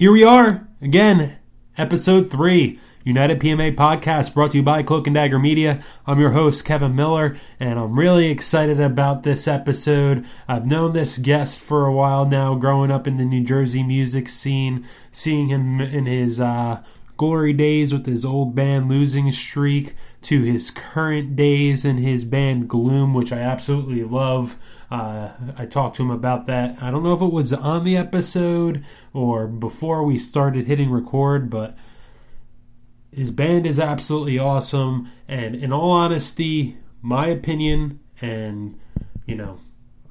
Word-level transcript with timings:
Here 0.00 0.12
we 0.12 0.24
are 0.24 0.66
again, 0.80 1.36
episode 1.76 2.30
three. 2.30 2.80
United 3.04 3.38
PMA 3.38 3.76
podcast 3.76 4.32
brought 4.32 4.52
to 4.52 4.56
you 4.56 4.62
by 4.62 4.82
Cloak 4.82 5.06
and 5.06 5.12
Dagger 5.14 5.38
Media. 5.38 5.84
I'm 6.06 6.18
your 6.18 6.30
host, 6.30 6.64
Kevin 6.64 6.96
Miller, 6.96 7.36
and 7.60 7.78
I'm 7.78 7.98
really 7.98 8.30
excited 8.30 8.80
about 8.80 9.24
this 9.24 9.46
episode. 9.46 10.24
I've 10.48 10.64
known 10.64 10.94
this 10.94 11.18
guest 11.18 11.58
for 11.58 11.84
a 11.84 11.92
while 11.92 12.24
now, 12.24 12.54
growing 12.54 12.90
up 12.90 13.06
in 13.06 13.18
the 13.18 13.26
New 13.26 13.44
Jersey 13.44 13.82
music 13.82 14.30
scene, 14.30 14.88
seeing 15.12 15.48
him 15.48 15.82
in 15.82 16.06
his 16.06 16.40
uh, 16.40 16.82
glory 17.18 17.52
days 17.52 17.92
with 17.92 18.06
his 18.06 18.24
old 18.24 18.54
band 18.54 18.88
Losing 18.88 19.30
Streak 19.30 19.94
to 20.22 20.42
his 20.44 20.70
current 20.70 21.36
days 21.36 21.84
in 21.84 21.98
his 21.98 22.24
band 22.24 22.70
Gloom, 22.70 23.12
which 23.12 23.32
I 23.32 23.40
absolutely 23.40 24.02
love. 24.04 24.58
Uh, 24.90 25.30
I 25.56 25.66
talked 25.66 25.96
to 25.96 26.02
him 26.02 26.10
about 26.10 26.46
that. 26.46 26.82
I 26.82 26.90
don't 26.90 27.04
know 27.04 27.14
if 27.14 27.22
it 27.22 27.32
was 27.32 27.52
on 27.52 27.84
the 27.84 27.96
episode 27.96 28.84
or 29.12 29.46
before 29.46 30.02
we 30.02 30.18
started 30.18 30.66
hitting 30.66 30.90
record, 30.90 31.48
but 31.48 31.76
his 33.12 33.30
band 33.30 33.66
is 33.66 33.78
absolutely 33.78 34.38
awesome. 34.38 35.10
And 35.28 35.54
in 35.54 35.72
all 35.72 35.90
honesty, 35.92 36.76
my 37.02 37.26
opinion, 37.26 38.00
and 38.20 38.78
you 39.26 39.36
know, 39.36 39.58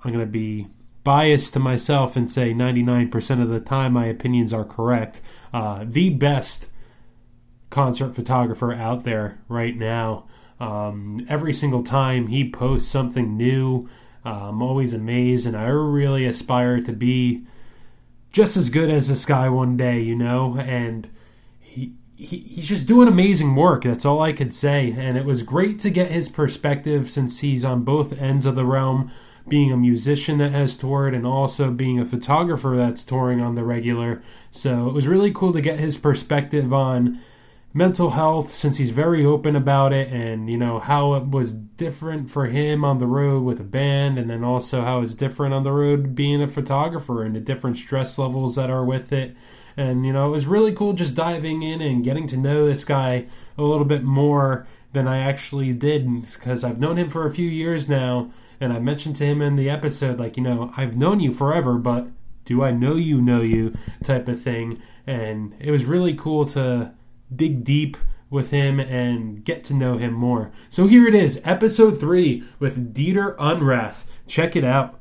I'm 0.03 0.13
going 0.13 0.25
to 0.25 0.31
be 0.31 0.67
biased 1.03 1.53
to 1.53 1.59
myself 1.59 2.15
and 2.15 2.29
say 2.29 2.53
99% 2.53 3.41
of 3.41 3.49
the 3.49 3.59
time 3.59 3.93
my 3.93 4.05
opinions 4.05 4.53
are 4.53 4.63
correct. 4.63 5.21
Uh, 5.53 5.83
the 5.85 6.09
best 6.09 6.67
concert 7.69 8.15
photographer 8.15 8.73
out 8.73 9.03
there 9.03 9.39
right 9.47 9.75
now. 9.75 10.25
Um, 10.59 11.25
every 11.29 11.53
single 11.53 11.83
time 11.83 12.27
he 12.27 12.49
posts 12.49 12.91
something 12.91 13.37
new, 13.37 13.89
uh, 14.29 14.49
I'm 14.49 14.61
always 14.61 14.93
amazed, 14.93 15.47
and 15.47 15.57
I 15.57 15.67
really 15.67 16.25
aspire 16.25 16.81
to 16.81 16.93
be 16.93 17.45
just 18.31 18.55
as 18.55 18.69
good 18.69 18.91
as 18.91 19.07
this 19.07 19.25
guy 19.25 19.49
one 19.49 19.75
day, 19.75 20.01
you 20.01 20.15
know. 20.15 20.55
And 20.59 21.09
he, 21.59 21.93
he 22.15 22.37
he's 22.37 22.67
just 22.67 22.87
doing 22.87 23.07
amazing 23.07 23.55
work. 23.55 23.83
That's 23.83 24.05
all 24.05 24.21
I 24.21 24.33
could 24.33 24.53
say. 24.53 24.93
And 24.95 25.17
it 25.17 25.25
was 25.25 25.41
great 25.41 25.79
to 25.79 25.89
get 25.89 26.11
his 26.11 26.29
perspective 26.29 27.09
since 27.09 27.39
he's 27.39 27.65
on 27.65 27.83
both 27.83 28.13
ends 28.21 28.45
of 28.45 28.55
the 28.55 28.65
realm, 28.65 29.11
being 29.47 29.71
a 29.71 29.77
musician 29.77 30.37
that 30.37 30.51
has 30.51 30.77
toured 30.77 31.15
and 31.15 31.25
also 31.25 31.71
being 31.71 31.99
a 31.99 32.05
photographer 32.05 32.75
that's 32.77 33.03
touring 33.03 33.41
on 33.41 33.55
the 33.55 33.63
regular. 33.63 34.21
So 34.51 34.87
it 34.87 34.93
was 34.93 35.07
really 35.07 35.33
cool 35.33 35.53
to 35.53 35.61
get 35.61 35.79
his 35.79 35.97
perspective 35.97 36.71
on 36.71 37.19
mental 37.73 38.11
health 38.11 38.55
since 38.55 38.77
he's 38.77 38.89
very 38.89 39.23
open 39.23 39.55
about 39.55 39.93
it 39.93 40.11
and 40.11 40.49
you 40.49 40.57
know 40.57 40.79
how 40.79 41.13
it 41.13 41.29
was 41.29 41.53
different 41.53 42.29
for 42.29 42.47
him 42.47 42.83
on 42.83 42.97
the 42.97 43.05
road 43.05 43.43
with 43.43 43.59
a 43.59 43.63
band 43.63 44.17
and 44.17 44.29
then 44.29 44.43
also 44.43 44.81
how 44.81 45.01
it's 45.01 45.13
different 45.13 45.53
on 45.53 45.63
the 45.63 45.71
road 45.71 46.15
being 46.15 46.41
a 46.41 46.47
photographer 46.47 47.23
and 47.23 47.35
the 47.35 47.39
different 47.39 47.77
stress 47.77 48.17
levels 48.17 48.55
that 48.55 48.71
are 48.71 48.83
with 48.83 49.13
it. 49.13 49.35
And 49.77 50.05
you 50.05 50.11
know 50.11 50.27
it 50.27 50.31
was 50.31 50.47
really 50.47 50.73
cool 50.73 50.93
just 50.93 51.15
diving 51.15 51.61
in 51.61 51.79
and 51.79 52.03
getting 52.03 52.27
to 52.27 52.37
know 52.37 52.65
this 52.65 52.83
guy 52.83 53.27
a 53.57 53.63
little 53.63 53.85
bit 53.85 54.03
more 54.03 54.67
than 54.93 55.07
I 55.07 55.19
actually 55.19 55.71
did 55.73 56.23
because 56.23 56.63
I've 56.63 56.79
known 56.79 56.97
him 56.97 57.09
for 57.09 57.27
a 57.27 57.33
few 57.33 57.47
years 57.47 57.87
now 57.87 58.31
and 58.59 58.73
I 58.73 58.79
mentioned 58.79 59.15
to 59.17 59.25
him 59.25 59.43
in 59.43 59.55
the 59.55 59.69
episode 59.69 60.17
like 60.17 60.37
you 60.37 60.43
know 60.43 60.73
I've 60.75 60.97
known 60.97 61.19
you 61.19 61.31
forever 61.31 61.75
but 61.75 62.07
do 62.45 62.63
I 62.63 62.71
know 62.71 62.95
you 62.95 63.21
know 63.21 63.41
you? 63.41 63.75
type 64.03 64.27
of 64.27 64.41
thing. 64.41 64.81
And 65.05 65.55
it 65.59 65.69
was 65.69 65.85
really 65.85 66.15
cool 66.15 66.45
to 66.45 66.93
dig 67.33 67.63
deep 67.63 67.97
with 68.29 68.51
him 68.51 68.79
and 68.79 69.43
get 69.43 69.63
to 69.65 69.73
know 69.73 69.97
him 69.97 70.13
more. 70.13 70.51
So 70.69 70.87
here 70.87 71.07
it 71.07 71.15
is, 71.15 71.41
episode 71.43 71.99
three 71.99 72.43
with 72.59 72.93
Dieter 72.93 73.35
Unrath. 73.37 74.03
Check 74.27 74.55
it 74.55 74.63
out. 74.63 74.99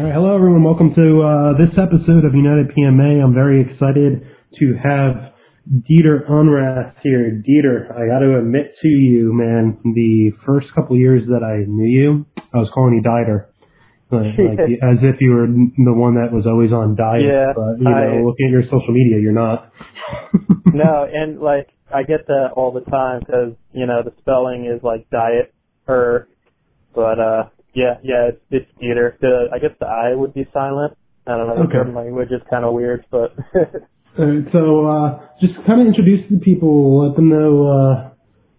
All 0.00 0.06
right, 0.06 0.14
hello 0.14 0.34
everyone. 0.34 0.64
Welcome 0.64 0.94
to 0.96 1.20
uh, 1.20 1.60
this 1.60 1.76
episode 1.76 2.24
of 2.24 2.32
United 2.32 2.72
PMA. 2.72 3.22
I'm 3.22 3.34
very 3.34 3.60
excited 3.60 4.24
to 4.56 4.74
have 4.82 5.36
Dieter 5.68 6.24
Unrath 6.24 6.94
here. 7.02 7.36
Dieter, 7.44 7.92
I 7.92 8.08
got 8.08 8.20
to 8.20 8.38
admit 8.38 8.72
to 8.80 8.88
you, 8.88 9.30
man, 9.34 9.76
the 9.84 10.32
first 10.46 10.68
couple 10.74 10.96
years 10.96 11.28
that 11.28 11.44
I 11.44 11.68
knew 11.68 11.84
you, 11.84 12.24
I 12.38 12.56
was 12.56 12.70
calling 12.72 12.94
you 12.94 13.02
Dieter. 13.02 13.52
Like, 14.10 14.38
like 14.56 14.80
as 14.80 15.04
if 15.04 15.20
you 15.20 15.32
were 15.32 15.46
the 15.46 15.92
one 15.92 16.14
that 16.14 16.32
was 16.32 16.46
always 16.46 16.72
on 16.72 16.96
diet. 16.96 17.20
Yeah, 17.28 17.52
but 17.54 17.76
you 17.76 17.84
know, 17.84 17.92
I- 17.92 18.24
looking 18.24 18.46
at 18.46 18.52
your 18.52 18.64
social 18.72 18.94
media, 18.94 19.20
you're 19.20 19.36
not. 19.36 19.70
no, 20.72 21.06
and 21.12 21.40
like 21.40 21.68
I 21.94 22.04
get 22.04 22.26
that 22.26 22.52
all 22.56 22.72
the 22.72 22.90
time 22.90 23.20
because 23.20 23.52
you 23.74 23.84
know 23.84 24.00
the 24.02 24.14
spelling 24.20 24.64
is 24.64 24.82
like 24.82 25.10
diet 25.10 25.52
or, 25.86 26.26
but 26.94 27.20
uh 27.20 27.42
yeah 27.74 27.94
yeah 28.02 28.28
it's 28.30 28.42
it's 28.50 28.70
theater. 28.78 29.16
The 29.20 29.48
I 29.52 29.58
guess 29.58 29.76
the 29.78 29.86
I 29.86 30.14
would 30.14 30.34
be 30.34 30.46
silent. 30.52 30.96
I 31.26 31.36
don't 31.36 31.46
know. 31.48 31.56
The 31.56 31.62
Okay. 31.64 31.72
German 31.74 31.94
language 31.94 32.28
is 32.30 32.42
kind 32.50 32.64
of 32.64 32.72
weird, 32.74 33.04
but 33.10 33.34
Uh, 34.18 34.42
so 34.52 34.86
uh, 34.86 35.20
just 35.40 35.54
kind 35.68 35.80
of 35.80 35.86
introduce 35.86 36.28
the 36.28 36.38
people, 36.40 37.06
let 37.06 37.14
them 37.14 37.28
know 37.28 37.64
uh, 37.68 38.10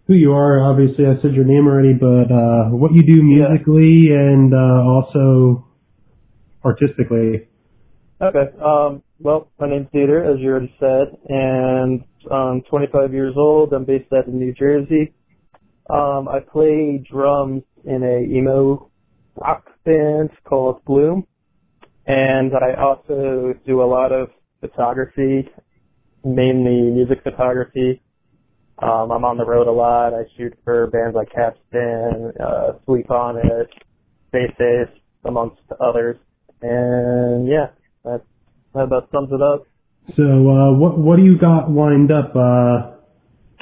who 0.08 0.14
you 0.14 0.32
are. 0.32 0.62
Obviously, 0.62 1.06
I 1.06 1.22
said 1.22 1.34
your 1.34 1.44
name 1.44 1.68
already, 1.68 1.94
but 1.94 2.32
uh, 2.34 2.70
what 2.72 2.94
you 2.94 3.04
do 3.04 3.18
Yeah. 3.18 3.50
musically 3.50 4.14
and 4.16 4.54
uh, 4.54 4.82
also 4.88 5.68
artistically. 6.64 7.48
okay. 8.22 8.46
Um, 8.64 9.04
well, 9.20 9.52
my 9.60 9.70
name's 9.70 9.88
Dieter, 9.94 10.34
as 10.34 10.40
you 10.40 10.50
already 10.52 10.74
said, 10.80 11.18
and 11.28 12.04
I'm 12.32 12.62
25 12.70 13.14
years 13.14 13.34
old. 13.38 13.74
I'm 13.74 13.86
based 13.86 14.12
out 14.14 14.28
in 14.28 14.40
New 14.40 14.54
Jersey. 14.54 15.14
Um, 15.90 16.28
I 16.30 16.40
play 16.40 17.04
drums 17.12 17.64
in 17.84 18.04
a 18.04 18.20
emo 18.38 18.91
rock 19.36 19.66
band 19.86 20.30
called 20.44 20.84
Bloom, 20.86 21.26
and 22.06 22.52
I 22.54 22.80
also 22.82 23.54
do 23.66 23.82
a 23.82 23.86
lot 23.86 24.12
of 24.12 24.30
photography, 24.60 25.50
mainly 26.24 26.92
music 26.92 27.24
photography. 27.24 28.02
Um, 28.80 29.12
I'm 29.12 29.24
on 29.26 29.38
the 29.38 29.46
road 29.46 29.68
a 29.68 29.72
lot. 29.72 30.14
I 30.14 30.24
shoot 30.38 30.54
for 30.64 30.88
bands 30.88 31.16
like 31.16 31.30
Capstan, 31.32 32.32
uh, 32.44 32.74
Sweet 32.86 33.08
Bonnet, 33.08 33.70
Space 34.30 34.56
Ace, 34.60 34.98
amongst 35.24 35.62
others. 35.80 36.18
And 36.62 37.48
yeah, 37.48 37.68
that, 38.04 38.22
that 38.74 38.82
about 38.82 39.10
sums 39.12 39.30
it 39.32 39.42
up. 39.42 39.68
So 40.18 40.24
uh, 40.24 40.78
what 40.78 40.98
what 40.98 41.18
do 41.18 41.24
you 41.24 41.38
got 41.38 41.72
lined 41.72 42.12
up 42.12 42.36
uh, 42.36 42.91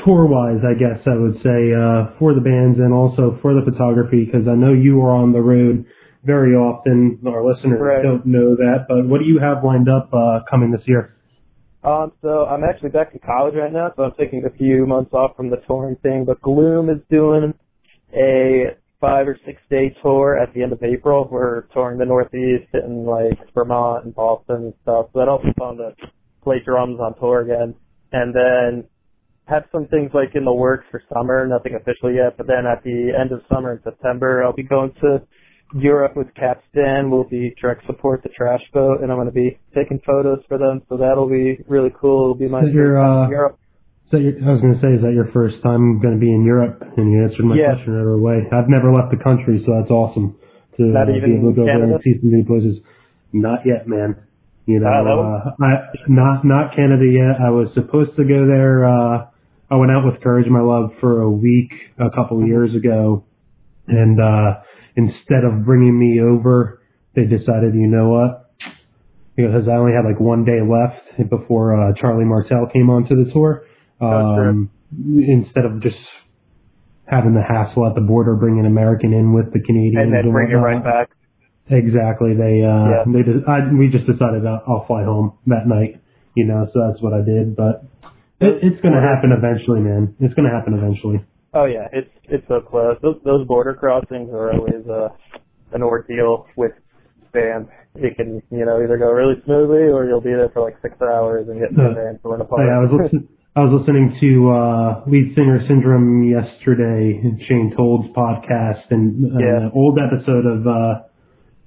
tour 0.06 0.26
wise? 0.26 0.62
I 0.64 0.74
guess 0.78 1.00
I 1.06 1.16
would 1.16 1.36
say 1.44 1.74
uh, 1.74 2.18
for 2.20 2.34
the 2.34 2.42
bands 2.42 2.80
and 2.80 2.94
also 2.94 3.38
for 3.42 3.54
the 3.54 3.62
photography 3.64 4.26
because 4.26 4.48
I 4.48 4.56
know 4.56 4.74
you 4.74 5.02
are 5.02 5.12
on 5.12 5.32
the 5.34 5.42
road 5.42 5.86
very 6.24 6.54
often. 6.54 7.20
Our 7.26 7.44
listeners 7.44 7.80
Right. 7.82 8.04
don't 8.04 8.26
know 8.26 8.56
that, 8.56 8.86
but 8.88 9.08
what 9.08 9.20
do 9.20 9.26
you 9.26 9.40
have 9.40 9.64
lined 9.64 9.90
up 9.90 10.09
uh, 10.14 10.42
coming 10.50 10.72
this 10.72 10.86
year? 10.86 11.16
Um, 11.84 12.12
so 12.22 12.46
I'm 12.46 12.64
actually 12.64 12.90
back 12.90 13.14
to 13.14 13.20
college 13.20 13.56
right 13.56 13.72
now, 13.72 13.94
so 13.96 14.04
I'm 14.04 14.12
taking 14.20 14.44
a 14.46 14.50
few 14.58 14.86
months 14.86 15.14
off 15.14 15.38
from 15.38 15.50
the 15.50 15.58
touring 15.66 15.96
thing. 16.04 16.26
But 16.26 16.42
Gloom 16.42 16.90
is 16.90 17.00
doing 17.09 17.54
a 18.14 18.76
five 19.00 19.28
or 19.28 19.38
six 19.46 19.62
day 19.70 19.96
tour 20.04 20.38
at 20.38 20.54
the 20.54 20.62
end 20.62 20.74
of 20.74 20.84
April. 20.84 21.28
We're 21.32 21.62
touring 21.74 22.00
the 22.00 22.06
Northeast 22.06 22.68
and 22.74 23.06
like 23.06 23.40
Vermont 23.54 24.06
and 24.06 24.14
Boston 24.14 24.56
and 24.56 24.74
stuff. 24.82 25.08
So 25.14 25.20
that'll 25.20 25.38
be 25.38 25.54
fun 25.58 25.78
to 25.78 25.96
play 26.44 26.58
drums 26.66 27.00
on 27.00 27.18
tour 27.18 27.42
again. 27.42 27.76
And 28.12 28.36
then 28.36 28.84
have 29.49 29.63
some 29.72 29.87
things 29.87 30.11
like 30.13 30.35
in 30.35 30.46
the 30.46 30.53
works 30.53 30.85
for 30.91 31.01
summer, 31.13 31.47
nothing 31.47 31.75
official 31.75 32.13
yet. 32.13 32.37
But 32.37 32.47
then 32.47 32.66
at 32.69 32.84
the 32.84 33.11
end 33.19 33.31
of 33.31 33.41
summer 33.51 33.73
in 33.73 33.79
September, 33.84 34.43
I'll 34.43 34.53
be 34.53 34.63
going 34.63 34.93
to 35.01 35.22
Europe 35.73 36.16
with 36.16 36.28
Capstan. 36.35 37.09
We'll 37.09 37.29
be 37.29 37.55
direct 37.61 37.85
support 37.85 38.23
the 38.23 38.29
trash 38.29 38.61
boat, 38.73 39.01
and 39.01 39.11
I'm 39.11 39.17
going 39.17 39.28
to 39.28 39.34
be 39.34 39.59
taking 39.75 39.99
photos 40.05 40.40
for 40.47 40.57
them. 40.57 40.81
So 40.90 40.97
that'll 40.97 41.29
be 41.29 41.57
really 41.67 41.93
cool. 41.99 42.31
It'll 42.31 42.41
be 42.41 42.47
my 42.47 42.63
your, 42.63 42.97
first 42.97 43.05
time 43.05 43.17
in 43.17 43.25
uh, 43.25 43.29
Europe. 43.29 43.59
Your, 44.11 44.49
I 44.49 44.51
was 44.53 44.61
going 44.61 44.73
to 44.73 44.81
say, 44.81 44.91
is 44.97 45.01
that 45.05 45.13
your 45.13 45.29
first 45.34 45.61
time 45.61 46.01
going 46.01 46.17
to 46.17 46.22
be 46.22 46.34
in 46.34 46.43
Europe? 46.46 46.81
And 46.97 47.13
you 47.13 47.22
answered 47.23 47.46
my 47.46 47.55
Yeah. 47.55 47.78
question 47.78 47.93
right 47.93 48.09
away. 48.09 48.37
I've 48.49 48.69
never 48.69 48.90
left 48.93 49.13
the 49.13 49.22
country, 49.22 49.61
so 49.66 49.78
that's 49.78 49.91
awesome 49.91 50.34
to 50.78 50.84
uh, 50.90 51.05
be 51.05 51.37
able 51.37 51.53
to 51.53 51.57
go 51.57 51.66
there 51.66 51.78
and 51.78 51.93
Canada? 51.93 52.01
see 52.01 52.17
some 52.17 52.31
new 52.34 52.46
places. 52.46 52.81
Not 53.34 53.61
yet, 53.66 53.87
man. 53.87 54.17
You 54.66 54.79
know, 54.79 54.90
uh, 54.90 55.66
I, 55.66 55.97
not 56.07 56.46
not 56.46 56.75
Canada 56.75 57.05
yet. 57.05 57.41
I 57.41 57.49
was 57.49 57.69
supposed 57.73 58.16
to 58.17 58.23
go 58.23 58.46
there. 58.46 58.85
Uh, 58.85 59.25
I 59.72 59.76
went 59.76 59.92
out 59.92 60.06
with 60.06 60.22
Courage 60.22 60.48
My 60.50 60.62
Love 60.62 60.92
for 61.00 61.22
a 61.22 61.30
week 61.30 61.72
a 62.00 62.10
couple 62.16 62.42
of 62.42 62.48
years 62.48 62.74
ago, 62.76 63.24
and 63.88 64.20
uh, 64.20 64.62
instead 64.96 65.44
of 65.44 65.66
bringing 65.66 65.98
me 65.98 66.22
over, 66.22 66.82
they 67.16 67.24
decided, 67.24 67.76
you 67.76 67.88
know 67.88 68.10
what? 68.10 68.52
Because 69.36 69.68
I 69.70 69.76
only 69.76 69.94
had 69.94 70.06
like 70.06 70.20
one 70.20 70.44
day 70.44 70.60
left 70.62 71.30
before 71.30 71.74
uh, 71.74 71.94
Charlie 72.02 72.26
Martel 72.26 72.68
came 72.74 72.90
onto 72.90 73.16
the 73.24 73.32
tour. 73.32 73.66
um, 74.02 74.72
instead 75.06 75.66
of 75.66 75.82
just 75.84 75.96
having 77.06 77.34
the 77.34 77.42
hassle 77.42 77.86
at 77.88 77.96
the 77.96 78.02
border, 78.02 78.36
bringing 78.36 78.66
American 78.66 79.14
in 79.14 79.34
with 79.34 79.54
the 79.54 79.60
Canadian, 79.60 80.02
and 80.02 80.14
then 80.14 80.32
bring 80.32 80.52
it 80.52 80.56
right 80.56 80.84
back. 80.84 81.10
Exactly. 81.70 82.34
They 82.34 82.64
uh 82.66 82.90
Yeah. 82.90 83.04
they 83.06 83.22
just 83.22 83.48
I, 83.48 83.70
we 83.72 83.90
just 83.90 84.06
decided 84.08 84.46
I'll, 84.46 84.64
I'll 84.68 84.86
fly 84.88 85.04
home 85.04 85.34
that 85.48 85.68
night. 85.68 86.02
You 86.36 86.46
know, 86.46 86.68
so 86.74 86.80
that's 86.88 87.02
what 87.02 87.14
I 87.14 87.22
did. 87.22 87.56
But 87.56 87.84
it, 88.40 88.53
it's 88.64 88.82
going 88.82 88.94
to 88.96 89.02
happen 89.02 89.32
eventually, 89.36 89.82
man. 89.82 90.16
It's 90.20 90.34
going 90.34 90.47
to 90.50 90.56
happen 90.56 90.74
eventually. 90.74 91.24
Oh 91.53 91.66
yeah, 91.66 91.88
it's 91.91 92.09
it's 92.26 92.47
so 92.47 92.62
close. 92.62 92.97
Those 93.02 93.18
those 93.26 93.47
border 93.47 93.74
crossings 93.74 94.30
are 94.32 94.53
always 94.53 94.86
uh, 94.88 95.09
an 95.74 95.82
ordeal 95.82 96.46
with 96.56 96.72
fans. 97.34 97.68
It 97.96 98.16
can 98.18 98.41
you 98.52 98.66
know 98.66 98.84
either 98.84 98.97
go 98.97 99.09
really 99.12 99.41
smoothly 99.46 99.90
or 99.90 100.06
you'll 100.06 100.22
be 100.22 100.30
there 100.30 100.50
for 100.53 100.62
like 100.62 100.78
six 100.82 100.94
hours 101.02 101.47
and 101.50 101.59
get 101.59 101.72
in 101.72 101.80
Uh, 101.80 101.94
van 101.94 102.20
torn 102.22 102.41
apart. 102.41 102.62
Hey, 102.62 102.70
I 102.70 102.80
was 102.80 102.91
listening. 102.94 103.28
I 103.56 103.62
was 103.66 103.82
listening 103.82 104.14
to 104.22 104.30
uh, 104.53 105.09
lead 105.09 105.34
singer 105.35 105.59
Syndrome 105.68 106.24
yesterday, 106.30 107.18
Shane 107.50 107.74
Told's 107.76 108.08
podcast, 108.16 108.85
and 108.92 109.26
uh, 109.35 109.40
Yeah. 109.42 109.58
an 109.66 109.72
old 109.74 109.97
episode 109.97 110.46
of 110.46 110.68
uh, 110.68 111.02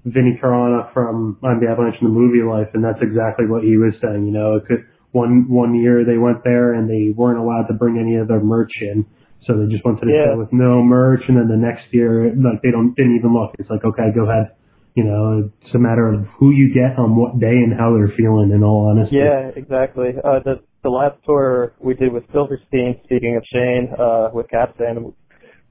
Vinny 0.07 0.39
Caruana 0.41 0.93
from 0.95 1.39
I'm 1.43 1.59
the 1.59 1.67
Avalanche 1.69 1.97
in 2.01 2.07
the 2.07 2.15
Movielife, 2.15 2.71
and 2.75 2.85
that's 2.85 3.03
exactly 3.03 3.47
what 3.51 3.65
he 3.65 3.77
was 3.77 3.95
saying. 4.01 4.25
You 4.27 4.33
know, 4.33 4.57
it 4.57 4.67
could 4.71 4.87
one 5.13 5.49
one 5.49 5.75
year 5.75 6.05
they 6.05 6.19
went 6.19 6.43
there 6.45 6.75
and 6.75 6.89
they 6.89 7.13
weren't 7.15 7.39
allowed 7.39 7.67
to 7.69 7.75
bring 7.75 7.99
any 7.99 8.17
of 8.17 8.29
their 8.29 8.41
merch 8.41 8.73
in, 8.81 9.07
so 9.47 9.57
they 9.57 9.71
just 9.71 9.85
went 9.85 10.01
to 10.01 10.07
the 10.07 10.13
Yeah. 10.13 10.33
show 10.33 10.39
with 10.39 10.53
no 10.53 10.83
merch, 10.83 11.23
and 11.29 11.37
then 11.37 11.49
the 11.49 11.57
next 11.57 11.85
year, 11.93 12.33
like 12.35 12.61
they 12.63 12.71
don't 12.71 12.95
didn't 12.97 13.17
even 13.17 13.33
look. 13.33 13.55
It's 13.59 13.71
like 13.71 13.85
okay, 13.85 14.11
go 14.15 14.29
ahead. 14.29 14.53
You 14.95 15.05
know, 15.05 15.49
it's 15.65 15.75
a 15.75 15.79
matter 15.79 16.07
of 16.13 16.27
who 16.39 16.51
you 16.51 16.69
get 16.75 16.99
on 16.99 17.17
what 17.17 17.39
day 17.41 17.57
and 17.65 17.73
how 17.73 17.95
they're 17.95 18.13
feeling. 18.17 18.51
In 18.53 18.63
all 18.63 18.89
honesty, 18.91 19.17
Yeah, 19.17 19.51
exactly. 19.57 20.11
Uh, 20.23 20.41
the 20.45 20.61
the 20.83 20.91
last 20.91 21.17
tour 21.25 21.73
we 21.81 21.95
did 21.95 22.13
with 22.13 22.25
Silverstein, 22.33 23.01
speaking 23.05 23.37
of 23.37 23.45
Shane, 23.53 23.89
uh, 23.99 24.29
with 24.35 24.49
Capstan, 24.51 25.13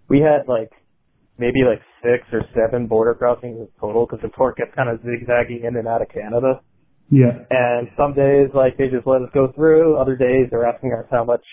we 0.08 0.20
had 0.22 0.48
like 0.48 0.72
maybe 1.38 1.64
like 1.64 1.82
six 2.02 2.24
or 2.34 2.42
seven 2.56 2.88
border 2.88 3.14
crossings 3.14 3.60
in 3.60 3.68
total 3.80 4.06
because 4.06 4.22
the 4.22 4.30
tour 4.38 4.54
kept 4.54 4.76
kind 4.76 4.90
of 4.90 5.00
zigzagging 5.02 5.64
in 5.66 5.76
and 5.76 5.88
out 5.88 6.02
of 6.02 6.10
Canada. 6.10 6.62
Yeah. 7.12 7.44
And 7.50 7.90
some 7.98 8.14
days, 8.14 8.50
like, 8.56 8.78
they 8.78 8.88
just 8.88 9.06
let 9.06 9.22
us 9.22 9.30
go 9.34 9.52
through. 9.54 9.98
Other 9.98 10.16
days, 10.16 10.48
they're 10.50 10.66
asking 10.66 10.94
us 10.98 11.06
how 11.12 11.26
much 11.26 11.44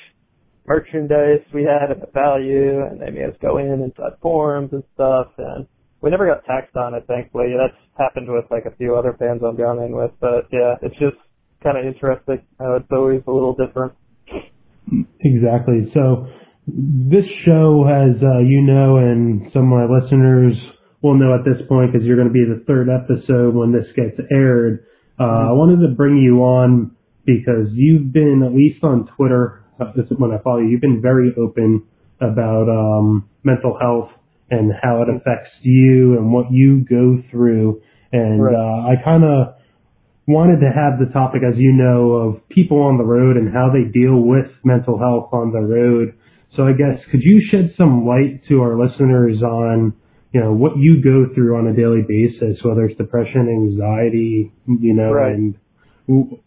merchandise 0.67 1.43
we 1.53 1.65
had 1.65 1.91
and 1.91 2.01
the 2.01 2.07
value, 2.15 2.87
and 2.87 3.01
they 3.01 3.11
made 3.11 3.29
us 3.29 3.37
go 3.43 3.59
in 3.59 3.83
and 3.83 3.93
out 3.99 4.21
forms 4.23 4.71
and 4.73 4.85
stuff. 4.95 5.27
And 5.37 5.67
we 6.01 6.11
never 6.11 6.27
got 6.27 6.45
taxed 6.47 6.77
on 6.77 6.95
it, 6.95 7.05
thankfully. 7.09 7.53
That's 7.59 7.77
happened 7.99 8.29
with, 8.31 8.45
like, 8.51 8.67
a 8.67 8.77
few 8.77 8.95
other 8.95 9.13
bands 9.13 9.43
I've 9.43 9.59
gone 9.59 9.83
in 9.83 9.97
with. 9.97 10.13
But, 10.21 10.47
yeah, 10.53 10.77
it's 10.81 10.97
just 10.97 11.17
kind 11.63 11.77
of 11.77 11.85
interesting 11.85 12.41
how 12.61 12.77
it's 12.77 12.87
always 12.93 13.23
a 13.27 13.31
little 13.33 13.55
different. 13.55 13.93
Exactly. 15.21 15.91
So 15.93 16.29
this 16.67 17.25
show 17.45 17.83
has, 17.83 18.23
uh, 18.23 18.39
you 18.47 18.63
know, 18.63 18.97
and 18.99 19.51
some 19.53 19.73
of 19.73 19.75
my 19.75 19.87
listeners 19.91 20.55
will 21.03 21.19
know 21.19 21.35
at 21.35 21.45
this 21.45 21.67
point 21.69 21.93
because 21.93 22.07
you're 22.07 22.17
going 22.17 22.29
to 22.29 22.33
be 22.33 22.45
the 22.45 22.63
third 22.67 22.89
episode 22.89 23.55
when 23.55 23.73
this 23.73 23.87
gets 23.97 24.19
aired. 24.31 24.87
Uh, 25.19 25.51
I 25.51 25.53
wanted 25.53 25.87
to 25.87 25.95
bring 25.95 26.19
you 26.19 26.41
on 26.43 26.93
because 27.25 27.69
you've 27.73 28.13
been, 28.13 28.43
at 28.45 28.55
least 28.55 28.83
on 28.83 29.07
Twitter, 29.17 29.65
uh, 29.81 29.93
this 29.95 30.07
is 30.11 30.19
when 30.19 30.31
I 30.33 30.39
follow 30.39 30.59
you, 30.59 30.69
you've 30.69 30.81
been 30.81 31.03
very 31.03 31.35
open 31.37 31.85
about 32.21 32.69
um, 32.69 33.29
mental 33.45 33.77
health 33.81 34.11
and 34.51 34.73
how 34.83 35.03
it 35.03 35.09
affects 35.09 35.51
you 35.63 36.17
and 36.17 36.33
what 36.33 36.51
you 36.51 36.85
go 36.89 37.23
through. 37.31 37.83
And 38.13 38.43
Right. 38.43 38.55
uh, 38.55 38.89
I 38.89 38.95
kind 39.05 39.25
of 39.25 39.55
wanted 40.27 40.61
to 40.61 40.71
have 40.73 40.99
the 40.99 41.13
topic, 41.13 41.43
as 41.43 41.59
you 41.59 41.73
know, 41.73 42.13
of 42.13 42.49
people 42.49 42.81
on 42.81 42.97
the 42.99 43.05
road 43.05 43.37
and 43.37 43.53
how 43.53 43.71
they 43.71 43.85
deal 43.85 44.21
with 44.21 44.47
mental 44.65 44.99
health 44.99 45.29
on 45.33 45.53
the 45.53 45.61
road. 45.61 46.15
So 46.57 46.67
I 46.67 46.73
guess 46.73 46.99
could 47.11 47.23
you 47.23 47.43
shed 47.51 47.75
some 47.77 48.07
light 48.07 48.43
to 48.49 48.63
our 48.63 48.79
listeners 48.79 49.43
on, 49.43 49.95
you 50.33 50.41
know, 50.41 50.53
what 50.53 50.77
you 50.77 51.03
go 51.03 51.33
through 51.35 51.57
on 51.57 51.69
a 51.69 51.75
daily 51.75 52.03
basis, 52.07 52.63
whether 52.63 52.85
it's 52.85 52.97
depression, 52.99 53.49
anxiety, 53.49 54.53
you 54.67 54.95
know, 54.95 55.13
Right. 55.13 55.35
and 55.35 55.55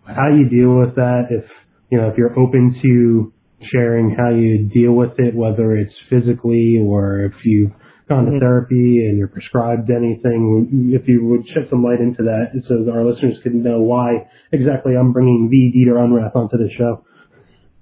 how 0.06 0.30
you 0.30 0.50
deal 0.50 0.78
with 0.78 0.96
that. 0.96 1.28
If 1.32 1.46
you 1.90 1.98
know, 1.98 2.08
if 2.08 2.18
you're 2.18 2.38
open 2.40 2.76
to 2.82 3.34
sharing 3.74 4.12
how 4.12 4.30
you 4.30 4.70
deal 4.70 4.94
with 4.94 5.20
it, 5.20 5.36
whether 5.36 5.76
it's 5.76 5.94
physically 6.10 6.80
or 6.80 7.26
if 7.26 7.34
you've 7.44 7.72
gone 8.08 8.26
to 8.26 8.32
Mhm. 8.32 8.40
therapy 8.40 9.08
and 9.08 9.18
you're 9.18 9.28
prescribed 9.28 9.90
anything, 9.90 10.92
if 10.94 11.08
you 11.08 11.26
would 11.26 11.48
shed 11.50 11.68
some 11.70 11.84
light 11.84 12.00
into 12.00 12.24
that 12.24 12.52
so 12.68 12.84
that 12.84 12.92
our 12.92 13.04
listeners 13.04 13.40
can 13.44 13.62
know 13.62 13.82
why 13.82 14.26
exactly 14.52 14.96
I'm 14.96 15.12
bringing 15.12 15.50
the 15.50 15.72
Dieter 15.74 15.98
Unrath 15.98 16.36
onto 16.36 16.58
the 16.58 16.70
show. 16.72 17.04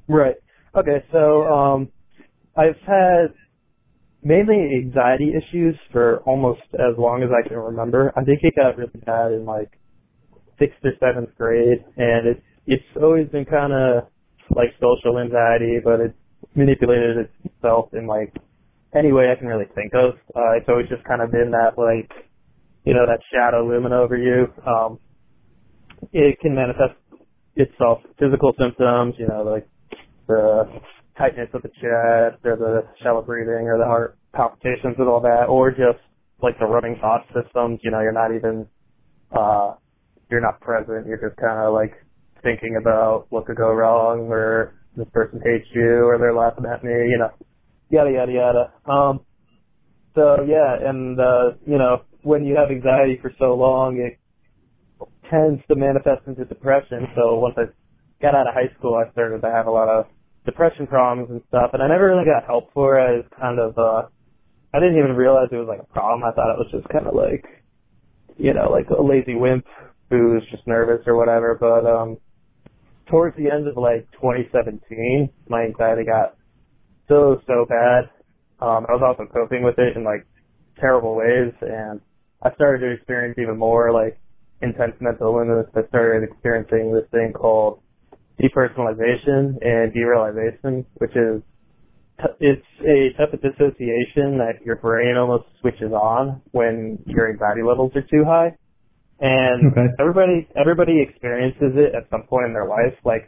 Right. 0.07 0.35
Okay, 0.75 1.03
so 1.11 1.47
um 1.47 1.89
I've 2.55 2.79
had 2.85 3.33
mainly 4.23 4.81
anxiety 4.83 5.31
issues 5.35 5.75
for 5.91 6.17
almost 6.25 6.61
as 6.73 6.97
long 6.97 7.23
as 7.23 7.29
I 7.31 7.47
can 7.47 7.57
remember. 7.57 8.11
I 8.17 8.23
think 8.23 8.39
it 8.43 8.55
got 8.55 8.77
really 8.77 8.91
bad 9.05 9.31
in 9.31 9.45
like 9.45 9.71
sixth 10.57 10.77
or 10.83 10.91
seventh 10.99 11.35
grade 11.37 11.83
and 11.97 12.27
it's 12.27 12.41
it's 12.67 12.83
always 13.01 13.27
been 13.29 13.45
kinda 13.45 14.07
like 14.55 14.69
social 14.79 15.19
anxiety, 15.19 15.79
but 15.83 15.99
it's 15.99 16.17
manipulated 16.55 17.29
itself 17.45 17.89
in 17.93 18.07
like 18.07 18.35
any 18.95 19.11
way 19.11 19.31
I 19.31 19.35
can 19.39 19.47
really 19.47 19.67
think 19.73 19.93
of. 19.93 20.15
Uh 20.35 20.57
it's 20.57 20.67
always 20.67 20.89
just 20.89 21.03
kind 21.05 21.21
of 21.21 21.31
been 21.31 21.51
that 21.51 21.77
like 21.77 22.11
you 22.85 22.93
know, 22.93 23.05
that 23.05 23.19
shadow 23.33 23.65
looming 23.65 23.93
over 23.93 24.17
you. 24.17 24.47
Um 24.67 24.99
it 26.11 26.39
can 26.41 26.55
manifest 26.55 26.95
itself 27.55 27.99
physical 28.19 28.53
symptoms, 28.59 29.15
you 29.17 29.27
know, 29.27 29.43
like 29.43 29.67
the 30.27 30.65
tightness 31.19 31.49
of 31.53 31.61
the 31.61 31.69
chest 31.69 32.39
or 32.45 32.55
the 32.55 32.87
shallow 33.03 33.21
breathing 33.21 33.67
or 33.67 33.77
the 33.77 33.85
heart 33.85 34.17
palpitations 34.33 34.95
and 34.97 35.07
all 35.07 35.19
that, 35.19 35.45
or 35.49 35.69
just 35.69 35.99
like 36.41 36.57
the 36.59 36.65
running 36.65 36.97
thought 37.01 37.25
systems, 37.35 37.79
you 37.83 37.91
know, 37.91 37.99
you're 37.99 38.13
not 38.13 38.33
even, 38.33 38.65
uh, 39.35 39.73
you're 40.31 40.41
not 40.41 40.59
present, 40.61 41.05
you're 41.05 41.19
just 41.19 41.35
kind 41.39 41.59
of 41.59 41.73
like 41.73 41.93
thinking 42.41 42.77
about 42.79 43.25
what 43.29 43.45
could 43.45 43.57
go 43.57 43.73
wrong 43.73 44.29
or 44.31 44.73
this 44.95 45.07
person 45.13 45.41
hates 45.43 45.67
you 45.75 46.07
or 46.07 46.17
they're 46.17 46.33
laughing 46.33 46.65
at 46.65 46.83
me, 46.83 46.91
you 46.91 47.17
know, 47.19 47.29
yada, 47.89 48.11
yada, 48.11 48.31
yada. 48.31 48.71
Um, 48.89 49.19
so 50.15 50.37
yeah, 50.47 50.89
and, 50.89 51.19
uh, 51.19 51.51
you 51.65 51.77
know, 51.77 52.03
when 52.23 52.45
you 52.45 52.55
have 52.55 52.71
anxiety 52.71 53.19
for 53.21 53.31
so 53.37 53.53
long, 53.55 53.99
it 53.99 54.19
tends 55.29 55.61
to 55.67 55.75
manifest 55.75 56.27
into 56.27 56.45
depression. 56.45 57.07
So 57.15 57.35
once 57.35 57.55
I 57.57 57.63
got 58.21 58.35
out 58.35 58.47
of 58.47 58.53
high 58.53 58.73
school, 58.77 58.95
I 58.95 59.11
started 59.11 59.41
to 59.41 59.51
have 59.51 59.67
a 59.67 59.71
lot 59.71 59.89
of 59.89 60.05
depression 60.49 60.87
problems 60.87 61.29
and 61.29 61.41
stuff, 61.49 61.71
and 61.73 61.83
I 61.83 61.87
never 61.87 62.07
really 62.07 62.25
got 62.25 62.45
help 62.45 62.73
for 62.73 62.97
it. 62.97 63.03
I 63.03 63.11
was 63.21 63.29
kind 63.39 63.59
of, 63.59 63.77
uh, 63.77 64.09
I 64.73 64.79
didn't 64.79 64.97
even 64.97 65.15
realize 65.15 65.49
it 65.51 65.61
was 65.61 65.69
like 65.69 65.81
a 65.81 65.93
problem. 65.93 66.23
I 66.23 66.33
thought 66.33 66.53
it 66.53 66.57
was 66.57 66.71
just 66.71 66.89
kind 66.89 67.05
of 67.05 67.13
like, 67.13 67.45
you 68.37 68.53
know, 68.53 68.69
like 68.71 68.89
a 68.89 69.01
lazy 69.01 69.35
wimp 69.35 69.65
who 70.09 70.33
was 70.33 70.43
just 70.49 70.65
nervous 70.65 71.05
or 71.05 71.15
whatever. 71.15 71.57
But 71.59 71.85
um, 71.85 72.17
towards 73.09 73.37
the 73.37 73.51
end 73.51 73.67
of 73.67 73.77
like 73.77 74.09
2017, 74.13 75.29
my 75.49 75.63
anxiety 75.63 76.05
got 76.05 76.37
so 77.07 77.41
so 77.45 77.65
bad. 77.67 78.09
Um, 78.61 78.85
I 78.89 78.93
was 78.93 79.03
also 79.05 79.29
coping 79.31 79.63
with 79.63 79.77
it 79.77 79.95
in 79.95 80.03
like 80.03 80.25
terrible 80.79 81.15
ways, 81.15 81.53
and 81.61 82.01
I 82.41 82.53
started 82.55 82.85
to 82.85 82.93
experience 82.93 83.37
even 83.37 83.57
more 83.57 83.91
like 83.91 84.19
intense 84.61 84.93
mental 84.99 85.37
illness. 85.37 85.67
I 85.75 85.87
started 85.89 86.23
experiencing 86.23 86.93
this 86.93 87.09
thing 87.11 87.33
called 87.33 87.81
depersonalization 88.41 89.57
and 89.61 89.93
derealization, 89.93 90.85
which 90.95 91.11
is 91.15 91.41
t- 92.19 92.37
it's 92.39 92.65
a 92.81 93.17
type 93.17 93.33
of 93.33 93.41
dissociation 93.41 94.37
that 94.37 94.63
your 94.65 94.77
brain 94.77 95.15
almost 95.17 95.45
switches 95.61 95.91
on 95.91 96.41
when 96.51 96.99
your 97.05 97.29
anxiety 97.29 97.61
levels 97.61 97.91
are 97.95 98.03
too 98.09 98.23
high. 98.25 98.55
And 99.19 99.71
Okay. 99.71 99.87
everybody 99.99 100.47
everybody 100.55 101.01
experiences 101.01 101.75
it 101.75 101.93
at 101.95 102.09
some 102.09 102.23
point 102.23 102.47
in 102.47 102.53
their 102.53 102.67
life. 102.67 102.95
Like 103.03 103.27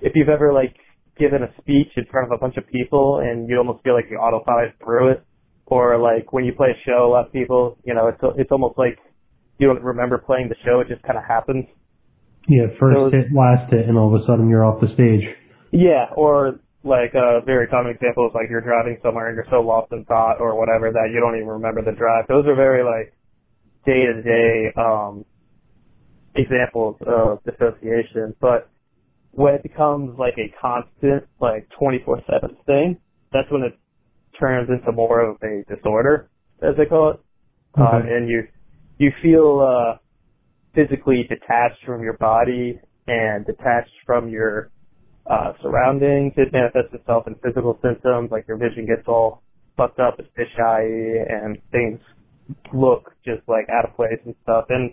if 0.00 0.12
you've 0.14 0.28
ever 0.28 0.52
like 0.52 0.76
given 1.18 1.42
a 1.42 1.50
speech 1.60 1.88
in 1.96 2.04
front 2.10 2.30
of 2.30 2.36
a 2.36 2.38
bunch 2.38 2.56
of 2.56 2.66
people 2.68 3.20
and 3.24 3.48
you 3.48 3.56
almost 3.58 3.82
feel 3.82 3.94
like 3.94 4.06
you 4.10 4.18
autopilot 4.18 4.74
through 4.84 5.12
it, 5.12 5.24
or 5.66 5.98
like 5.98 6.32
when 6.32 6.44
you 6.44 6.52
play 6.52 6.68
a 6.68 6.78
show, 6.86 7.06
a 7.06 7.10
lot 7.10 7.26
of 7.26 7.32
people, 7.32 7.76
you 7.84 7.94
know, 7.94 8.06
it's 8.08 8.20
it's 8.38 8.52
almost 8.52 8.78
like 8.78 8.98
you 9.58 9.66
don't 9.66 9.82
remember 9.82 10.18
playing 10.18 10.48
the 10.48 10.54
show; 10.64 10.80
it 10.80 10.88
just 10.88 11.02
kind 11.02 11.18
of 11.18 11.24
happens. 11.24 11.64
Yeah, 12.48 12.66
first 12.78 13.14
hit, 13.14 13.34
last 13.34 13.72
hit, 13.72 13.88
and 13.88 13.98
all 13.98 14.14
of 14.14 14.22
a 14.22 14.24
sudden 14.26 14.48
you're 14.48 14.64
off 14.64 14.80
the 14.80 14.88
stage. 14.94 15.26
Yeah, 15.72 16.06
or 16.14 16.60
like 16.84 17.14
a 17.14 17.40
very 17.44 17.66
common 17.66 17.92
example 17.92 18.26
is 18.28 18.34
like 18.34 18.46
you're 18.48 18.60
driving 18.60 18.96
somewhere 19.02 19.28
and 19.28 19.34
you're 19.34 19.50
so 19.50 19.60
lost 19.60 19.92
in 19.92 20.04
thought 20.04 20.38
or 20.40 20.56
whatever 20.56 20.92
that 20.92 21.10
you 21.12 21.18
don't 21.18 21.34
even 21.34 21.48
remember 21.48 21.82
the 21.82 21.92
drive. 21.92 22.26
Those 22.28 22.46
are 22.46 22.54
very 22.54 22.84
like 22.84 23.12
day 23.84 24.06
to 24.06 24.22
day 24.22 24.72
um 24.78 25.24
examples 26.36 26.96
of 27.06 27.42
dissociation. 27.42 28.34
But 28.40 28.70
when 29.32 29.54
it 29.54 29.62
becomes 29.62 30.18
like 30.18 30.34
a 30.38 30.54
constant, 30.60 31.24
like 31.40 31.68
twenty 31.76 32.00
four 32.04 32.22
seven 32.30 32.56
thing, 32.66 32.98
that's 33.32 33.50
when 33.50 33.62
it 33.62 33.76
turns 34.38 34.68
into 34.70 34.92
more 34.92 35.20
of 35.20 35.36
a 35.42 35.64
disorder, 35.74 36.30
as 36.62 36.76
they 36.78 36.86
call 36.86 37.10
it. 37.10 37.20
Um, 37.74 38.02
and 38.08 38.28
you 38.28 38.44
you 38.98 39.10
feel 39.22 39.60
uh 39.60 39.98
physically 40.76 41.24
detached 41.28 41.82
from 41.84 42.02
your 42.02 42.18
body 42.18 42.78
and 43.08 43.44
detached 43.46 43.96
from 44.04 44.28
your 44.28 44.70
uh, 45.28 45.52
surroundings. 45.62 46.34
It 46.36 46.52
manifests 46.52 46.94
itself 46.94 47.26
in 47.26 47.34
physical 47.42 47.78
symptoms, 47.82 48.30
like 48.30 48.46
your 48.46 48.58
vision 48.58 48.86
gets 48.86 49.08
all 49.08 49.42
fucked 49.76 49.98
up, 49.98 50.20
it's 50.20 50.28
fisheye, 50.36 51.26
and 51.28 51.58
things 51.72 51.98
look 52.72 53.10
just 53.24 53.42
like 53.48 53.66
out 53.72 53.88
of 53.88 53.96
place 53.96 54.20
and 54.24 54.34
stuff. 54.42 54.66
And 54.68 54.92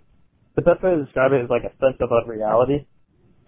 the 0.55 0.61
best 0.61 0.81
way 0.83 0.95
to 0.95 1.03
describe 1.03 1.31
it 1.33 1.43
is 1.43 1.49
like 1.49 1.63
a 1.63 1.73
sense 1.77 1.97
of 2.01 2.09
unreality. 2.09 2.87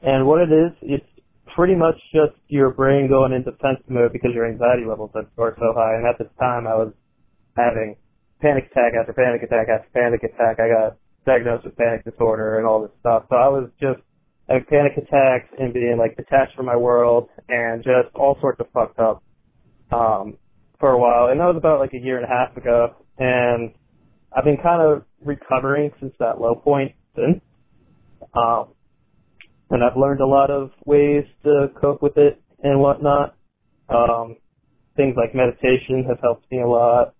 And 0.03 0.27
what 0.27 0.41
it 0.41 0.51
is, 0.51 0.71
it's 0.81 1.09
pretty 1.55 1.75
much 1.75 1.95
just 2.13 2.35
your 2.47 2.71
brain 2.71 3.07
going 3.07 3.31
into 3.31 3.51
defense 3.51 3.79
mode 3.87 4.11
because 4.11 4.31
your 4.33 4.45
anxiety 4.45 4.85
levels 4.85 5.11
are 5.15 5.55
so 5.57 5.73
high. 5.73 5.95
And 5.95 6.05
at 6.05 6.19
this 6.19 6.31
time, 6.39 6.67
I 6.67 6.75
was 6.75 6.93
having 7.55 7.95
panic 8.41 8.69
attack 8.71 8.93
after 8.99 9.13
panic 9.13 9.41
attack 9.41 9.67
after 9.71 9.87
panic 9.93 10.21
attack. 10.23 10.59
I 10.59 10.67
got 10.67 10.97
diagnosed 11.25 11.65
with 11.65 11.75
panic 11.77 12.03
disorder 12.05 12.57
and 12.57 12.67
all 12.67 12.81
this 12.81 12.91
stuff. 12.99 13.25
So 13.29 13.35
I 13.35 13.47
was 13.47 13.69
just 13.79 13.99
having 14.47 14.65
panic 14.65 14.93
attacks 14.97 15.49
and 15.59 15.73
being 15.73 15.97
like 15.97 16.15
detached 16.17 16.55
from 16.55 16.65
my 16.65 16.75
world 16.75 17.29
and 17.49 17.83
just 17.83 18.15
all 18.15 18.37
sorts 18.41 18.59
of 18.59 18.67
fucked 18.73 18.99
up 18.99 19.23
um, 19.91 20.37
for 20.79 20.89
a 20.91 20.99
while. 20.99 21.31
And 21.31 21.39
that 21.39 21.45
was 21.45 21.57
about 21.57 21.79
like 21.79 21.93
a 21.93 22.03
year 22.03 22.17
and 22.17 22.25
a 22.25 22.29
half 22.29 22.55
ago. 22.57 22.95
And 23.17 23.73
I've 24.35 24.43
been 24.43 24.57
kind 24.61 24.81
of 24.81 25.03
recovering 25.23 25.91
since 25.99 26.13
that 26.19 26.39
low 26.39 26.55
point 26.55 26.93
since. 27.15 27.41
Um, 28.33 28.73
and 29.69 29.83
I've 29.83 29.97
learned 29.97 30.21
a 30.21 30.27
lot 30.27 30.51
of 30.51 30.71
ways 30.85 31.25
to 31.43 31.67
cope 31.79 32.01
with 32.01 32.17
it 32.17 32.41
and 32.61 32.79
whatnot. 32.79 33.35
Um, 33.89 34.37
things 34.95 35.15
like 35.17 35.35
meditation 35.35 36.05
have 36.07 36.19
helped 36.21 36.49
me 36.51 36.61
a 36.61 36.67
lot. 36.67 37.13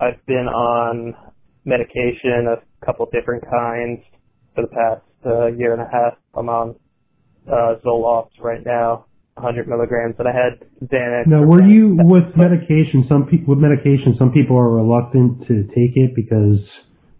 I've 0.00 0.24
been 0.26 0.48
on 0.48 1.14
medication, 1.64 2.46
a 2.48 2.84
couple 2.84 3.08
different 3.12 3.44
kinds, 3.44 4.00
for 4.54 4.62
the 4.62 4.68
past 4.68 5.02
uh, 5.26 5.46
year 5.46 5.72
and 5.72 5.82
a 5.82 5.88
half. 5.90 6.14
I'm 6.34 6.48
on 6.48 6.74
uh, 7.46 7.74
Zoloft 7.84 8.30
right 8.40 8.64
now, 8.64 9.06
100 9.34 9.68
milligrams, 9.68 10.16
and 10.18 10.28
I 10.28 10.32
had 10.32 10.66
Xanax. 10.88 11.26
Now, 11.26 11.42
were 11.42 11.62
you 11.62 11.96
with 11.98 12.36
medication? 12.36 13.06
Some 13.08 13.26
people 13.26 13.54
with 13.54 13.62
medication, 13.62 14.16
some 14.18 14.32
people 14.32 14.56
are 14.56 14.70
reluctant 14.70 15.46
to 15.48 15.64
take 15.68 15.94
it 15.96 16.14
because 16.14 16.58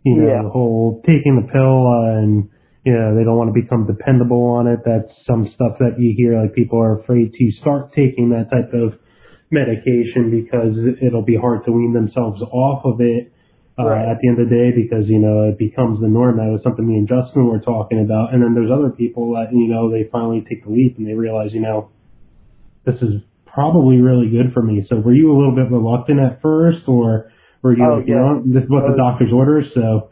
you 0.04 0.16
know 0.16 0.28
yeah. 0.28 0.42
the 0.42 0.50
whole 0.50 1.02
taking 1.06 1.37
the 1.37 1.47
pill 1.52 1.87
uh, 1.87 2.25
and 2.25 2.49
you 2.85 2.92
know 2.92 3.14
they 3.16 3.25
don't 3.25 3.37
want 3.37 3.52
to 3.52 3.61
become 3.61 3.87
dependable 3.87 4.56
on 4.56 4.66
it. 4.66 4.80
That's 4.85 5.12
some 5.26 5.50
stuff 5.54 5.76
that 5.80 5.97
you 5.99 6.14
hear. 6.16 6.40
Like 6.40 6.54
people 6.54 6.80
are 6.80 7.00
afraid 7.00 7.32
to 7.32 7.52
start 7.61 7.92
taking 7.92 8.30
that 8.30 8.50
type 8.50 8.73
of 8.73 8.99
medication 9.50 10.30
because 10.30 10.78
it'll 11.02 11.25
be 11.25 11.37
hard 11.37 11.64
to 11.64 11.73
wean 11.73 11.92
themselves 11.92 12.40
off 12.40 12.85
of 12.85 13.00
it 13.00 13.32
uh, 13.79 13.85
right. 13.85 14.09
at 14.09 14.19
the 14.21 14.29
end 14.29 14.41
of 14.41 14.49
the 14.49 14.55
day 14.55 14.71
because 14.75 15.09
you 15.09 15.19
know 15.19 15.49
it 15.49 15.59
becomes 15.59 16.00
the 16.00 16.09
norm. 16.09 16.37
That 16.37 16.50
was 16.50 16.61
something 16.62 16.87
me 16.87 16.97
and 16.97 17.09
Justin 17.09 17.47
were 17.47 17.61
talking 17.61 18.00
about. 18.03 18.35
And 18.35 18.43
then 18.43 18.55
there's 18.55 18.71
other 18.71 18.91
people 18.91 19.35
that 19.35 19.53
you 19.53 19.69
know 19.69 19.91
they 19.91 20.09
finally 20.11 20.45
take 20.49 20.65
the 20.65 20.71
leap 20.71 20.99
and 20.99 21.07
they 21.07 21.15
realize 21.15 21.50
you 21.53 21.61
know 21.61 21.91
this 22.85 22.97
is 23.03 23.23
probably 23.47 23.99
really 23.99 24.31
good 24.31 24.53
for 24.53 24.62
me. 24.62 24.87
So 24.89 24.97
were 24.97 25.15
you 25.15 25.31
a 25.33 25.37
little 25.37 25.55
bit 25.55 25.71
reluctant 25.71 26.21
at 26.21 26.41
first, 26.43 26.87
or 26.87 27.33
were 27.62 27.77
you 27.77 27.85
oh, 27.85 27.99
yeah. 27.99 28.05
you 28.07 28.15
know 28.15 28.43
this 28.45 28.65
is 28.65 28.71
what 28.71 28.85
the 28.91 28.97
doctor's 28.97 29.33
orders? 29.33 29.67
So 29.75 30.11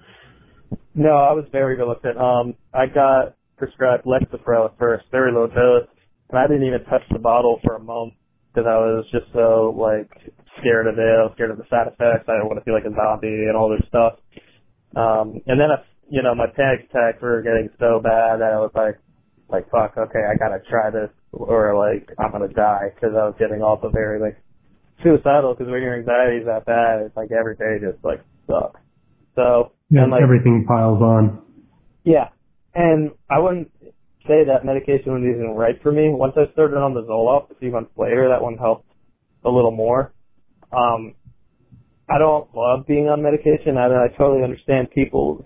no, 0.95 1.17
I 1.17 1.33
was 1.33 1.45
very 1.53 1.77
reluctant. 1.77 2.19
Um, 2.19 2.55
I 2.75 2.87
got 2.87 3.37
prescribed 3.57 4.05
Lexapro 4.05 4.67
at 4.67 4.79
first, 4.79 5.05
very 5.11 5.33
low 5.33 5.47
dose, 5.47 5.89
and 6.31 6.39
I 6.39 6.47
didn't 6.47 6.67
even 6.67 6.85
touch 6.85 7.03
the 7.11 7.19
bottle 7.19 7.61
for 7.65 7.77
a 7.77 7.81
month 7.81 8.15
because 8.53 8.67
I 8.69 8.77
was 8.79 9.05
just 9.13 9.27
so 9.33 9.75
like 9.77 10.11
scared 10.61 10.87
of 10.87 10.99
it. 10.99 11.15
I 11.19 11.27
was 11.27 11.33
scared 11.35 11.51
of 11.51 11.59
the 11.59 11.69
side 11.71 11.87
effects. 11.87 12.29
I 12.29 12.39
didn't 12.39 12.49
want 12.49 12.59
to 12.59 12.65
feel 12.65 12.75
like 12.75 12.87
a 12.87 12.95
zombie 12.95 13.47
and 13.49 13.57
all 13.57 13.69
this 13.69 13.87
stuff. 13.89 14.21
Um, 14.97 15.41
and 15.47 15.61
then, 15.61 15.71
I, 15.71 15.85
you 16.09 16.23
know, 16.23 16.35
my 16.35 16.47
panic 16.49 16.89
attacks 16.89 17.21
were 17.21 17.43
getting 17.43 17.69
so 17.79 18.01
bad 18.01 18.41
that 18.41 18.53
I 18.55 18.59
was 18.59 18.73
like, 18.75 18.97
like, 19.49 19.71
fuck, 19.71 19.97
okay, 19.97 20.25
I 20.25 20.37
gotta 20.37 20.61
try 20.69 20.91
this 20.91 21.11
or 21.33 21.77
like, 21.77 22.09
I'm 22.19 22.33
gonna 22.33 22.53
die 22.53 22.93
because 22.95 23.17
I 23.17 23.25
was 23.25 23.35
getting 23.39 23.63
also 23.63 23.91
very 23.93 24.21
like 24.21 24.37
suicidal 25.03 25.55
because 25.55 25.71
when 25.71 25.83
your 25.83 25.97
anxiety 25.97 26.45
is 26.45 26.47
that 26.47 26.67
bad, 26.67 27.01
it's 27.05 27.17
like 27.17 27.31
every 27.33 27.57
day 27.57 27.81
just 27.81 28.03
like 28.05 28.21
sucks. 28.47 28.81
So, 29.37 29.73
yeah, 29.91 30.03
and, 30.03 30.13
like, 30.13 30.23
everything 30.23 30.65
piles 30.67 31.01
on. 31.01 31.43
Yeah. 32.05 32.29
And 32.75 33.13
I 33.31 33.39
wouldn't 33.39 33.71
say 34.27 34.45
that 34.45 34.65
medication 34.65 35.13
was 35.13 35.25
even 35.25 35.55
right 35.57 35.81
for 35.83 35.93
me. 35.93 36.11
Once 36.11 36.35
I 36.37 36.53
started 36.53 36.77
on 36.77 36.93
the 36.93 37.03
Zoloft 37.03 37.51
a 37.51 37.55
few 37.59 37.71
months 37.71 37.91
later, 37.97 38.29
that 38.29 38.43
one 38.43 38.57
helped 38.57 38.91
a 39.45 39.51
little 39.51 39.71
more. 39.71 40.13
Um, 40.73 41.15
I 42.11 42.19
don't 42.19 42.49
love 42.55 42.87
being 42.87 43.09
on 43.09 43.23
medication. 43.23 43.77
I, 43.77 43.87
I 43.87 44.09
totally 44.17 44.43
understand 44.43 44.89
people's 44.95 45.45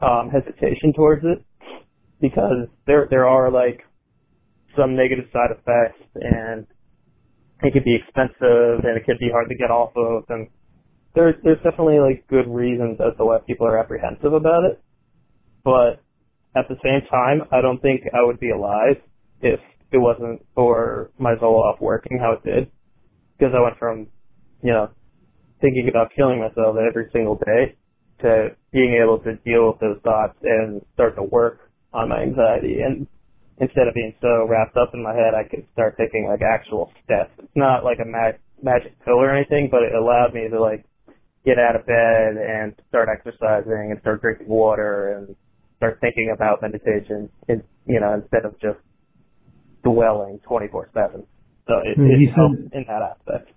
um, 0.00 0.30
hesitation 0.30 0.92
towards 0.94 1.24
it 1.24 1.44
because 2.20 2.68
there 2.86 3.06
there 3.10 3.26
are 3.26 3.50
like 3.50 3.80
some 4.76 4.96
negative 4.96 5.26
side 5.32 5.50
effects 5.50 6.02
and 6.14 6.66
it 7.62 7.72
can 7.72 7.82
be 7.84 7.96
expensive 7.96 8.84
and 8.84 8.96
it 8.96 9.04
can 9.04 9.16
be 9.18 9.30
hard 9.30 9.48
to 9.48 9.54
get 9.54 9.70
off 9.70 9.92
of 9.96 10.24
and 10.28 10.48
there's 11.14 11.34
there's 11.44 11.62
definitely 11.62 11.98
like 11.98 12.26
good 12.28 12.48
reasons 12.48 12.98
as 13.00 13.16
to 13.18 13.24
why 13.24 13.38
people 13.46 13.66
are 13.66 13.78
apprehensive 13.78 14.32
about 14.32 14.64
it. 14.64 14.80
But 15.64 16.02
at 16.56 16.68
the 16.68 16.76
same 16.82 17.06
time, 17.10 17.42
I 17.52 17.60
don't 17.60 17.80
think 17.80 18.02
I 18.12 18.24
would 18.24 18.38
be 18.40 18.50
alive 18.50 18.96
if 19.40 19.60
it 19.92 19.98
wasn't 19.98 20.44
for 20.54 21.10
my 21.18 21.34
Zoloft 21.36 21.80
working 21.80 22.18
how 22.18 22.32
it 22.32 22.44
did 22.44 22.70
because 23.38 23.54
I 23.56 23.60
went 23.60 23.78
from, 23.78 24.06
you 24.62 24.72
know, 24.72 24.90
thinking 25.60 25.88
about 25.88 26.12
killing 26.14 26.40
myself 26.40 26.76
every 26.76 27.08
single 27.12 27.36
day 27.36 27.76
to 28.20 28.48
being 28.72 29.00
able 29.02 29.18
to 29.20 29.36
deal 29.44 29.68
with 29.68 29.80
those 29.80 30.00
thoughts 30.02 30.36
and 30.42 30.82
start 30.94 31.16
to 31.16 31.22
work 31.22 31.70
on 31.92 32.08
my 32.08 32.22
anxiety. 32.22 32.80
And 32.80 33.06
instead 33.58 33.88
of 33.88 33.94
being 33.94 34.14
so 34.20 34.46
wrapped 34.48 34.76
up 34.76 34.90
in 34.94 35.02
my 35.02 35.14
head, 35.14 35.34
I 35.34 35.48
could 35.48 35.66
start 35.72 35.96
taking 35.96 36.26
like 36.28 36.42
actual 36.42 36.90
steps. 37.04 37.32
It's 37.38 37.56
not 37.56 37.84
like 37.84 37.98
a 38.00 38.06
mag- 38.06 38.40
magic 38.62 38.92
pill 39.04 39.14
or 39.14 39.34
anything, 39.34 39.68
but 39.70 39.82
it 39.82 39.94
allowed 39.94 40.34
me 40.34 40.48
to 40.48 40.60
like 40.60 40.84
get 41.44 41.58
out 41.58 41.76
of 41.76 41.86
bed 41.86 42.36
and 42.36 42.74
start 42.88 43.08
exercising 43.12 43.92
and 43.92 44.00
start 44.00 44.22
drinking 44.22 44.48
water 44.48 45.18
and 45.18 45.36
start 45.76 45.98
thinking 46.00 46.32
about 46.34 46.62
meditation, 46.62 47.28
in, 47.48 47.62
you 47.86 48.00
know, 48.00 48.14
instead 48.14 48.44
of 48.44 48.58
just 48.60 48.78
dwelling 49.82 50.40
24/7. 50.48 51.26
So 51.66 51.80
it, 51.80 51.96
it 51.96 52.30
helps 52.34 52.60
in 52.72 52.84
that 52.88 53.02
aspect. 53.02 53.50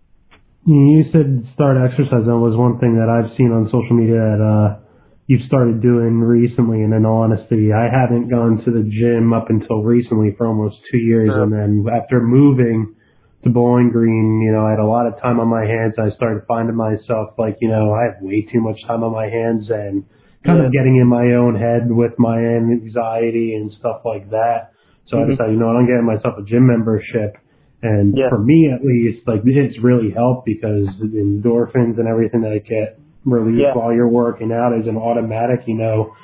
You 0.65 1.03
said 1.11 1.47
start 1.53 1.77
exercising 1.79 2.27
was 2.43 2.55
one 2.55 2.79
thing 2.79 2.99
that 2.99 3.07
I've 3.07 3.35
seen 3.37 3.51
on 3.55 3.71
social 3.71 3.95
media 3.95 4.19
that 4.19 4.41
uh, 4.43 4.83
you've 5.27 5.47
started 5.47 5.81
doing 5.81 6.19
recently. 6.19 6.83
And 6.83 6.91
in 6.93 7.05
all 7.05 7.23
honesty, 7.23 7.71
I 7.71 7.87
haven't 7.87 8.27
gone 8.27 8.63
to 8.63 8.71
the 8.71 8.83
gym 8.83 9.31
up 9.31 9.47
until 9.49 9.83
recently 9.83 10.35
for 10.37 10.47
almost 10.47 10.75
two 10.91 10.99
years. 10.99 11.31
Sure. 11.31 11.43
And 11.43 11.51
then 11.51 11.85
after 11.87 12.19
moving 12.19 12.95
to 13.43 13.49
Bowling 13.49 13.91
Green, 13.91 14.43
you 14.43 14.51
know, 14.51 14.65
I 14.67 14.71
had 14.71 14.79
a 14.79 14.87
lot 14.87 15.07
of 15.07 15.19
time 15.21 15.39
on 15.39 15.47
my 15.47 15.63
hands. 15.63 15.95
I 15.99 16.15
started 16.15 16.43
finding 16.47 16.75
myself 16.75 17.35
like, 17.37 17.57
you 17.59 17.69
know, 17.69 17.93
I 17.93 18.11
have 18.11 18.19
way 18.19 18.47
too 18.51 18.59
much 18.59 18.79
time 18.87 19.03
on 19.03 19.11
my 19.11 19.27
hands 19.27 19.67
and 19.69 20.03
kind 20.43 20.59
yeah. 20.59 20.67
of 20.67 20.71
getting 20.71 20.95
in 20.95 21.07
my 21.07 21.31
own 21.35 21.55
head 21.55 21.91
with 21.91 22.15
my 22.17 22.39
anxiety 22.39 23.55
and 23.55 23.71
stuff 23.79 24.03
like 24.03 24.31
that. 24.31 24.71
So 25.07 25.15
mm-hmm. 25.15 25.31
I 25.31 25.35
decided, 25.35 25.51
you 25.53 25.59
know 25.59 25.67
what, 25.67 25.75
I'm 25.75 25.87
getting 25.87 26.07
myself 26.07 26.35
a 26.39 26.43
gym 26.43 26.67
membership 26.67 27.39
and 27.81 28.17
yeah. 28.17 28.29
for 28.29 28.41
me, 28.41 28.73
at 28.73 28.81
least, 28.81 29.27
like 29.27 29.41
it's 29.45 29.77
really 29.83 30.09
helped 30.09 30.45
because 30.45 30.89
the 30.97 31.21
endorphins 31.21 32.01
and 32.01 32.07
everything 32.09 32.41
that 32.41 32.51
I 32.51 32.59
get 32.59 32.97
released 33.25 33.69
yeah. 33.69 33.77
while 33.77 33.93
you're 33.93 34.09
working 34.09 34.51
out 34.51 34.73
is 34.73 34.87
an 34.87 34.97
automatic, 34.97 35.61
you 35.67 35.77
know, 35.77 36.15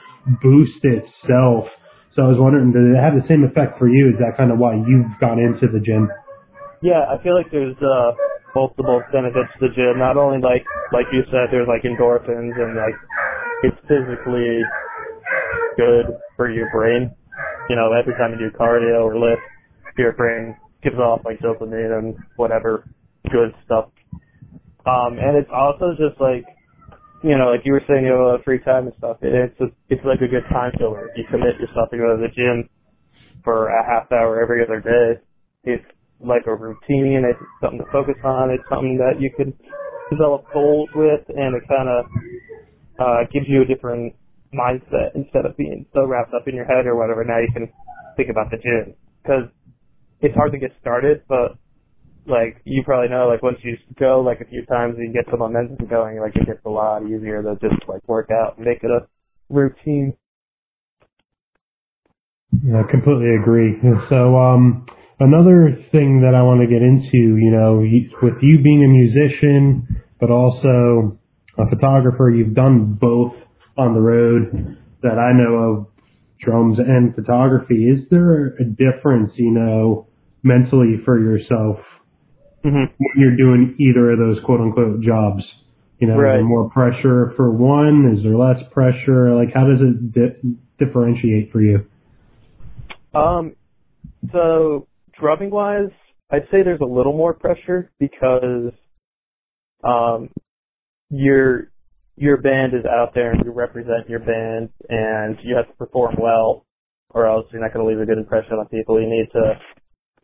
boost 0.42 0.82
itself. 0.82 1.70
So 2.16 2.26
I 2.26 2.30
was 2.30 2.42
wondering, 2.42 2.74
does 2.74 2.90
it 2.90 2.98
have 2.98 3.14
the 3.14 3.26
same 3.30 3.46
effect 3.46 3.78
for 3.78 3.86
you? 3.86 4.10
Is 4.14 4.18
that 4.18 4.34
kind 4.38 4.50
of 4.50 4.58
why 4.58 4.74
you've 4.82 5.14
gone 5.22 5.38
into 5.38 5.70
the 5.70 5.82
gym? 5.82 6.10
Yeah, 6.82 7.06
I 7.06 7.22
feel 7.22 7.38
like 7.38 7.50
there's 7.54 7.78
uh, 7.82 8.18
multiple 8.58 9.02
benefits 9.14 9.50
to 9.58 9.70
the 9.70 9.74
gym. 9.78 10.02
Not 10.02 10.18
only 10.18 10.42
like 10.42 10.66
like 10.90 11.06
you 11.14 11.22
said, 11.30 11.54
there's 11.54 11.70
like 11.70 11.86
endorphins 11.86 12.54
and 12.58 12.74
like 12.78 12.98
it's 13.62 13.78
physically 13.86 14.62
good 15.78 16.18
for 16.36 16.50
your 16.50 16.70
brain. 16.74 17.14
You 17.70 17.78
know, 17.78 17.94
every 17.94 18.14
time 18.18 18.34
you 18.34 18.50
do 18.50 18.58
cardio 18.58 19.06
or 19.06 19.18
lift, 19.18 19.42
your 19.98 20.14
brain 20.14 20.58
gives 20.84 20.98
off 20.98 21.22
like 21.26 21.40
dopamine 21.40 21.98
and 21.98 22.16
whatever 22.36 22.90
good 23.32 23.54
stuff. 23.66 23.90
Um, 24.86 25.16
and 25.16 25.38
it's 25.38 25.50
also 25.54 25.96
just 25.96 26.20
like, 26.20 26.44
you 27.24 27.38
know, 27.38 27.56
like 27.56 27.64
you 27.64 27.72
were 27.72 27.84
saying, 27.88 28.04
you 28.04 28.12
know, 28.12 28.38
free 28.44 28.60
time 28.60 28.88
and 28.88 28.96
stuff. 28.98 29.18
It's 29.22 29.60
a, 29.62 29.72
it's 29.88 30.04
like 30.04 30.20
a 30.20 30.28
good 30.28 30.44
time 30.52 30.74
filler. 30.78 31.08
If 31.10 31.18
you 31.18 31.24
commit 31.32 31.56
yourself 31.56 31.90
to 31.92 31.98
go 31.98 32.16
to 32.16 32.20
the 32.20 32.28
gym 32.36 32.68
for 33.44 33.68
a 33.72 33.84
half 33.86 34.12
hour 34.12 34.42
every 34.44 34.64
other 34.64 34.82
day, 34.84 35.24
it's 35.64 35.86
like 36.20 36.44
a 36.48 36.56
routine. 36.56 37.24
It's 37.24 37.40
something 37.62 37.80
to 37.80 37.90
focus 37.92 38.20
on. 38.24 38.52
It's 38.52 38.64
something 38.68 39.00
that 39.00 39.24
you 39.24 39.32
can 39.32 39.56
develop 40.12 40.44
goals 40.54 40.90
with, 40.96 41.24
and 41.30 41.56
it 41.56 41.64
kind 41.68 41.88
of 41.88 42.06
uh, 43.00 43.24
gives 43.32 43.48
you 43.48 43.64
a 43.64 43.66
different 43.66 44.14
mindset 44.54 45.16
instead 45.16 45.46
of 45.46 45.56
being 45.58 45.86
so 45.94 46.06
wrapped 46.06 46.34
up 46.34 46.48
in 46.48 46.56
your 46.56 46.66
head 46.66 46.86
or 46.86 46.96
whatever. 46.96 47.24
Now 47.24 47.40
you 47.40 47.50
can 47.54 47.72
think 48.16 48.30
about 48.30 48.52
the 48.52 48.58
gym 48.58 48.96
because 49.24 49.48
it's 50.24 50.36
hard 50.36 50.54
to 50.54 50.58
get 50.58 50.72
started, 50.80 51.22
but 51.28 51.58
like 52.26 52.62
you 52.64 52.82
probably 52.84 53.10
know, 53.10 53.28
like 53.28 53.44
once 53.44 53.58
you 53.62 53.78
go 54.00 54.22
like 54.22 54.40
a 54.40 54.46
few 54.46 54.66
times 54.66 54.96
and 54.98 55.08
you 55.08 55.14
get 55.14 55.30
the 55.30 55.38
momentum 55.38 55.86
going, 55.88 56.20
like 56.20 56.36
it 56.36 56.46
gets 56.46 56.62
a 56.66 56.70
lot 56.70 57.04
easier 57.04 57.44
to 57.44 57.56
just 57.62 57.88
like 57.88 58.02
work 58.08 58.30
out 58.32 58.58
and 58.58 58.66
make 58.66 58.80
it 58.84 58.90
a 58.90 59.06
routine. 59.50 60.16
Yeah, 62.64 62.82
I 62.88 62.90
completely 62.90 63.36
agree. 63.36 63.76
So, 64.10 64.38
um, 64.38 64.86
another 65.20 65.76
thing 65.92 66.22
that 66.22 66.34
I 66.36 66.44
want 66.44 66.62
to 66.62 66.68
get 66.68 66.82
into, 66.82 67.36
you 67.36 67.52
know, 67.52 67.80
with 68.22 68.42
you 68.42 68.64
being 68.64 68.84
a 68.84 68.88
musician, 68.88 70.02
but 70.20 70.30
also 70.30 71.20
a 71.58 71.68
photographer, 71.70 72.30
you've 72.30 72.54
done 72.54 72.98
both 73.00 73.34
on 73.78 73.94
the 73.94 74.00
road 74.00 74.78
that 75.02 75.18
I 75.20 75.34
know 75.34 75.56
of, 75.56 75.88
drums 76.40 76.78
and 76.78 77.16
photography. 77.16 77.86
Is 77.86 78.00
there 78.12 78.48
a 78.60 78.66
difference, 78.66 79.32
you 79.38 79.52
know, 79.52 80.08
mentally 80.44 81.02
for 81.06 81.20
yourself 81.20 81.78
mm-hmm. 82.64 82.86
when 82.98 83.16
you're 83.16 83.38
doing 83.38 83.76
either 83.80 84.12
of 84.12 84.20
those 84.20 84.44
quote 84.46 84.62
unquote 84.62 85.02
jobs? 85.02 85.44
You 86.00 86.08
know, 86.08 86.16
right. 86.16 86.36
is 86.36 86.40
there 86.40 86.44
more 86.44 86.70
pressure 86.70 87.34
for 87.38 87.52
one? 87.52 88.16
Is 88.18 88.24
there 88.24 88.36
less 88.36 88.58
pressure? 88.72 89.34
Like, 89.36 89.54
how 89.54 89.66
does 89.66 89.80
it 89.80 90.14
di- 90.14 90.58
differentiate 90.78 91.52
for 91.52 91.62
you? 91.62 91.86
Um, 93.14 93.56
so 94.32 94.88
drumming 95.20 95.52
wise, 95.52 95.92
I'd 96.30 96.48
say 96.52 96.64
there's 96.64 96.82
a 96.82 96.86
little 96.86 97.16
more 97.16 97.34
pressure 97.34 97.92
because 98.00 98.72
um, 99.84 100.30
your 101.10 101.72
your 102.16 102.38
band 102.38 102.74
is 102.74 102.86
out 102.86 103.14
there 103.16 103.32
and 103.32 103.44
you 103.44 103.52
represent 103.52 104.08
your 104.08 104.20
band 104.20 104.70
and 104.90 105.38
you 105.44 105.56
have 105.56 105.68
to 105.68 105.74
perform 105.74 106.16
well 106.20 106.66
or 107.10 107.28
else 107.28 107.46
you're 107.52 107.62
not 107.62 107.74
going 107.74 107.86
to 107.86 107.90
leave 107.90 108.02
a 108.02 108.06
good 108.06 108.18
impression 108.18 108.54
on 108.54 108.68
people. 108.68 109.00
You 109.00 109.10
need 109.10 109.28
to, 109.34 109.54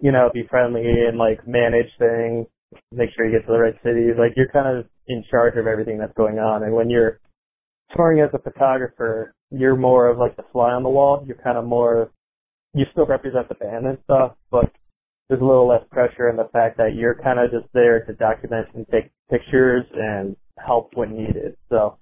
you 0.01 0.11
know, 0.11 0.29
be 0.33 0.43
friendly 0.49 0.83
and 1.07 1.17
like 1.17 1.45
manage 1.47 1.89
things, 1.97 2.47
make 2.91 3.09
sure 3.15 3.25
you 3.25 3.37
get 3.37 3.45
to 3.45 3.53
the 3.53 3.59
right 3.59 3.75
cities. 3.83 4.15
Like 4.17 4.33
you're 4.35 4.51
kind 4.51 4.77
of 4.77 4.85
in 5.07 5.23
charge 5.29 5.57
of 5.57 5.67
everything 5.67 5.97
that's 5.97 6.15
going 6.15 6.39
on. 6.39 6.63
And 6.63 6.73
when 6.73 6.89
you're 6.89 7.19
touring 7.95 8.21
as 8.21 8.29
a 8.33 8.39
photographer, 8.39 9.33
you're 9.51 9.75
more 9.75 10.07
of 10.07 10.17
like 10.17 10.35
the 10.37 10.43
fly 10.51 10.71
on 10.71 10.83
the 10.83 10.89
wall. 10.89 11.23
You're 11.25 11.37
kind 11.37 11.57
of 11.57 11.65
more, 11.65 12.11
you 12.73 12.85
still 12.91 13.05
represent 13.05 13.49
the 13.49 13.55
band 13.55 13.87
and 13.87 13.97
stuff, 14.05 14.33
but 14.51 14.71
there's 15.27 15.41
a 15.41 15.45
little 15.45 15.67
less 15.67 15.83
pressure 15.91 16.29
in 16.29 16.37
the 16.37 16.49
fact 16.51 16.77
that 16.77 16.95
you're 16.95 17.15
kind 17.15 17.39
of 17.39 17.51
just 17.51 17.71
there 17.73 18.03
to 18.05 18.13
document 18.13 18.67
and 18.73 18.85
take 18.89 19.11
pictures 19.29 19.85
and 19.93 20.35
help 20.57 20.91
when 20.95 21.15
needed. 21.15 21.55
So, 21.69 21.97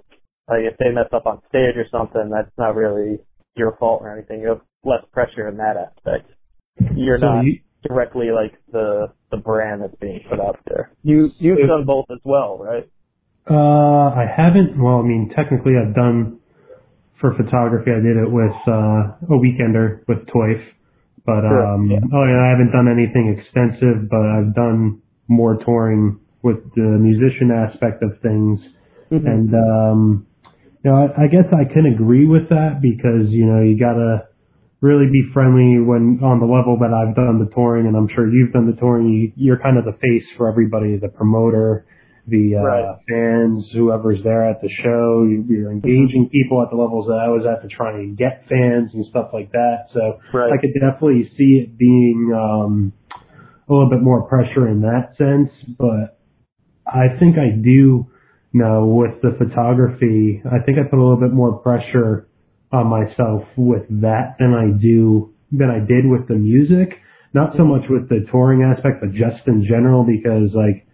like 0.47 0.61
if 0.63 0.77
they 0.77 0.91
mess 0.91 1.11
up 1.11 1.25
on 1.25 1.41
stage 1.49 1.75
or 1.75 1.85
something, 1.91 2.29
that's 2.31 2.51
not 2.57 2.75
really 2.75 3.19
your 3.55 3.75
fault 3.77 4.01
or 4.01 4.15
anything. 4.15 4.41
You 4.41 4.49
have 4.49 4.61
less 4.85 5.03
pressure 5.11 5.47
in 5.49 5.57
that 5.57 5.75
aspect. 5.75 6.31
You're 6.95 7.19
so 7.19 7.25
not 7.25 7.43
you, 7.43 7.59
directly 7.83 8.27
like 8.31 8.53
the 8.71 9.07
the 9.31 9.37
brand 9.37 9.81
that's 9.81 9.95
being 9.99 10.21
put 10.29 10.39
out 10.39 10.59
there. 10.67 10.91
You 11.03 11.31
you've 11.39 11.67
done 11.67 11.85
both 11.85 12.05
as 12.11 12.19
well, 12.23 12.57
right? 12.57 12.89
Uh, 13.49 14.09
I 14.13 14.25
haven't. 14.25 14.81
Well, 14.81 14.99
I 14.99 15.03
mean, 15.03 15.31
technically, 15.35 15.73
I've 15.77 15.95
done 15.95 16.39
for 17.19 17.33
photography. 17.35 17.91
I 17.91 18.01
did 18.01 18.17
it 18.17 18.29
with 18.29 18.55
uh, 18.67 19.33
a 19.33 19.39
weekender 19.39 20.01
with 20.07 20.27
Toif, 20.27 20.63
but 21.25 21.41
sure, 21.41 21.65
um, 21.65 21.89
yeah. 21.89 21.99
oh 22.13 22.25
yeah, 22.25 22.43
I 22.45 22.49
haven't 22.49 22.71
done 22.71 22.87
anything 22.87 23.37
extensive. 23.37 24.09
But 24.09 24.21
I've 24.21 24.53
done 24.53 25.01
more 25.27 25.57
touring 25.63 26.19
with 26.41 26.57
the 26.75 26.97
musician 26.99 27.51
aspect 27.51 28.03
of 28.03 28.11
things. 28.21 28.59
Mm-hmm. 29.11 29.27
And, 29.27 29.53
um, 29.53 30.27
you 30.83 30.91
know, 30.91 30.97
I, 30.97 31.23
I 31.23 31.27
guess 31.27 31.47
I 31.51 31.71
can 31.71 31.85
agree 31.85 32.25
with 32.25 32.49
that 32.49 32.79
because, 32.81 33.29
you 33.29 33.45
know, 33.45 33.61
you 33.61 33.77
gotta 33.79 34.27
really 34.81 35.07
be 35.11 35.23
friendly 35.33 35.81
when 35.81 36.19
on 36.21 36.39
the 36.39 36.45
level 36.45 36.77
that 36.79 36.93
I've 36.93 37.15
done 37.15 37.39
the 37.41 37.49
touring 37.53 37.87
and 37.87 37.95
I'm 37.95 38.07
sure 38.13 38.29
you've 38.29 38.53
done 38.53 38.69
the 38.69 38.77
touring, 38.77 39.09
you, 39.09 39.31
you're 39.35 39.59
kind 39.59 39.77
of 39.77 39.85
the 39.85 39.97
face 39.97 40.25
for 40.37 40.49
everybody, 40.49 40.97
the 40.97 41.09
promoter, 41.09 41.85
the 42.27 42.55
uh, 42.55 42.61
right. 42.61 42.95
fans, 43.09 43.65
whoever's 43.73 44.21
there 44.23 44.47
at 44.47 44.61
the 44.61 44.69
show. 44.83 45.25
You're 45.25 45.71
engaging 45.71 46.29
mm-hmm. 46.29 46.37
people 46.37 46.61
at 46.61 46.69
the 46.69 46.77
levels 46.77 47.07
that 47.07 47.17
I 47.17 47.29
was 47.29 47.47
at 47.47 47.67
to 47.67 47.73
try 47.73 47.97
and 47.97 48.17
get 48.17 48.45
fans 48.49 48.91
and 48.93 49.05
stuff 49.09 49.29
like 49.33 49.51
that. 49.53 49.87
So 49.93 50.19
right. 50.33 50.51
I 50.53 50.61
could 50.61 50.73
definitely 50.75 51.31
see 51.37 51.63
it 51.63 51.77
being 51.77 52.35
um, 52.35 52.93
a 53.67 53.73
little 53.73 53.89
bit 53.89 54.03
more 54.03 54.27
pressure 54.27 54.67
in 54.67 54.81
that 54.81 55.15
sense. 55.17 55.49
But 55.79 56.19
I 56.85 57.17
think 57.17 57.37
I 57.39 57.55
do 57.55 58.05
know 58.53 58.85
with 58.85 59.21
the 59.21 59.33
photography, 59.37 60.41
I 60.45 60.59
think 60.65 60.77
I 60.77 60.83
put 60.83 60.99
a 60.99 61.03
little 61.03 61.19
bit 61.19 61.33
more 61.33 61.57
pressure 61.59 62.26
on 62.71 62.87
myself 62.87 63.43
with 63.55 63.87
that 64.01 64.35
than 64.39 64.53
I 64.53 64.77
do, 64.77 65.33
than 65.51 65.69
I 65.69 65.79
did 65.79 66.05
with 66.05 66.27
the 66.27 66.35
music. 66.35 66.99
Not 67.33 67.55
so 67.57 67.63
much 67.63 67.83
with 67.89 68.09
the 68.09 68.25
touring 68.31 68.63
aspect, 68.63 69.01
but 69.01 69.11
just 69.11 69.47
in 69.47 69.63
general 69.67 70.03
because 70.03 70.51
like, 70.55 70.85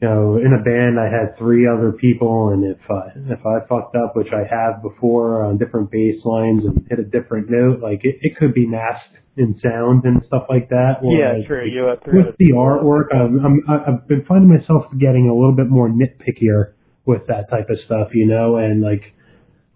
you 0.00 0.06
know, 0.06 0.36
in 0.36 0.52
a 0.54 0.62
band 0.62 0.98
I 1.00 1.10
had 1.10 1.36
three 1.38 1.66
other 1.66 1.92
people 1.92 2.50
and 2.50 2.64
if 2.64 2.78
I, 2.90 3.32
if 3.32 3.44
I 3.46 3.66
fucked 3.66 3.96
up, 3.96 4.14
which 4.14 4.28
I 4.32 4.46
have 4.46 4.82
before 4.82 5.44
on 5.44 5.58
different 5.58 5.90
bass 5.90 6.22
lines 6.24 6.62
and 6.64 6.86
hit 6.88 6.98
a 6.98 7.04
different 7.04 7.50
note, 7.50 7.80
like 7.80 8.04
it, 8.04 8.18
it 8.20 8.36
could 8.36 8.54
be 8.54 8.66
masked 8.66 9.18
in 9.36 9.58
sound 9.62 10.04
and 10.04 10.22
stuff 10.26 10.44
like 10.50 10.68
that. 10.68 10.98
Yeah, 11.02 11.38
like, 11.38 11.46
true. 11.46 11.64
You 11.64 11.84
have 11.86 12.00
with 12.06 12.34
the 12.38 12.52
artwork, 12.52 13.14
I'm, 13.14 13.38
I'm, 13.44 13.62
I've 13.68 14.08
been 14.08 14.24
finding 14.26 14.50
myself 14.50 14.86
getting 14.98 15.28
a 15.28 15.34
little 15.34 15.54
bit 15.54 15.68
more 15.68 15.88
nitpickier 15.88 16.74
with 17.06 17.26
that 17.28 17.48
type 17.48 17.70
of 17.70 17.78
stuff, 17.86 18.08
you 18.12 18.26
know, 18.26 18.56
and 18.56 18.82
like 18.82 19.14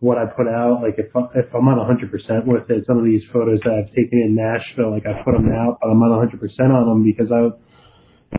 what 0.03 0.19
I 0.19 0.27
put 0.27 0.51
out, 0.51 0.83
like 0.83 0.99
if, 0.99 1.15
if 1.15 1.47
I'm 1.55 1.63
not 1.63 1.79
100% 1.79 2.11
with 2.43 2.67
it, 2.67 2.83
some 2.91 2.99
of 2.99 3.07
these 3.07 3.23
photos 3.33 3.63
that 3.63 3.71
I've 3.71 3.91
taken 3.95 4.19
in 4.19 4.35
Nashville, 4.35 4.91
like 4.91 5.07
I 5.07 5.23
put 5.23 5.31
them 5.31 5.47
out, 5.55 5.79
but 5.79 5.95
I'm 5.95 6.03
not 6.03 6.11
100% 6.11 6.43
on 6.43 6.85
them 6.91 7.07
because 7.07 7.31
I, 7.31 7.55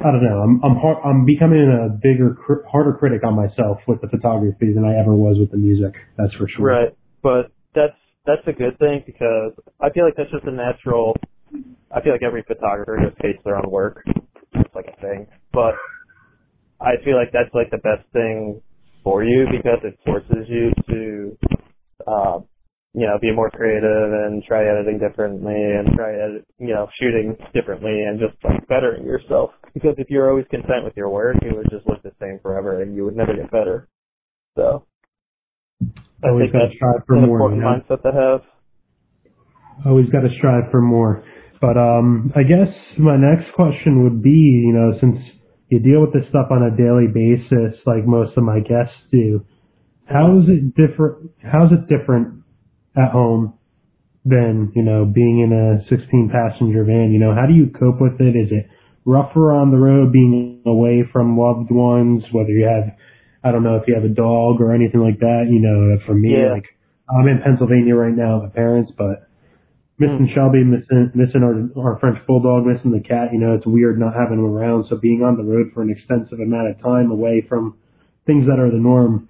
I 0.04 0.12
don't 0.12 0.28
know. 0.28 0.43
I'm 0.43 0.60
I'm 0.60 0.76
hard, 0.76 0.99
I'm 1.08 1.23
becoming 1.23 1.63
a 1.63 1.88
bigger, 1.95 2.36
harder 2.67 2.99
critic 2.99 3.23
on 3.23 3.39
myself 3.39 3.80
with 3.88 4.02
the 4.02 4.12
photography 4.12 4.76
than 4.76 4.84
I 4.84 4.99
ever 4.99 5.15
was 5.15 5.39
with 5.39 5.52
the 5.52 5.58
music. 5.58 5.95
That's 6.17 6.36
for 6.36 6.52
sure. 6.52 6.67
Right, 6.67 6.91
but 7.23 7.56
that's 7.73 7.95
that's 8.28 8.43
a 8.47 8.52
good 8.52 8.78
thing 8.80 9.04
because 9.06 9.56
I 9.80 9.88
feel 9.95 10.04
like 10.04 10.19
that's 10.19 10.32
just 10.32 10.43
a 10.43 10.52
natural. 10.52 11.15
I 11.95 12.02
feel 12.02 12.12
like 12.12 12.28
every 12.28 12.43
photographer 12.43 12.99
just 13.08 13.15
hates 13.23 13.39
their 13.45 13.56
own 13.56 13.71
work. 13.71 14.04
It's 14.56 14.76
like 14.76 14.91
a 14.91 14.99
thing, 14.99 15.28
but 15.54 15.80
I 16.82 16.99
feel 17.06 17.15
like 17.15 17.32
that's 17.32 17.54
like 17.54 17.71
the 17.71 17.80
best 17.80 18.04
thing 18.12 18.60
for 19.04 19.24
you 19.24 19.46
because 19.52 19.80
it 19.84 19.98
forces 20.06 20.48
you 20.48 20.72
to, 20.89 21.38
uh, 22.08 22.39
you 22.94 23.08
know, 23.08 23.18
be 23.22 23.34
more 23.34 23.50
creative 23.50 24.13
and 24.13 24.44
try 24.44 24.63
editing 24.66 25.00
differently 25.00 25.54
and 25.54 25.96
try 25.96 26.13
edit, 26.13 26.46
you 26.60 26.74
know, 26.74 26.88
shooting 27.00 27.36
differently 27.54 28.04
and 28.04 28.20
just 28.20 28.36
like 28.44 28.68
bettering 28.68 29.06
yourself. 29.06 29.52
Because 29.74 29.96
if 29.98 30.10
you're 30.10 30.30
always 30.30 30.46
content 30.52 30.86
with 30.86 30.94
your 30.96 31.10
work, 31.10 31.38
it 31.42 31.56
would 31.56 31.70
just 31.72 31.88
look 31.88 32.02
the 32.04 32.12
same 32.22 32.39
forever 32.42 32.82
and 32.82 32.96
you 32.96 33.04
would 33.06 33.16
never 33.16 33.36
get 33.36 33.52
better. 33.52 33.88
So. 34.56 34.86
I 36.24 36.30
always 36.30 36.52
got 36.52 36.60
to 36.60 36.76
strive 36.76 37.06
for 37.06 37.16
more. 37.16 37.52
Important 37.52 37.62
mindset 37.63 38.02
to 38.04 38.12
have. 38.12 38.42
Always 39.86 40.10
got 40.10 40.22
to 40.22 40.30
strive 40.38 40.72
for 40.72 40.82
more. 40.82 41.24
But 41.60 41.78
um, 41.78 42.32
I 42.36 42.44
guess 42.44 42.68
my 42.98 43.18
next 43.18 43.54
question 43.56 44.04
would 44.04 44.22
be, 44.22 44.30
you 44.30 44.74
know, 44.74 44.98
since 45.00 45.18
you 45.74 45.80
deal 45.80 46.02
with 46.02 46.14
this 46.14 46.30
stuff 46.30 46.54
on 46.54 46.62
a 46.62 46.70
daily 46.70 47.10
basis, 47.10 47.82
like 47.86 48.06
most 48.06 48.38
of 48.38 48.44
my 48.44 48.60
guests 48.60 48.94
do, 49.12 49.44
how 50.06 50.38
is 50.40 50.46
it 50.48 50.76
different? 50.78 51.32
How's 51.42 51.72
it 51.72 51.90
different 51.90 52.44
at 52.96 53.10
home 53.12 53.58
than 54.26 54.72
you 54.76 54.84
know 54.84 55.06
being 55.06 55.42
in 55.42 55.52
a 55.52 55.82
16 55.90 56.30
passenger 56.30 56.84
van? 56.84 57.12
You 57.12 57.20
know, 57.20 57.34
how 57.34 57.48
do 57.48 57.54
you 57.54 57.74
cope 57.74 58.00
with 58.00 58.22
it? 58.22 58.38
Is 58.38 58.52
it 58.52 58.70
rougher 59.06 59.52
on 59.52 59.72
the 59.72 59.78
road 59.78 60.14
being 60.14 60.62
away 60.66 61.04
from 61.12 61.38
loved 61.38 61.72
ones? 61.72 62.24
Whether 62.32 62.52
you 62.52 62.68
have, 62.68 62.94
I 63.44 63.52
don't 63.52 63.64
know 63.64 63.78
if 63.78 63.88
you 63.88 63.96
have 63.96 64.06
a 64.06 64.14
dog 64.14 64.62
or 64.62 64.74
anything 64.76 65.02
like 65.02 65.20
that. 65.20 65.50
You 65.50 65.60
know, 65.60 65.98
for 66.06 66.14
me, 66.14 66.38
yeah. 66.38 66.54
like 66.54 66.70
I'm 67.10 67.28
in 67.28 67.42
Pennsylvania 67.44 67.96
right 67.96 68.16
now 68.16 68.42
with 68.42 68.52
my 68.52 68.56
parents, 68.56 68.92
but 68.98 69.28
missing 70.04 70.28
mm. 70.28 70.36
Shelby, 70.36 70.68
missing 70.68 71.12
missing 71.16 71.42
our 71.42 71.56
our 71.80 72.00
French 72.00 72.20
bulldog, 72.28 72.68
missing 72.68 72.92
the 72.92 73.00
cat. 73.00 73.32
You 73.32 73.39
know, 73.39 73.56
it's 73.56 73.66
weird 73.66 73.98
not 73.98 74.13
having 74.13 74.44
them 74.44 74.52
around. 74.52 74.86
So 74.89 75.00
being 75.00 75.24
on 75.24 75.39
the 75.39 75.48
road 75.48 75.72
for 75.74 75.82
an 75.82 75.89
extensive 75.89 76.44
amount 76.44 76.70
of 76.70 76.82
time 76.84 77.10
away 77.10 77.46
from 77.48 77.80
things 78.28 78.46
that 78.48 78.60
are 78.60 78.70
the 78.70 78.80
norm 78.80 79.30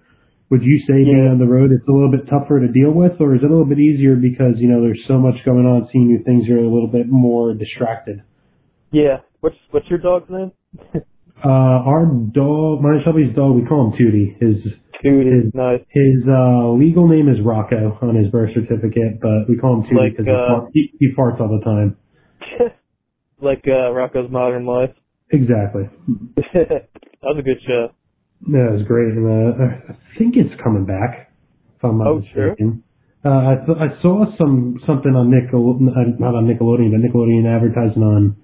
would 0.54 0.62
you 0.62 0.78
say 0.86 1.02
yeah. 1.02 1.18
being 1.18 1.28
on 1.34 1.40
the 1.40 1.50
road 1.50 1.72
it's 1.74 1.88
a 1.88 1.92
little 1.92 2.12
bit 2.12 2.30
tougher 2.30 2.60
to 2.62 2.70
deal 2.70 2.92
with, 2.94 3.18
or 3.20 3.34
is 3.34 3.42
it 3.42 3.50
a 3.50 3.50
little 3.50 3.66
bit 3.66 3.80
easier 3.80 4.14
because 4.14 4.54
you 4.62 4.70
know 4.70 4.86
there's 4.86 5.02
so 5.08 5.18
much 5.18 5.34
going 5.46 5.66
on, 5.66 5.90
seeing 5.92 6.06
new 6.06 6.22
things, 6.24 6.46
you're 6.46 6.62
a 6.62 6.70
little 6.70 6.88
bit 6.94 7.10
more 7.10 7.56
distracted? 7.56 8.22
Yeah. 8.92 9.26
What's 9.42 9.58
what's 9.72 9.90
your 9.90 9.98
dog's 9.98 10.30
name? 10.30 10.52
uh, 11.44 11.90
our 11.90 12.06
dog, 12.06 12.86
my 12.86 13.02
Shelby's 13.04 13.36
dog, 13.36 13.56
we 13.58 13.66
call 13.66 13.90
him 13.90 13.98
Tootie. 13.98 14.38
His 14.38 14.62
Tootie, 15.04 15.44
his, 15.44 15.54
nice. 15.54 15.82
His 15.90 16.24
uh, 16.28 16.72
legal 16.72 17.08
name 17.08 17.28
is 17.30 17.38
Rocco 17.44 17.98
on 18.02 18.16
his 18.16 18.32
birth 18.32 18.52
certificate, 18.54 19.20
but 19.22 19.50
we 19.50 19.58
call 19.58 19.82
him 19.82 19.84
Tootie 19.84 20.12
because 20.12 20.26
like, 20.28 20.64
uh, 20.64 20.68
he, 20.74 20.94
he 21.00 21.10
farts 21.18 21.40
all 21.42 21.50
the 21.50 21.64
time. 21.64 21.98
like 23.42 23.64
uh, 23.68 23.92
Rocko's 23.92 24.32
Modern 24.32 24.66
Life. 24.66 24.92
Exactly. 25.32 25.84
that 26.54 26.88
was 27.24 27.38
a 27.40 27.42
good 27.42 27.60
show. 27.68 27.90
Yeah, 28.48 28.70
it 28.70 28.78
was 28.80 28.88
great. 28.88 29.14
And, 29.14 29.28
uh, 29.28 29.94
I 29.94 30.18
think 30.18 30.36
it's 30.36 30.54
coming 30.62 30.86
back, 30.86 31.32
if 31.78 31.84
I'm 31.84 31.98
not 31.98 32.08
oh, 32.08 32.20
mistaken. 32.20 32.84
Sure. 32.84 32.94
Uh, 33.26 33.56
I, 33.56 33.66
th- 33.66 33.78
I 33.80 34.02
saw 34.02 34.26
some 34.38 34.84
something 34.86 35.16
on 35.16 35.32
Nickel, 35.32 35.80
uh, 35.80 36.20
not 36.20 36.36
on 36.36 36.44
Nickelodeon, 36.44 36.92
but 36.92 37.00
Nickelodeon 37.00 37.48
advertising 37.48 38.04
on 38.04 38.36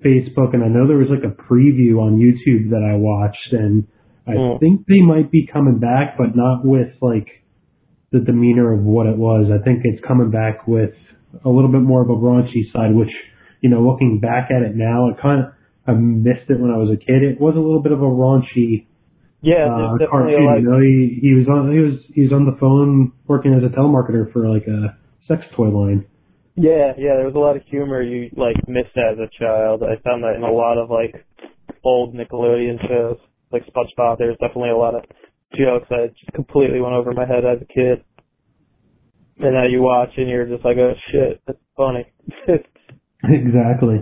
Facebook, 0.00 0.54
and 0.54 0.64
I 0.64 0.68
know 0.68 0.88
there 0.88 0.96
was 0.96 1.12
like 1.12 1.28
a 1.28 1.36
preview 1.36 2.00
on 2.00 2.16
YouTube 2.16 2.70
that 2.70 2.80
I 2.80 2.96
watched, 2.96 3.52
and 3.52 3.86
I 4.26 4.32
mm. 4.32 4.60
think 4.60 4.86
they 4.86 5.00
might 5.00 5.30
be 5.30 5.46
coming 5.46 5.78
back, 5.78 6.16
but 6.16 6.34
not 6.34 6.64
with 6.64 6.88
like 7.00 7.28
the 8.10 8.20
demeanor 8.20 8.72
of 8.72 8.80
what 8.80 9.06
it 9.06 9.16
was. 9.16 9.50
I 9.52 9.62
think 9.62 9.80
it's 9.84 10.02
coming 10.06 10.30
back 10.30 10.66
with 10.66 10.94
a 11.44 11.48
little 11.48 11.70
bit 11.70 11.82
more 11.82 12.02
of 12.02 12.08
a 12.08 12.14
raunchy 12.14 12.72
side, 12.72 12.94
which 12.94 13.10
you 13.60 13.70
know, 13.70 13.80
looking 13.80 14.20
back 14.20 14.50
at 14.50 14.62
it 14.62 14.76
now, 14.76 15.08
it 15.08 15.16
kind 15.20 15.40
of 15.40 15.52
I 15.86 15.92
missed 15.92 16.48
it 16.48 16.60
when 16.60 16.70
I 16.70 16.76
was 16.76 16.90
a 16.92 16.96
kid. 16.96 17.22
It 17.22 17.40
was 17.40 17.56
a 17.56 17.60
little 17.60 17.82
bit 17.82 17.92
of 17.92 18.00
a 18.00 18.08
raunchy 18.08 18.86
Yeah, 19.42 19.68
uh, 19.68 19.96
cartoon. 20.08 20.46
like 20.46 20.60
you 20.60 20.68
know, 20.68 20.80
he 20.80 21.18
he 21.20 21.34
was 21.34 21.48
on 21.48 21.72
he 21.72 21.80
was 21.80 22.00
he 22.14 22.22
was 22.22 22.32
on 22.32 22.44
the 22.46 22.56
phone 22.60 23.12
working 23.26 23.52
as 23.52 23.64
a 23.64 23.72
telemarketer 23.72 24.32
for 24.32 24.48
like 24.48 24.66
a 24.66 24.96
sex 25.28 25.42
toy 25.56 25.68
line. 25.68 26.06
Yeah, 26.56 26.92
yeah, 26.96 27.16
there 27.16 27.26
was 27.26 27.34
a 27.34 27.42
lot 27.42 27.56
of 27.56 27.62
humor 27.66 28.00
you 28.00 28.30
like 28.36 28.56
missed 28.68 28.96
as 28.96 29.18
a 29.18 29.28
child. 29.38 29.82
I 29.82 30.00
found 30.04 30.22
that 30.22 30.36
in 30.36 30.42
a 30.42 30.52
lot 30.52 30.78
of 30.78 30.88
like 30.88 31.26
old 31.82 32.14
Nickelodeon 32.14 32.80
shows, 32.86 33.18
like 33.54 33.64
SpongeBob. 33.70 34.18
There's 34.18 34.36
definitely 34.38 34.70
a 34.70 34.76
lot 34.76 34.94
of 34.94 35.02
jokes 35.56 35.86
that 35.90 36.12
just 36.18 36.32
completely 36.34 36.80
went 36.80 36.94
over 36.94 37.12
my 37.12 37.26
head 37.26 37.44
as 37.46 37.62
a 37.62 37.66
kid. 37.70 38.04
And 39.38 39.54
now 39.54 39.66
you 39.66 39.82
watch 39.82 40.10
and 40.16 40.28
you're 40.28 40.46
just 40.46 40.64
like, 40.64 40.76
oh 40.78 40.92
shit, 41.10 41.40
that's 41.46 41.58
funny. 41.76 42.06
exactly. 43.24 43.98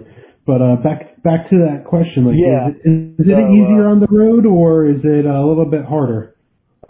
But 0.46 0.60
uh, 0.60 0.76
back 0.82 1.22
back 1.22 1.48
to 1.50 1.56
that 1.68 1.84
question, 1.86 2.26
like, 2.26 2.36
Yeah. 2.36 2.68
is, 2.70 2.74
it- 2.84 3.20
is 3.20 3.26
it 3.28 3.36
So, 3.36 3.52
easier 3.54 3.86
uh, 3.86 3.92
on 3.92 4.00
the 4.00 4.08
road 4.10 4.44
or 4.46 4.86
is 4.90 5.00
it 5.04 5.24
a 5.26 5.40
little 5.46 5.66
bit 5.70 5.84
harder? 5.84 6.36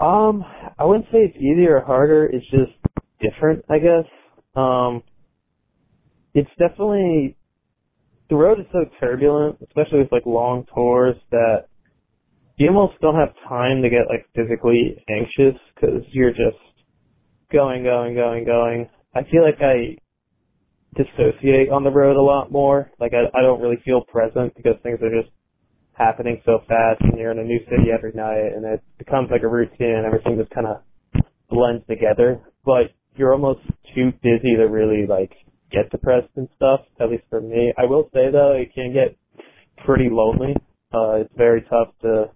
um, 0.00 0.42
I 0.78 0.84
wouldn't 0.84 1.06
say 1.12 1.18
it's 1.18 1.36
easier 1.36 1.76
or 1.76 1.84
harder. 1.84 2.24
It's 2.26 2.48
just 2.50 2.72
different, 3.20 3.64
I 3.70 3.78
guess. 3.78 4.06
Um, 4.56 5.02
it's 6.34 6.50
definitely 6.58 7.36
the 8.30 8.36
road 8.36 8.58
is 8.58 8.66
so 8.72 8.84
turbulent, 8.98 9.58
especially 9.62 9.98
with 10.00 10.10
like 10.10 10.24
long 10.26 10.64
tours, 10.74 11.16
that 11.30 11.66
you 12.62 12.68
almost 12.68 13.00
don't 13.00 13.16
have 13.16 13.34
time 13.48 13.82
to 13.82 13.90
get 13.90 14.06
like 14.08 14.24
physically 14.36 14.94
anxious 15.10 15.58
because 15.74 16.02
you're 16.12 16.30
just 16.30 16.62
going, 17.52 17.82
going, 17.82 18.14
going, 18.14 18.44
going. 18.44 18.88
I 19.14 19.22
feel 19.24 19.42
like 19.42 19.60
I 19.60 19.98
dissociate 20.94 21.70
on 21.70 21.82
the 21.82 21.90
road 21.90 22.16
a 22.16 22.22
lot 22.22 22.52
more. 22.52 22.92
Like 23.00 23.12
I, 23.14 23.26
I 23.36 23.42
don't 23.42 23.60
really 23.60 23.82
feel 23.84 24.02
present 24.02 24.54
because 24.54 24.76
things 24.82 25.00
are 25.02 25.10
just 25.10 25.32
happening 25.94 26.40
so 26.46 26.60
fast 26.68 27.00
and 27.00 27.18
you're 27.18 27.32
in 27.32 27.40
a 27.40 27.44
new 27.44 27.58
city 27.64 27.90
every 27.92 28.12
night 28.14 28.54
and 28.54 28.64
it 28.64 28.82
becomes 28.96 29.28
like 29.30 29.42
a 29.42 29.48
routine 29.48 29.96
and 29.98 30.06
everything 30.06 30.38
just 30.38 30.50
kind 30.50 30.68
of 30.68 31.22
blends 31.50 31.84
together. 31.88 32.40
But 32.64 32.94
you're 33.16 33.32
almost 33.32 33.60
too 33.94 34.12
busy 34.22 34.54
to 34.56 34.64
really 34.70 35.06
like 35.06 35.32
get 35.72 35.90
depressed 35.90 36.30
and 36.36 36.48
stuff, 36.54 36.80
at 37.00 37.10
least 37.10 37.24
for 37.28 37.40
me. 37.40 37.72
I 37.76 37.86
will 37.86 38.08
say 38.14 38.30
though, 38.30 38.52
it 38.54 38.72
can 38.72 38.92
get 38.94 39.16
pretty 39.84 40.08
lonely. 40.10 40.54
Uh, 40.94 41.26
it's 41.26 41.34
very 41.36 41.62
tough 41.62 41.88
to 42.02 42.30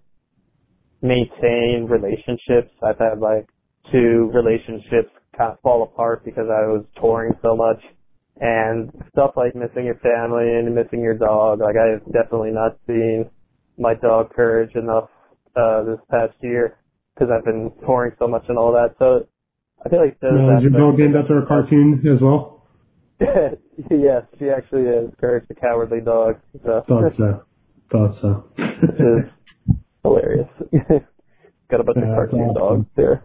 maintain 1.02 1.86
relationships. 1.88 2.72
I've 2.82 2.98
had 2.98 3.20
like 3.20 3.46
two 3.92 4.30
relationships 4.34 5.10
kind 5.36 5.52
of 5.52 5.60
fall 5.60 5.82
apart 5.82 6.24
because 6.24 6.46
I 6.48 6.66
was 6.66 6.84
touring 7.00 7.34
so 7.42 7.56
much 7.56 7.80
and 8.40 8.90
stuff 9.12 9.32
like 9.36 9.54
missing 9.54 9.84
your 9.84 9.98
family 10.00 10.56
and 10.56 10.74
missing 10.74 11.00
your 11.00 11.16
dog. 11.16 11.60
Like 11.60 11.76
I 11.76 11.92
have 11.92 12.04
definitely 12.12 12.52
not 12.52 12.76
seen 12.86 13.30
my 13.78 13.94
dog 13.94 14.32
courage 14.34 14.74
enough, 14.74 15.08
uh, 15.56 15.82
this 15.84 15.98
past 16.10 16.34
year 16.42 16.78
because 17.14 17.32
I've 17.32 17.44
been 17.44 17.72
touring 17.86 18.12
so 18.18 18.28
much 18.28 18.44
and 18.48 18.58
all 18.58 18.72
that. 18.72 18.94
So 18.98 19.26
I 19.84 19.88
feel 19.88 20.00
like 20.00 20.20
those 20.20 20.32
Now, 20.32 20.58
is 20.58 20.62
your 20.62 20.72
dog 20.72 20.98
named 20.98 21.16
after 21.16 21.42
a 21.42 21.46
cartoon 21.46 22.02
as 22.04 22.20
well? 22.20 22.66
yes, 23.20 24.22
she 24.38 24.50
actually 24.50 24.82
is. 24.82 25.10
Courage 25.18 25.44
the 25.48 25.54
Cowardly 25.54 26.00
Dog. 26.04 26.36
So 26.64 26.82
Thought 26.86 27.12
so. 27.16 27.42
Thought 27.90 28.16
so. 28.20 28.44
Hilarious. 30.06 30.48
Got 31.70 31.80
a 31.80 31.84
bunch 31.84 31.98
Yeah, 31.98 32.10
of 32.10 32.16
cartoon 32.16 32.40
awesome. 32.40 32.54
dogs 32.54 32.86
there. 32.96 33.24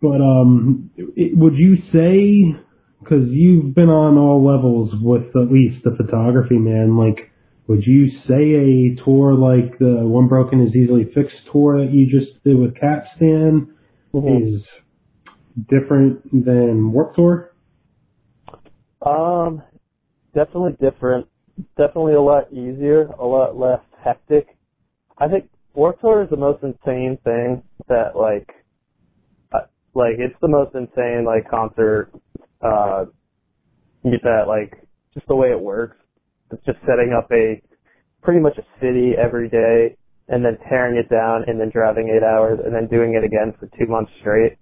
But 0.00 0.20
um, 0.22 0.90
it, 0.96 1.36
would 1.36 1.54
you 1.56 1.76
say, 1.92 2.56
because 3.00 3.28
you've 3.28 3.74
been 3.74 3.88
on 3.88 4.16
all 4.16 4.44
levels 4.44 4.92
with 5.02 5.34
at 5.36 5.52
least 5.52 5.82
the 5.84 5.96
photography, 5.96 6.58
man, 6.58 6.96
like, 6.96 7.30
would 7.66 7.82
you 7.84 8.08
say 8.26 8.54
a 8.54 9.04
tour 9.04 9.34
like 9.34 9.78
the 9.78 10.00
One 10.02 10.28
Broken 10.28 10.66
is 10.66 10.74
Easily 10.74 11.04
Fixed 11.14 11.36
tour 11.52 11.84
that 11.84 11.92
you 11.92 12.06
just 12.06 12.42
did 12.44 12.56
with 12.56 12.74
Capstan 12.76 13.74
Mhm. 14.14 14.56
is 14.56 14.62
different 15.68 16.22
than 16.32 16.92
Warped 16.92 17.16
Tour? 17.16 17.52
Um, 19.02 19.62
definitely 20.34 20.76
different. 20.80 21.26
Definitely 21.76 22.14
a 22.14 22.20
lot 22.20 22.52
easier, 22.52 23.06
a 23.18 23.24
lot 23.26 23.56
less 23.56 23.80
hectic. 24.02 24.56
I 25.18 25.28
think 25.28 25.50
Warped 25.80 26.02
Tour 26.02 26.24
is 26.24 26.28
the 26.28 26.36
most 26.36 26.62
insane 26.62 27.16
thing 27.24 27.62
that 27.88 28.14
like, 28.14 28.46
uh, 29.54 29.64
like 29.94 30.16
it's 30.18 30.36
the 30.42 30.48
most 30.48 30.74
insane 30.74 31.24
like 31.24 31.48
concert, 31.50 32.10
uh, 32.60 33.06
that 34.04 34.44
like 34.46 34.74
just 35.14 35.26
the 35.26 35.34
way 35.34 35.48
it 35.48 35.58
works. 35.58 35.96
It's 36.52 36.62
just 36.66 36.76
setting 36.80 37.14
up 37.16 37.32
a 37.32 37.62
pretty 38.22 38.40
much 38.40 38.58
a 38.58 38.64
city 38.78 39.12
every 39.16 39.48
day 39.48 39.96
and 40.28 40.44
then 40.44 40.58
tearing 40.68 40.98
it 40.98 41.08
down 41.08 41.44
and 41.46 41.58
then 41.58 41.70
driving 41.70 42.12
eight 42.14 42.22
hours 42.22 42.60
and 42.62 42.74
then 42.74 42.86
doing 42.88 43.14
it 43.14 43.24
again 43.24 43.54
for 43.58 43.66
two 43.78 43.90
months 43.90 44.12
straight. 44.20 44.58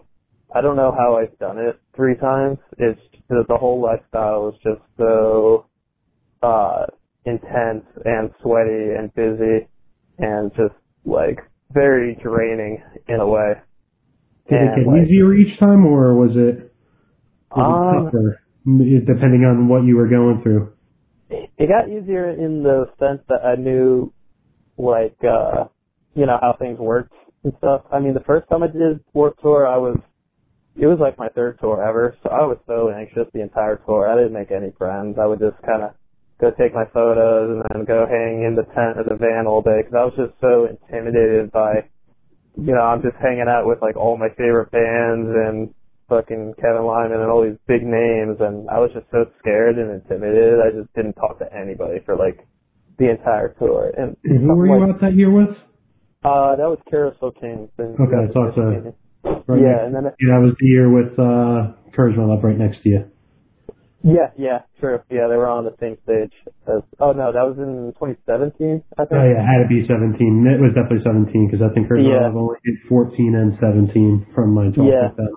I 0.54 0.61
don't 0.61 0.76
know 0.76 0.94
how 0.96 1.16
I've 1.16 1.37
done 1.40 1.59
it 1.59 1.81
three 1.96 2.14
times. 2.14 2.59
It's 2.78 3.00
the, 3.28 3.42
the 3.48 3.57
whole 3.57 3.83
lifestyle 3.83 4.50
is 4.50 4.54
just 4.62 4.83
so 4.96 5.66
uh 6.44 6.87
intense 7.24 7.87
and 8.04 8.31
sweaty 8.40 8.94
and 8.96 9.12
busy 9.16 9.66
and 10.20 10.52
just 10.52 10.74
like 11.04 11.38
very 11.72 12.16
draining 12.22 12.82
in 13.08 13.20
a 13.20 13.26
way. 13.26 13.54
Did 14.48 14.62
it 14.62 14.76
get 14.76 14.87
like, 14.87 15.02
easier 15.06 15.34
each 15.34 15.58
time, 15.61 15.84
or 15.84 16.14
was 16.14 16.30
it, 16.34 16.72
was 17.54 17.56
it 17.56 17.61
Um, 17.61 18.04
tougher, 18.06 18.40
depending 18.64 19.44
on 19.44 19.68
what 19.68 19.84
you 19.84 19.96
were 19.96 20.08
going 20.08 20.42
through? 20.42 20.72
it 21.30 21.68
got 21.68 21.88
easier 21.90 22.30
in 22.30 22.62
the 22.62 22.87
sense 22.98 23.20
that 23.28 23.44
I 23.44 23.54
knew 23.56 24.12
like 24.78 25.16
uh 25.22 25.64
you 26.14 26.24
know 26.24 26.38
how 26.40 26.56
things 26.58 26.78
worked 26.78 27.12
and 27.44 27.52
stuff. 27.58 27.82
I 27.92 27.98
mean 27.98 28.14
the 28.14 28.24
first 28.26 28.48
time 28.48 28.62
I 28.62 28.68
did 28.68 29.00
Warped 29.12 29.42
Tour 29.42 29.66
I 29.66 29.76
was 29.76 29.98
it 30.76 30.87
was 30.87 30.98
like 31.00 31.18
my 31.18 31.28
third 31.28 31.58
tour 31.61 31.82
ever, 31.82 32.16
so 32.22 32.30
I 32.30 32.46
was 32.46 32.58
so 32.66 32.88
anxious 32.88 33.26
the 33.34 33.42
entire 33.42 33.76
tour. 33.84 34.08
I 34.08 34.14
didn't 34.14 34.32
make 34.32 34.52
any 34.52 34.70
friends. 34.78 35.18
I 35.20 35.26
would 35.26 35.40
just 35.40 35.61
kind 35.66 35.82
of 35.82 35.90
go 36.40 36.51
take 36.59 36.74
my 36.74 36.85
photos 36.94 37.51
and 37.51 37.62
then 37.74 37.85
go 37.85 38.07
hang 38.07 38.44
in 38.46 38.55
the 38.55 38.62
tent 38.74 38.96
or 38.98 39.05
the 39.09 39.16
van 39.18 39.46
all 39.46 39.62
day 39.62 39.83
because 39.83 39.94
I 39.98 40.05
was 40.07 40.14
just 40.16 40.35
so 40.40 40.66
intimidated 40.70 41.51
by, 41.51 41.83
you 42.57 42.74
know, 42.74 42.83
I'm 42.83 43.03
just 43.03 43.16
hanging 43.20 43.51
out 43.51 43.66
with 43.66 43.83
like 43.83 43.96
all 43.96 44.16
my 44.16 44.29
favorite 44.38 44.70
bands 44.70 45.27
and 45.35 45.74
fucking 46.09 46.55
Kevin 46.62 46.87
Lyman 46.87 47.20
and 47.20 47.31
all 47.31 47.42
these 47.42 47.59
big 47.66 47.83
names 47.83 48.38
and 48.40 48.70
I 48.70 48.79
was 48.79 48.90
just 48.94 49.07
so 49.11 49.27
scared 49.42 49.79
and 49.79 49.90
intimidated. 49.90 50.62
I 50.62 50.70
just 50.70 50.92
didn't 50.94 51.14
talk 51.14 51.38
to 51.40 51.48
anybody 51.53 51.98
for 52.07 52.16
like 52.16 52.46
the 52.98 53.11
entire 53.11 53.55
tour. 53.59 53.90
And 53.96 54.16
And 54.24 54.40
who 54.46 54.55
were 54.55 54.66
you 54.66 54.79
like, 54.79 54.94
out 54.94 55.01
that 55.03 55.14
year 55.14 55.31
with? 55.31 55.51
uh, 56.24 56.55
that 56.57 56.66
was 56.70 56.79
Carousel 56.90 57.33
Kings. 57.33 57.68
in 57.79 57.94
Okay, 57.98 58.14
I 58.14 58.27
thought 58.33 58.55
so. 58.55 58.94
2015. 58.94 58.94
Right 59.46 59.61
yeah, 59.61 59.68
next- 59.68 59.85
and 59.87 59.94
then 59.94 60.05
it, 60.07 60.14
yeah, 60.22 60.38
that 60.38 60.42
was 60.46 60.55
the 60.59 60.66
year 60.66 60.87
with 60.90 61.12
uh, 61.18 61.74
Courage 61.94 62.16
My 62.16 62.24
Love 62.24 62.42
right 62.44 62.57
next 62.59 62.83
to 62.83 62.88
you. 62.88 63.05
Yeah, 64.02 64.30
yeah, 64.38 64.62
true. 64.78 65.00
Yeah, 65.11 65.26
they 65.26 65.34
were 65.37 65.48
on 65.50 65.64
the 65.64 65.74
same 65.82 65.98
stage. 66.06 66.30
As, 66.70 66.82
oh 67.00 67.12
no, 67.12 67.32
that 67.34 67.42
was 67.42 67.58
in 67.58 67.90
2017, 67.98 68.82
I 68.94 69.04
think. 69.04 69.11
Oh 69.11 69.26
yeah, 69.26 69.42
it 69.42 69.46
had 69.46 69.61
to 69.66 69.68
be 69.68 69.82
17. 69.82 70.14
It 70.46 70.62
was 70.62 70.70
definitely 70.70 71.02
17 71.02 71.50
because 71.50 71.66
I 71.66 71.74
think 71.74 71.90
My 71.90 71.98
Yeah. 71.98 72.30
Love 72.30 72.37
only 72.38 72.58
did 72.62 72.78
14 72.88 73.34
and 73.34 73.58
17 73.58 74.26
from 74.34 74.54
my 74.54 74.70
talk 74.70 74.87
Yeah. 74.87 75.11
with 75.11 75.16
them. 75.18 75.34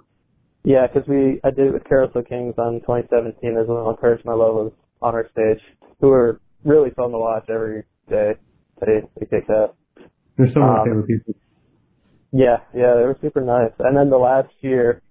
Yeah, 0.64 0.86
because 0.86 1.10
we 1.10 1.42
I 1.44 1.50
did 1.50 1.68
it 1.68 1.74
with 1.74 1.84
Carousel 1.90 2.22
Kings 2.22 2.54
on 2.62 2.82
2017 2.86 3.58
as 3.58 3.66
well. 3.68 3.98
Courage 3.98 4.22
My 4.26 4.34
Love 4.38 4.54
was 4.54 4.72
on 5.02 5.16
our 5.16 5.26
stage, 5.34 5.62
who 6.00 6.10
were 6.14 6.40
really 6.64 6.92
fun 6.92 7.10
to 7.12 7.18
watch 7.18 7.50
every 7.50 7.84
day. 8.10 8.36
They 8.86 9.02
they 9.18 9.26
kicked 9.26 9.50
ass. 9.50 9.74
They're 10.38 10.54
some 10.54 10.62
of 10.64 10.70
my 10.70 10.80
Um, 10.82 10.86
favorite 10.86 11.08
people. 11.08 11.34
Yeah, 12.32 12.62
yeah, 12.78 12.94
they 12.94 13.04
were 13.10 13.18
super 13.22 13.42
nice. 13.42 13.74
And 13.80 13.98
then 13.98 14.10
the 14.10 14.18
last 14.22 14.54
year, 14.62 15.02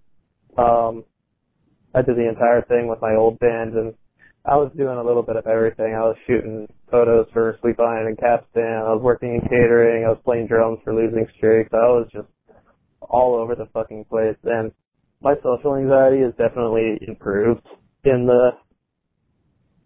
um, 0.56 1.04
I 1.94 2.02
did 2.02 2.16
the 2.16 2.28
entire 2.28 2.62
thing 2.62 2.88
with 2.88 3.00
my 3.00 3.14
old 3.14 3.38
band, 3.38 3.74
and 3.74 3.94
I 4.44 4.56
was 4.56 4.72
doing 4.76 4.96
a 4.96 5.04
little 5.04 5.22
bit 5.22 5.36
of 5.36 5.46
everything. 5.46 5.94
I 5.94 6.00
was 6.00 6.16
shooting 6.26 6.66
photos 6.90 7.26
for 7.32 7.58
Sleep 7.60 7.78
Iron 7.78 8.06
and 8.06 8.18
Capstan. 8.18 8.82
I 8.86 8.94
was 8.94 9.02
working 9.02 9.34
in 9.34 9.40
catering. 9.42 10.04
I 10.04 10.08
was 10.08 10.20
playing 10.24 10.46
drums 10.46 10.78
for 10.84 10.94
Losing 10.94 11.26
Streaks. 11.36 11.70
I 11.72 11.88
was 11.88 12.08
just 12.12 12.28
all 13.00 13.34
over 13.34 13.54
the 13.54 13.66
fucking 13.74 14.04
place. 14.08 14.36
And 14.44 14.72
my 15.20 15.34
social 15.42 15.76
anxiety 15.76 16.22
has 16.22 16.32
definitely 16.38 16.98
improved 17.06 17.66
in 18.04 18.26
the 18.26 18.50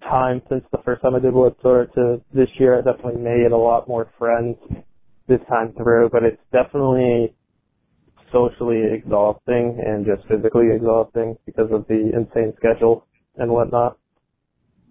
time 0.03 0.43
since 0.49 0.63
the 0.71 0.79
first 0.85 1.03
time 1.03 1.15
I 1.15 1.19
did 1.19 1.33
Warped 1.33 1.61
Tour 1.63 1.87
to 1.95 2.21
this 2.33 2.49
year. 2.59 2.79
I 2.79 2.83
definitely 2.83 3.23
made 3.23 3.51
a 3.51 3.57
lot 3.57 3.89
more 3.89 4.11
friends 4.19 4.57
this 5.27 5.41
time 5.49 5.73
through, 5.77 6.11
but 6.11 6.23
it's 6.23 6.41
definitely 6.53 7.35
socially 8.35 8.83
exhausting 8.93 9.79
and 9.79 10.05
just 10.05 10.27
physically 10.27 10.75
exhausting 10.75 11.39
because 11.47 11.71
of 11.71 11.87
the 11.87 12.11
insane 12.13 12.53
schedule 12.59 13.07
and 13.37 13.51
whatnot. 13.51 13.97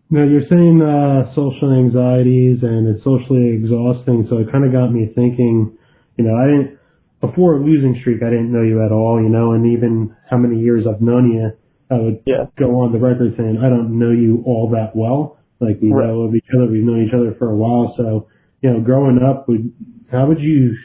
Now 0.10 0.24
you're 0.24 0.48
saying 0.50 0.80
uh, 0.80 1.36
social 1.36 1.76
anxieties 1.76 2.64
and 2.64 2.88
it's 2.88 3.04
socially 3.04 3.52
exhausting, 3.60 4.28
so 4.30 4.38
it 4.40 4.52
kind 4.52 4.64
of 4.64 4.72
got 4.72 4.88
me 4.94 5.12
thinking. 5.14 5.76
You 6.18 6.24
know, 6.24 6.36
I 6.38 6.46
didn't 6.48 6.80
before 7.20 7.58
a 7.58 7.60
losing 7.66 7.98
streak. 8.02 8.22
I 8.22 8.30
didn't 8.30 8.52
know 8.54 8.62
you 8.62 8.86
at 8.86 8.92
all. 8.92 9.20
You 9.22 9.30
know, 9.30 9.54
and 9.54 9.74
even 9.74 10.16
how 10.30 10.38
many 10.38 10.62
years 10.62 10.86
I've 10.88 11.02
known 11.02 11.32
you, 11.32 11.52
I 11.90 12.00
would 12.00 12.22
Yeah. 12.26 12.46
go 12.58 12.80
on 12.82 12.94
the 12.94 13.00
record 13.00 13.34
saying 13.38 13.58
I 13.58 13.70
don't 13.70 13.98
know 13.98 14.12
you 14.12 14.44
all 14.46 14.70
that 14.72 14.96
well. 14.96 15.38
Like 15.60 15.82
we 15.82 15.92
Right. 15.92 16.08
know 16.08 16.22
of 16.24 16.36
each 16.36 16.50
other. 16.54 16.68
We've 16.68 16.84
known 16.84 17.02
each 17.02 17.14
other 17.14 17.34
for 17.40 17.50
a 17.50 17.56
while. 17.56 17.96
So, 17.98 18.28
you 18.62 18.70
know, 18.70 18.82
growing 18.82 19.18
up, 19.20 19.48
would 19.48 19.72
how 20.12 20.28
would 20.28 20.40
you? 20.40 20.76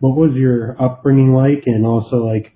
What 0.00 0.16
was 0.16 0.32
your 0.34 0.76
upbringing 0.82 1.32
like? 1.32 1.64
And 1.66 1.86
also, 1.86 2.16
like, 2.26 2.52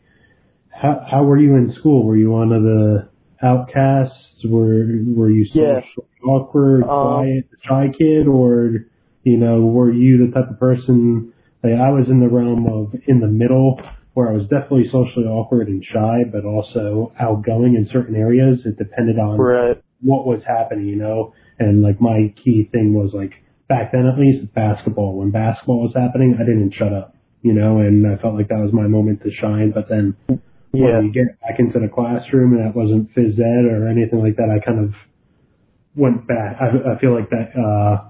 how 0.70 1.04
how 1.10 1.24
were 1.24 1.38
you 1.38 1.54
in 1.56 1.74
school? 1.80 2.04
Were 2.04 2.16
you 2.16 2.30
one 2.30 2.52
of 2.52 2.62
the 2.62 3.08
outcasts? 3.42 4.44
Were 4.44 4.86
were 5.16 5.30
you 5.30 5.46
Yeah. 5.54 5.80
socially 5.80 6.06
awkward, 6.24 6.82
Um, 6.84 6.88
quiet, 6.88 7.44
shy 7.62 7.88
kid, 7.96 8.26
or 8.26 8.86
you 9.22 9.36
know, 9.38 9.64
were 9.66 9.90
you 9.90 10.26
the 10.26 10.32
type 10.32 10.50
of 10.50 10.58
person? 10.58 11.32
Like, 11.62 11.74
I 11.74 11.90
was 11.90 12.08
in 12.10 12.20
the 12.20 12.28
realm 12.28 12.66
of 12.66 12.94
in 13.06 13.20
the 13.20 13.26
middle, 13.28 13.80
where 14.12 14.28
I 14.28 14.32
was 14.32 14.42
definitely 14.48 14.88
socially 14.90 15.26
awkward 15.26 15.68
and 15.68 15.82
shy, 15.84 16.24
but 16.30 16.44
also 16.44 17.12
outgoing 17.18 17.74
in 17.74 17.88
certain 17.90 18.16
areas. 18.16 18.64
It 18.66 18.76
depended 18.76 19.18
on 19.18 19.38
Right. 19.38 19.78
what 20.02 20.26
was 20.26 20.42
happening, 20.44 20.86
you 20.88 20.96
know. 20.96 21.32
And 21.58 21.82
like 21.82 22.00
my 22.00 22.34
key 22.44 22.64
thing 22.72 22.92
was 22.92 23.14
like 23.14 23.32
back 23.68 23.92
then 23.92 24.06
at 24.06 24.18
least 24.18 24.52
basketball. 24.52 25.16
When 25.16 25.30
basketball 25.30 25.80
was 25.82 25.94
happening, 25.94 26.34
I 26.38 26.44
didn't 26.44 26.72
shut 26.74 26.92
up, 26.92 27.13
you 27.44 27.52
know, 27.52 27.78
and 27.78 28.06
I 28.08 28.16
felt 28.20 28.34
like 28.34 28.48
that 28.48 28.58
was 28.58 28.72
my 28.72 28.88
moment 28.88 29.22
to 29.22 29.30
shine. 29.30 29.70
But 29.70 29.86
then 29.88 30.16
Yeah. 30.72 30.96
when 30.98 31.06
you 31.06 31.12
get 31.12 31.38
back 31.44 31.60
into 31.60 31.78
the 31.78 31.88
classroom 31.92 32.56
and 32.56 32.64
that 32.64 32.74
wasn't 32.74 33.12
phys 33.14 33.38
ed 33.38 33.64
or 33.70 33.86
anything 33.86 34.18
like 34.18 34.36
that, 34.40 34.48
I 34.48 34.58
kind 34.64 34.80
of 34.82 34.90
went 35.94 36.26
back. 36.26 36.56
I, 36.60 36.96
I 36.96 36.98
feel 36.98 37.12
like 37.14 37.28
that 37.30 37.52
uh 37.54 38.08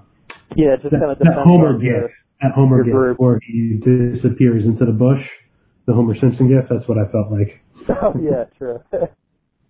Yeah. 0.55 0.75
Just 0.81 0.91
that, 0.91 0.99
kind 1.03 1.11
of 1.11 1.19
that 1.19 1.35
Homer 1.43 1.77
your, 1.83 2.09
that 2.41 2.51
Homer 2.55 2.77
your 2.77 2.85
gif 2.85 2.93
group. 2.93 3.19
where 3.19 3.39
he 3.45 3.77
disappears 3.83 4.63
into 4.65 4.85
the 4.85 4.93
bush, 4.95 5.21
the 5.85 5.93
Homer 5.93 6.15
Simpson 6.19 6.47
gif. 6.47 6.65
That's 6.69 6.87
what 6.87 6.97
I 6.97 7.05
felt 7.11 7.29
like. 7.31 7.61
Oh 8.01 8.13
yeah, 8.19 8.45
true. 8.57 8.79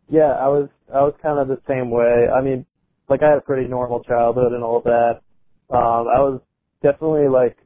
yeah, 0.10 0.32
I 0.40 0.48
was 0.48 0.70
I 0.94 1.02
was 1.02 1.14
kind 1.22 1.40
of 1.40 1.48
the 1.50 1.60
same 1.68 1.90
way. 1.90 2.30
I 2.32 2.42
mean, 2.42 2.66
like 3.10 3.24
I 3.24 3.30
had 3.30 3.40
a 3.40 3.42
pretty 3.42 3.68
normal 3.68 4.04
childhood 4.04 4.54
and 4.54 4.64
all 4.64 4.82
that. 4.86 5.20
Um, 5.70 6.06
I 6.08 6.20
was 6.22 6.40
definitely 6.84 7.28
like 7.28 7.58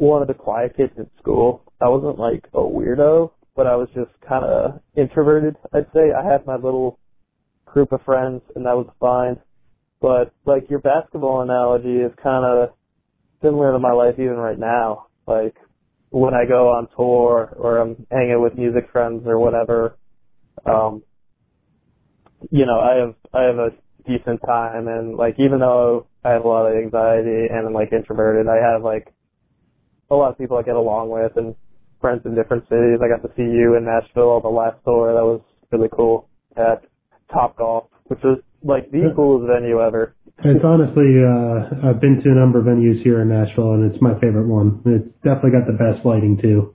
one 0.00 0.22
of 0.22 0.28
the 0.28 0.34
quiet 0.34 0.76
kids 0.76 0.92
in 0.96 1.08
school. 1.18 1.62
I 1.80 1.88
wasn't 1.88 2.18
like 2.18 2.44
a 2.54 2.58
weirdo, 2.58 3.30
but 3.54 3.66
I 3.66 3.76
was 3.76 3.88
just 3.94 4.10
kind 4.26 4.44
of 4.44 4.80
introverted. 4.96 5.56
I'd 5.72 5.86
say 5.92 6.12
I 6.12 6.24
had 6.30 6.46
my 6.46 6.56
little 6.56 6.98
group 7.66 7.92
of 7.92 8.00
friends, 8.02 8.42
and 8.54 8.66
that 8.66 8.76
was 8.76 8.88
fine. 9.00 9.36
But 10.00 10.32
like 10.44 10.70
your 10.70 10.78
basketball 10.78 11.42
analogy 11.42 11.96
is 11.96 12.12
kind 12.22 12.44
of 12.44 12.70
similar 13.42 13.72
to 13.72 13.78
my 13.78 13.92
life 13.92 14.14
even 14.14 14.36
right 14.36 14.58
now. 14.58 15.06
Like 15.26 15.56
when 16.10 16.34
I 16.34 16.46
go 16.46 16.68
on 16.68 16.88
tour 16.96 17.54
or 17.56 17.78
I'm 17.78 18.06
hanging 18.10 18.40
with 18.42 18.56
music 18.56 18.90
friends 18.92 19.24
or 19.26 19.38
whatever, 19.38 19.98
um, 20.64 21.02
you 22.50 22.64
know, 22.64 22.78
I 22.78 23.00
have 23.00 23.14
I 23.34 23.42
have 23.42 23.56
a 23.56 23.70
decent 24.06 24.40
time 24.46 24.88
and 24.88 25.16
like 25.16 25.34
even 25.38 25.58
though 25.58 26.06
I 26.24 26.30
have 26.30 26.44
a 26.44 26.48
lot 26.48 26.66
of 26.66 26.76
anxiety 26.76 27.46
and 27.50 27.66
I'm 27.66 27.74
like 27.74 27.92
introverted, 27.92 28.46
I 28.48 28.72
have 28.72 28.82
like 28.82 29.12
a 30.10 30.14
lot 30.14 30.30
of 30.30 30.38
people 30.38 30.56
I 30.56 30.62
get 30.62 30.76
along 30.76 31.10
with 31.10 31.32
and 31.36 31.54
friends 32.00 32.22
in 32.24 32.34
different 32.34 32.64
cities. 32.68 32.98
I 33.02 33.08
got 33.08 33.26
to 33.26 33.32
see 33.36 33.42
you 33.42 33.76
in 33.76 33.84
Nashville 33.84 34.30
on 34.30 34.42
the 34.42 34.48
last 34.48 34.78
tour. 34.84 35.12
That 35.14 35.24
was 35.24 35.40
really 35.70 35.88
cool 35.94 36.28
at 36.56 36.84
Top 37.32 37.56
Golf, 37.56 37.84
which 38.06 38.20
was 38.22 38.40
like 38.62 38.90
the 38.90 39.12
coolest 39.14 39.50
venue 39.50 39.80
ever. 39.80 40.14
It's 40.44 40.64
honestly, 40.64 41.18
uh, 41.18 41.88
I've 41.88 42.00
been 42.00 42.22
to 42.22 42.30
a 42.30 42.34
number 42.34 42.60
of 42.60 42.66
venues 42.66 43.02
here 43.02 43.20
in 43.22 43.28
Nashville, 43.28 43.74
and 43.74 43.90
it's 43.90 44.00
my 44.00 44.14
favorite 44.20 44.46
one. 44.46 44.80
It's 44.86 45.08
definitely 45.24 45.50
got 45.50 45.66
the 45.66 45.74
best 45.74 46.06
lighting 46.06 46.38
too. 46.40 46.74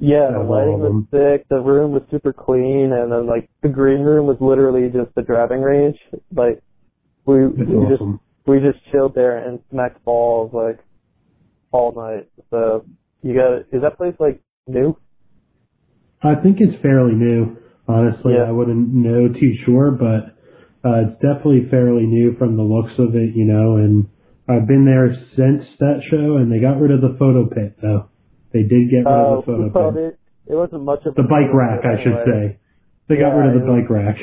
Yeah, 0.00 0.32
the 0.32 0.40
lighting 0.40 0.80
was 0.80 1.04
sick. 1.12 1.46
The 1.48 1.60
room 1.60 1.92
was 1.92 2.02
super 2.10 2.32
clean, 2.32 2.90
and 2.92 3.12
then 3.12 3.26
like 3.26 3.48
the 3.62 3.68
green 3.68 4.00
room 4.00 4.26
was 4.26 4.38
literally 4.40 4.88
just 4.88 5.14
the 5.14 5.22
driving 5.22 5.60
range. 5.60 5.96
Like 6.34 6.62
we 7.26 7.46
we 7.46 7.86
just 7.86 8.02
we 8.46 8.58
just 8.58 8.78
chilled 8.90 9.14
there 9.14 9.38
and 9.38 9.60
smacked 9.70 10.02
balls 10.04 10.50
like 10.52 10.80
all 11.72 11.92
night. 11.94 12.28
So 12.50 12.84
you 13.22 13.34
got 13.34 13.60
is 13.74 13.82
that 13.82 13.96
place 13.96 14.14
like 14.18 14.40
new? 14.66 14.96
I 16.22 16.34
think 16.42 16.58
it's 16.60 16.80
fairly 16.82 17.14
new. 17.14 17.56
Honestly, 17.88 18.34
Yeah. 18.36 18.44
I 18.44 18.50
wouldn't 18.52 18.92
know 18.92 19.28
too 19.28 19.52
sure, 19.64 19.90
but 19.90 20.36
uh, 20.86 21.08
it's 21.08 21.14
definitely 21.20 21.66
fairly 21.70 22.06
new 22.06 22.36
from 22.36 22.56
the 22.56 22.62
looks 22.62 22.92
of 22.98 23.14
it, 23.16 23.34
you 23.34 23.44
know. 23.46 23.76
And 23.76 24.06
I've 24.48 24.66
been 24.68 24.84
there 24.84 25.10
since 25.36 25.64
that 25.80 26.00
show, 26.10 26.36
and 26.36 26.52
they 26.52 26.60
got 26.60 26.78
rid 26.80 26.90
of 26.92 27.00
the 27.00 27.16
photo 27.18 27.48
pit, 27.48 27.76
though. 27.82 28.08
They 28.52 28.62
did 28.62 28.90
get 28.90 29.04
rid 29.04 29.06
Uh, 29.08 29.38
of 29.38 29.44
the 29.44 29.46
photo 29.46 29.70
well, 29.74 29.92
pit. 29.92 30.18
it, 30.46 30.52
it 30.52 30.56
wasn't 30.56 30.84
much 30.84 31.04
of 31.06 31.14
The 31.16 31.22
bike 31.22 31.50
photo 31.50 31.56
rack, 31.58 31.80
I 31.84 31.96
should 32.02 32.12
anyway. 32.14 32.24
say. 32.26 32.58
They 33.08 33.16
got 33.16 33.34
rid 33.34 33.56
of 33.56 33.60
the 33.60 33.66
bike 33.66 33.90
rack. 33.90 34.16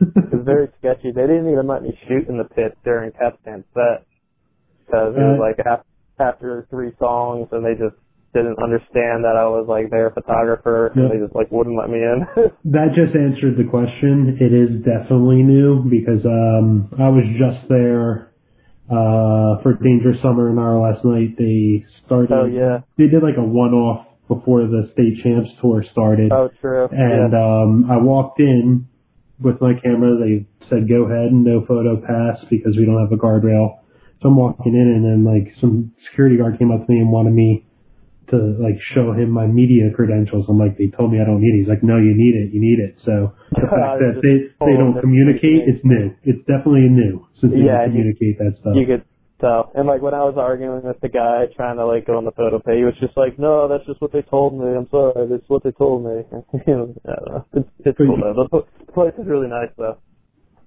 It 0.00 0.34
was 0.34 0.44
very 0.44 0.68
sketchy. 0.78 1.12
They 1.12 1.22
didn't 1.30 1.48
even 1.50 1.66
let 1.66 1.82
me 1.82 1.96
shoot 2.08 2.28
in 2.28 2.38
the 2.38 2.44
pit 2.44 2.76
during 2.84 3.12
Capstan 3.12 3.64
set 3.72 4.04
because 4.84 5.14
it 5.16 5.20
was 5.22 5.38
Uh, 5.38 5.42
like 5.46 5.58
af- 5.64 5.86
after 6.18 6.66
three 6.70 6.92
songs, 6.98 7.48
and 7.52 7.64
they 7.64 7.74
just 7.74 7.96
didn't 8.34 8.58
understand 8.62 9.24
that 9.24 9.32
I 9.36 9.46
was 9.48 9.66
like 9.68 9.90
their 9.90 10.10
photographer, 10.10 10.92
Yeah. 10.94 11.04
and 11.04 11.10
they 11.12 11.24
just 11.24 11.34
like 11.34 11.50
wouldn't 11.50 11.76
let 11.78 11.88
me 11.88 11.98
in. 11.98 12.26
That 12.72 12.92
just 12.94 13.16
answered 13.16 13.56
the 13.56 13.64
question. 13.70 14.36
It 14.40 14.52
is 14.52 14.84
definitely 14.84 15.42
new 15.42 15.84
because 15.88 16.24
um, 16.26 16.90
I 16.98 17.08
was 17.08 17.24
just 17.40 17.68
there 17.68 18.32
uh, 18.90 19.62
for 19.62 19.74
Dangerous 19.82 20.20
Summer 20.22 20.50
in 20.50 20.58
our 20.58 20.78
last 20.78 21.04
night. 21.04 21.36
They 21.38 21.84
started. 22.04 22.30
oh 22.32 22.44
yeah. 22.46 22.80
They 22.98 23.08
did 23.08 23.22
like 23.22 23.36
a 23.38 23.44
one-off 23.44 24.06
before 24.28 24.62
the 24.66 24.90
state 24.92 25.22
champs 25.22 25.50
tour 25.62 25.84
started, 25.92 26.32
Oh 26.32 26.50
true. 26.60 26.88
and 26.90 27.32
yeah. 27.32 27.38
um, 27.40 27.86
I 27.90 27.96
walked 28.02 28.40
in 28.40 28.86
with 29.40 29.60
my 29.60 29.72
camera. 29.82 30.18
They 30.18 30.46
said 30.68 30.88
go 30.88 31.04
ahead, 31.06 31.30
and 31.32 31.44
no 31.44 31.64
photo 31.64 31.96
pass 31.96 32.42
because 32.50 32.76
we 32.76 32.84
don't 32.84 33.00
have 33.00 33.12
a 33.12 33.20
guardrail. 33.22 33.78
So 34.26 34.30
I'm 34.34 34.36
walking 34.42 34.74
in, 34.74 34.90
and 34.90 35.04
then 35.06 35.22
like 35.22 35.54
some 35.62 35.94
security 36.10 36.34
guard 36.36 36.58
came 36.58 36.72
up 36.74 36.82
to 36.84 36.90
me 36.90 36.98
and 36.98 37.12
wanted 37.14 37.30
me 37.30 37.62
to 38.34 38.58
like 38.58 38.74
show 38.90 39.12
him 39.14 39.30
my 39.30 39.46
media 39.46 39.86
credentials. 39.94 40.46
I'm 40.50 40.58
like, 40.58 40.74
they 40.76 40.90
told 40.90 41.12
me 41.14 41.22
I 41.22 41.24
don't 41.24 41.38
need 41.38 41.54
it. 41.54 41.62
He's 41.62 41.68
like, 41.70 41.84
no, 41.86 41.94
you 41.94 42.10
need 42.10 42.34
it. 42.34 42.50
You 42.50 42.58
need 42.58 42.82
it. 42.82 42.98
So 43.06 43.30
the 43.54 43.70
fact 43.70 44.02
that 44.02 44.18
they 44.26 44.50
they 44.66 44.74
don't 44.74 44.98
communicate, 44.98 45.70
it's 45.70 45.78
new. 45.86 46.10
It's 46.26 46.42
definitely 46.50 46.90
new 46.90 47.22
since 47.40 47.54
they 47.54 47.62
Yeah, 47.70 47.86
don't 47.86 47.94
you- 47.94 48.18
communicate 48.18 48.34
that 48.42 48.58
stuff. 48.58 48.74
you 48.74 48.82
could 48.90 49.06
tell. 49.38 49.70
And 49.78 49.86
like 49.86 50.02
when 50.02 50.14
I 50.18 50.26
was 50.26 50.34
arguing 50.34 50.82
with 50.82 50.98
the 50.98 51.08
guy 51.08 51.46
trying 51.54 51.76
to 51.78 51.86
like 51.86 52.10
go 52.10 52.18
on 52.18 52.24
the 52.26 52.34
photo 52.34 52.58
pay, 52.58 52.78
he 52.78 52.84
was 52.84 52.98
just 52.98 53.14
like, 53.14 53.38
"No, 53.38 53.70
that's 53.70 53.86
just 53.86 54.02
what 54.02 54.10
they 54.10 54.22
told 54.26 54.58
me. 54.58 54.74
I'm 54.74 54.90
sorry, 54.90 55.30
that's 55.30 55.46
what 55.46 55.62
they 55.62 55.70
told 55.70 56.02
me." 56.02 56.26
you 56.66 56.74
know, 56.74 56.90
I 57.06 57.14
don't 57.14 57.30
know. 57.30 57.44
It's 57.62 57.70
it's 57.94 57.98
cool 58.02 58.18
though. 58.18 58.34
The 58.50 58.90
place 58.90 59.14
is 59.22 59.26
really 59.30 59.46
nice 59.46 59.70
though. 59.78 60.02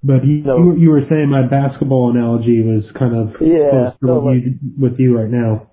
But 0.04 0.24
you, 0.26 0.44
So- 0.46 0.58
you 0.58 0.76
you 0.78 0.90
were 0.90 1.04
saying 1.10 1.30
my 1.30 1.48
basketball 1.48 2.12
analogy 2.12 2.62
was 2.62 2.84
kind 2.98 3.16
of 3.16 3.36
Yeah, 3.42 3.70
close 3.70 3.94
to 4.00 4.08
so, 4.08 4.20
what 4.20 4.34
you, 4.36 4.56
with 4.80 5.00
you 5.00 5.18
right 5.18 5.30
now. 5.30 5.68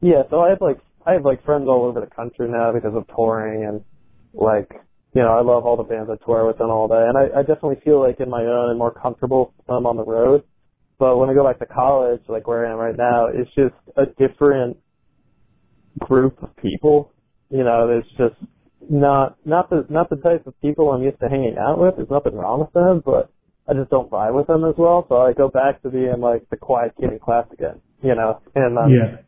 Yeah, 0.00 0.22
so 0.30 0.40
I 0.40 0.50
have 0.50 0.60
like 0.60 0.78
I 1.06 1.12
have 1.14 1.24
like 1.24 1.44
friends 1.44 1.66
all 1.68 1.84
over 1.86 2.00
the 2.00 2.06
country 2.14 2.48
now 2.50 2.72
because 2.72 2.94
of 2.94 3.06
touring 3.14 3.64
and 3.64 3.80
like 4.34 4.70
you 5.14 5.22
know 5.22 5.32
I 5.32 5.42
love 5.42 5.64
all 5.66 5.76
the 5.76 5.82
bands 5.84 6.10
I 6.10 6.16
tour 6.24 6.46
with 6.46 6.60
and 6.60 6.70
all 6.70 6.88
that, 6.88 7.06
and 7.08 7.16
I, 7.18 7.40
I 7.40 7.42
definitely 7.42 7.80
feel 7.84 8.00
like 8.00 8.20
in 8.20 8.28
my 8.30 8.42
own 8.42 8.70
and 8.70 8.78
more 8.78 8.92
comfortable 8.92 9.54
um, 9.68 9.86
on 9.86 9.96
the 9.96 10.04
road. 10.04 10.42
But 10.98 11.16
when 11.16 11.30
I 11.30 11.34
go 11.34 11.44
back 11.44 11.60
to 11.60 11.66
college, 11.66 12.22
like 12.28 12.46
where 12.48 12.66
I 12.66 12.72
am 12.72 12.78
right 12.78 12.96
now, 12.96 13.26
it's 13.32 13.50
just 13.54 13.74
a 13.96 14.06
different 14.18 14.76
group 16.00 16.42
of 16.42 16.54
people. 16.56 17.12
You 17.50 17.64
know, 17.64 17.88
it's 17.98 18.08
just 18.18 18.34
not 18.90 19.36
not 19.44 19.70
the 19.70 19.86
not 19.88 20.10
the 20.10 20.16
type 20.16 20.46
of 20.46 20.60
people 20.60 20.90
I'm 20.90 21.02
used 21.02 21.20
to 21.20 21.28
hanging 21.28 21.56
out 21.58 21.78
with. 21.78 21.94
There's 21.96 22.10
nothing 22.10 22.34
wrong 22.34 22.60
with 22.60 22.72
them, 22.72 23.02
but 23.04 23.30
I 23.68 23.74
just 23.74 23.90
don't 23.90 24.10
vibe 24.10 24.34
with 24.34 24.46
them 24.46 24.64
as 24.64 24.74
well. 24.78 25.04
So 25.08 25.16
I 25.16 25.32
go 25.34 25.48
back 25.48 25.82
to 25.82 25.90
being 25.90 26.20
like 26.20 26.48
the 26.50 26.56
quiet 26.56 26.92
kid 26.98 27.12
in 27.12 27.18
class 27.18 27.46
again. 27.52 27.80
You 28.02 28.14
know, 28.14 28.40
and 28.54 28.78
um, 28.78 28.90
yeah. 28.90 29.18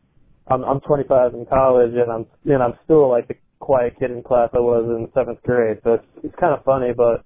I'm 0.47 0.63
I'm 0.63 0.79
25 0.81 1.33
in 1.33 1.45
college, 1.45 1.93
and 1.93 2.11
I'm 2.11 2.25
and 2.45 2.63
I'm 2.63 2.73
still 2.85 3.09
like 3.09 3.27
the 3.27 3.35
quiet 3.59 3.93
kid 3.99 4.11
in 4.11 4.23
class 4.23 4.49
I 4.53 4.59
was 4.59 4.85
in 4.89 5.11
seventh 5.13 5.41
grade. 5.43 5.77
So 5.83 5.93
it's 5.95 6.05
it's 6.23 6.35
kind 6.39 6.53
of 6.53 6.63
funny, 6.63 6.91
but 6.95 7.23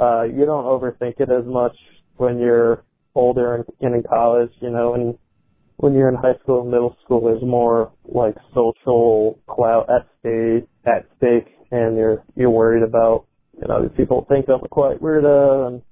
uh, 0.00 0.24
you 0.24 0.46
don't 0.46 0.64
overthink 0.64 1.18
it 1.18 1.30
as 1.30 1.44
much 1.44 1.76
when 2.16 2.38
you're 2.38 2.84
older 3.14 3.56
and, 3.56 3.64
and 3.80 3.94
in 3.94 4.02
college. 4.02 4.50
You 4.60 4.70
know, 4.70 4.94
and 4.94 5.18
when 5.78 5.94
you're 5.94 6.08
in 6.08 6.14
high 6.14 6.38
school 6.42 6.62
and 6.62 6.70
middle 6.70 6.96
school, 7.04 7.22
there's 7.24 7.42
more 7.42 7.92
like 8.04 8.36
social 8.54 9.38
clout 9.48 9.88
at 9.90 10.06
stake 10.20 10.68
at 10.86 11.06
stake, 11.16 11.52
and 11.72 11.96
you're 11.96 12.22
you're 12.36 12.50
worried 12.50 12.84
about 12.84 13.26
you 13.60 13.66
know 13.66 13.82
these 13.82 13.96
people 13.96 14.24
think 14.28 14.46
I'm 14.48 14.64
a 14.64 14.68
quiet 14.68 15.02
weirdo 15.02 15.66
and 15.66 15.82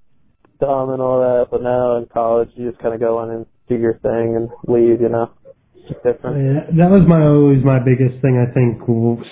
dumb 0.65 0.91
and 0.91 1.01
all 1.03 1.21
that. 1.21 1.51
But 1.51 1.63
now 1.63 1.97
in 1.99 2.07
college, 2.07 2.49
you 2.57 2.71
just 2.71 2.81
kind 2.83 2.95
of 2.95 3.01
go 3.01 3.23
in 3.23 3.31
and 3.31 3.47
do 3.69 3.77
your 3.77 3.95
thing 4.01 4.37
and 4.37 4.49
leave. 4.67 5.01
You 5.01 5.09
know, 5.11 5.31
it's 5.77 5.89
just 5.93 6.03
different. 6.05 6.37
Yeah, 6.41 6.61
that 6.85 6.91
was 6.91 7.05
my 7.07 7.21
always 7.21 7.61
my 7.65 7.79
biggest 7.85 8.21
thing. 8.25 8.41
I 8.41 8.49
think 8.53 8.81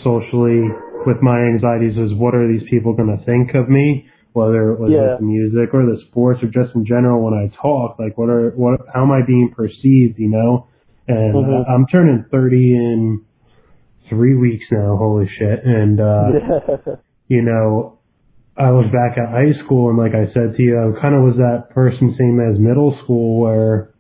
socially 0.05 0.69
with 1.07 1.21
my 1.23 1.41
anxieties 1.41 1.97
was 1.97 2.13
what 2.15 2.35
are 2.35 2.47
these 2.47 2.63
people 2.71 2.93
going 2.95 3.11
to 3.17 3.25
think 3.25 3.55
of 3.55 3.69
me, 3.69 4.07
whether 4.33 4.71
it 4.73 4.79
was 4.81 4.91
Yeah. 4.93 5.17
with 5.17 5.21
the 5.21 5.27
music 5.27 5.75
or 5.75 5.85
the 5.87 5.99
sports 6.09 6.43
or 6.43 6.49
just 6.49 6.75
in 6.77 6.85
general 6.85 7.25
when 7.25 7.35
I 7.35 7.51
talk. 7.61 7.99
Like 7.99 8.17
what 8.19 8.29
are 8.29 8.51
what 8.55 8.81
how 8.93 9.03
am 9.03 9.11
I 9.11 9.25
being 9.27 9.51
perceived? 9.57 10.19
You 10.19 10.31
know, 10.31 10.67
and 11.09 11.35
Mhm. 11.35 11.61
uh, 11.61 11.73
I'm 11.73 11.87
turning 11.87 12.25
30 12.31 12.77
in 12.77 13.21
three 14.09 14.37
weeks 14.37 14.67
now. 14.71 14.97
Holy 14.97 15.27
shit! 15.39 15.65
And 15.65 16.01
uh, 16.01 16.29
yeah. 16.35 16.95
you 17.29 17.43
know, 17.43 17.99
I 18.57 18.69
was 18.69 18.85
back 18.93 19.17
at 19.17 19.33
high 19.33 19.57
school 19.65 19.89
and 19.89 19.97
like 19.97 20.13
I 20.13 20.29
said 20.37 20.57
to 20.57 20.63
you, 20.63 20.77
I 20.77 20.93
kind 21.01 21.17
of 21.17 21.25
was 21.25 21.41
that 21.41 21.73
person 21.73 22.15
same 22.21 22.37
as 22.37 22.61
middle 22.61 22.93
school 23.03 23.41
where 23.41 23.95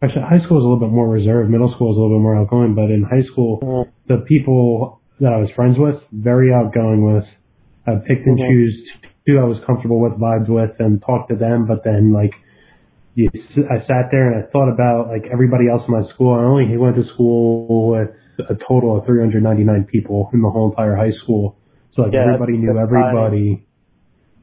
actually 0.00 0.24
high 0.24 0.40
school 0.48 0.56
was 0.56 0.64
a 0.64 0.68
little 0.68 0.80
bit 0.80 0.88
more 0.88 1.08
reserved, 1.08 1.52
middle 1.52 1.68
school 1.76 1.92
was 1.92 1.96
a 1.96 2.00
little 2.00 2.16
bit 2.16 2.24
more 2.24 2.40
outgoing, 2.40 2.72
but 2.74 2.88
in 2.88 3.04
high 3.04 3.24
school, 3.32 3.60
the 4.08 4.24
people 4.24 5.00
that 5.20 5.32
I 5.32 5.36
was 5.36 5.50
friends 5.54 5.76
with, 5.76 6.00
very 6.08 6.48
outgoing 6.56 7.04
with, 7.04 7.28
I 7.84 8.00
picked 8.00 8.24
and 8.24 8.40
mm-hmm. 8.40 8.48
choose 8.48 8.74
who 9.26 9.36
I 9.36 9.44
was 9.44 9.60
comfortable 9.68 10.00
with, 10.00 10.16
vibes 10.16 10.48
with, 10.48 10.72
and 10.80 11.02
talked 11.04 11.28
to 11.28 11.36
them, 11.36 11.68
but 11.68 11.84
then 11.84 12.16
like 12.16 12.32
you, 13.14 13.28
I 13.68 13.84
sat 13.84 14.08
there 14.08 14.32
and 14.32 14.40
I 14.40 14.48
thought 14.48 14.72
about 14.72 15.08
like 15.12 15.28
everybody 15.30 15.68
else 15.68 15.82
in 15.84 15.92
my 15.92 16.08
school. 16.14 16.32
I 16.32 16.48
only 16.48 16.64
went 16.80 16.96
to 16.96 17.04
school 17.12 17.92
with 17.92 18.08
a 18.48 18.56
total 18.66 18.96
of 18.96 19.04
399 19.04 19.84
people 19.92 20.30
in 20.32 20.40
the 20.40 20.48
whole 20.48 20.70
entire 20.70 20.96
high 20.96 21.12
school 21.22 21.59
so 21.94 22.02
like 22.02 22.12
yeah, 22.12 22.22
everybody 22.22 22.56
knew 22.56 22.76
everybody. 22.78 23.66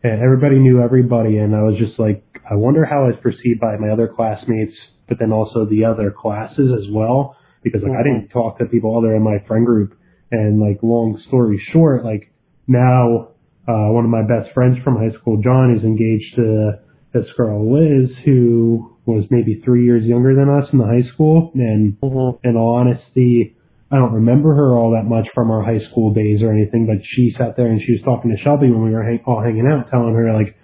And 0.03 0.21
everybody 0.21 0.59
knew 0.59 0.81
everybody 0.81 1.37
and 1.37 1.55
I 1.55 1.63
was 1.63 1.75
just 1.79 1.99
like 1.99 2.23
I 2.49 2.55
wonder 2.55 2.85
how 2.85 3.03
I 3.03 3.07
was 3.07 3.15
perceived 3.21 3.59
by 3.59 3.75
my 3.77 3.89
other 3.89 4.07
classmates, 4.07 4.75
but 5.07 5.17
then 5.19 5.31
also 5.31 5.65
the 5.65 5.85
other 5.85 6.13
classes 6.15 6.69
as 6.71 6.85
well. 6.91 7.35
Because 7.63 7.81
like 7.81 7.91
mm-hmm. 7.91 7.99
I 7.99 8.03
didn't 8.03 8.29
talk 8.29 8.59
to 8.59 8.65
people 8.65 8.97
other 8.97 9.15
in 9.15 9.23
my 9.23 9.39
friend 9.47 9.65
group 9.65 9.97
and 10.31 10.59
like 10.61 10.79
long 10.83 11.21
story 11.27 11.61
short, 11.73 12.05
like 12.05 12.31
now 12.67 13.29
uh 13.67 13.89
one 13.91 14.05
of 14.05 14.11
my 14.11 14.21
best 14.21 14.53
friends 14.53 14.77
from 14.83 14.95
high 14.95 15.17
school, 15.19 15.41
John, 15.41 15.75
is 15.75 15.83
engaged 15.83 16.35
to 16.35 16.71
this 17.13 17.25
girl 17.35 17.65
Liz 17.65 18.09
who 18.23 18.95
was 19.05 19.25
maybe 19.31 19.61
three 19.65 19.83
years 19.85 20.03
younger 20.03 20.35
than 20.35 20.49
us 20.49 20.69
in 20.71 20.79
the 20.79 20.85
high 20.85 21.07
school 21.13 21.51
and 21.55 21.97
mm-hmm. 21.99 22.47
in 22.47 22.55
all 22.55 22.75
honesty 22.75 23.56
I 23.91 23.95
don't 23.95 24.13
remember 24.13 24.53
her 24.53 24.75
all 24.75 24.91
that 24.91 25.07
much 25.07 25.27
from 25.33 25.49
our 25.49 25.63
high 25.63 25.79
school 25.89 26.13
days 26.13 26.41
or 26.41 26.51
anything, 26.51 26.87
but 26.87 26.99
she 27.15 27.31
sat 27.37 27.55
there 27.55 27.67
and 27.67 27.79
she 27.79 27.93
was 27.93 28.01
talking 28.03 28.31
to 28.31 28.37
Shelby 28.43 28.69
when 28.69 28.83
we 28.83 28.91
were 28.91 29.03
hang- 29.03 29.23
all 29.25 29.41
hanging 29.41 29.63
out, 29.63 29.89
telling 29.89 30.13
her 30.13 30.33
like, 30.35 30.55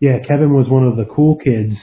yeah, 0.00 0.18
Kevin 0.26 0.56
was 0.56 0.66
one 0.72 0.84
of 0.88 0.96
the 0.96 1.04
cool 1.04 1.36
kids 1.36 1.76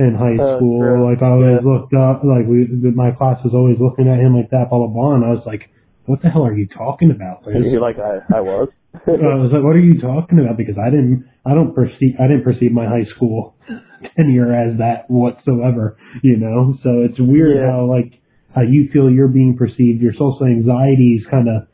in 0.00 0.16
high 0.16 0.40
uh, 0.40 0.56
school. 0.56 0.80
True. 0.80 1.04
Like 1.04 1.20
I 1.20 1.28
always 1.28 1.60
yeah. 1.60 1.68
looked 1.68 1.92
up, 1.92 2.24
like 2.24 2.48
we, 2.48 2.64
my 2.96 3.12
class 3.12 3.36
was 3.44 3.52
always 3.52 3.76
looking 3.76 4.08
at 4.08 4.16
him 4.16 4.32
like 4.32 4.48
that, 4.50 4.72
blah 4.72 4.80
blah 4.80 4.88
blah. 4.88 5.14
And 5.20 5.24
I 5.28 5.36
was 5.36 5.44
like, 5.44 5.68
what 6.08 6.22
the 6.22 6.32
hell 6.32 6.48
are 6.48 6.56
you 6.56 6.66
talking 6.66 7.12
about? 7.12 7.44
Liz? 7.46 7.60
You're 7.68 7.84
like 7.84 8.00
I, 8.00 8.24
I 8.32 8.40
was. 8.40 8.72
I 9.06 9.36
was 9.38 9.52
like, 9.52 9.62
what 9.62 9.76
are 9.76 9.84
you 9.84 10.00
talking 10.00 10.40
about? 10.40 10.56
Because 10.56 10.74
I 10.74 10.90
didn't, 10.90 11.28
I 11.46 11.54
don't 11.54 11.74
perceive, 11.74 12.18
I 12.18 12.26
didn't 12.26 12.42
perceive 12.42 12.72
my 12.72 12.86
high 12.86 13.06
school 13.14 13.54
tenure 14.16 14.50
as 14.50 14.78
that 14.78 15.04
whatsoever. 15.08 15.96
You 16.24 16.36
know, 16.38 16.74
so 16.82 17.04
it's 17.04 17.20
weird 17.20 17.60
yeah. 17.60 17.70
how 17.70 17.84
like 17.84 18.19
how 18.54 18.62
you 18.62 18.88
feel 18.92 19.10
you're 19.10 19.28
being 19.28 19.56
perceived. 19.56 20.02
Your 20.02 20.12
social 20.12 20.46
anxieties 20.46 21.22
kind 21.30 21.48
of 21.48 21.68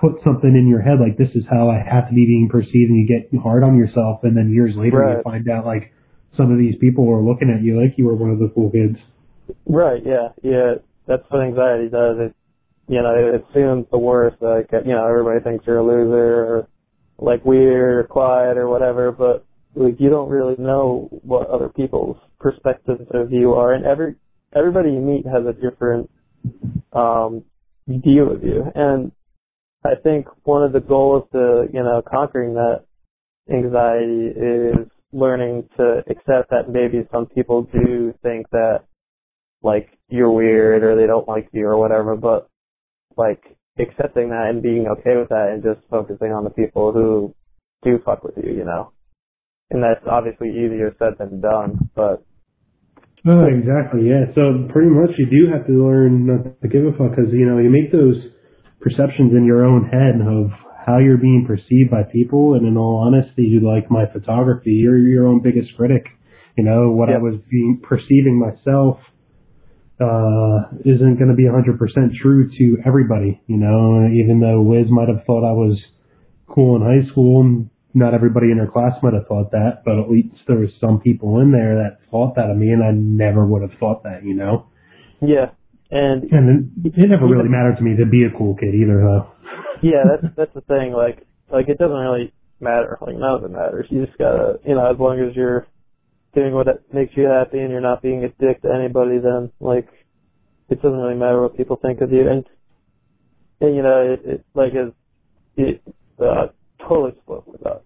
put 0.00 0.22
something 0.24 0.50
in 0.50 0.68
your 0.68 0.82
head 0.82 0.98
like 1.00 1.16
this 1.16 1.30
is 1.34 1.44
how 1.50 1.70
I 1.70 1.78
have 1.78 2.08
to 2.08 2.14
be 2.14 2.26
being 2.26 2.48
perceived, 2.50 2.90
and 2.90 2.98
you 2.98 3.06
get 3.06 3.30
hard 3.40 3.62
on 3.62 3.76
yourself. 3.76 4.20
And 4.22 4.36
then 4.36 4.52
years 4.52 4.74
later, 4.76 4.98
right. 4.98 5.16
you 5.18 5.22
find 5.22 5.48
out 5.48 5.64
like 5.64 5.92
some 6.36 6.52
of 6.52 6.58
these 6.58 6.74
people 6.80 7.06
were 7.06 7.22
looking 7.22 7.50
at 7.50 7.62
you 7.62 7.80
like 7.80 7.96
you 7.96 8.06
were 8.06 8.14
one 8.16 8.30
of 8.30 8.38
the 8.38 8.50
cool 8.54 8.70
kids. 8.70 8.98
Right. 9.64 10.02
Yeah. 10.04 10.34
Yeah. 10.42 10.74
That's 11.06 11.22
what 11.28 11.42
anxiety 11.42 11.88
does. 11.88 12.16
It, 12.18 12.34
you 12.88 13.02
know, 13.02 13.14
it 13.14 13.42
assumes 13.42 13.86
the 13.90 13.98
worst. 13.98 14.36
Like, 14.40 14.70
you 14.72 14.92
know, 14.92 15.06
everybody 15.06 15.42
thinks 15.42 15.66
you're 15.66 15.78
a 15.78 15.86
loser 15.86 16.44
or 16.44 16.68
like 17.18 17.44
weird 17.44 18.04
or 18.04 18.08
quiet 18.08 18.58
or 18.58 18.68
whatever, 18.68 19.12
but 19.12 19.46
like 19.74 19.96
you 19.98 20.10
don't 20.10 20.30
really 20.30 20.56
know 20.58 21.08
what 21.22 21.48
other 21.48 21.68
people's 21.68 22.16
perspectives 22.40 23.02
of 23.12 23.32
you 23.32 23.52
are, 23.52 23.72
and 23.74 23.84
every 23.84 24.14
everybody 24.54 24.90
you 24.90 25.00
meet 25.00 25.26
has 25.26 25.44
a 25.46 25.52
different 25.52 26.10
um, 26.92 27.44
deal 27.86 28.30
with 28.30 28.42
you. 28.42 28.64
And 28.74 29.12
I 29.84 29.94
think 30.02 30.26
one 30.44 30.62
of 30.62 30.72
the 30.72 30.80
goals 30.80 31.28
to, 31.32 31.66
you 31.72 31.82
know, 31.82 32.02
conquering 32.08 32.54
that 32.54 32.84
anxiety 33.50 34.32
is 34.36 34.88
learning 35.12 35.68
to 35.76 36.02
accept 36.10 36.50
that 36.50 36.68
maybe 36.68 37.06
some 37.12 37.26
people 37.26 37.62
do 37.72 38.12
think 38.22 38.48
that 38.50 38.80
like 39.62 39.88
you're 40.08 40.30
weird 40.30 40.82
or 40.82 40.96
they 40.96 41.06
don't 41.06 41.28
like 41.28 41.48
you 41.52 41.66
or 41.66 41.78
whatever, 41.78 42.16
but 42.16 42.48
like 43.16 43.56
accepting 43.78 44.30
that 44.30 44.48
and 44.50 44.62
being 44.62 44.86
okay 44.88 45.16
with 45.16 45.28
that 45.28 45.50
and 45.52 45.62
just 45.62 45.86
focusing 45.88 46.32
on 46.32 46.44
the 46.44 46.50
people 46.50 46.92
who 46.92 47.34
do 47.82 47.98
fuck 48.04 48.24
with 48.24 48.34
you, 48.42 48.52
you 48.52 48.64
know. 48.64 48.92
And 49.70 49.82
that's 49.82 50.04
obviously 50.10 50.50
easier 50.50 50.94
said 50.98 51.14
than 51.18 51.40
done, 51.40 51.90
but 51.94 52.24
Oh, 53.28 53.44
exactly. 53.46 54.06
Yeah. 54.06 54.30
So 54.34 54.70
pretty 54.70 54.90
much 54.90 55.10
you 55.18 55.26
do 55.26 55.50
have 55.50 55.66
to 55.66 55.72
learn 55.72 56.26
not 56.26 56.62
to 56.62 56.68
give 56.68 56.86
a 56.86 56.92
fuck 56.92 57.10
because 57.10 57.32
you 57.32 57.44
know 57.44 57.58
you 57.58 57.70
make 57.70 57.90
those 57.90 58.14
perceptions 58.80 59.32
in 59.34 59.44
your 59.44 59.64
own 59.66 59.90
head 59.90 60.22
of 60.22 60.54
how 60.86 60.98
you're 60.98 61.18
being 61.18 61.44
perceived 61.44 61.90
by 61.90 62.04
people. 62.12 62.54
And 62.54 62.66
in 62.66 62.76
all 62.76 63.02
honesty, 63.02 63.42
you 63.42 63.66
like 63.66 63.90
my 63.90 64.06
photography, 64.12 64.70
you're 64.70 64.98
your 64.98 65.26
own 65.26 65.42
biggest 65.42 65.74
critic. 65.76 66.06
You 66.56 66.64
know 66.64 66.92
what 66.92 67.08
yep. 67.08 67.18
I 67.18 67.22
was 67.22 67.34
being 67.50 67.82
perceiving 67.82 68.38
myself 68.38 68.98
uh, 70.00 70.70
isn't 70.84 71.18
going 71.18 71.28
to 71.28 71.34
be 71.34 71.50
100% 71.50 71.74
true 72.22 72.48
to 72.48 72.76
everybody. 72.86 73.42
You 73.48 73.56
know, 73.56 74.06
even 74.06 74.38
though 74.38 74.62
Liz 74.62 74.86
might 74.88 75.08
have 75.08 75.26
thought 75.26 75.42
I 75.42 75.52
was 75.52 75.76
cool 76.46 76.76
in 76.76 76.82
high 76.82 77.10
school 77.10 77.68
not 77.96 78.12
everybody 78.12 78.52
in 78.52 78.58
her 78.58 78.68
class 78.68 78.92
might 79.02 79.14
have 79.14 79.26
thought 79.26 79.50
that, 79.52 79.80
but 79.82 79.98
at 79.98 80.10
least 80.10 80.36
there 80.46 80.58
was 80.58 80.68
some 80.78 81.00
people 81.00 81.40
in 81.40 81.50
there 81.50 81.80
that 81.80 82.04
thought 82.10 82.36
that 82.36 82.50
of 82.52 82.56
me, 82.56 82.68
and 82.68 82.84
I 82.84 82.92
never 82.92 83.46
would 83.46 83.62
have 83.62 83.72
thought 83.80 84.02
that, 84.04 84.20
you 84.22 84.34
know. 84.34 84.68
Yeah, 85.22 85.56
and 85.90 86.28
and 86.30 86.84
it, 86.84 86.92
it 86.92 87.08
never 87.08 87.26
really 87.26 87.48
mattered 87.48 87.76
to 87.78 87.82
me 87.82 87.96
to 87.96 88.04
be 88.04 88.24
a 88.24 88.36
cool 88.36 88.54
kid 88.54 88.74
either, 88.76 89.00
though. 89.00 89.32
yeah, 89.82 90.04
that's 90.04 90.34
that's 90.36 90.54
the 90.54 90.60
thing. 90.68 90.92
Like, 90.92 91.24
like 91.50 91.70
it 91.72 91.78
doesn't 91.78 91.96
really 91.96 92.34
matter. 92.60 92.98
Like 93.00 93.16
none 93.16 93.40
of 93.40 93.44
it 93.44 93.50
matters. 93.50 93.86
You 93.88 94.04
just 94.04 94.18
gotta, 94.18 94.60
you 94.66 94.74
know, 94.74 94.84
as 94.92 95.00
long 95.00 95.18
as 95.18 95.34
you're 95.34 95.66
doing 96.34 96.52
what 96.52 96.68
makes 96.92 97.16
you 97.16 97.24
happy 97.24 97.60
and 97.60 97.70
you're 97.72 97.80
not 97.80 98.02
being 98.02 98.24
a 98.24 98.28
dick 98.28 98.60
to 98.60 98.68
anybody, 98.68 99.18
then 99.24 99.50
like 99.58 99.88
it 100.68 100.82
doesn't 100.82 100.98
really 100.98 101.16
matter 101.16 101.40
what 101.40 101.56
people 101.56 101.80
think 101.80 102.02
of 102.02 102.12
you. 102.12 102.28
And 102.28 102.44
and 103.62 103.74
you 103.74 103.82
know, 103.82 104.12
it, 104.12 104.20
it 104.28 104.46
like 104.52 104.74
as 104.76 104.92
it 105.56 105.80
uh, 106.20 106.48
totally 106.88 107.12
spoke 107.22 107.46
with 107.46 107.60
that. 107.62 107.82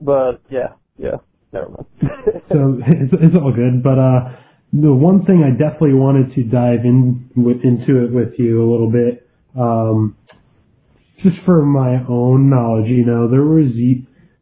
But 0.00 0.42
yeah, 0.50 0.74
yeah, 0.98 1.16
never 1.52 1.68
mind. 1.70 1.86
so 2.50 2.78
it's, 2.86 3.12
it's 3.12 3.36
all 3.36 3.52
good. 3.52 3.82
But 3.82 3.98
uh, 3.98 4.36
the 4.72 4.92
one 4.92 5.24
thing 5.24 5.44
I 5.44 5.50
definitely 5.50 5.94
wanted 5.94 6.34
to 6.34 6.42
dive 6.44 6.84
in 6.84 7.30
with, 7.36 7.58
into 7.62 8.04
it 8.04 8.12
with 8.12 8.34
you 8.38 8.62
a 8.62 8.68
little 8.70 8.90
bit, 8.90 9.28
um, 9.58 10.16
just 11.22 11.36
for 11.44 11.64
my 11.64 12.02
own 12.08 12.50
knowledge, 12.50 12.88
you 12.88 13.04
know, 13.04 13.30
there 13.30 13.44
was 13.44 13.70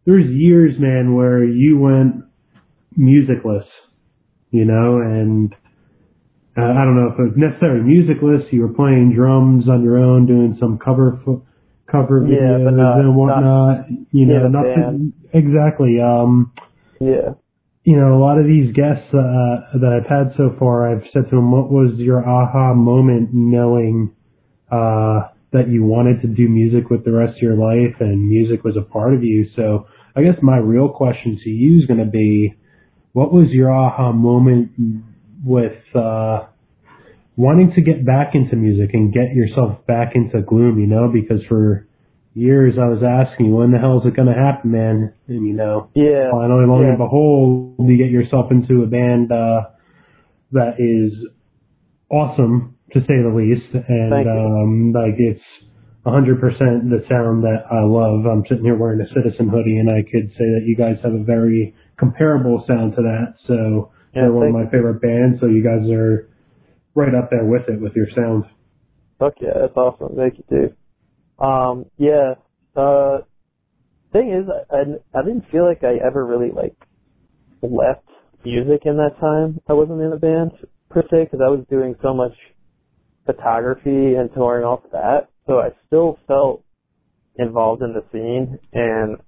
there 0.07 0.15
was 0.15 0.27
years, 0.31 0.75
man, 0.79 1.15
where 1.15 1.45
you 1.45 1.79
went 1.79 2.25
musicless, 2.97 3.67
you 4.51 4.65
know, 4.65 4.97
and 4.97 5.55
uh, 6.57 6.63
I 6.63 6.85
don't 6.85 6.97
know 6.97 7.13
if 7.13 7.19
it 7.19 7.23
was 7.23 7.37
necessarily 7.37 7.83
musicless. 7.83 8.43
You 8.51 8.63
were 8.63 8.73
playing 8.75 9.13
drums 9.15 9.69
on 9.69 9.83
your 9.83 9.99
own, 9.99 10.27
doing 10.27 10.57
some 10.59 10.79
cover 10.79 11.21
fo- 11.25 11.45
cover 11.91 12.21
videos 12.21 12.65
yeah, 12.65 12.71
not, 12.71 12.99
and 13.01 13.17
whatnot. 13.17 13.43
Not, 13.43 13.87
you 14.13 14.27
know, 14.27 14.49
not 14.49 14.63
to, 14.63 15.13
exactly. 15.33 16.01
Um, 16.01 16.53
yeah. 17.01 17.35
You 17.85 17.97
know, 17.97 18.15
a 18.15 18.21
lot 18.21 18.39
of 18.39 18.47
these 18.47 18.75
guests 18.75 19.09
uh, 19.09 19.79
that 19.81 19.91
I've 19.91 20.09
had 20.09 20.37
so 20.37 20.55
far, 20.59 20.93
I've 20.93 21.03
said 21.13 21.25
to 21.31 21.37
them, 21.37 21.51
"What 21.51 21.71
was 21.71 21.95
your 21.97 22.27
aha 22.27 22.75
moment, 22.75 23.31
knowing 23.33 24.13
uh, 24.71 25.29
that 25.53 25.69
you 25.69 25.85
wanted 25.85 26.21
to 26.23 26.29
do 26.29 26.49
music 26.49 26.91
with 26.91 27.05
the 27.05 27.13
rest 27.13 27.37
of 27.37 27.43
your 27.43 27.57
life, 27.57 27.97
and 28.01 28.29
music 28.29 28.65
was 28.65 28.77
a 28.77 28.83
part 28.83 29.15
of 29.15 29.25
you?" 29.25 29.47
So, 29.57 29.87
I 30.15 30.23
guess 30.23 30.37
my 30.43 30.59
real 30.59 30.91
question 30.91 31.41
to 31.43 31.51
you 31.51 31.79
is 31.81 31.87
going 31.87 32.01
to 32.01 32.11
be, 32.11 32.55
what 33.13 33.33
was 33.33 33.49
your 33.51 33.73
aha 33.73 34.13
moment 34.13 34.73
with 35.43 35.81
uh, 35.95 36.47
wanting 37.41 37.73
to 37.73 37.81
get 37.81 38.05
back 38.05 38.35
into 38.35 38.55
music 38.55 38.93
and 38.93 39.15
get 39.15 39.33
yourself 39.33 39.87
back 39.87 40.13
into 40.15 40.43
gloom, 40.43 40.79
you 40.79 40.87
know, 40.87 41.09
because 41.09 41.41
for 41.49 41.89
years 42.35 42.75
I 42.77 42.85
was 42.93 43.01
asking, 43.01 43.57
when 43.57 43.73
the 43.73 43.79
hell 43.79 43.99
is 43.99 44.07
it 44.07 44.15
going 44.15 44.29
to 44.29 44.37
happen, 44.37 44.71
man? 44.71 45.15
And 45.27 45.47
you 45.49 45.55
know, 45.55 45.89
yeah, 45.97 46.29
finally, 46.31 46.69
lo 46.69 46.85
yeah. 46.85 46.93
and 46.93 46.99
behold, 46.99 47.81
you 47.81 47.97
get 47.97 48.13
yourself 48.13 48.53
into 48.53 48.85
a 48.85 48.87
band 48.87 49.33
uh, 49.33 49.73
that 50.53 50.77
is 50.77 51.17
awesome 52.11 52.77
to 52.93 53.01
say 53.01 53.17
the 53.25 53.33
least, 53.33 53.73
and 53.73 54.13
um, 54.29 54.93
like 54.93 55.17
it's 55.17 55.41
100% 56.05 56.45
the 56.93 57.01
sound 57.09 57.45
that 57.45 57.65
I 57.73 57.81
love. 57.89 58.29
I'm 58.29 58.45
sitting 58.49 58.65
here 58.65 58.77
wearing 58.77 59.01
a 59.01 59.09
Citizen 59.17 59.49
hoodie, 59.49 59.79
and 59.79 59.89
I 59.89 60.03
could 60.05 60.29
say 60.37 60.45
that 60.45 60.69
you 60.69 60.77
guys 60.77 61.01
have 61.03 61.15
a 61.15 61.25
very 61.25 61.75
comparable 61.97 62.65
sound 62.69 62.97
to 62.97 63.03
that. 63.03 63.41
So 63.47 63.93
yeah, 64.13 64.29
they're 64.29 64.33
one 64.33 64.49
of 64.49 64.53
my 64.53 64.69
you. 64.69 64.71
favorite 64.71 65.01
bands. 65.01 65.41
So 65.41 65.47
you 65.47 65.65
guys 65.65 65.89
are 65.89 66.30
right 66.95 67.15
up 67.15 67.31
there 67.31 67.45
with 67.45 67.69
it 67.69 67.81
with 67.81 67.93
your 67.95 68.07
sound. 68.15 68.45
Fuck 69.19 69.35
yeah, 69.41 69.53
that's 69.61 69.77
awesome. 69.77 70.17
Thank 70.17 70.39
you, 70.39 70.45
dude. 70.49 70.77
Um, 71.39 71.87
yeah. 71.99 72.35
Uh, 72.77 73.19
thing 74.13 74.31
is, 74.33 74.49
I, 74.71 75.19
I 75.19 75.23
didn't 75.23 75.51
feel 75.51 75.67
like 75.67 75.83
I 75.83 76.05
ever 76.05 76.25
really 76.25 76.51
like 76.51 76.77
left 77.63 78.07
music 78.45 78.83
in 78.85 78.97
that 78.97 79.19
time. 79.21 79.61
I 79.69 79.75
wasn't 79.75 80.01
in 80.01 80.13
a 80.13 80.19
band 80.19 80.53
per 80.89 81.03
se 81.03 81.25
because 81.25 81.41
I 81.45 81.51
was 81.51 81.65
doing 81.71 81.95
so 82.03 82.15
much 82.15 82.33
photography 83.27 84.15
and 84.15 84.31
touring 84.35 84.65
off 84.65 84.81
that. 84.93 85.29
So 85.47 85.59
I 85.59 85.71
still 85.87 86.19
felt 86.27 86.65
involved 87.37 87.83
in 87.83 87.93
the 87.93 88.05
scene. 88.13 88.59
And 88.73 89.19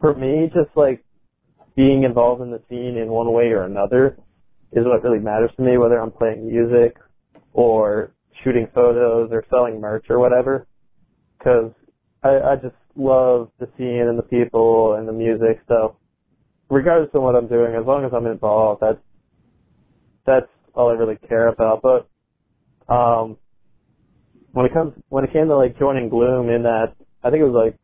for 0.00 0.14
me, 0.14 0.50
just 0.54 0.76
like 0.76 1.04
being 1.76 2.04
involved 2.04 2.42
in 2.42 2.50
the 2.50 2.62
scene 2.68 2.96
in 2.96 3.08
one 3.08 3.32
way 3.32 3.46
or 3.46 3.64
another 3.64 4.16
is 4.76 4.84
what 4.84 5.02
really 5.02 5.18
matters 5.18 5.50
to 5.56 5.62
me, 5.62 5.78
whether 5.78 5.98
I'm 5.98 6.12
playing 6.12 6.46
music 6.46 6.96
or 7.54 8.12
shooting 8.44 8.68
photos 8.74 9.30
or 9.32 9.44
selling 9.50 9.80
merch 9.80 10.06
or 10.10 10.18
whatever. 10.20 10.66
Cause 11.42 11.72
I, 12.22 12.28
I 12.28 12.56
just 12.56 12.76
love 12.94 13.50
the 13.58 13.68
scene 13.76 14.06
and 14.06 14.18
the 14.18 14.22
people 14.22 14.94
and 14.98 15.08
the 15.08 15.12
music. 15.12 15.62
So 15.66 15.96
regardless 16.68 17.10
of 17.14 17.22
what 17.22 17.34
I'm 17.34 17.48
doing, 17.48 17.74
as 17.74 17.86
long 17.86 18.04
as 18.04 18.12
I'm 18.14 18.26
involved, 18.26 18.82
that's, 18.82 18.98
that's 20.26 20.50
all 20.74 20.90
I 20.90 20.92
really 20.92 21.18
care 21.26 21.48
about. 21.48 21.82
But, 21.82 22.92
um, 22.92 23.38
when 24.52 24.66
it 24.66 24.72
comes, 24.72 24.92
when 25.08 25.24
it 25.24 25.32
came 25.32 25.48
to 25.48 25.56
like 25.56 25.78
joining 25.78 26.08
Gloom 26.08 26.48
in 26.50 26.62
that, 26.62 26.94
I 27.22 27.30
think 27.30 27.40
it 27.40 27.48
was 27.48 27.66
like 27.66 27.78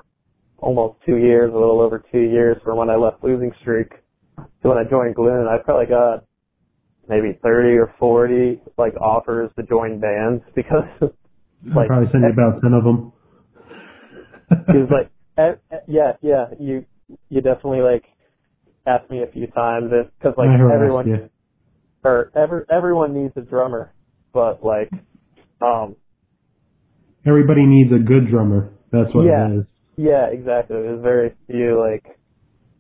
almost 0.58 0.98
two 1.04 1.16
years, 1.16 1.50
a 1.52 1.58
little 1.58 1.80
over 1.80 2.02
two 2.12 2.20
years 2.20 2.56
from 2.64 2.78
when 2.78 2.90
I 2.90 2.96
left 2.96 3.24
Losing 3.24 3.52
Streak 3.60 3.90
to 4.62 4.68
when 4.68 4.78
I 4.78 4.84
joined 4.88 5.14
Gloom, 5.14 5.46
I 5.48 5.58
probably 5.62 5.86
got 5.86 6.24
maybe 7.08 7.38
30 7.42 7.68
or 7.78 7.94
40 7.98 8.60
like 8.78 8.94
offers 9.00 9.50
to 9.56 9.62
join 9.64 10.00
bands 10.00 10.42
because 10.54 10.84
like 11.00 11.84
I 11.84 11.86
probably 11.86 12.08
sent 12.12 12.24
you 12.24 12.32
about 12.32 12.62
10 12.62 12.72
of 12.72 12.84
them. 12.84 13.12
Because 14.48 14.88
like 14.90 15.12
yeah 15.88 16.12
yeah 16.20 16.46
you 16.58 16.84
you 17.28 17.40
definitely 17.40 17.80
like 17.80 18.04
asked 18.86 19.10
me 19.10 19.22
a 19.22 19.30
few 19.32 19.46
times 19.48 19.90
because 20.18 20.34
like 20.36 20.48
everyone 20.48 21.06
you. 21.06 21.28
or 22.04 22.30
every 22.36 22.62
everyone 22.70 23.14
needs 23.14 23.32
a 23.36 23.40
drummer 23.40 23.92
but 24.32 24.64
like 24.64 24.90
um 25.60 25.96
everybody 27.26 27.64
needs 27.64 27.90
a 27.92 27.98
good 27.98 28.28
drummer 28.30 28.72
that's 28.90 29.14
what 29.14 29.24
yeah, 29.24 29.46
it 29.48 29.58
is 29.60 29.66
yeah 29.96 30.26
exactly 30.30 30.76
there's 30.76 31.02
very 31.02 31.34
few 31.46 31.78
like 31.78 32.18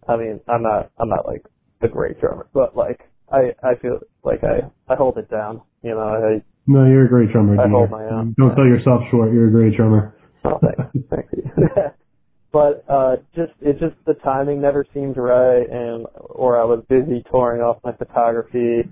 I 0.08 0.16
mean 0.16 0.40
I'm 0.48 0.62
not 0.62 0.90
I'm 0.98 1.08
not 1.08 1.26
like 1.26 1.44
a 1.80 1.88
great 1.88 2.20
drummer 2.20 2.48
but 2.52 2.76
like 2.76 3.00
I 3.32 3.54
I 3.62 3.74
feel 3.80 4.00
like 4.22 4.40
I 4.44 4.68
I 4.92 4.96
hold 4.96 5.18
it 5.18 5.30
down. 5.30 5.62
You 5.82 5.90
know, 5.90 6.00
I 6.00 6.42
no, 6.66 6.86
you're 6.86 7.06
a 7.06 7.08
great 7.08 7.32
drummer. 7.32 7.60
I 7.60 7.68
hold 7.68 7.90
my 7.90 8.04
own. 8.04 8.34
Don't 8.38 8.54
sell 8.54 8.66
yourself 8.66 9.02
short. 9.10 9.32
You're 9.32 9.48
a 9.48 9.50
great 9.50 9.76
drummer. 9.76 10.14
Oh, 10.44 10.60
thank 10.60 10.94
you. 10.94 11.04
thank 11.10 11.26
you. 11.32 11.42
but 12.52 12.84
uh, 12.88 13.16
just 13.34 13.52
it 13.60 13.80
just 13.80 13.96
the 14.06 14.14
timing 14.22 14.60
never 14.60 14.84
seemed 14.94 15.16
right, 15.16 15.68
and 15.68 16.06
or 16.16 16.60
I 16.60 16.64
was 16.64 16.84
busy 16.88 17.24
touring 17.30 17.62
off 17.62 17.78
my 17.84 17.92
photography. 17.92 18.88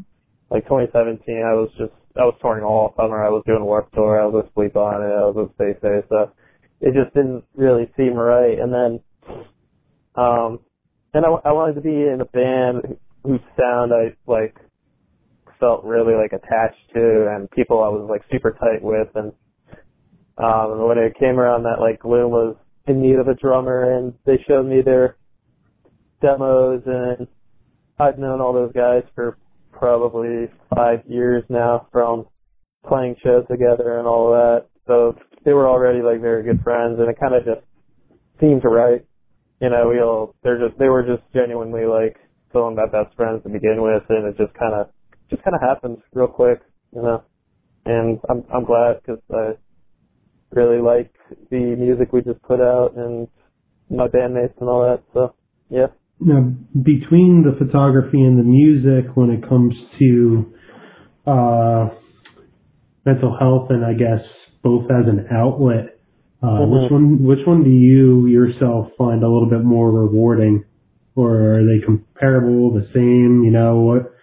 Like 0.51 0.65
2017, 0.65 1.45
I 1.47 1.55
was 1.55 1.71
just 1.79 1.93
I 2.17 2.25
was 2.25 2.35
touring 2.41 2.65
all 2.65 2.93
summer. 2.97 3.25
I 3.25 3.29
was 3.29 3.45
doing 3.47 3.65
Warped 3.65 3.95
Tour. 3.95 4.21
I 4.21 4.27
was 4.27 4.43
with 4.43 4.55
Sleep 4.55 4.75
on 4.77 5.03
it. 5.03 5.15
I 5.15 5.25
was 5.27 5.37
with 5.37 5.55
Space 5.55 5.81
Day. 5.81 6.01
So 6.09 6.33
it 6.81 6.95
just 6.95 7.15
didn't 7.15 7.45
really 7.55 7.91
seem 7.97 8.15
right. 8.15 8.59
And 8.59 8.73
then, 8.73 9.01
um, 10.17 10.59
and 11.15 11.25
I, 11.25 11.29
I 11.49 11.53
wanted 11.53 11.75
to 11.75 11.81
be 11.81 11.91
in 11.91 12.19
a 12.21 12.25
band 12.25 12.99
whose 13.25 13.41
sound 13.59 13.93
I 13.93 14.17
like 14.27 14.57
felt 15.59 15.85
really 15.85 16.15
like 16.15 16.33
attached 16.33 16.93
to 16.95 17.29
and 17.35 17.51
people 17.51 17.83
I 17.83 17.89
was 17.89 18.09
like 18.09 18.23
super 18.33 18.53
tight 18.53 18.83
with 18.83 19.09
and 19.15 19.33
um 20.39 20.89
when 20.89 20.99
it 20.99 21.19
came 21.19 21.39
around 21.39 21.65
that 21.65 21.81
like 21.81 22.01
Gloom 22.01 22.31
was 22.31 22.57
in 22.87 23.03
need 23.03 23.17
of 23.17 23.29
a 23.29 23.35
drummer 23.35 23.97
and 23.97 24.15
they 24.25 24.43
showed 24.49 24.67
me 24.67 24.81
their 24.83 25.17
demos 26.23 26.83
and 26.87 27.27
I've 27.99 28.19
known 28.19 28.41
all 28.41 28.53
those 28.53 28.73
guys 28.73 29.03
for 29.15 29.37
probably 29.73 30.49
five 30.75 31.01
years 31.07 31.45
now 31.49 31.87
from 31.93 32.27
playing 32.87 33.17
shows 33.23 33.45
together 33.51 33.99
and 33.99 34.07
all 34.07 34.31
that. 34.31 34.67
So 34.87 35.17
they 35.45 35.53
were 35.53 35.69
already 35.69 36.03
like 36.03 36.21
very 36.21 36.43
good 36.43 36.63
friends 36.63 36.99
and 36.99 37.09
it 37.09 37.21
kind 37.21 37.35
of 37.35 37.45
just 37.45 37.67
seemed 38.41 38.63
right. 38.65 39.05
You 39.61 39.69
know, 39.69 39.89
we 39.89 40.01
all, 40.01 40.35
they're 40.43 40.59
just, 40.59 40.79
they 40.79 40.89
were 40.89 41.03
just 41.03 41.23
genuinely 41.35 41.85
like 41.85 42.17
still 42.51 42.71
my 42.71 42.87
best 42.87 43.17
friends 43.17 43.43
to 43.45 43.49
begin 43.49 43.81
with, 43.81 44.03
and 44.11 44.27
it 44.27 44.37
just 44.37 44.53
kind 44.55 44.75
of 44.75 44.89
just 45.31 45.43
kind 45.43 45.55
of 45.55 45.63
happened 45.63 45.99
real 46.13 46.29
quick, 46.29 46.61
you 46.95 47.03
know. 47.03 47.23
And 47.87 48.19
I'm 48.29 48.45
I'm 48.53 48.65
glad 48.65 49.01
because 49.01 49.23
I 49.33 49.55
really 50.53 50.83
like 50.83 51.13
the 51.51 51.77
music 51.79 52.13
we 52.13 52.21
just 52.21 52.43
put 52.43 52.61
out 52.61 52.95
and 52.97 53.29
my 53.89 54.09
bandmates 54.09 54.61
and 54.61 54.69
all 54.69 54.83
that. 54.83 55.03
So 55.15 55.35
yeah. 55.71 55.87
Now, 56.21 56.53
between 56.75 57.45
the 57.45 57.57
photography 57.59 58.21
and 58.21 58.39
the 58.39 58.43
music, 58.43 59.17
when 59.17 59.31
it 59.31 59.49
comes 59.49 59.75
to 59.99 60.53
uh, 61.27 61.89
mental 63.07 63.37
health, 63.39 63.69
and 63.71 63.85
I 63.85 63.95
guess 63.95 64.21
both 64.63 64.85
as 64.85 65.09
an 65.09 65.29
outlet, 65.33 65.99
uh, 66.43 66.47
mm-hmm. 66.47 66.73
which 66.73 66.91
one 66.91 67.25
which 67.25 67.47
one 67.47 67.65
do 67.65 67.71
you 67.71 68.27
yourself 68.27 68.89
find 68.99 69.23
a 69.23 69.29
little 69.29 69.49
bit 69.49 69.65
more 69.65 69.91
rewarding? 69.91 70.65
Or 71.17 71.59
are 71.59 71.65
they 71.65 71.85
comparable, 71.85 72.73
the 72.73 72.87
same? 72.95 73.43
You 73.45 73.51
know 73.51 73.77
what? 73.81 74.15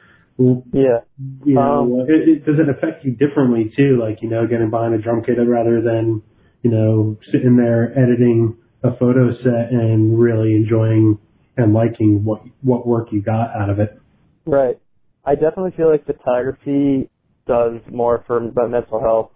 Yeah. 0.72 1.02
You 1.46 1.56
know, 1.56 1.62
um, 1.62 2.06
it, 2.08 2.30
it, 2.30 2.46
does 2.46 2.56
it 2.60 2.70
affect 2.70 3.04
you 3.04 3.12
differently 3.12 3.72
too? 3.76 4.00
Like 4.00 4.22
you 4.22 4.30
know, 4.30 4.48
getting 4.48 4.70
behind 4.70 4.94
a 4.94 5.00
drum 5.00 5.24
kit 5.26 5.36
rather 5.46 5.82
than 5.82 6.22
you 6.62 6.72
know 6.72 7.18
sitting 7.32 7.58
there 7.58 7.92
editing 7.98 8.56
a 8.84 8.96
photo 8.98 9.32
set 9.44 9.72
and 9.72 10.20
really 10.20 10.56
enjoying 10.56 11.18
and 11.58 11.74
liking 11.74 12.24
what 12.24 12.42
what 12.62 12.88
work 12.88 13.08
you 13.12 13.22
got 13.22 13.56
out 13.56 13.70
of 13.70 13.80
it. 13.80 14.00
Right. 14.46 14.80
I 15.26 15.34
definitely 15.36 15.72
feel 15.76 15.90
like 15.90 16.06
photography 16.06 17.10
does 17.48 17.82
more 17.92 18.24
for 18.28 18.40
my 18.40 18.68
mental 18.68 19.02
health 19.02 19.32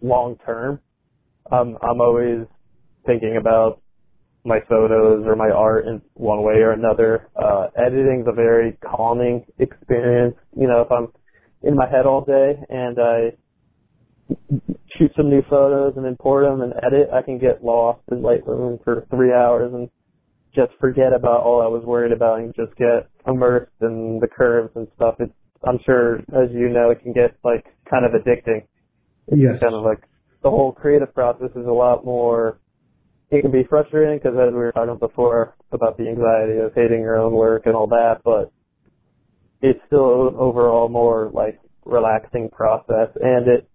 long 0.00 0.36
term. 0.46 0.80
Um, 1.50 1.76
I'm 1.82 2.00
always 2.00 2.46
thinking 3.04 3.36
about 3.36 3.82
my 4.44 4.58
photos 4.68 5.24
or 5.26 5.36
my 5.36 5.48
art 5.48 5.86
in 5.86 6.02
one 6.14 6.42
way 6.42 6.56
or 6.56 6.72
another. 6.72 7.28
Uh, 7.34 7.68
editing's 7.76 8.26
a 8.28 8.32
very 8.32 8.78
calming 8.84 9.44
experience. 9.58 10.36
You 10.56 10.68
know, 10.68 10.82
if 10.82 10.92
I'm 10.92 11.08
in 11.62 11.74
my 11.74 11.88
head 11.88 12.06
all 12.06 12.24
day 12.24 12.54
and 12.68 12.98
I 12.98 13.36
shoot 14.98 15.10
some 15.16 15.30
new 15.30 15.42
photos 15.48 15.94
and 15.96 16.06
import 16.06 16.44
them 16.44 16.60
and 16.60 16.74
edit, 16.84 17.08
I 17.12 17.22
can 17.22 17.38
get 17.38 17.64
lost 17.64 18.02
in 18.12 18.18
Lightroom 18.18 18.82
for 18.84 19.06
three 19.10 19.32
hours 19.32 19.72
and 19.72 19.88
just 20.54 20.72
forget 20.78 21.12
about 21.12 21.40
all 21.40 21.62
I 21.62 21.66
was 21.66 21.82
worried 21.84 22.12
about 22.12 22.38
and 22.38 22.54
just 22.54 22.76
get 22.76 23.08
immersed 23.26 23.72
in 23.80 24.18
the 24.20 24.28
curves 24.28 24.70
and 24.76 24.86
stuff. 24.94 25.16
It's, 25.18 25.32
I'm 25.66 25.78
sure, 25.84 26.16
as 26.18 26.50
you 26.52 26.68
know, 26.68 26.90
it 26.90 27.02
can 27.02 27.12
get 27.12 27.36
like 27.42 27.64
kind 27.90 28.04
of 28.04 28.12
addicting. 28.12 28.66
It's 29.28 29.40
yes. 29.40 29.60
kind 29.60 29.74
of 29.74 29.82
like 29.82 30.02
the 30.42 30.50
whole 30.50 30.72
creative 30.72 31.14
process 31.14 31.50
is 31.56 31.66
a 31.66 31.72
lot 31.72 32.04
more 32.04 32.60
it 33.30 33.42
can 33.42 33.50
be 33.50 33.64
frustrating 33.68 34.18
because 34.18 34.36
as 34.38 34.52
we 34.52 34.58
were 34.58 34.72
talking 34.72 34.96
before 34.98 35.54
about 35.72 35.96
the 35.96 36.08
anxiety 36.08 36.58
of 36.58 36.72
hating 36.74 37.00
your 37.00 37.16
own 37.16 37.32
work 37.32 37.62
and 37.66 37.74
all 37.74 37.86
that, 37.88 38.20
but 38.24 38.52
it's 39.62 39.80
still 39.86 40.34
overall 40.38 40.88
more 40.88 41.30
like 41.32 41.58
relaxing 41.84 42.48
process 42.50 43.08
and 43.20 43.48
it 43.48 43.68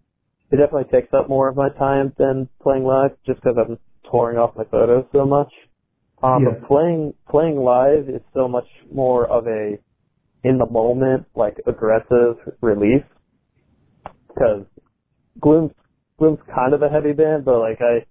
it 0.52 0.56
definitely 0.56 0.92
takes 0.92 1.14
up 1.14 1.30
more 1.30 1.48
of 1.48 1.56
my 1.56 1.70
time 1.78 2.12
than 2.18 2.50
playing 2.62 2.84
live 2.84 3.12
just 3.26 3.40
because 3.42 3.56
I'm 3.58 3.78
touring 4.10 4.38
off 4.38 4.56
my 4.56 4.64
photos 4.64 5.06
so 5.12 5.26
much. 5.26 5.52
Um, 6.24 6.44
yeah. 6.44 6.50
but 6.60 6.68
playing 6.68 7.14
playing 7.30 7.56
live 7.58 8.10
is 8.10 8.22
so 8.34 8.48
much 8.48 8.66
more 8.92 9.28
of 9.28 9.46
a 9.48 9.78
in 10.44 10.58
the 10.58 10.66
moment 10.66 11.26
like 11.36 11.58
aggressive 11.68 12.38
release 12.62 13.06
because 14.28 14.66
Gloom's 15.40 15.72
Gloom's 16.18 16.40
kind 16.54 16.74
of 16.74 16.82
a 16.82 16.90
heavy 16.90 17.14
band, 17.14 17.46
but 17.46 17.60
like 17.60 17.80
I 17.82 18.06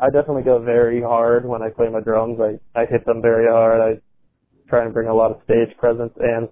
I 0.00 0.06
definitely 0.06 0.42
go 0.42 0.58
very 0.62 1.02
hard 1.02 1.44
when 1.44 1.62
I 1.62 1.68
play 1.68 1.88
my 1.88 2.00
drums. 2.00 2.38
I 2.40 2.58
I 2.78 2.86
hit 2.86 3.04
them 3.04 3.20
very 3.20 3.46
hard. 3.48 3.80
I 3.80 4.00
try 4.68 4.84
and 4.84 4.94
bring 4.94 5.08
a 5.08 5.14
lot 5.14 5.30
of 5.30 5.42
stage 5.44 5.76
presence, 5.78 6.12
and 6.18 6.48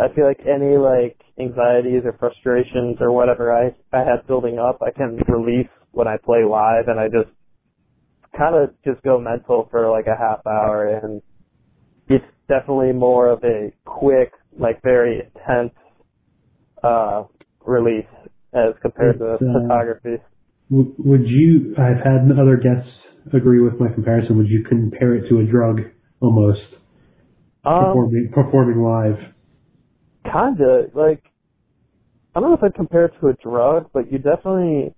I 0.00 0.12
feel 0.14 0.24
like 0.24 0.40
any 0.40 0.76
like 0.78 1.18
anxieties 1.38 2.02
or 2.04 2.16
frustrations 2.18 2.96
or 3.00 3.12
whatever 3.12 3.52
I 3.52 3.74
I 3.92 4.00
had 4.00 4.26
building 4.26 4.58
up, 4.58 4.80
I 4.82 4.90
can 4.90 5.18
release 5.28 5.68
when 5.92 6.08
I 6.08 6.16
play 6.16 6.44
live, 6.44 6.88
and 6.88 6.98
I 6.98 7.08
just 7.08 7.30
kind 8.36 8.56
of 8.56 8.70
just 8.84 9.02
go 9.02 9.20
mental 9.20 9.68
for 9.70 9.90
like 9.90 10.06
a 10.06 10.18
half 10.18 10.46
hour, 10.46 10.88
and 10.88 11.20
it's 12.08 12.24
definitely 12.48 12.92
more 12.92 13.28
of 13.28 13.44
a 13.44 13.72
quick, 13.84 14.32
like 14.58 14.80
very 14.82 15.20
intense 15.20 15.72
uh 16.82 17.24
release 17.64 18.04
as 18.52 18.74
compared 18.82 19.16
it's, 19.16 19.20
to 19.20 19.34
uh, 19.34 19.62
photography 19.62 20.16
would 20.70 21.26
you? 21.26 21.74
I've 21.78 21.98
had 21.98 22.30
other 22.32 22.56
guests 22.56 22.90
agree 23.32 23.60
with 23.60 23.80
my 23.80 23.88
comparison. 23.92 24.36
Would 24.38 24.48
you 24.48 24.64
compare 24.68 25.14
it 25.14 25.28
to 25.28 25.40
a 25.40 25.44
drug 25.44 25.80
almost? 26.20 26.60
Um, 27.64 27.86
performing, 27.86 28.30
performing 28.34 28.82
live. 28.82 29.32
Kinda 30.24 30.86
like 30.94 31.22
I 32.34 32.40
don't 32.40 32.50
know 32.50 32.56
if 32.56 32.64
I'd 32.64 32.74
compare 32.74 33.06
it 33.06 33.12
to 33.20 33.28
a 33.28 33.34
drug, 33.34 33.90
but 33.92 34.10
you 34.10 34.18
definitely 34.18 34.94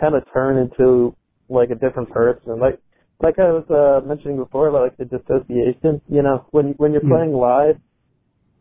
kind 0.00 0.14
of 0.14 0.22
turn 0.32 0.56
into 0.56 1.14
like 1.48 1.70
a 1.70 1.74
different 1.74 2.10
person. 2.10 2.58
Like 2.58 2.80
like 3.20 3.38
I 3.38 3.50
was 3.50 3.66
uh, 3.70 4.06
mentioning 4.06 4.36
before 4.36 4.68
about 4.68 4.82
like 4.82 4.96
the 4.96 5.04
dissociation. 5.04 6.00
You 6.08 6.22
know, 6.22 6.46
when 6.50 6.74
when 6.78 6.92
you're 6.92 7.02
playing 7.02 7.32
live, 7.32 7.76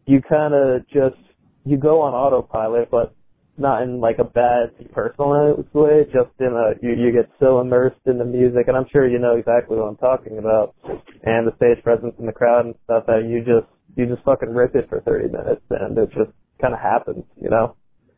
you 0.06 0.22
kind 0.22 0.54
of 0.54 0.88
just 0.88 1.22
you 1.66 1.78
go 1.78 2.02
on 2.02 2.14
autopilot, 2.14 2.90
but 2.92 3.16
not 3.58 3.82
in 3.82 4.00
like 4.00 4.20
a 4.20 4.24
bad 4.24 4.72
personal 4.94 5.58
way, 5.74 6.04
just 6.06 6.32
in 6.40 6.54
a 6.54 6.78
you 6.82 6.94
you 6.94 7.12
get 7.12 7.30
so 7.40 7.60
immersed 7.60 8.02
in 8.06 8.18
the 8.18 8.26
music, 8.26 8.68
and 8.68 8.78
I'm 8.78 8.86
sure 8.92 9.08
you 9.08 9.20
know 9.20 9.36
exactly 9.36 9.78
what 9.78 9.88
I'm 9.88 9.98
talking 9.98 10.38
about, 10.38 10.76
and 11.24 11.48
the 11.48 11.56
stage 11.58 11.84
presence 11.84 12.14
in 12.20 12.26
the 12.26 12.32
crowd 12.32 12.66
and 12.66 12.76
stuff 12.86 13.06
that 13.08 13.28
you 13.28 13.40
just 13.40 13.68
you 13.96 14.06
just 14.06 14.24
fucking 14.24 14.50
rip 14.50 14.76
it 14.76 14.88
for 14.90 15.02
30 15.02 15.30
minutes, 15.30 15.62
and 15.72 15.98
it 15.98 16.10
just 16.10 16.32
kind 16.62 16.74
of 16.74 16.80
happens, 16.80 17.26
you 17.42 17.50
know. 17.50 17.76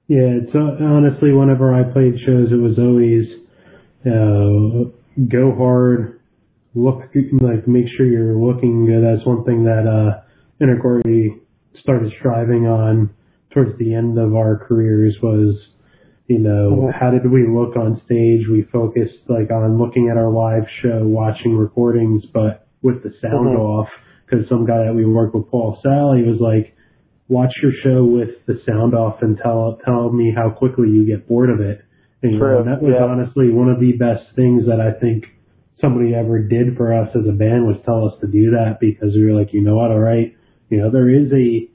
Yeah, 0.08 0.44
it's 0.44 0.56
uh, 0.56 0.84
honestly 0.84 1.32
whenever 1.32 1.74
I 1.74 1.84
played 1.94 2.16
shows, 2.26 2.52
it 2.52 2.60
was 2.60 2.78
always 2.78 3.30
uh, 4.06 4.90
go 5.30 5.56
hard, 5.56 6.20
look 6.76 7.02
like 7.42 7.68
make 7.68 7.86
sure 7.96 8.06
you're 8.06 8.38
looking 8.38 8.86
good. 8.86 9.04
That's 9.04 9.26
one 9.26 9.46
thing 9.46 9.64
that 9.66 9.86
uh, 9.88 10.22
Intercordy 10.64 11.40
started 11.82 12.12
striving 12.20 12.66
on 12.66 13.14
towards 13.54 13.78
the 13.80 13.94
end 13.94 14.18
of 14.18 14.36
our 14.36 14.66
careers 14.68 15.16
was, 15.22 15.56
you 16.28 16.40
know, 16.40 16.72
mm-hmm. 16.72 17.00
how 17.00 17.12
did 17.12 17.30
we 17.30 17.48
look 17.48 17.76
on 17.76 18.02
stage? 18.06 18.48
We 18.50 18.68
focused 18.72 19.26
like 19.28 19.52
on 19.52 19.80
looking 19.80 20.10
at 20.10 20.18
our 20.18 20.32
live 20.32 20.68
show, 20.82 21.02
watching 21.04 21.58
recordings, 21.58 22.24
but 22.34 22.68
with 22.82 23.04
the 23.04 23.12
sound 23.22 23.50
mm-hmm. 23.50 23.62
off. 23.62 23.88
Because 24.26 24.48
some 24.48 24.66
guy 24.68 24.86
that 24.86 24.94
we 24.94 25.06
worked 25.06 25.34
with, 25.34 25.50
Paul 25.50 25.80
Sally, 25.82 26.22
was 26.22 26.38
like, 26.40 26.76
watch 27.28 27.50
your 27.64 27.72
show 27.84 28.06
with 28.06 28.30
the 28.46 28.62
sound 28.68 28.94
off 28.94 29.22
and 29.22 29.40
tell 29.42 29.80
tell 29.86 30.12
me 30.12 30.32
how 30.36 30.52
quickly 30.52 30.90
you 30.90 31.06
get 31.06 31.28
bored 31.28 31.50
of 31.50 31.60
it. 31.62 31.82
And, 32.22 32.34
you 32.34 32.40
know, 32.40 32.64
that 32.64 32.82
was 32.82 32.94
yeah. 32.94 33.06
honestly 33.06 33.50
one 33.50 33.70
of 33.70 33.80
the 33.80 33.94
best 33.94 34.36
things 34.36 34.66
that 34.68 34.82
I 34.82 35.00
think 35.00 35.26
somebody 35.82 36.14
ever 36.14 36.40
did 36.40 36.76
for 36.76 36.94
us 36.94 37.08
as 37.16 37.24
a 37.28 37.32
band 37.32 37.66
was 37.66 37.78
tell 37.86 38.06
us 38.06 38.14
to 38.22 38.28
do 38.28 38.52
that 38.52 38.78
because 38.82 39.16
we 39.16 39.26
were 39.26 39.40
like, 39.40 39.54
you 39.54 39.62
know 39.62 39.78
what, 39.78 39.92
all 39.92 40.00
right, 40.00 40.36
you 40.70 40.78
know, 40.78 40.92
there 40.92 41.10
is 41.10 41.32
a 41.32 41.70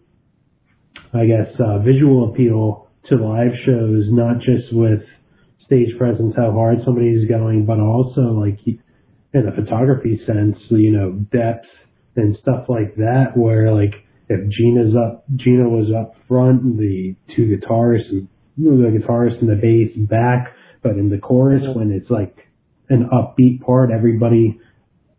I 1.14 1.26
guess, 1.26 1.48
uh, 1.60 1.78
visual 1.78 2.32
appeal 2.32 2.88
to 3.08 3.16
live 3.16 3.52
shows, 3.64 4.06
not 4.10 4.38
just 4.38 4.72
with 4.72 5.00
stage 5.66 5.96
presence, 5.98 6.34
how 6.36 6.52
hard 6.52 6.78
somebody's 6.84 7.28
going, 7.28 7.66
but 7.66 7.78
also 7.78 8.20
like 8.32 8.58
in 8.66 9.48
a 9.48 9.52
photography 9.54 10.20
sense, 10.26 10.56
you 10.70 10.92
know, 10.92 11.12
depth 11.32 11.66
and 12.16 12.36
stuff 12.42 12.66
like 12.68 12.94
that, 12.96 13.36
where 13.36 13.72
like 13.72 13.94
if 14.28 14.40
Gina's 14.50 14.94
up, 14.96 15.24
Gina 15.36 15.68
was 15.68 15.92
up 15.94 16.14
front, 16.26 16.78
the 16.78 17.14
two 17.36 17.56
guitarists, 17.56 18.10
and, 18.10 18.28
the 18.56 18.98
guitarist 18.98 19.40
and 19.40 19.50
the 19.50 19.56
bass 19.56 19.90
back, 20.08 20.54
but 20.82 20.92
in 20.92 21.10
the 21.10 21.18
chorus, 21.18 21.62
mm-hmm. 21.62 21.78
when 21.78 21.90
it's 21.90 22.10
like 22.10 22.36
an 22.88 23.08
upbeat 23.12 23.60
part, 23.60 23.90
everybody 23.90 24.58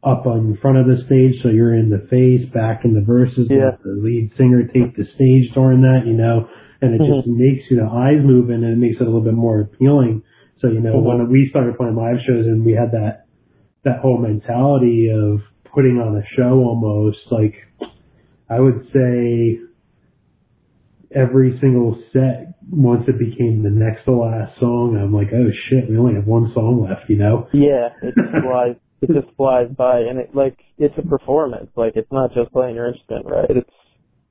up 0.06 0.26
on 0.26 0.58
front 0.62 0.78
of 0.78 0.86
the 0.86 1.02
stage, 1.08 1.42
so 1.42 1.50
you're 1.50 1.74
in 1.74 1.90
the 1.90 2.06
face, 2.08 2.46
back 2.54 2.86
in 2.86 2.94
the 2.94 3.02
verses. 3.02 3.48
Yeah. 3.50 3.74
The 3.84 3.98
lead 3.98 4.32
singer 4.38 4.62
take 4.68 4.96
the 4.96 5.06
stage 5.16 5.50
during 5.54 5.82
that, 5.82 6.06
you 6.06 6.14
know, 6.14 6.48
and 6.82 6.94
it 6.94 7.02
mm-hmm. 7.02 7.26
just 7.26 7.28
makes 7.28 7.66
you 7.70 7.78
the 7.78 7.90
eyes 7.90 8.22
moving 8.22 8.64
and 8.64 8.72
it 8.72 8.78
makes 8.78 9.02
it 9.02 9.04
a 9.04 9.06
little 9.10 9.26
bit 9.26 9.34
more 9.34 9.62
appealing. 9.62 10.22
So 10.62 10.70
you 10.70 10.80
know, 10.80 11.02
mm-hmm. 11.02 11.26
when 11.26 11.30
we 11.30 11.48
started 11.50 11.76
playing 11.76 11.96
live 11.96 12.22
shows 12.26 12.46
and 12.46 12.64
we 12.64 12.74
had 12.74 12.92
that 12.92 13.26
that 13.84 14.00
whole 14.00 14.18
mentality 14.18 15.10
of 15.10 15.42
putting 15.74 15.98
on 15.98 16.18
a 16.18 16.24
show 16.38 16.64
almost 16.64 17.20
like 17.32 17.54
I 18.50 18.60
would 18.60 18.88
say 18.94 19.60
every 21.14 21.58
single 21.60 22.02
set 22.14 22.54
once 22.70 23.04
it 23.08 23.20
became 23.20 23.64
the 23.64 23.70
next 23.70 24.06
to 24.06 24.12
last 24.12 24.60
song, 24.60 24.98
I'm 25.00 25.14
like, 25.14 25.30
oh 25.34 25.50
shit, 25.70 25.90
we 25.90 25.98
only 25.98 26.16
have 26.16 26.26
one 26.26 26.52
song 26.54 26.88
left, 26.88 27.10
you 27.10 27.18
know? 27.18 27.48
Yeah, 27.54 27.90
it's 28.02 28.18
like 28.46 28.80
it 29.02 29.08
just 29.08 29.36
flies 29.36 29.68
by 29.78 30.00
and 30.00 30.20
it 30.20 30.34
like 30.34 30.58
it's 30.78 30.96
a 30.98 31.08
performance. 31.08 31.70
Like 31.76 31.94
it's 31.96 32.12
not 32.12 32.34
just 32.34 32.52
playing 32.52 32.76
your 32.76 32.88
instrument 32.88 33.26
right? 33.28 33.50
It's 33.50 33.70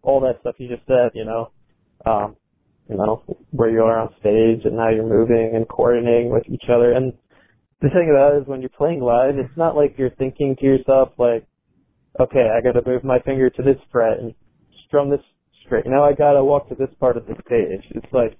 all 0.03 0.21
that 0.21 0.41
stuff 0.41 0.57
you 0.59 0.69
just 0.69 0.87
said 0.87 1.11
you 1.15 1.25
know? 1.25 1.51
Um 2.07 2.37
you 2.89 2.97
know 2.97 3.23
where 3.51 3.71
you 3.71 3.83
are 3.83 3.99
on 3.99 4.09
stage 4.21 4.65
and 4.65 4.79
how 4.79 4.91
you're 4.91 5.09
moving 5.09 5.53
and 5.55 5.69
coordinating 5.69 6.31
with 6.31 6.45
each 6.51 6.65
other. 6.69 6.93
And 6.93 7.12
the 7.81 7.89
thing 7.89 8.09
about 8.11 8.37
it 8.37 8.43
is 8.43 8.49
when 8.49 8.61
you're 8.61 8.71
playing 8.71 9.01
live 9.01 9.37
it's 9.37 9.57
not 9.57 9.77
like 9.77 9.95
you're 9.99 10.11
thinking 10.11 10.57
to 10.59 10.65
yourself 10.65 11.11
like 11.19 11.47
okay 12.19 12.49
i 12.57 12.62
got 12.62 12.79
to 12.79 12.89
move 12.89 13.05
my 13.05 13.19
finger 13.21 13.51
to 13.51 13.62
this 13.62 13.77
fret 13.93 14.19
and 14.19 14.35
strum 14.87 15.11
this 15.11 15.21
straight. 15.67 15.87
Now 15.87 16.05
i 16.05 16.12
got 16.12 16.33
to 16.33 16.45
walk 16.45 16.69
to 16.69 16.75
this 16.75 16.91
part 17.01 17.17
of 17.17 17.27
the 17.27 17.35
stage. 17.47 17.85
It's 17.91 18.12
like 18.12 18.39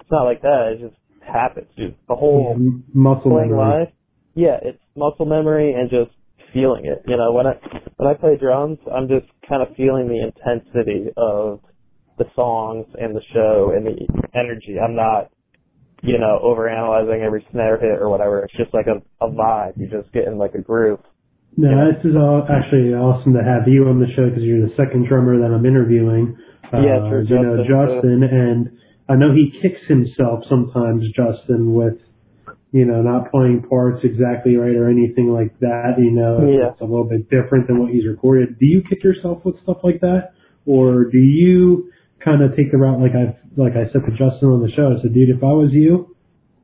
it's 0.00 0.10
not 0.10 0.24
like 0.24 0.42
that. 0.42 0.76
It 0.76 0.88
just 0.88 0.96
happens. 1.20 1.68
Dude 1.76 1.94
the 2.08 2.14
whole 2.14 2.56
yeah, 2.58 2.80
muscle 2.94 3.32
playing 3.32 3.50
memory. 3.50 3.84
live 3.86 3.88
yeah, 4.38 4.56
it's 4.62 4.78
muscle 4.94 5.26
memory 5.26 5.74
and 5.74 5.90
just 5.90 6.14
feeling 6.54 6.86
it. 6.86 7.02
You 7.10 7.16
know, 7.16 7.32
when 7.32 7.46
I 7.46 7.58
when 7.96 8.08
I 8.08 8.14
play 8.14 8.38
drums, 8.38 8.78
I'm 8.86 9.08
just 9.08 9.26
kind 9.48 9.62
of 9.66 9.74
feeling 9.74 10.06
the 10.06 10.22
intensity 10.22 11.10
of 11.16 11.58
the 12.18 12.24
songs 12.36 12.86
and 12.94 13.16
the 13.16 13.22
show 13.34 13.74
and 13.74 13.84
the 13.84 13.98
energy. 14.38 14.78
I'm 14.78 14.94
not, 14.94 15.30
you 16.02 16.18
know, 16.18 16.38
overanalyzing 16.38 17.20
every 17.20 17.44
snare 17.50 17.78
hit 17.80 17.98
or 17.98 18.08
whatever. 18.08 18.44
It's 18.44 18.56
just 18.56 18.72
like 18.72 18.86
a, 18.86 19.02
a 19.24 19.28
vibe. 19.28 19.74
You 19.76 19.90
just 19.90 20.12
get 20.12 20.28
in 20.28 20.38
like 20.38 20.54
a 20.54 20.62
groove. 20.62 21.00
No, 21.56 21.90
this 21.90 22.04
is 22.06 22.14
all 22.14 22.46
actually 22.46 22.94
awesome 22.94 23.34
to 23.34 23.42
have 23.42 23.66
you 23.66 23.90
on 23.90 23.98
the 23.98 24.06
show 24.14 24.30
because 24.30 24.44
you're 24.44 24.70
the 24.70 24.74
second 24.78 25.08
drummer 25.08 25.34
that 25.42 25.50
I'm 25.50 25.66
interviewing. 25.66 26.38
Uh, 26.72 26.78
yeah, 26.78 27.10
true. 27.10 27.26
You 27.26 27.42
know, 27.42 27.58
Justin, 27.66 28.22
and 28.22 28.70
I 29.08 29.16
know 29.16 29.34
he 29.34 29.50
kicks 29.58 29.82
himself 29.88 30.46
sometimes, 30.48 31.02
Justin, 31.10 31.74
with 31.74 31.98
you 32.72 32.84
know, 32.84 33.00
not 33.00 33.30
playing 33.30 33.64
parts 33.68 34.04
exactly 34.04 34.56
right 34.56 34.76
or 34.76 34.88
anything 34.88 35.32
like 35.32 35.58
that, 35.60 35.96
you 35.96 36.10
know, 36.10 36.44
yeah. 36.44 36.72
it's 36.72 36.80
a 36.80 36.84
little 36.84 37.08
bit 37.08 37.30
different 37.30 37.66
than 37.66 37.80
what 37.80 37.90
he's 37.90 38.06
recorded. 38.06 38.58
Do 38.58 38.66
you 38.66 38.82
kick 38.88 39.02
yourself 39.02 39.44
with 39.44 39.56
stuff 39.62 39.78
like 39.82 40.00
that? 40.00 40.36
Or 40.66 41.04
do 41.04 41.18
you 41.18 41.90
kind 42.22 42.42
of 42.42 42.54
take 42.56 42.70
the 42.70 42.76
route 42.76 43.00
like 43.00 43.16
I've, 43.16 43.40
like 43.56 43.72
I 43.72 43.90
said 43.92 44.04
to 44.04 44.12
Justin 44.12 44.52
on 44.52 44.60
the 44.60 44.70
show, 44.76 44.92
I 44.92 45.00
said, 45.00 45.14
dude, 45.14 45.30
if 45.30 45.42
I 45.42 45.52
was 45.56 45.70
you, 45.72 46.14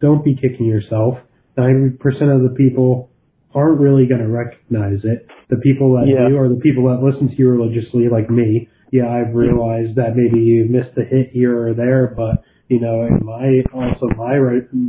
don't 0.00 0.22
be 0.22 0.36
kicking 0.36 0.66
yourself. 0.66 1.16
90% 1.56 1.96
of 2.28 2.42
the 2.42 2.54
people 2.56 3.10
aren't 3.54 3.80
really 3.80 4.06
going 4.06 4.20
to 4.20 4.28
recognize 4.28 5.00
it. 5.04 5.26
The 5.48 5.56
people 5.56 5.94
that 5.94 6.04
yeah. 6.04 6.28
do 6.28 6.36
are 6.36 6.48
the 6.48 6.60
people 6.60 6.84
that 6.90 7.00
listen 7.00 7.28
to 7.28 7.34
you 7.36 7.48
religiously 7.48 8.08
like 8.10 8.28
me. 8.28 8.68
Yeah, 8.90 9.08
I've 9.08 9.32
mm-hmm. 9.32 9.56
realized 9.56 9.96
that 9.96 10.16
maybe 10.16 10.44
you 10.44 10.66
missed 10.68 10.98
a 10.98 11.04
hit 11.08 11.30
here 11.32 11.56
or 11.56 11.72
there, 11.72 12.12
but 12.14 12.44
you 12.68 12.80
know, 12.80 13.02
and 13.02 13.24
my 13.24 13.62
also 13.72 14.08
my 14.16 14.38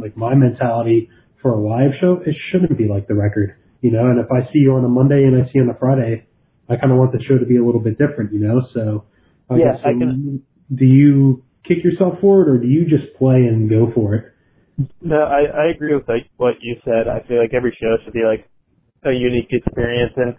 like 0.02 0.16
my 0.16 0.34
mentality 0.34 1.10
for 1.42 1.52
a 1.52 1.60
live 1.60 1.92
show, 2.02 2.22
it 2.26 2.36
shouldn't 2.52 2.78
be 2.78 2.88
like 2.88 3.08
the 3.08 3.16
record, 3.16 3.58
you 3.82 3.92
know. 3.92 4.08
And 4.08 4.20
if 4.20 4.32
I 4.32 4.52
see 4.52 4.60
you 4.60 4.74
on 4.74 4.86
a 4.86 4.90
Monday 4.90 5.24
and 5.24 5.36
I 5.36 5.46
see 5.46 5.56
you 5.56 5.64
on 5.64 5.70
a 5.70 5.78
Friday, 5.78 6.26
I 6.70 6.76
kind 6.78 6.92
of 6.92 6.98
want 6.98 7.12
the 7.12 7.24
show 7.28 7.38
to 7.38 7.46
be 7.46 7.58
a 7.58 7.64
little 7.64 7.82
bit 7.82 7.98
different, 7.98 8.34
you 8.34 8.40
know. 8.40 8.62
So, 8.74 9.06
I 9.50 9.58
yeah, 9.58 9.78
I 9.80 9.92
can. 9.92 10.04
Um, 10.04 10.44
do 10.74 10.86
you 10.86 11.44
kick 11.68 11.84
yourself 11.84 12.16
for 12.22 12.42
it, 12.42 12.50
or 12.50 12.58
do 12.58 12.68
you 12.68 12.86
just 12.86 13.14
play 13.18 13.46
and 13.46 13.70
go 13.70 13.92
for 13.94 14.16
it? 14.16 14.34
No, 15.02 15.18
I 15.18 15.68
I 15.68 15.72
agree 15.76 15.94
with 15.94 16.08
like 16.08 16.28
what 16.38 16.56
you 16.62 16.76
said. 16.84 17.08
I 17.08 17.26
feel 17.28 17.40
like 17.40 17.54
every 17.54 17.78
show 17.80 17.96
should 18.04 18.14
be 18.14 18.24
like 18.26 18.50
a 19.04 19.12
unique 19.12 19.50
experience, 19.52 20.14
and 20.18 20.36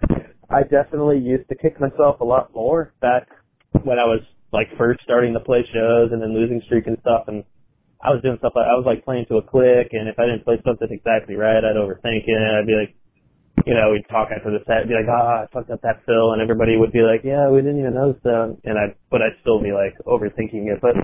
I 0.51 0.62
definitely 0.62 1.18
used 1.18 1.49
to 1.49 1.55
kick 1.55 1.80
myself 1.80 2.20
a 2.20 2.24
lot 2.24 2.55
more 2.55 2.93
back 3.01 3.28
when 3.84 3.99
I 3.99 4.05
was 4.05 4.20
like 4.57 4.73
first 4.81 5.05
starting 5.05 5.37
to 5.37 5.45
play 5.45 5.61
shows 5.69 6.17
and 6.17 6.25
then 6.25 6.33
losing 6.33 6.65
streak 6.65 6.89
and 6.89 6.97
stuff 7.05 7.29
and 7.29 7.45
I 8.01 8.09
was 8.17 8.25
doing 8.25 8.41
stuff 8.41 8.57
like 8.57 8.65
I 8.65 8.77
was 8.81 8.89
like 8.89 9.05
playing 9.05 9.29
to 9.29 9.37
a 9.37 9.45
click 9.45 9.93
and 9.93 10.09
if 10.09 10.17
I 10.17 10.25
didn't 10.25 10.49
play 10.49 10.57
something 10.65 10.89
exactly 10.89 11.37
right 11.37 11.61
I'd 11.61 11.77
overthink 11.77 12.25
it 12.25 12.41
and 12.41 12.57
I'd 12.57 12.67
be 12.67 12.81
like 12.81 12.97
you 13.65 13.75
know, 13.75 13.91
we'd 13.91 14.07
talk 14.09 14.29
after 14.31 14.51
the 14.51 14.63
set, 14.67 14.87
be 14.87 14.95
like, 14.95 15.09
ah, 15.09 15.43
I 15.43 15.47
fucked 15.53 15.71
up 15.71 15.81
that 15.83 16.05
fill, 16.07 16.33
and 16.33 16.43
everybody 16.43 16.77
would 16.77 16.93
be 16.93 17.01
like, 17.01 17.25
yeah, 17.25 17.49
we 17.49 17.59
didn't 17.63 17.81
even 17.81 17.95
notice 17.95 18.21
that, 18.23 18.57
and 18.65 18.79
I, 18.79 18.95
but 19.11 19.23
I'd 19.23 19.41
still 19.41 19.63
be 19.63 19.73
like 19.73 19.97
overthinking 20.07 20.71
it. 20.71 20.79
But 20.81 20.95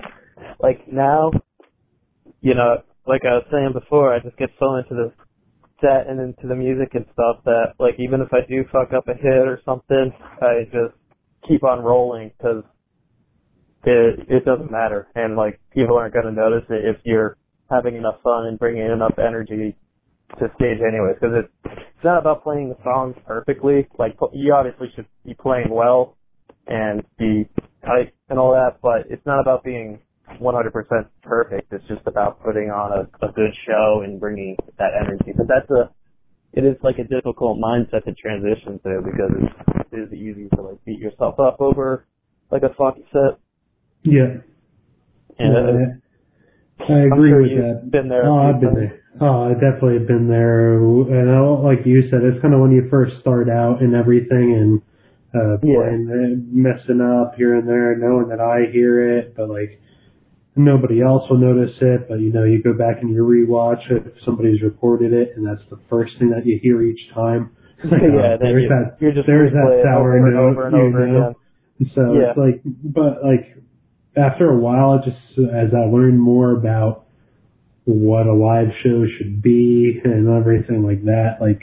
like 0.61 0.85
now, 0.91 1.31
you 2.41 2.53
know, 2.53 2.83
like 3.07 3.21
I 3.25 3.35
was 3.41 3.47
saying 3.51 3.73
before, 3.73 4.13
I 4.13 4.19
just 4.19 4.37
get 4.37 4.49
so 4.59 4.75
into 4.75 4.95
the 4.95 5.11
set 5.81 6.07
and 6.07 6.19
into 6.21 6.47
the 6.47 6.55
music 6.55 6.95
and 6.95 7.05
stuff 7.11 7.43
that 7.43 7.75
like 7.79 7.95
even 7.99 8.21
if 8.21 8.31
I 8.31 8.47
do 8.47 8.63
fuck 8.71 8.93
up 8.95 9.07
a 9.07 9.13
hit 9.13 9.43
or 9.43 9.59
something, 9.65 10.13
I 10.41 10.63
just 10.71 10.95
keep 11.47 11.63
on 11.63 11.83
rolling 11.83 12.31
because 12.37 12.63
it 13.83 14.19
it 14.29 14.45
doesn't 14.45 14.71
matter, 14.71 15.07
and 15.15 15.35
like 15.35 15.59
people 15.73 15.97
aren't 15.97 16.13
going 16.13 16.25
to 16.25 16.31
notice 16.31 16.63
it 16.69 16.85
if 16.85 16.97
you're 17.03 17.37
having 17.69 17.95
enough 17.95 18.21
fun 18.23 18.47
and 18.47 18.59
bringing 18.59 18.85
enough 18.85 19.17
energy 19.17 19.75
to 20.39 20.51
stage 20.55 20.79
anyways. 20.79 21.15
Because 21.19 21.45
it's 21.45 21.75
it's 21.95 22.03
not 22.03 22.19
about 22.19 22.43
playing 22.43 22.69
the 22.69 22.77
songs 22.83 23.15
perfectly. 23.25 23.87
Like 23.97 24.17
you 24.33 24.53
obviously 24.53 24.91
should 24.95 25.07
be 25.25 25.33
playing 25.33 25.69
well 25.69 26.17
and 26.67 27.03
be 27.17 27.47
tight 27.85 28.13
and 28.29 28.39
all 28.39 28.51
that, 28.51 28.79
but 28.81 29.11
it's 29.11 29.25
not 29.25 29.39
about 29.39 29.63
being 29.63 29.99
100% 30.41 30.71
perfect. 31.21 31.73
It's 31.73 31.85
just 31.87 32.01
about 32.07 32.41
putting 32.43 32.69
on 32.69 32.91
a, 32.91 33.25
a 33.25 33.31
good 33.31 33.51
show 33.67 34.01
and 34.03 34.19
bringing 34.19 34.55
that 34.77 34.91
energy. 34.99 35.33
But 35.35 35.47
that's 35.47 35.69
a 35.71 35.91
it 36.53 36.63
is 36.63 36.77
like 36.83 36.99
a 36.99 37.03
difficult 37.03 37.57
mindset 37.57 38.05
to 38.05 38.13
transition 38.13 38.79
to 38.83 39.01
because 39.03 39.31
it's, 39.41 39.91
it 39.91 39.97
is 39.97 40.13
easy 40.13 40.49
to 40.55 40.61
like 40.61 40.85
beat 40.85 40.99
yourself 40.99 41.39
up 41.39 41.59
over 41.59 42.05
like 42.51 42.61
a 42.61 42.73
funky 42.77 43.03
set 43.11 43.39
yeah. 44.03 44.41
And 45.39 45.55
uh, 45.55 46.83
I 46.89 46.99
agree 47.07 47.29
sure 47.31 47.41
with 47.41 47.51
that. 47.57 47.91
Been 47.91 48.09
there. 48.09 48.25
Oh, 48.25 48.37
I've 48.37 48.61
been 48.61 48.75
there. 48.75 48.99
Oh, 49.21 49.49
I 49.49 49.53
definitely 49.53 49.99
have 49.99 50.07
been 50.07 50.27
there. 50.27 50.77
And 50.77 51.29
I, 51.29 51.39
like 51.39 51.85
you 51.85 52.09
said, 52.09 52.21
it's 52.23 52.41
kind 52.41 52.53
of 52.53 52.61
when 52.61 52.71
you 52.71 52.87
first 52.89 53.19
start 53.21 53.49
out 53.49 53.81
and 53.81 53.95
everything, 53.95 54.57
and 54.57 54.81
uh, 55.33 55.57
yeah. 55.61 55.75
playing, 55.77 56.47
messing 56.51 57.01
up 57.01 57.35
here 57.35 57.55
and 57.55 57.67
there, 57.67 57.95
knowing 57.97 58.29
that 58.29 58.39
I 58.39 58.71
hear 58.71 59.17
it, 59.17 59.35
but 59.35 59.49
like 59.49 59.79
nobody 60.55 61.01
else 61.01 61.23
will 61.29 61.37
notice 61.37 61.75
it, 61.81 62.07
but 62.07 62.19
you 62.19 62.31
know, 62.31 62.43
you 62.43 62.61
go 62.61 62.73
back 62.73 63.01
and 63.01 63.13
you 63.13 63.23
rewatch 63.23 63.89
it 63.89 64.05
if 64.05 64.13
somebody's 64.25 64.61
recorded 64.61 65.13
it, 65.13 65.33
and 65.35 65.45
that's 65.45 65.67
the 65.69 65.79
first 65.89 66.13
thing 66.19 66.29
that 66.29 66.45
you 66.45 66.59
hear 66.61 66.81
each 66.81 67.13
time. 67.13 67.51
Like, 67.83 67.99
yeah, 67.99 68.35
uh, 68.35 68.37
there's 68.39 68.63
you, 68.63 68.69
that 68.69 68.95
you're 69.01 69.11
just 69.11 69.27
there's 69.27 69.51
that 69.51 69.83
sour 69.83 70.15
over 70.15 70.31
note, 70.31 70.55
over 70.55 70.67
and 70.67 70.75
over, 70.75 71.05
you 71.05 71.13
know? 71.19 71.35
again. 71.35 71.91
So 71.93 72.13
yeah. 72.15 72.31
it's 72.31 72.39
like, 72.39 72.61
but 72.63 73.19
like 73.19 73.59
after 74.15 74.49
a 74.49 74.57
while, 74.57 75.01
just 75.03 75.17
as 75.39 75.73
I 75.73 75.85
learned 75.89 76.19
more 76.19 76.51
about 76.51 77.05
what 77.85 78.27
a 78.27 78.33
live 78.33 78.69
show 78.83 79.05
should 79.17 79.41
be 79.41 79.99
and 80.03 80.29
everything 80.29 80.83
like 80.83 81.03
that, 81.05 81.37
like 81.41 81.61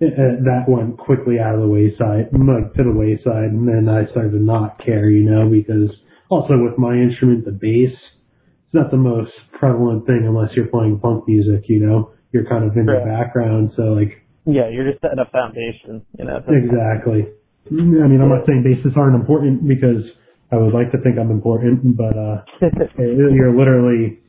eh, 0.00 0.40
that 0.42 0.64
went 0.66 0.98
quickly 0.98 1.38
out 1.38 1.54
of 1.54 1.60
the 1.60 1.68
wayside, 1.68 2.30
to 2.32 2.82
the 2.82 2.92
wayside, 2.92 3.52
and 3.52 3.68
then 3.68 3.88
I 3.88 4.10
started 4.10 4.32
to 4.32 4.42
not 4.42 4.84
care, 4.84 5.08
you 5.10 5.28
know, 5.28 5.48
because 5.48 5.94
also 6.30 6.58
with 6.58 6.78
my 6.78 6.94
instrument, 6.94 7.44
the 7.44 7.52
bass, 7.52 7.92
it's 7.92 8.74
not 8.74 8.90
the 8.90 8.96
most 8.96 9.32
prevalent 9.58 10.06
thing 10.06 10.24
unless 10.26 10.50
you're 10.56 10.68
playing 10.68 10.98
punk 11.00 11.28
music, 11.28 11.64
you 11.68 11.80
know, 11.80 12.12
you're 12.32 12.48
kind 12.48 12.64
of 12.64 12.76
in 12.76 12.86
right. 12.86 13.04
the 13.04 13.10
background, 13.10 13.72
so 13.76 13.82
like. 13.94 14.24
Yeah, 14.44 14.68
you're 14.70 14.90
just 14.90 15.02
setting 15.02 15.18
a 15.18 15.30
foundation, 15.30 16.04
you 16.18 16.24
know. 16.24 16.40
Exactly. 16.48 17.28
I 17.70 17.74
mean, 18.08 18.20
I'm 18.20 18.30
not 18.30 18.46
saying 18.46 18.64
basses 18.64 18.96
aren't 18.96 19.14
important 19.14 19.68
because 19.68 20.08
I 20.50 20.56
would 20.56 20.72
like 20.72 20.92
to 20.92 20.98
think 20.98 21.18
I'm 21.18 21.30
important, 21.30 21.96
but 21.96 22.16
uh, 22.16 22.42
you're 22.98 23.56
literally, 23.56 24.20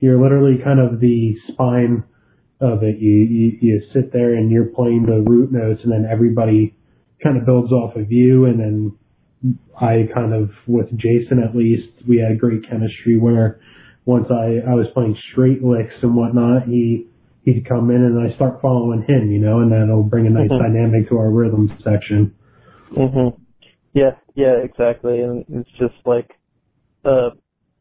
you're 0.00 0.20
literally 0.20 0.58
kind 0.62 0.80
of 0.80 1.00
the 1.00 1.36
spine 1.52 2.04
of 2.60 2.82
it. 2.82 2.98
You, 2.98 3.10
you 3.10 3.58
you 3.60 3.82
sit 3.92 4.12
there 4.12 4.34
and 4.34 4.50
you're 4.50 4.66
playing 4.66 5.06
the 5.06 5.22
root 5.28 5.52
notes, 5.52 5.80
and 5.84 5.92
then 5.92 6.06
everybody 6.10 6.74
kind 7.22 7.36
of 7.36 7.46
builds 7.46 7.70
off 7.70 7.94
of 7.96 8.10
you, 8.10 8.46
and 8.46 8.58
then 8.58 8.98
I 9.80 10.08
kind 10.14 10.32
of 10.32 10.50
with 10.66 10.90
Jason 10.96 11.42
at 11.42 11.56
least 11.56 11.88
we 12.08 12.18
had 12.18 12.38
great 12.38 12.68
chemistry 12.68 13.18
where 13.18 13.60
once 14.04 14.26
I 14.30 14.68
I 14.68 14.74
was 14.74 14.86
playing 14.94 15.16
straight 15.32 15.62
licks 15.62 15.94
and 16.02 16.14
whatnot, 16.14 16.66
he 16.66 17.06
he'd 17.44 17.68
come 17.68 17.90
in 17.90 18.02
and 18.02 18.18
I 18.18 18.34
start 18.36 18.60
following 18.62 19.02
him, 19.06 19.30
you 19.30 19.40
know, 19.40 19.60
and 19.60 19.72
that'll 19.72 20.04
bring 20.04 20.26
a 20.26 20.30
nice 20.30 20.50
mm-hmm. 20.50 20.62
dynamic 20.62 21.08
to 21.08 21.18
our 21.18 21.30
rhythm 21.30 21.70
section. 21.82 22.34
Mhm. 22.96 23.36
Yeah, 23.94 24.12
yeah, 24.34 24.56
exactly, 24.62 25.20
and 25.20 25.44
it's 25.48 25.70
just 25.78 25.94
like 26.04 26.30
a 27.04 27.30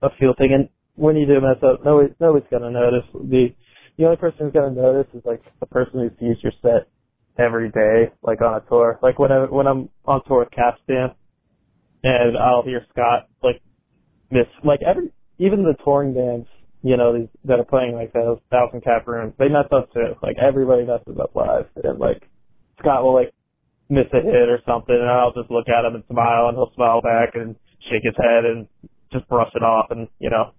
a 0.01 0.09
feel 0.19 0.33
thing. 0.37 0.53
And 0.53 0.69
when 0.95 1.15
you 1.15 1.25
do 1.25 1.41
mess 1.41 1.61
up, 1.63 1.85
nobody 1.85 2.13
nobody's 2.19 2.47
gonna 2.51 2.71
notice. 2.71 3.07
The 3.13 3.49
the 3.97 4.05
only 4.05 4.17
person 4.17 4.39
who's 4.39 4.53
gonna 4.53 4.71
notice 4.75 5.07
is 5.13 5.23
like 5.25 5.41
the 5.59 5.65
person 5.67 5.99
who 5.99 6.09
sees 6.19 6.41
your 6.43 6.53
set 6.61 6.87
every 7.37 7.69
day, 7.69 8.11
like 8.21 8.41
on 8.41 8.55
a 8.55 8.61
tour. 8.69 8.99
Like 9.01 9.19
when 9.19 9.31
I 9.31 9.45
when 9.45 9.67
I'm 9.67 9.89
on 10.05 10.21
tour 10.27 10.39
with 10.39 10.51
Capstan, 10.51 11.11
and 12.03 12.37
I'll 12.37 12.63
hear 12.63 12.85
Scott 12.91 13.27
like 13.43 13.61
miss 14.29 14.47
like 14.63 14.79
every 14.85 15.11
even 15.37 15.63
the 15.63 15.75
touring 15.83 16.13
bands, 16.13 16.47
you 16.83 16.97
know, 16.97 17.17
these 17.17 17.29
that 17.45 17.59
are 17.59 17.65
playing 17.65 17.95
like 17.95 18.13
those 18.13 18.39
thousand 18.49 18.83
cap 18.83 19.07
rooms, 19.07 19.33
they 19.39 19.47
mess 19.47 19.67
up 19.71 19.91
too. 19.93 20.13
Like 20.21 20.35
everybody 20.37 20.85
messes 20.85 21.17
up 21.21 21.35
live, 21.35 21.65
and 21.83 21.99
like 21.99 22.23
Scott 22.79 23.03
will 23.03 23.15
like 23.15 23.33
miss 23.91 24.07
a 24.15 24.23
hit 24.23 24.47
or 24.47 24.63
something, 24.65 24.95
and 24.95 25.09
I'll 25.11 25.35
just 25.35 25.51
look 25.51 25.67
at 25.67 25.83
him 25.85 25.95
and 25.95 26.03
smile, 26.09 26.47
and 26.47 26.55
he'll 26.55 26.71
smile 26.73 27.01
back 27.01 27.35
and 27.35 27.55
shake 27.91 28.07
his 28.07 28.15
head 28.15 28.47
and 28.47 28.67
just 29.11 29.27
brush 29.27 29.51
it 29.53 29.63
off, 29.63 29.91
and 29.91 30.07
you 30.19 30.31
know 30.31 30.55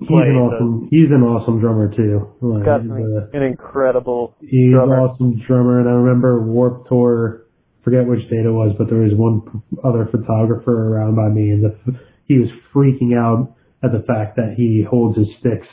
He's 0.00 0.10
an 0.10 0.36
awesome. 0.38 0.88
he's 0.92 1.10
an 1.10 1.22
awesome 1.26 1.58
drummer 1.58 1.90
too. 1.90 2.30
Like, 2.40 2.64
got 2.64 2.86
uh, 2.86 3.34
an 3.34 3.42
incredible. 3.42 4.36
He's 4.40 4.70
drummer. 4.70 4.94
an 4.94 5.00
awesome 5.02 5.42
drummer, 5.44 5.80
and 5.80 5.88
I 5.88 5.92
remember 5.92 6.40
Warped 6.40 6.88
Tour. 6.88 7.42
Forget 7.82 8.06
which 8.06 8.20
date 8.30 8.44
it 8.44 8.52
was, 8.52 8.74
but 8.78 8.88
there 8.90 8.98
was 8.98 9.12
one 9.14 9.42
other 9.82 10.06
photographer 10.10 10.70
around 10.70 11.16
by 11.16 11.28
me, 11.28 11.50
and 11.50 11.64
the, 11.64 11.98
he 12.26 12.38
was 12.38 12.48
freaking 12.74 13.16
out 13.16 13.56
at 13.82 13.90
the 13.90 14.04
fact 14.06 14.36
that 14.36 14.54
he 14.56 14.84
holds 14.88 15.16
his 15.16 15.26
sticks 15.40 15.66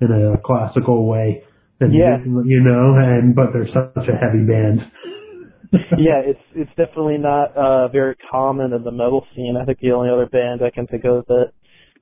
in 0.00 0.08
a 0.12 0.38
classical 0.40 1.06
way. 1.06 1.42
And 1.80 1.92
yeah. 1.92 2.18
You 2.24 2.60
know, 2.64 2.94
and 2.96 3.34
but 3.34 3.52
they're 3.52 3.68
such 3.68 4.08
a 4.08 4.16
heavy 4.16 4.46
band. 4.48 4.80
yeah, 5.98 6.20
it's 6.24 6.40
it's 6.54 6.70
definitely 6.70 7.18
not 7.18 7.56
uh 7.56 7.88
very 7.88 8.16
common 8.30 8.72
in 8.72 8.84
the 8.84 8.90
metal 8.90 9.26
scene. 9.34 9.56
I 9.60 9.64
think 9.64 9.78
the 9.80 9.92
only 9.92 10.08
other 10.08 10.26
band 10.26 10.62
I 10.62 10.70
can 10.70 10.86
think 10.86 11.04
of 11.04 11.26
that 11.26 11.52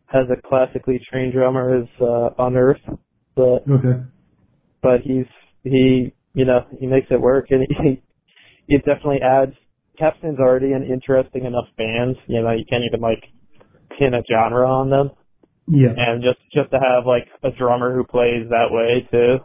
has 0.07 0.27
a 0.31 0.41
classically 0.49 1.01
trained 1.11 1.33
drummer 1.33 1.83
is 1.83 1.89
uh, 2.01 2.31
Unearth, 2.39 2.81
but 3.35 3.69
okay. 3.69 4.03
but 4.83 5.01
he's 5.03 5.27
he 5.65 6.15
you 6.35 6.45
know 6.45 6.61
he 6.79 6.87
makes 6.87 7.09
it 7.11 7.21
work 7.21 7.47
and 7.51 7.67
he 7.83 8.03
it 8.69 8.85
definitely 8.85 9.21
adds. 9.23 9.53
Capstan's 9.99 10.39
already 10.39 10.73
an 10.73 10.83
interesting 10.83 11.47
enough 11.47 11.67
band, 11.77 12.17
you 12.29 12.43
know 12.43 12.53
you 12.53 12.65
can't 12.69 12.85
even 12.87 13.01
like 13.01 13.25
pin 13.99 14.15
a 14.15 14.23
genre 14.31 14.69
on 14.69 14.91
them. 14.91 15.11
Yeah. 15.69 15.89
And 15.97 16.23
just 16.23 16.39
just 16.55 16.71
to 16.71 16.79
have 16.79 17.07
like 17.07 17.27
a 17.43 17.51
drummer 17.57 17.97
who 17.97 18.05
plays 18.05 18.47
that 18.51 18.71
way 18.71 19.09
too, 19.11 19.39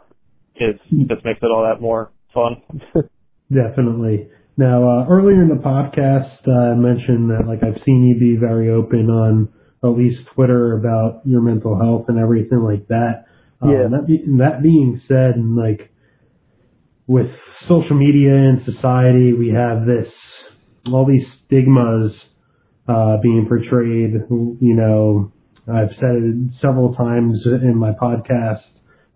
is 0.64 0.80
mm. 0.92 1.08
just 1.08 1.24
makes 1.24 1.40
it 1.42 1.46
all 1.46 1.66
that 1.68 1.82
more 1.82 2.12
fun. 2.32 2.62
Definitely. 3.52 4.28
Now, 4.56 4.82
uh, 4.84 5.06
earlier 5.08 5.42
in 5.42 5.48
the 5.48 5.62
podcast, 5.62 6.46
uh, 6.46 6.72
I 6.72 6.74
mentioned 6.74 7.30
that 7.30 7.46
like 7.46 7.62
I've 7.62 7.82
seen 7.84 8.04
you 8.04 8.18
be 8.18 8.36
very 8.36 8.70
open 8.70 9.08
on 9.08 9.48
at 9.84 9.88
least 9.88 10.20
Twitter 10.34 10.76
about 10.76 11.22
your 11.24 11.40
mental 11.40 11.76
health 11.76 12.06
and 12.08 12.18
everything 12.18 12.62
like 12.62 12.86
that. 12.88 13.26
Um, 13.60 13.70
yeah. 13.70 13.88
That, 13.90 14.06
be, 14.06 14.24
that 14.38 14.62
being 14.62 15.00
said, 15.08 15.36
and 15.36 15.56
like 15.56 15.90
with 17.06 17.26
social 17.68 17.96
media 17.96 18.32
and 18.34 18.62
society, 18.64 19.32
we 19.32 19.48
have 19.48 19.86
this 19.86 20.08
all 20.86 21.06
these 21.06 21.26
stigmas 21.46 22.12
uh, 22.88 23.16
being 23.22 23.46
portrayed. 23.48 24.14
You 24.30 24.74
know, 24.74 25.32
I've 25.68 25.90
said 26.00 26.16
it 26.16 26.50
several 26.60 26.94
times 26.94 27.38
in 27.46 27.76
my 27.76 27.92
podcast 27.92 28.62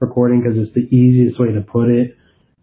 recording 0.00 0.42
because 0.42 0.58
it's 0.58 0.74
the 0.74 0.94
easiest 0.94 1.40
way 1.40 1.52
to 1.52 1.60
put 1.60 1.88
it. 1.88 2.16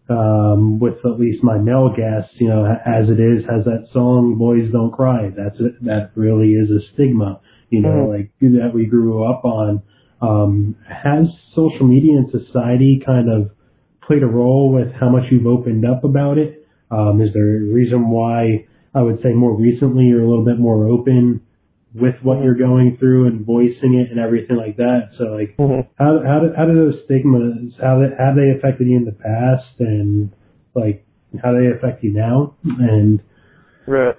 Um, 0.09 0.79
with 0.79 0.95
at 1.05 1.17
least 1.17 1.43
my 1.43 1.57
male 1.57 1.89
guests, 1.89 2.35
you 2.35 2.49
know, 2.49 2.65
as 2.65 3.07
it 3.07 3.21
is, 3.21 3.45
has 3.49 3.63
that 3.63 3.87
song 3.93 4.35
"Boys 4.37 4.69
Don't 4.71 4.91
Cry." 4.91 5.29
That's 5.29 5.55
it. 5.59 5.83
That 5.85 6.11
really 6.15 6.53
is 6.53 6.69
a 6.69 6.79
stigma 6.93 7.39
you 7.73 7.81
know, 7.81 7.89
mm-hmm. 7.89 8.11
like 8.11 8.31
that 8.39 8.71
we 8.71 8.85
grew 8.85 9.25
up 9.25 9.43
on. 9.43 9.81
Um, 10.21 10.75
has 10.87 11.25
social 11.55 11.87
media 11.87 12.17
and 12.17 12.29
society 12.29 13.01
kind 13.03 13.29
of 13.29 13.49
played 14.05 14.21
a 14.21 14.27
role 14.27 14.71
with 14.71 14.93
how 14.93 15.09
much 15.09 15.23
you've 15.31 15.47
opened 15.47 15.83
up 15.83 16.03
about 16.03 16.37
it? 16.37 16.67
Um, 16.91 17.19
is 17.19 17.33
there 17.33 17.57
a 17.57 17.61
reason 17.61 18.11
why 18.11 18.67
I 18.93 19.01
would 19.01 19.23
say 19.23 19.33
more 19.33 19.59
recently 19.59 20.05
you're 20.05 20.21
a 20.21 20.29
little 20.29 20.45
bit 20.45 20.59
more 20.59 20.85
open 20.85 21.41
with 21.93 22.15
what 22.23 22.43
you're 22.43 22.57
going 22.57 22.97
through 22.99 23.27
and 23.27 23.45
voicing 23.45 24.01
it 24.01 24.11
and 24.11 24.19
everything 24.19 24.57
like 24.57 24.77
that? 24.77 25.11
So 25.17 25.25
like, 25.25 25.55
mm-hmm. 25.57 25.89
how 25.97 26.21
how 26.25 26.39
do, 26.39 26.53
how 26.55 26.65
do 26.65 26.73
those 26.73 27.01
stigmas 27.05 27.73
how 27.81 28.01
they, 28.01 28.09
have 28.17 28.35
they 28.35 28.49
affected 28.57 28.87
you 28.87 28.97
in 28.97 29.05
the 29.05 29.11
past 29.11 29.79
and 29.79 30.31
like 30.73 31.05
how 31.41 31.53
they 31.53 31.67
affect 31.67 32.03
you 32.03 32.13
now? 32.13 32.55
And 32.63 33.21
right. 33.87 34.15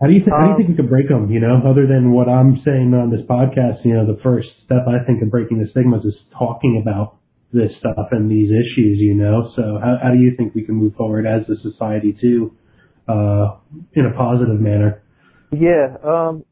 How 0.00 0.06
do 0.06 0.12
you 0.12 0.20
th- 0.20 0.30
um, 0.32 0.40
how 0.40 0.46
do 0.46 0.50
you 0.52 0.56
think 0.56 0.68
we 0.70 0.76
could 0.76 0.88
break 0.88 1.08
them? 1.08 1.30
You 1.30 1.40
know, 1.40 1.60
other 1.66 1.86
than 1.86 2.12
what 2.12 2.28
I'm 2.28 2.62
saying 2.64 2.94
on 2.94 3.10
this 3.10 3.26
podcast, 3.28 3.84
you 3.84 3.94
know, 3.94 4.06
the 4.06 4.20
first 4.22 4.48
step 4.64 4.86
I 4.86 5.04
think 5.04 5.20
in 5.20 5.28
breaking 5.28 5.58
the 5.58 5.68
stigmas 5.70 6.04
is 6.04 6.14
talking 6.38 6.80
about 6.80 7.16
this 7.52 7.70
stuff 7.80 8.08
and 8.12 8.30
these 8.30 8.48
issues. 8.48 8.98
You 8.98 9.14
know, 9.14 9.50
so 9.56 9.78
how 9.82 9.98
how 10.00 10.10
do 10.12 10.18
you 10.18 10.34
think 10.36 10.54
we 10.54 10.62
can 10.62 10.76
move 10.76 10.94
forward 10.94 11.26
as 11.26 11.42
a 11.50 11.60
society 11.60 12.16
too, 12.20 12.54
uh, 13.08 13.58
in 13.92 14.06
a 14.06 14.14
positive 14.16 14.60
manner? 14.60 15.02
Yeah, 15.50 15.96
um, 16.04 16.44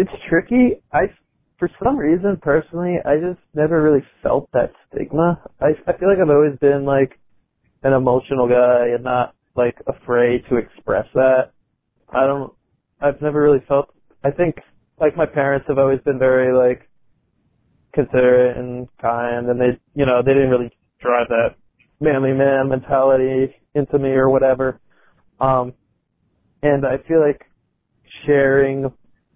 it's 0.00 0.22
tricky. 0.30 0.82
I 0.92 1.02
for 1.58 1.68
some 1.84 1.98
reason 1.98 2.38
personally, 2.40 2.96
I 3.04 3.16
just 3.16 3.40
never 3.54 3.82
really 3.82 4.02
felt 4.22 4.48
that 4.52 4.72
stigma. 4.88 5.38
I 5.60 5.72
I 5.86 5.96
feel 5.98 6.08
like 6.08 6.18
I've 6.18 6.30
always 6.30 6.58
been 6.58 6.86
like 6.86 7.20
an 7.82 7.92
emotional 7.92 8.48
guy 8.48 8.94
and 8.94 9.04
not 9.04 9.34
like 9.54 9.76
afraid 9.86 10.42
to 10.48 10.56
express 10.56 11.06
that. 11.14 11.52
I 12.08 12.26
don't 12.26 12.52
I've 13.00 13.20
never 13.20 13.42
really 13.42 13.62
felt. 13.68 13.92
I 14.24 14.30
think 14.30 14.56
like 14.98 15.16
my 15.16 15.26
parents 15.26 15.66
have 15.68 15.78
always 15.78 16.00
been 16.00 16.18
very 16.18 16.56
like 16.56 16.88
considerate 17.92 18.56
and 18.56 18.88
kind, 19.00 19.50
and 19.50 19.60
they 19.60 19.78
you 19.94 20.06
know 20.06 20.22
they 20.24 20.32
didn't 20.32 20.50
really 20.50 20.70
drive 21.02 21.28
that 21.28 21.56
manly 22.00 22.32
man 22.32 22.70
mentality 22.70 23.54
into 23.74 23.98
me 23.98 24.10
or 24.10 24.30
whatever. 24.30 24.80
Um, 25.40 25.74
and 26.62 26.86
I 26.86 26.96
feel 27.06 27.20
like 27.20 27.42
sharing 28.26 28.90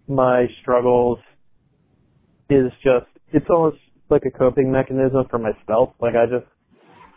my 0.08 0.46
struggles 0.60 1.18
is 2.50 2.70
just 2.82 3.06
it's 3.32 3.46
almost 3.50 3.78
like 4.10 4.22
a 4.26 4.38
coping 4.38 4.70
mechanism 4.70 5.24
for 5.30 5.38
myself. 5.38 5.94
Like 6.00 6.14
I 6.14 6.26
just 6.26 6.46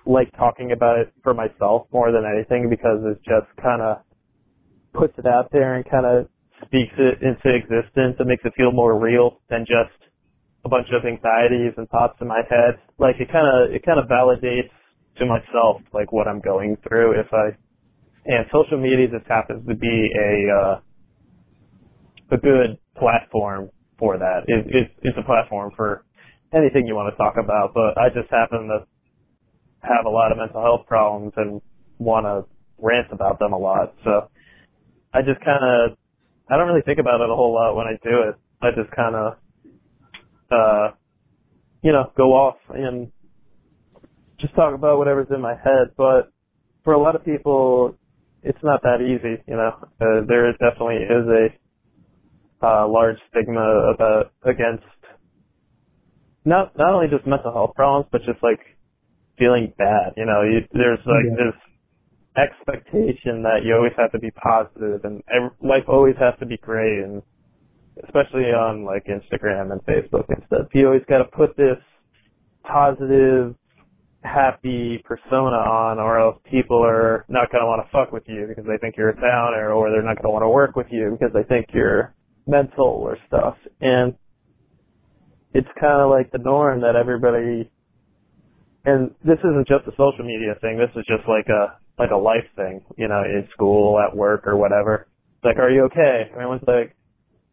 like 0.06 0.32
talking 0.38 0.72
about 0.72 1.00
it 1.00 1.14
for 1.24 1.34
myself 1.34 1.88
more 1.92 2.12
than 2.12 2.24
anything 2.24 2.70
because 2.70 3.00
it 3.04 3.20
just 3.24 3.48
kind 3.62 3.82
of 3.82 3.98
puts 4.94 5.14
it 5.18 5.26
out 5.26 5.50
there 5.52 5.76
and 5.76 5.86
kind 5.90 6.06
of 6.06 6.28
speaks 6.66 6.94
it 6.98 7.22
into 7.22 7.54
existence 7.54 8.16
and 8.18 8.28
makes 8.28 8.44
it 8.46 8.54
feel 8.58 8.72
more 8.72 9.00
real 9.00 9.40
than 9.50 9.62
just 9.62 9.94
a 10.66 10.70
bunch 10.70 10.88
of 10.92 11.06
anxieties 11.06 11.74
and 11.78 11.88
thoughts 11.90 12.18
in 12.22 12.28
my 12.28 12.42
head. 12.50 12.80
Like 12.98 13.16
it 13.20 13.32
kind 13.32 13.46
of 13.46 13.76
it 13.76 13.86
kind 13.86 14.00
of 14.00 14.08
validates 14.08 14.72
to 15.20 15.26
myself 15.26 15.82
like 15.94 16.12
what 16.12 16.28
I'm 16.28 16.40
going 16.40 16.78
through 16.88 17.20
if 17.20 17.28
I 17.34 17.58
and 18.26 18.46
social 18.52 18.80
media 18.80 19.08
just 19.08 19.28
happens 19.28 19.66
to 19.68 19.76
be 19.76 20.10
a 20.20 20.34
uh, 20.52 20.80
a 22.32 22.38
good 22.38 22.78
platform 22.98 23.70
for 24.00 24.18
that. 24.18 24.44
It, 24.48 24.66
it, 24.68 24.92
it's 25.02 25.18
a 25.18 25.26
platform 25.26 25.72
for 25.76 26.06
anything 26.54 26.88
you 26.88 26.96
want 26.96 27.14
to 27.14 27.18
talk 27.18 27.36
about, 27.42 27.74
but 27.74 27.98
I 27.98 28.10
just 28.10 28.30
happen 28.30 28.68
to 28.68 28.86
have 29.82 30.06
a 30.06 30.10
lot 30.10 30.32
of 30.32 30.38
mental 30.38 30.62
health 30.62 30.88
problems 30.88 31.34
and 31.38 31.62
want 31.98 32.26
to 32.26 32.46
rant 32.78 33.08
about 33.12 33.40
them 33.40 33.54
a 33.54 33.58
lot. 33.58 33.94
So 34.04 34.30
I 35.14 35.22
just 35.22 35.44
kind 35.44 35.64
of, 35.64 35.98
I 36.50 36.58
don't 36.58 36.68
really 36.68 36.84
think 36.86 37.00
about 37.00 37.22
it 37.22 37.30
a 37.30 37.36
whole 37.36 37.54
lot 37.54 37.76
when 37.76 37.88
I 37.88 37.98
do 38.04 38.30
it. 38.30 38.36
I 38.62 38.70
just 38.72 38.96
kind 38.96 39.16
of, 39.16 39.34
uh, 40.52 40.96
you 41.82 41.92
know, 41.92 42.12
go 42.16 42.34
off 42.34 42.58
and 42.70 43.12
just 44.40 44.56
talk 44.56 44.74
about 44.74 44.98
whatever's 44.98 45.28
in 45.34 45.42
my 45.42 45.56
head. 45.56 45.92
But 45.98 46.32
for 46.84 46.94
a 46.94 47.00
lot 47.02 47.16
of 47.16 47.26
people, 47.26 47.96
it's 48.44 48.58
not 48.64 48.82
that 48.84 49.02
easy. 49.02 49.42
You 49.48 49.56
know, 49.56 49.72
uh, 50.00 50.26
there 50.28 50.52
definitely 50.54 51.04
is 51.04 51.28
a 51.28 51.48
uh, 52.62 52.88
large 52.88 53.18
stigma 53.30 53.94
about 53.94 54.32
against 54.44 54.86
not 56.46 56.78
not 56.78 56.94
only 56.94 57.08
just 57.08 57.28
mental 57.28 57.52
health 57.52 57.76
problems, 57.76 58.08
but 58.12 58.22
just 58.26 58.42
like 58.42 58.60
feeling 59.38 59.74
bad. 59.78 60.14
You 60.18 60.26
know, 60.26 60.42
you, 60.44 60.62
there's 60.74 61.00
like 61.06 61.28
yeah. 61.28 61.52
this 61.52 61.58
expectation 62.38 63.44
that 63.44 63.62
you 63.64 63.76
always 63.76 63.94
have 63.98 64.12
to 64.12 64.20
be 64.20 64.32
positive 64.32 65.02
and 65.04 65.24
every, 65.34 65.50
life 65.62 65.86
always 65.88 66.16
has 66.20 66.34
to 66.40 66.46
be 66.46 66.58
great, 66.58 67.04
and 67.04 67.22
especially 68.04 68.54
on 68.54 68.86
like 68.86 69.06
Instagram 69.06 69.72
and 69.72 69.82
Facebook 69.86 70.26
and 70.30 70.44
stuff, 70.48 70.68
you 70.74 70.88
always 70.88 71.06
got 71.10 71.20
to 71.20 71.26
put 71.26 71.56
this 71.58 71.78
positive 72.64 73.56
happy 74.24 75.02
persona 75.06 75.56
on 75.56 76.00
or 76.00 76.20
else 76.20 76.38
people 76.50 76.84
are 76.84 77.26
not 77.30 77.52
going 77.52 77.62
to 77.62 77.68
want 77.68 77.86
to 77.86 77.92
fuck 77.92 78.12
with 78.12 78.24
you 78.28 78.46
because 78.48 78.66
they 78.66 78.78
think 78.82 78.96
you're 78.98 79.10
a 79.10 79.16
downer 79.16 79.72
or 79.72 79.90
they're 79.90 80.04
not 80.04 80.16
going 80.16 80.26
to 80.26 80.30
want 80.30 80.44
to 80.44 80.50
work 80.50 80.76
with 80.76 80.88
you 80.90 81.16
because 81.18 81.34
they 81.34 81.44
think 81.44 81.68
you're 81.74 82.14
mental 82.48 82.86
or 82.86 83.18
stuff. 83.28 83.56
And 83.82 84.16
it's 85.54 85.68
kind 85.80 86.02
of 86.02 86.10
like 86.10 86.32
the 86.32 86.40
norm 86.40 86.82
that 86.82 86.96
everybody, 86.96 87.70
and 88.86 89.12
this 89.24 89.40
isn't 89.40 89.68
just 89.68 89.88
a 89.88 89.92
social 89.92 90.24
media 90.24 90.56
thing, 90.62 90.78
this 90.78 90.90
is 90.96 91.06
just 91.08 91.28
like 91.28 91.48
a, 91.50 91.78
like 92.00 92.12
a 92.12 92.18
life 92.18 92.48
thing, 92.56 92.82
you 92.98 93.08
know, 93.08 93.24
in 93.24 93.48
school, 93.54 94.00
at 94.00 94.16
work 94.16 94.48
or 94.48 94.56
whatever. 94.56 95.08
It's 95.36 95.46
like, 95.46 95.58
are 95.58 95.70
you 95.70 95.86
okay? 95.86 96.30
Everyone's 96.32 96.64
like, 96.68 96.96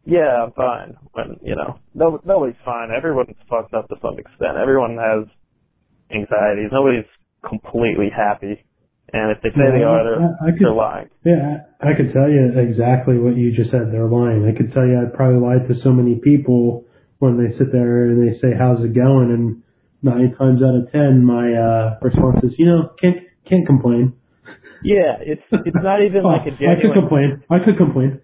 yeah, 0.07 0.45
I'm 0.45 0.53
fine. 0.53 0.95
When, 1.13 1.37
you 1.43 1.57
know, 1.57 1.79
no, 1.95 2.21
nobody's 2.25 2.61
fine. 2.65 2.91
Everyone's 2.95 3.37
fucked 3.49 3.73
up 3.73 3.89
to 3.89 3.97
some 4.03 4.19
extent. 4.19 4.59
Everyone 4.61 4.97
has 4.99 5.27
anxieties. 6.11 6.69
Nobody's 6.73 7.09
completely 7.49 8.11
happy. 8.15 8.63
And 9.15 9.31
if 9.31 9.39
they 9.47 9.55
say 9.55 9.71
yeah, 9.71 9.79
they 9.79 9.87
are, 9.87 10.03
they're, 10.03 10.19
I, 10.19 10.51
I 10.51 10.51
could, 10.51 10.67
they're 10.67 10.75
lying. 10.75 11.07
Yeah, 11.23 11.71
I 11.79 11.95
could 11.95 12.11
tell 12.11 12.27
you 12.27 12.51
exactly 12.59 13.15
what 13.15 13.39
you 13.39 13.55
just 13.55 13.71
said. 13.71 13.95
They're 13.95 14.11
lying. 14.11 14.43
I 14.43 14.51
could 14.59 14.75
tell 14.75 14.83
you 14.83 14.99
I'd 14.99 15.15
probably 15.15 15.39
lied 15.39 15.71
to 15.71 15.79
so 15.87 15.95
many 15.95 16.19
people 16.19 16.83
when 17.23 17.39
they 17.39 17.55
sit 17.55 17.71
there 17.71 18.11
and 18.11 18.19
they 18.19 18.35
say, 18.43 18.59
"How's 18.59 18.83
it 18.83 18.91
going?" 18.91 19.31
and 19.31 19.63
nine 20.03 20.35
times 20.35 20.67
out 20.67 20.75
of 20.75 20.91
ten, 20.91 21.23
my 21.23 21.47
uh, 21.47 22.03
response 22.03 22.43
is, 22.43 22.59
"You 22.59 22.67
know, 22.67 22.91
can't 22.99 23.23
can't 23.47 23.63
complain." 23.63 24.19
Yeah, 24.83 25.23
it's 25.23 25.47
it's 25.63 25.79
not 25.79 26.03
even 26.03 26.23
oh, 26.27 26.35
like 26.35 26.51
a 26.51 26.59
genuine. 26.59 26.75
I 26.75 26.83
could 26.83 26.95
complain. 26.99 27.29
I 27.55 27.59
could 27.63 27.79
complain. 27.79 28.19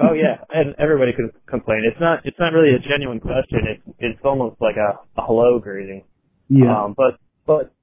oh 0.00 0.16
yeah, 0.16 0.40
and 0.48 0.72
everybody 0.80 1.12
could 1.12 1.36
complain. 1.44 1.84
It's 1.84 2.00
not 2.00 2.24
it's 2.24 2.40
not 2.40 2.56
really 2.56 2.72
a 2.72 2.80
genuine 2.80 3.20
question. 3.20 3.60
It's 3.68 3.84
it's 4.00 4.24
almost 4.24 4.56
like 4.64 4.80
a, 4.80 5.04
a 5.20 5.22
hello 5.28 5.60
greeting. 5.60 6.08
Yeah. 6.48 6.72
Um, 6.72 6.96
but 6.96 7.20
but 7.44 7.73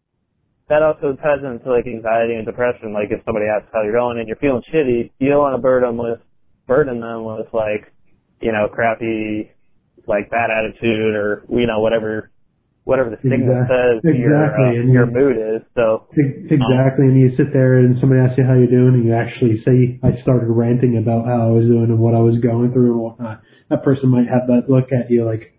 that 0.71 0.79
also 0.81 1.19
ties 1.19 1.43
into 1.43 1.67
like 1.67 1.83
anxiety 1.83 2.39
and 2.39 2.47
depression. 2.47 2.95
Like 2.95 3.11
if 3.11 3.19
somebody 3.27 3.51
asks 3.51 3.67
how 3.75 3.83
you're 3.83 3.99
going 3.99 4.23
and 4.23 4.27
you're 4.27 4.39
feeling 4.39 4.63
shitty, 4.71 5.11
you 5.19 5.27
don't 5.27 5.43
want 5.43 5.59
to 5.59 5.61
burden 5.61 5.99
them 5.99 5.99
with 5.99 6.23
burden 6.65 7.03
them 7.03 7.27
with 7.27 7.51
like 7.51 7.91
you 8.39 8.55
know 8.55 8.71
crappy 8.71 9.51
like 10.07 10.31
bad 10.31 10.47
attitude 10.47 11.11
or 11.11 11.43
you 11.51 11.67
know 11.67 11.83
whatever 11.83 12.31
whatever 12.87 13.11
the 13.11 13.19
stigma 13.19 13.51
exactly. 13.51 13.67
says 13.67 13.95
exactly. 13.99 14.23
your 14.23 14.47
uh, 14.47 14.79
and 14.79 14.89
your 14.95 15.07
mood 15.11 15.35
is. 15.35 15.59
So 15.75 16.07
exactly, 16.15 17.11
um, 17.11 17.13
and 17.13 17.19
you 17.19 17.35
sit 17.35 17.51
there 17.51 17.83
and 17.83 17.99
somebody 17.99 18.23
asks 18.23 18.39
you 18.39 18.47
how 18.47 18.55
you're 18.55 18.71
doing, 18.71 18.95
and 18.95 19.05
you 19.05 19.11
actually 19.11 19.59
say, 19.67 19.99
"I 19.99 20.23
started 20.23 20.47
ranting 20.47 20.95
about 20.95 21.27
how 21.27 21.47
I 21.47 21.51
was 21.51 21.67
doing 21.67 21.91
and 21.91 21.99
what 21.99 22.15
I 22.15 22.23
was 22.23 22.39
going 22.39 22.71
through 22.71 22.95
and 22.95 23.01
whatnot." 23.03 23.43
That 23.67 23.83
person 23.83 24.07
might 24.07 24.31
have 24.31 24.47
that 24.47 24.71
look 24.71 24.95
at 24.95 25.11
you 25.11 25.27
like, 25.27 25.51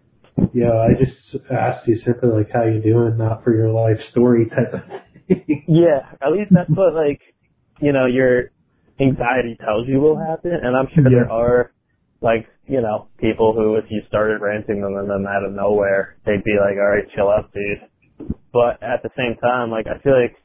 yeah, 0.53 0.73
I 0.73 0.93
just 0.99 1.45
asked 1.51 1.87
you 1.87 1.99
simply 2.05 2.31
like 2.31 2.51
how 2.53 2.65
you 2.65 2.81
doing, 2.81 3.17
not 3.19 3.45
for 3.45 3.55
your 3.55 3.69
life 3.69 4.01
story 4.11 4.47
type 4.49 4.73
of 4.73 4.81
thing. 5.29 5.65
yeah, 5.69 6.13
at 6.25 6.33
least 6.33 6.51
that's 6.51 6.71
what 6.71 6.95
like 6.95 7.21
you 7.81 7.93
know 7.93 8.07
your 8.07 8.51
anxiety 9.01 9.57
tells 9.61 9.89
you 9.89 10.01
will 10.01 10.19
happen, 10.19 10.53
and 10.53 10.77
I'm 10.77 10.89
sure 10.95 11.05
yeah. 11.05 11.25
there 11.25 11.31
are 11.31 11.73
like 12.21 12.47
you 12.67 12.81
know 12.81 13.09
people 13.19 13.53
who 13.53 13.77
if 13.77 13.85
you 13.91 14.01
started 14.09 14.41
ranting 14.41 14.81
them 14.81 14.97
and 14.97 15.11
then 15.11 15.27
out 15.29 15.45
of 15.45 15.53
nowhere 15.53 16.17
they'd 16.25 16.45
be 16.45 16.57
like, 16.59 16.77
all 16.77 16.89
right, 16.89 17.05
chill 17.15 17.29
out, 17.29 17.53
dude. 17.53 18.35
But 18.53 18.83
at 18.83 19.03
the 19.03 19.11
same 19.17 19.37
time, 19.41 19.71
like 19.71 19.87
I 19.87 20.01
feel 20.03 20.19
like 20.21 20.37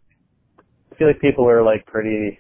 I 0.91 0.95
feel 0.95 1.07
like 1.07 1.21
people 1.21 1.47
are 1.47 1.63
like 1.63 1.85
pretty 1.85 2.39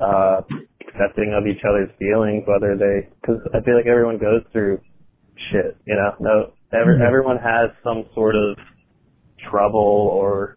uh 0.00 0.42
accepting 0.80 1.34
of 1.34 1.46
each 1.46 1.62
other's 1.68 1.90
feelings, 1.98 2.44
whether 2.46 2.76
they 2.76 3.08
because 3.20 3.40
I 3.52 3.60
feel 3.64 3.76
like 3.76 3.86
everyone 3.86 4.18
goes 4.18 4.42
through 4.52 4.80
shit. 5.50 5.76
You 5.86 5.96
know, 5.96 6.14
no, 6.20 6.52
every, 6.72 6.94
mm-hmm. 6.94 7.06
everyone 7.06 7.38
has 7.38 7.70
some 7.82 8.04
sort 8.14 8.34
of 8.36 8.56
trouble 9.50 9.80
or 10.12 10.56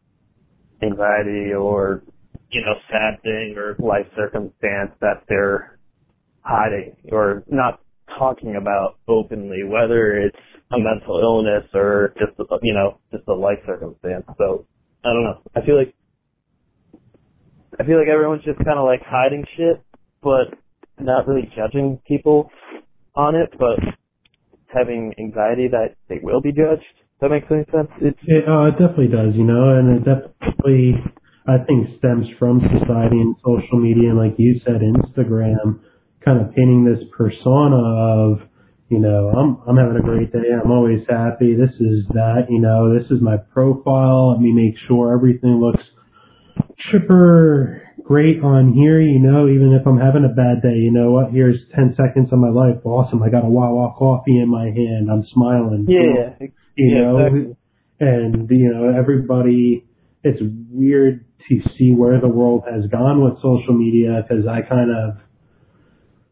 anxiety 0.81 1.53
or 1.53 2.03
you 2.51 2.61
know 2.61 2.73
sad 2.91 3.21
thing 3.23 3.55
or 3.57 3.75
life 3.79 4.05
circumstance 4.15 4.91
that 5.01 5.23
they're 5.27 5.79
hiding 6.41 6.95
or 7.11 7.43
not 7.47 7.79
talking 8.17 8.55
about 8.55 8.97
openly, 9.07 9.63
whether 9.63 10.17
it's 10.17 10.37
a 10.71 10.77
mental 10.77 11.19
illness 11.19 11.63
or 11.73 12.13
just 12.19 12.37
you 12.61 12.73
know 12.73 12.99
just 13.11 13.27
a 13.27 13.33
life 13.33 13.59
circumstance. 13.65 14.25
So 14.37 14.65
I 15.03 15.13
don't 15.13 15.23
know. 15.23 15.41
I 15.55 15.65
feel 15.65 15.77
like 15.77 15.93
I 17.79 17.83
feel 17.83 17.97
like 17.97 18.07
everyone's 18.07 18.43
just 18.43 18.57
kind 18.59 18.79
of 18.79 18.85
like 18.85 19.01
hiding 19.05 19.45
shit, 19.57 19.81
but 20.21 20.53
not 20.99 21.27
really 21.27 21.51
judging 21.55 21.99
people 22.07 22.49
on 23.15 23.35
it. 23.35 23.53
But 23.57 23.79
having 24.75 25.13
anxiety 25.17 25.67
that 25.69 25.95
they 26.09 26.19
will 26.21 26.41
be 26.41 26.51
judged. 26.51 26.83
Does 27.19 27.21
that 27.21 27.29
makes 27.29 27.47
any 27.49 27.63
sense? 27.71 27.89
It's, 28.01 28.19
it, 28.27 28.43
uh, 28.47 28.67
it 28.67 28.71
definitely 28.71 29.07
does, 29.07 29.33
you 29.35 29.45
know, 29.45 29.79
and 29.79 29.97
it 29.97 30.03
definitely, 30.03 30.99
I 31.47 31.63
think, 31.63 31.97
stems 31.97 32.27
from 32.37 32.59
society 32.59 33.15
and 33.15 33.35
social 33.39 33.79
media, 33.79 34.09
and 34.11 34.19
like 34.19 34.35
you 34.37 34.59
said, 34.65 34.83
Instagram, 34.83 35.79
kind 36.23 36.41
of 36.41 36.53
painting 36.53 36.83
this 36.83 36.99
persona 37.15 37.79
of, 37.79 38.39
you 38.89 38.99
know, 38.99 39.29
I'm 39.29 39.57
I'm 39.67 39.77
having 39.77 39.97
a 39.97 40.03
great 40.03 40.31
day. 40.31 40.51
I'm 40.53 40.69
always 40.69 41.01
happy. 41.09 41.55
This 41.55 41.73
is 41.79 42.05
that. 42.13 42.45
You 42.49 42.59
know, 42.59 42.93
this 42.93 43.09
is 43.09 43.21
my 43.21 43.37
profile. 43.37 44.33
Let 44.33 44.41
me 44.41 44.53
make 44.53 44.75
sure 44.87 45.15
everything 45.15 45.59
looks 45.59 45.81
chipper 46.91 47.84
great 48.03 48.41
on 48.43 48.73
here, 48.73 49.01
you 49.01 49.19
know, 49.19 49.47
even 49.47 49.73
if 49.73 49.85
I'm 49.87 49.97
having 49.97 50.25
a 50.25 50.33
bad 50.33 50.61
day, 50.61 50.75
you 50.75 50.91
know 50.91 51.11
what, 51.11 51.31
here's 51.31 51.57
10 51.75 51.95
seconds 51.95 52.29
of 52.31 52.39
my 52.39 52.49
life. 52.49 52.83
Awesome. 52.83 53.23
I 53.23 53.29
got 53.29 53.43
a 53.43 53.49
Wawa 53.49 53.93
coffee 53.97 54.39
in 54.39 54.49
my 54.49 54.65
hand. 54.65 55.09
I'm 55.11 55.25
smiling. 55.33 55.87
Yeah. 55.87 56.47
You 56.75 56.95
yeah, 56.95 57.01
know, 57.01 57.17
exactly. 57.25 57.57
and, 57.99 58.49
you 58.49 58.73
know, 58.73 58.93
everybody, 58.97 59.85
it's 60.23 60.41
weird 60.69 61.25
to 61.49 61.61
see 61.77 61.91
where 61.91 62.19
the 62.19 62.27
world 62.27 62.63
has 62.69 62.89
gone 62.91 63.23
with 63.23 63.35
social 63.35 63.73
media 63.73 64.23
because 64.27 64.45
I 64.47 64.61
kind 64.67 64.89
of 64.91 65.17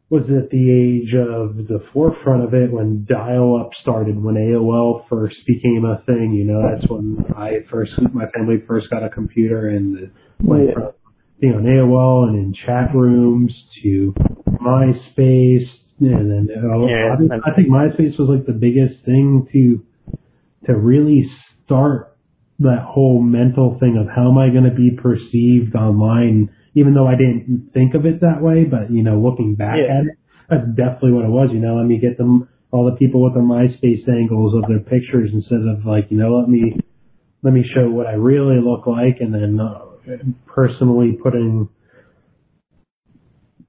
was 0.09 0.23
at 0.29 0.49
the 0.51 0.69
age 0.69 1.13
of 1.15 1.67
the 1.67 1.79
forefront 1.93 2.43
of 2.43 2.53
it 2.53 2.71
when 2.71 3.05
dial-up 3.09 3.69
started, 3.81 4.21
when 4.21 4.35
AOL 4.35 5.07
first 5.09 5.37
became 5.47 5.85
a 5.85 6.03
thing. 6.05 6.33
You 6.33 6.43
know, 6.45 6.61
that's 6.61 6.87
when 6.89 7.25
I 7.35 7.65
first, 7.71 7.93
my 8.13 8.25
family 8.35 8.61
first 8.67 8.89
got 8.89 9.03
a 9.03 9.09
computer 9.09 9.69
and 9.69 10.11
went 10.39 10.67
yeah. 10.67 10.73
from 10.73 10.91
being 11.39 11.53
on 11.53 11.63
AOL 11.63 12.29
and 12.29 12.37
in 12.37 12.53
chat 12.65 12.95
rooms 12.95 13.51
to 13.83 14.13
MySpace, 14.47 15.67
and 15.99 16.31
then 16.31 16.47
uh, 16.51 16.85
yeah, 16.87 17.15
I, 17.15 17.51
I 17.51 17.55
think 17.55 17.69
MySpace 17.69 18.17
was 18.19 18.29
like 18.29 18.45
the 18.45 18.53
biggest 18.53 19.03
thing 19.05 19.47
to 19.51 19.85
to 20.67 20.77
really 20.77 21.29
start 21.65 22.17
that 22.59 22.85
whole 22.85 23.21
mental 23.21 23.77
thing 23.79 23.97
of 23.99 24.07
how 24.13 24.29
am 24.29 24.37
I 24.37 24.49
going 24.49 24.63
to 24.63 24.75
be 24.75 24.91
perceived 24.95 25.75
online, 25.75 26.49
even 26.75 26.93
though 26.93 27.07
I 27.07 27.15
didn't 27.15 27.71
think 27.73 27.93
of 27.93 28.05
it 28.05 28.21
that 28.21 28.41
way. 28.41 28.63
But 28.63 28.91
you 28.91 29.03
know, 29.03 29.19
looking 29.19 29.55
back 29.55 29.77
yeah. 29.77 29.99
at 29.99 30.03
it, 30.05 30.17
that's 30.49 30.67
definitely 30.75 31.11
what 31.11 31.25
it 31.25 31.31
was. 31.31 31.49
You 31.51 31.59
know, 31.59 31.75
let 31.75 31.85
me 31.85 31.99
get 31.99 32.17
them 32.17 32.47
all 32.71 32.89
the 32.89 32.97
people 32.97 33.23
with 33.23 33.33
their 33.35 33.43
MySpace 33.43 34.07
angles 34.09 34.55
of 34.55 34.67
their 34.67 34.79
pictures 34.79 35.29
instead 35.31 35.61
of 35.61 35.85
like, 35.85 36.09
you 36.09 36.17
know, 36.17 36.35
let 36.37 36.49
me 36.49 36.73
let 37.43 37.53
me 37.53 37.63
show 37.75 37.89
what 37.89 38.07
I 38.07 38.13
really 38.13 38.57
look 38.63 38.87
like, 38.87 39.17
and 39.19 39.33
then 39.33 39.59
uh, 39.59 39.92
personally 40.45 41.17
putting 41.21 41.69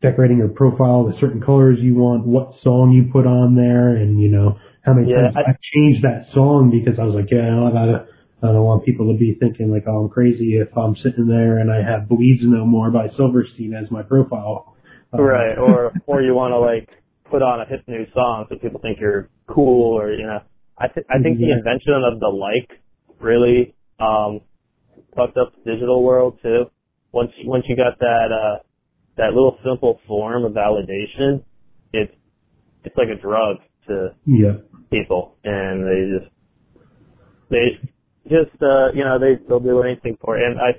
decorating 0.02 0.38
your 0.38 0.48
profile 0.48 1.04
with 1.04 1.18
certain 1.18 1.40
colors 1.40 1.78
you 1.80 1.94
want, 1.94 2.26
what 2.26 2.52
song 2.62 2.92
you 2.92 3.10
put 3.10 3.26
on 3.26 3.56
there, 3.56 3.96
and 3.96 4.20
you 4.20 4.28
know 4.28 4.58
how 4.84 4.92
many 4.92 5.10
yeah, 5.10 5.32
times 5.32 5.34
I, 5.36 5.50
I 5.50 5.54
changed 5.74 6.04
that 6.04 6.28
song 6.34 6.68
because 6.68 7.00
I 7.00 7.04
was 7.04 7.14
like, 7.14 7.30
yeah, 7.30 7.48
I 7.48 7.70
gotta. 7.72 8.06
I 8.42 8.52
don't 8.52 8.64
want 8.64 8.84
people 8.84 9.10
to 9.10 9.18
be 9.18 9.34
thinking 9.40 9.70
like, 9.70 9.84
oh, 9.88 10.04
I'm 10.04 10.10
crazy 10.10 10.60
if 10.60 10.68
I'm 10.76 10.94
sitting 10.96 11.26
there 11.26 11.56
and 11.64 11.72
I 11.72 11.80
have 11.80 12.10
Bleeds 12.10 12.42
No 12.44 12.66
More 12.66 12.90
by 12.90 13.08
Silverstein 13.16 13.72
as 13.72 13.90
my 13.90 14.02
profile. 14.02 14.76
Uh, 15.14 15.22
right, 15.22 15.56
or 15.56 15.92
or 16.06 16.20
you 16.20 16.34
want 16.34 16.52
to 16.52 16.58
like 16.58 16.90
put 17.30 17.40
on 17.40 17.62
a 17.62 17.64
hip 17.64 17.80
new 17.86 18.04
song 18.12 18.44
so 18.50 18.56
people 18.56 18.80
think 18.80 18.98
you're 19.00 19.30
cool 19.46 19.98
or 19.98 20.12
you 20.12 20.26
know. 20.26 20.40
I 20.76 20.88
th- 20.88 21.06
I 21.08 21.22
think 21.22 21.38
the 21.38 21.52
invention 21.52 21.94
of 22.04 22.20
the 22.20 22.28
like 22.28 22.68
really 23.18 23.74
um 23.98 24.40
fucked 25.16 25.36
up 25.36 25.52
digital 25.64 26.02
world 26.02 26.38
too. 26.42 26.64
Once 27.12 27.30
once 27.44 27.64
you 27.68 27.76
got 27.76 27.98
that 27.98 28.28
uh 28.32 28.62
that 29.16 29.32
little 29.32 29.56
simple 29.64 30.00
form 30.06 30.44
of 30.44 30.52
validation, 30.52 31.42
it's 31.92 32.12
it's 32.84 32.96
like 32.96 33.08
a 33.08 33.20
drug 33.20 33.56
to 33.88 34.14
Yeah. 34.26 34.58
people 34.90 35.36
and 35.44 35.84
they 35.84 36.18
just 36.18 36.30
they 37.50 37.64
just 38.28 38.56
uh 38.62 38.92
you 38.94 39.04
know 39.04 39.18
they 39.18 39.36
they'll 39.48 39.60
do 39.60 39.82
anything 39.82 40.16
for 40.20 40.38
it 40.38 40.44
and 40.44 40.58
i 40.60 40.70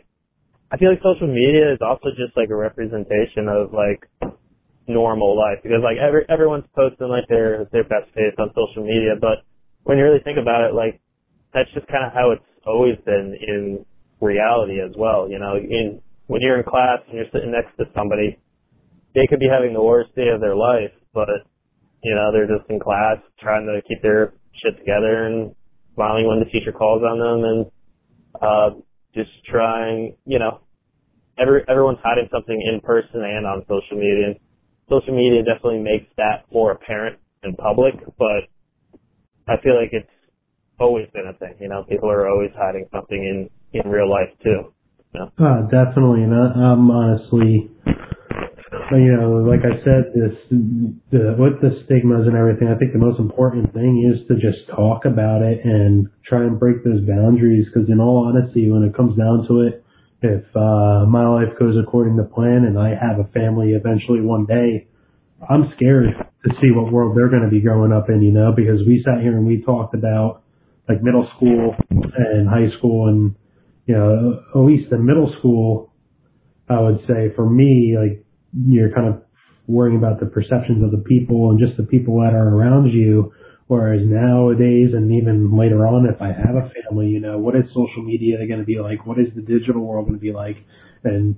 i 0.71 0.77
feel 0.77 0.89
like 0.89 1.01
social 1.03 1.27
media 1.27 1.73
is 1.73 1.79
also 1.81 2.09
just 2.17 2.35
like 2.37 2.49
a 2.49 2.55
representation 2.55 3.47
of 3.47 3.73
like 3.73 4.07
normal 4.87 5.37
life 5.37 5.59
because 5.63 5.81
like 5.83 5.97
every 5.97 6.25
everyone's 6.29 6.65
posting 6.75 7.07
like 7.09 7.27
their 7.27 7.65
their 7.71 7.83
best 7.83 8.09
face 8.13 8.33
on 8.37 8.49
social 8.53 8.83
media 8.85 9.13
but 9.19 9.43
when 9.83 9.97
you 9.97 10.03
really 10.03 10.21
think 10.23 10.37
about 10.37 10.69
it 10.69 10.73
like 10.73 11.01
that's 11.53 11.69
just 11.73 11.87
kind 11.87 12.05
of 12.05 12.13
how 12.13 12.31
it's 12.31 12.49
always 12.65 12.95
been 13.05 13.35
in 13.41 13.85
reality 14.21 14.79
as 14.81 14.91
well 14.97 15.29
you 15.29 15.39
know. 15.39 15.55
In 15.55 16.01
when 16.27 16.41
you're 16.41 16.57
in 16.57 16.63
class 16.63 16.99
and 17.07 17.15
you're 17.17 17.29
sitting 17.31 17.51
next 17.51 17.75
to 17.77 17.85
somebody 17.95 18.37
they 19.13 19.27
could 19.29 19.39
be 19.39 19.47
having 19.47 19.73
the 19.73 19.81
worst 19.81 20.13
day 20.15 20.29
of 20.33 20.41
their 20.41 20.55
life 20.55 20.91
but 21.13 21.27
you 22.03 22.13
know 22.13 22.31
they're 22.31 22.47
just 22.47 22.69
in 22.69 22.79
class 22.79 23.17
trying 23.39 23.65
to 23.65 23.81
keep 23.87 24.01
their 24.01 24.33
shit 24.61 24.77
together 24.79 25.27
and 25.27 25.53
smiling 25.93 26.27
when 26.27 26.39
the 26.39 26.45
teacher 26.45 26.71
calls 26.71 27.01
on 27.03 27.19
them 27.19 27.39
and 27.43 27.65
uh 28.41 28.69
just 29.13 29.31
trying 29.49 30.15
you 30.25 30.39
know 30.39 30.59
every 31.37 31.63
everyone's 31.67 31.99
hiding 32.03 32.27
something 32.31 32.55
in 32.55 32.79
person 32.81 33.23
and 33.23 33.45
on 33.45 33.61
social 33.63 33.97
media. 33.97 34.27
And 34.27 34.35
social 34.89 35.15
media 35.15 35.43
definitely 35.43 35.79
makes 35.79 36.07
that 36.17 36.45
more 36.51 36.71
apparent 36.71 37.19
in 37.43 37.55
public 37.55 37.93
but 38.17 38.49
i 39.47 39.55
feel 39.61 39.75
like 39.79 39.89
it's 39.91 40.09
always 40.79 41.07
been 41.13 41.27
a 41.27 41.33
thing 41.37 41.55
you 41.59 41.69
know. 41.69 41.83
People 41.83 42.09
are 42.09 42.27
always 42.27 42.51
hiding 42.57 42.85
something 42.91 43.17
in 43.17 43.49
in 43.83 43.89
real 43.89 44.09
life 44.09 44.29
too 44.43 44.71
Uh, 45.39 45.61
definitely, 45.71 46.23
and 46.23 46.33
I, 46.35 46.51
I'm 46.59 46.91
honestly, 46.91 47.71
you 48.91 49.15
know, 49.15 49.47
like 49.47 49.61
I 49.63 49.79
said, 49.83 50.11
this 50.11 50.35
the, 51.11 51.35
with 51.39 51.61
the 51.61 51.79
stigmas 51.85 52.27
and 52.27 52.35
everything. 52.35 52.67
I 52.67 52.75
think 52.75 52.91
the 52.91 52.99
most 52.99 53.19
important 53.19 53.73
thing 53.73 54.03
is 54.03 54.27
to 54.27 54.35
just 54.35 54.67
talk 54.75 55.05
about 55.05 55.41
it 55.41 55.63
and 55.63 56.07
try 56.27 56.43
and 56.43 56.59
break 56.59 56.83
those 56.83 56.99
boundaries. 57.07 57.65
Because 57.71 57.89
in 57.89 57.99
all 57.99 58.27
honesty, 58.27 58.69
when 58.69 58.83
it 58.83 58.95
comes 58.95 59.17
down 59.17 59.47
to 59.47 59.61
it, 59.61 59.83
if 60.21 60.43
uh, 60.55 61.05
my 61.07 61.27
life 61.27 61.55
goes 61.59 61.75
according 61.81 62.17
to 62.17 62.23
plan 62.23 62.65
and 62.67 62.77
I 62.77 62.89
have 62.89 63.19
a 63.19 63.29
family 63.31 63.71
eventually 63.71 64.21
one 64.21 64.45
day, 64.45 64.87
I'm 65.49 65.71
scared 65.75 66.11
to 66.43 66.49
see 66.61 66.71
what 66.71 66.91
world 66.91 67.15
they're 67.15 67.29
going 67.29 67.43
to 67.43 67.49
be 67.49 67.61
growing 67.61 67.91
up 67.93 68.09
in. 68.09 68.21
You 68.21 68.31
know, 68.31 68.51
because 68.51 68.79
we 68.85 69.01
sat 69.05 69.21
here 69.21 69.37
and 69.37 69.47
we 69.47 69.63
talked 69.63 69.93
about 69.95 70.43
like 70.89 71.01
middle 71.01 71.27
school 71.37 71.75
and 71.89 72.49
high 72.49 72.75
school 72.77 73.07
and 73.07 73.35
you 73.85 73.95
know, 73.95 74.43
at 74.53 74.59
least 74.59 74.91
in 74.91 75.05
middle 75.05 75.33
school, 75.39 75.93
I 76.69 76.79
would 76.79 76.99
say 77.07 77.33
for 77.35 77.47
me, 77.47 77.95
like 77.99 78.25
you're 78.67 78.91
kind 78.91 79.07
of 79.07 79.21
worrying 79.67 79.97
about 79.97 80.19
the 80.19 80.25
perceptions 80.25 80.83
of 80.83 80.91
the 80.91 81.03
people 81.05 81.51
and 81.51 81.59
just 81.59 81.77
the 81.77 81.83
people 81.83 82.19
that 82.21 82.33
are 82.33 82.47
around 82.47 82.91
you. 82.91 83.31
Whereas 83.67 84.01
nowadays 84.05 84.89
and 84.93 85.11
even 85.11 85.57
later 85.57 85.87
on, 85.87 86.05
if 86.05 86.21
I 86.21 86.27
have 86.27 86.55
a 86.55 86.69
family, 86.69 87.07
you 87.07 87.19
know, 87.19 87.39
what 87.39 87.55
is 87.55 87.63
social 87.69 88.03
media 88.03 88.37
going 88.47 88.59
to 88.59 88.65
be 88.65 88.79
like? 88.79 89.07
What 89.07 89.19
is 89.19 89.27
the 89.35 89.41
digital 89.41 89.81
world 89.81 90.05
going 90.05 90.19
to 90.19 90.21
be 90.21 90.31
like? 90.31 90.57
And 91.03 91.35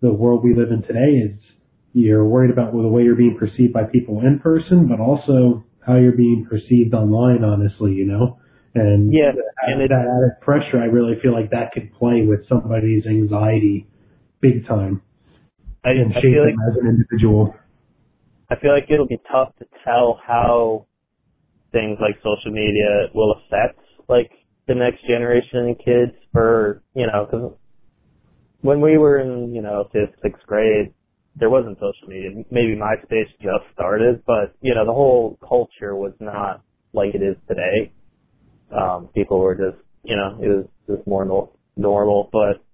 the 0.00 0.12
world 0.12 0.44
we 0.44 0.54
live 0.54 0.70
in 0.70 0.82
today 0.82 1.26
is 1.26 1.38
you're 1.92 2.24
worried 2.24 2.52
about 2.52 2.72
the 2.72 2.78
way 2.78 3.02
you're 3.02 3.16
being 3.16 3.36
perceived 3.38 3.72
by 3.72 3.84
people 3.84 4.20
in 4.20 4.38
person, 4.38 4.86
but 4.88 5.00
also 5.00 5.64
how 5.84 5.96
you're 5.96 6.16
being 6.16 6.46
perceived 6.48 6.94
online, 6.94 7.42
honestly, 7.42 7.92
you 7.92 8.06
know? 8.06 8.38
And 8.74 9.12
Yeah, 9.12 9.32
that, 9.32 9.44
and 9.68 9.82
it- 9.82 9.88
that 9.90 10.06
added 10.06 10.40
pressure, 10.40 10.78
I 10.80 10.86
really 10.86 11.18
feel 11.20 11.32
like 11.32 11.50
that 11.50 11.72
could 11.72 11.92
play 11.94 12.26
with 12.26 12.46
somebody's 12.48 13.06
anxiety 13.06 13.86
big 14.40 14.66
time. 14.66 15.00
I, 15.84 15.90
and 15.90 16.12
I 16.12 16.20
shape 16.20 16.22
feel 16.32 16.44
like 16.44 16.54
as 16.68 16.76
an 16.80 16.88
individual. 16.88 17.54
I 18.50 18.56
feel 18.56 18.72
like 18.72 18.90
it'll 18.90 19.06
be 19.06 19.20
tough 19.30 19.54
to 19.58 19.66
tell 19.84 20.20
how 20.26 20.86
things 21.72 21.98
like 22.00 22.16
social 22.18 22.52
media 22.52 23.08
will 23.14 23.32
affect 23.32 23.78
like 24.08 24.30
the 24.68 24.74
next 24.74 25.06
generation 25.06 25.70
of 25.70 25.78
kids 25.84 26.12
for 26.32 26.82
you 26.94 27.06
know 27.06 27.26
because 27.26 27.52
when 28.60 28.80
we 28.80 28.96
were 28.98 29.18
in 29.18 29.54
you 29.54 29.62
know 29.62 29.88
fifth 29.92 30.14
sixth 30.22 30.44
grade 30.46 30.92
there 31.36 31.50
wasn't 31.50 31.76
social 31.78 32.06
media. 32.08 32.30
Maybe 32.52 32.76
MySpace 32.76 33.28
just 33.42 33.64
started 33.72 34.22
but 34.26 34.54
you 34.60 34.74
know 34.74 34.86
the 34.86 34.92
whole 34.92 35.38
culture 35.46 35.96
was 35.96 36.12
not 36.20 36.62
like 36.92 37.14
it 37.14 37.22
is 37.22 37.36
today 37.48 37.92
um 38.76 39.08
people 39.14 39.38
were 39.38 39.54
just 39.54 39.82
you 40.02 40.16
know 40.16 40.38
it 40.42 40.48
was 40.48 40.66
just 40.88 41.06
more 41.06 41.24
no- 41.24 41.52
normal 41.76 42.28
but 42.32 42.64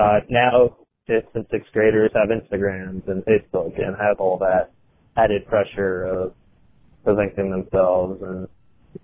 uh 0.00 0.20
now 0.30 0.76
fifth 1.06 1.28
and 1.34 1.46
sixth 1.50 1.72
graders 1.72 2.10
have 2.14 2.28
Instagrams 2.28 3.06
and 3.08 3.24
Facebook 3.24 3.76
and 3.76 3.96
have 4.00 4.18
all 4.18 4.38
that 4.38 4.72
added 5.16 5.46
pressure 5.46 6.04
of 6.04 6.34
presenting 7.04 7.50
themselves 7.50 8.22
and 8.22 8.48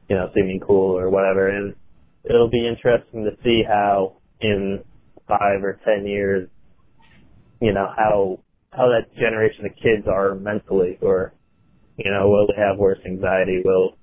you 0.08 0.16
know 0.16 0.30
seeming 0.34 0.60
cool 0.66 0.98
or 0.98 1.10
whatever. 1.10 1.48
And 1.48 1.74
it'll 2.24 2.50
be 2.50 2.66
interesting 2.66 3.24
to 3.24 3.30
see 3.44 3.62
how 3.66 4.16
in 4.40 4.82
five 5.28 5.62
or 5.62 5.78
ten 5.84 6.06
years 6.06 6.48
you 7.60 7.72
know 7.72 7.86
how 7.96 8.40
how 8.72 8.88
that 8.88 9.12
generation 9.14 9.66
of 9.66 9.72
kids 9.76 10.06
are 10.06 10.34
mentally 10.34 10.98
or 11.02 11.34
you 11.96 12.10
know 12.10 12.28
will 12.28 12.46
they 12.46 12.60
have 12.60 12.78
worse 12.78 12.98
anxiety? 13.06 13.62
Will 13.64 13.96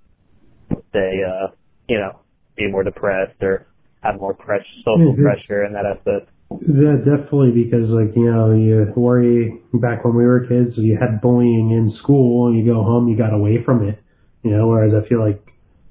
they 0.93 1.21
uh 1.27 1.47
you 1.87 1.97
know 1.97 2.19
be 2.55 2.67
more 2.69 2.83
depressed 2.83 3.41
or 3.41 3.67
have 4.01 4.19
more 4.19 4.33
pressure 4.33 4.65
social 4.85 5.13
Mhm. 5.15 5.21
pressure 5.23 5.63
and 5.63 5.75
that 5.75 5.85
aspect 5.85 6.29
Yeah, 6.61 6.95
definitely 7.03 7.51
because 7.51 7.89
like 7.89 8.15
you 8.15 8.31
know 8.31 8.51
you 8.53 8.91
worry 8.95 9.59
back 9.73 10.05
when 10.05 10.15
we 10.15 10.25
were 10.25 10.45
kids 10.47 10.77
you 10.77 10.97
had 10.97 11.19
bullying 11.21 11.71
in 11.71 11.91
school 12.01 12.47
and 12.47 12.57
you 12.57 12.65
go 12.65 12.83
home 12.83 13.07
you 13.07 13.17
got 13.17 13.33
away 13.33 13.61
from 13.63 13.83
it 13.87 13.99
you 14.43 14.51
know 14.51 14.67
whereas 14.67 14.93
I 14.93 15.07
feel 15.09 15.19
like 15.19 15.41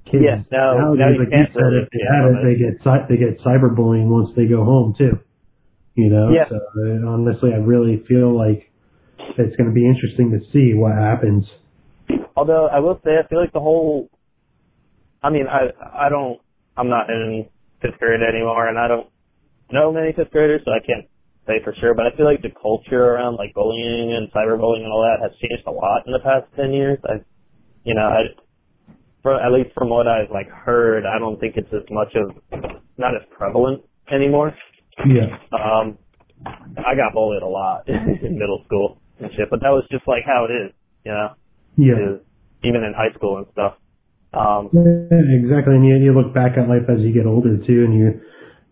kids 0.05 0.23
Yeah, 0.23 0.41
now- 0.51 0.73
nowadays 0.77 0.99
now 0.99 1.09
you 1.11 1.19
like 1.19 1.29
can't 1.29 1.49
you 1.53 1.59
said 1.61 1.73
if 1.83 1.89
they 1.91 2.03
have 2.09 2.25
it 2.31 2.37
they 2.43 2.55
get 2.55 2.81
cy- 2.83 3.05
they 3.09 3.17
get 3.17 3.39
cyberbullying 3.41 4.07
once 4.07 4.29
they 4.35 4.45
go 4.47 4.63
home 4.63 4.95
too 4.97 5.19
you 5.95 6.09
know 6.09 6.31
Yeah. 6.33 6.47
so 6.49 6.55
uh, 6.57 7.07
honestly 7.07 7.53
I 7.53 7.57
really 7.57 7.97
feel 8.07 8.35
like 8.35 8.69
it's 9.37 9.55
going 9.57 9.69
to 9.69 9.73
be 9.73 9.85
interesting 9.87 10.31
to 10.31 10.39
see 10.51 10.73
what 10.73 10.93
happens 10.95 11.45
Although 12.35 12.67
I 12.67 12.79
will 12.79 12.99
say, 13.03 13.17
I 13.17 13.27
feel 13.27 13.41
like 13.41 13.51
the 13.51 13.59
whole. 13.59 14.09
I 15.23 15.29
mean, 15.29 15.45
I 15.47 15.71
I 16.05 16.09
don't. 16.09 16.39
I'm 16.77 16.89
not 16.89 17.09
in 17.09 17.47
fifth 17.81 17.99
grade 17.99 18.21
anymore, 18.21 18.67
and 18.67 18.77
I 18.77 18.87
don't 18.87 19.07
know 19.71 19.91
many 19.91 20.13
fifth 20.13 20.31
graders, 20.31 20.61
so 20.65 20.71
I 20.71 20.79
can't 20.85 21.05
say 21.47 21.63
for 21.63 21.73
sure. 21.79 21.93
But 21.93 22.05
I 22.05 22.15
feel 22.15 22.25
like 22.25 22.41
the 22.41 22.53
culture 22.61 23.15
around 23.15 23.35
like 23.35 23.53
bullying 23.53 24.13
and 24.13 24.31
cyberbullying 24.31 24.83
and 24.85 24.91
all 24.91 25.01
that 25.01 25.21
has 25.21 25.31
changed 25.41 25.65
a 25.65 25.71
lot 25.71 26.05
in 26.05 26.13
the 26.13 26.19
past 26.19 26.45
ten 26.55 26.71
years. 26.73 26.99
I, 27.05 27.23
you 27.83 27.95
know, 27.95 28.05
I, 28.05 28.21
for, 29.23 29.35
at 29.41 29.51
least 29.51 29.73
from 29.73 29.89
what 29.89 30.07
I've 30.07 30.29
like 30.31 30.49
heard, 30.49 31.05
I 31.05 31.17
don't 31.19 31.39
think 31.39 31.55
it's 31.57 31.71
as 31.73 31.87
much 31.89 32.13
of 32.15 32.35
not 32.97 33.15
as 33.15 33.23
prevalent 33.31 33.83
anymore. 34.11 34.53
yeah 35.05 35.37
Um, 35.53 35.97
I 36.77 36.93
got 36.95 37.13
bullied 37.13 37.41
a 37.41 37.47
lot 37.47 37.83
in 37.87 38.37
middle 38.37 38.63
school 38.65 39.01
and 39.19 39.31
shit, 39.35 39.49
but 39.49 39.61
that 39.61 39.69
was 39.69 39.83
just 39.91 40.07
like 40.07 40.23
how 40.25 40.45
it 40.45 40.53
is, 40.53 40.71
you 41.05 41.11
know. 41.11 41.29
yeah 41.77 41.93
is 41.93 42.21
even 42.63 42.83
in 42.83 42.93
high 42.95 43.13
school 43.15 43.37
and 43.37 43.45
stuff. 43.53 43.73
Um, 44.33 44.69
Yeah, 44.73 45.21
exactly. 45.33 45.75
And 45.75 45.85
you, 45.85 45.97
you 45.97 46.13
look 46.13 46.33
back 46.33 46.57
at 46.57 46.67
life 46.67 46.89
as 46.89 47.01
you 47.01 47.13
get 47.13 47.25
older 47.25 47.57
too, 47.57 47.85
and 47.85 47.93
you, 47.93 48.21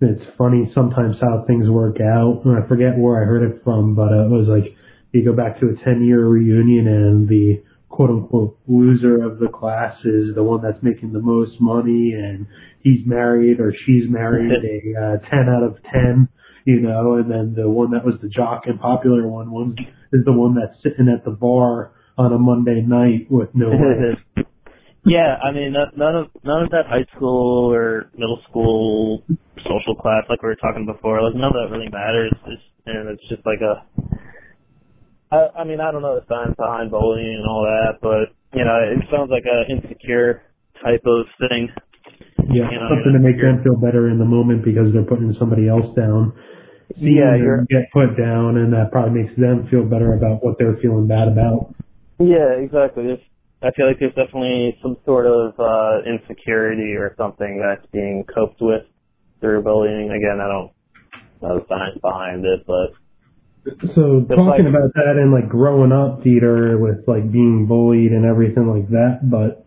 it's 0.01 0.23
funny 0.37 0.71
sometimes 0.75 1.15
how 1.21 1.45
things 1.47 1.69
work 1.69 1.97
out. 2.01 2.41
And 2.45 2.61
I 2.61 2.67
forget 2.67 2.97
where 2.97 3.21
I 3.21 3.25
heard 3.25 3.43
it 3.43 3.63
from, 3.63 3.95
but 3.95 4.11
uh, 4.11 4.25
it 4.25 4.31
was 4.31 4.47
like 4.47 4.75
you 5.11 5.23
go 5.23 5.33
back 5.33 5.59
to 5.61 5.67
a 5.67 5.83
10 5.83 6.03
year 6.03 6.25
reunion 6.25 6.87
and 6.87 7.27
the 7.29 7.63
quote 7.89 8.09
unquote 8.09 8.59
loser 8.67 9.23
of 9.23 9.39
the 9.39 9.47
class 9.47 9.95
is 10.03 10.35
the 10.35 10.43
one 10.43 10.61
that's 10.61 10.81
making 10.83 11.13
the 11.13 11.21
most 11.21 11.53
money 11.61 12.11
and 12.11 12.45
he's 12.81 12.99
married 13.05 13.61
or 13.61 13.73
she's 13.85 14.03
married 14.09 14.51
a 14.95 14.99
uh, 14.99 15.29
10 15.29 15.47
out 15.47 15.63
of 15.63 15.77
10, 15.93 16.27
you 16.65 16.81
know, 16.81 17.15
and 17.15 17.31
then 17.31 17.53
the 17.55 17.69
one 17.69 17.91
that 17.91 18.03
was 18.03 18.15
the 18.21 18.27
jock 18.27 18.63
and 18.65 18.79
popular 18.79 19.25
one, 19.25 19.49
one 19.49 19.75
is 20.11 20.25
the 20.25 20.33
one 20.33 20.55
that's 20.55 20.75
sitting 20.83 21.07
at 21.07 21.23
the 21.23 21.31
bar 21.31 21.93
on 22.17 22.33
a 22.33 22.37
Monday 22.37 22.81
night 22.81 23.27
with 23.29 23.49
no. 23.53 23.71
yeah, 25.05 25.37
I 25.37 25.51
mean, 25.51 25.73
none 25.73 26.15
of 26.15 26.27
none 26.43 26.63
of 26.63 26.69
that 26.71 26.89
high 26.89 27.05
school 27.15 27.71
or 27.71 28.09
middle 28.17 28.39
school 28.49 29.23
social 29.61 29.95
class, 29.95 30.25
like 30.29 30.41
we 30.41 30.49
were 30.49 30.57
talking 30.57 30.85
before, 30.85 31.21
like 31.21 31.35
none 31.35 31.53
of 31.53 31.57
that 31.61 31.69
really 31.69 31.89
matters. 31.89 32.33
It's, 32.47 32.63
and 32.85 33.09
it's 33.09 33.23
just 33.29 33.45
like 33.45 33.61
a. 33.61 33.85
I, 35.31 35.61
I 35.61 35.63
mean, 35.63 35.79
I 35.79 35.91
don't 35.91 36.01
know 36.01 36.17
the 36.17 36.25
science 36.27 36.55
behind 36.57 36.91
bullying 36.91 37.37
and 37.37 37.47
all 37.47 37.63
that, 37.65 38.01
but 38.01 38.33
you 38.57 38.65
know, 38.65 38.77
it 38.81 39.05
sounds 39.11 39.29
like 39.29 39.45
a 39.45 39.69
insecure 39.69 40.41
type 40.81 41.05
of 41.05 41.25
thing. 41.49 41.69
Yeah, 42.49 42.69
You 42.69 42.79
know, 42.81 42.89
something 42.89 43.13
to 43.13 43.21
make 43.21 43.41
them 43.41 43.61
feel 43.63 43.75
better 43.75 44.09
in 44.09 44.17
the 44.17 44.25
moment 44.25 44.63
because 44.63 44.93
they're 44.93 45.07
putting 45.07 45.33
somebody 45.37 45.67
else 45.67 45.87
down. 45.95 46.33
Seeing 46.97 47.17
Yeah, 47.17 47.35
you're 47.35 47.65
get 47.69 47.89
put 47.91 48.17
down, 48.17 48.57
and 48.57 48.71
that 48.73 48.91
probably 48.91 49.21
makes 49.21 49.35
them 49.37 49.67
feel 49.69 49.83
better 49.83 50.13
about 50.13 50.45
what 50.45 50.57
they're 50.57 50.77
feeling 50.81 51.07
bad 51.07 51.27
about. 51.27 51.73
Yeah, 52.19 52.57
exactly. 52.61 53.05
There's, 53.05 53.25
I 53.65 53.71
feel 53.71 53.87
like 53.87 53.97
there's 53.99 54.13
definitely 54.13 54.77
some 54.81 54.97
sort 55.05 55.25
of 55.25 55.59
uh, 55.59 56.07
insecurity 56.07 56.93
or 56.93 57.15
something 57.17 57.59
that's 57.59 57.85
being 57.91 58.23
coped 58.33 58.61
with 58.61 58.83
through 59.41 59.63
bullying. 59.63 60.11
Again, 60.11 60.39
I 60.39 60.47
don't 60.47 60.71
know 61.41 61.59
the 61.59 61.65
science 61.67 61.97
behind 62.01 62.45
it, 62.45 62.65
but 62.67 62.93
so 63.95 64.21
talking 64.29 64.45
like- 64.45 64.59
about 64.61 64.93
that 64.93 65.17
and 65.17 65.31
like 65.31 65.49
growing 65.49 65.91
up 65.91 66.23
theater 66.23 66.77
with 66.77 67.07
like 67.07 67.31
being 67.31 67.65
bullied 67.67 68.11
and 68.11 68.25
everything 68.25 68.67
like 68.67 68.87
that, 68.89 69.19
but 69.23 69.65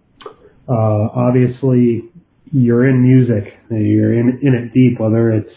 uh 0.68 1.08
obviously 1.16 2.04
you're 2.52 2.88
in 2.88 3.02
music, 3.02 3.52
you're 3.70 4.14
in 4.14 4.38
in 4.42 4.54
it 4.54 4.72
deep, 4.72 5.00
whether 5.00 5.32
it's 5.32 5.50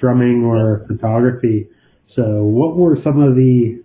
drumming 0.00 0.44
or 0.44 0.86
photography. 0.86 1.68
So 2.14 2.44
what 2.44 2.76
were 2.76 2.98
some 3.02 3.20
of 3.20 3.34
the 3.34 3.81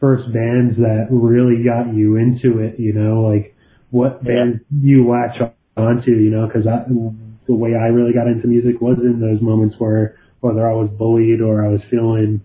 first 0.00 0.32
bands 0.32 0.76
that 0.78 1.08
really 1.10 1.62
got 1.62 1.92
you 1.94 2.16
into 2.16 2.60
it? 2.60 2.78
You 2.78 2.92
know, 2.92 3.22
like 3.22 3.54
what 3.90 4.20
Yeah. 4.22 4.34
bands 4.34 4.64
you 4.80 5.08
latch 5.08 5.40
onto? 5.76 6.12
You 6.12 6.30
know, 6.30 6.46
because 6.46 6.64
the 6.64 7.54
way 7.54 7.74
I 7.74 7.88
really 7.88 8.12
got 8.12 8.26
into 8.26 8.46
music 8.46 8.80
was 8.80 8.98
in 8.98 9.20
those 9.20 9.40
moments 9.40 9.76
where 9.78 10.16
whether 10.40 10.68
I 10.68 10.72
was 10.72 10.90
bullied 10.90 11.40
or 11.40 11.64
I 11.64 11.68
was 11.68 11.82
feeling 11.90 12.40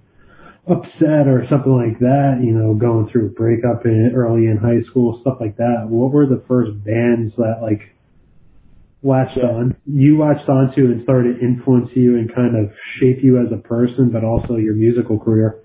upset 0.66 1.28
or 1.28 1.46
something 1.50 1.74
like 1.76 2.00
that, 2.00 2.40
you 2.42 2.52
know, 2.52 2.74
going 2.74 3.08
through 3.10 3.28
a 3.28 3.30
breakup 3.30 3.86
in 3.86 4.14
early 4.16 4.48
in 4.48 4.58
high 4.58 4.82
school, 4.90 5.20
stuff 5.22 5.38
like 5.42 5.58
that. 5.58 5.88
What 5.90 6.12
were 6.12 6.26
the 6.26 6.42
first 6.48 6.72
bands 6.86 7.36
that 7.36 7.60
like 7.62 7.82
latched 9.04 9.38
Yeah. 9.38 9.50
on 9.52 9.76
you 9.86 10.18
latched 10.18 10.48
onto 10.48 10.86
and 10.86 11.04
started 11.04 11.40
to 11.40 11.46
influence 11.46 11.94
you 11.96 12.18
and 12.18 12.34
kind 12.34 12.56
of 12.56 12.72
shape 13.00 13.22
you 13.22 13.38
as 13.40 13.52
a 13.52 13.58
person 13.58 14.10
but 14.10 14.24
also 14.24 14.56
your 14.56 14.74
musical 14.74 15.20
career? 15.20 15.58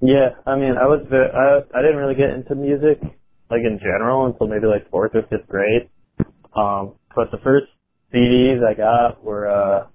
Yeah, 0.00 0.30
I 0.46 0.56
mean, 0.56 0.74
I 0.78 0.86
was 0.86 1.06
ve- 1.10 1.16
I 1.34 1.78
I 1.78 1.82
didn't 1.82 1.96
really 1.98 2.14
get 2.14 2.30
into 2.30 2.54
music 2.54 3.00
like 3.50 3.62
in 3.64 3.78
general 3.80 4.26
until 4.26 4.46
maybe 4.46 4.66
like 4.66 4.90
fourth 4.90 5.12
or 5.14 5.22
fifth 5.30 5.48
grade. 5.48 5.88
Um, 6.54 6.94
but 7.16 7.30
the 7.32 7.38
first 7.42 7.66
CDs 8.14 8.62
I 8.64 8.74
got 8.74 9.24
were 9.24 9.48
uh, 9.48 9.86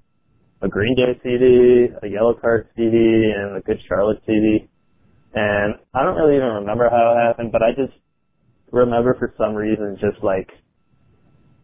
a 0.62 0.68
Green 0.70 0.96
Day 0.96 1.20
CD, 1.24 1.88
a 2.04 2.08
Yellowcard 2.08 2.66
CD, 2.76 3.32
and 3.36 3.58
a 3.58 3.62
Good 3.62 3.80
Charlotte 3.88 4.22
CD. 4.26 4.70
And 5.34 5.76
I 5.94 6.04
don't 6.04 6.16
really 6.16 6.36
even 6.38 6.50
remember 6.64 6.90
how 6.90 7.16
it 7.16 7.28
happened, 7.28 7.52
but 7.52 7.64
I 7.64 7.72
just 7.72 7.94
remember 8.72 9.16
for 9.20 9.34
some 9.38 9.56
reason 9.56 9.98
just 10.02 10.24
like 10.24 10.50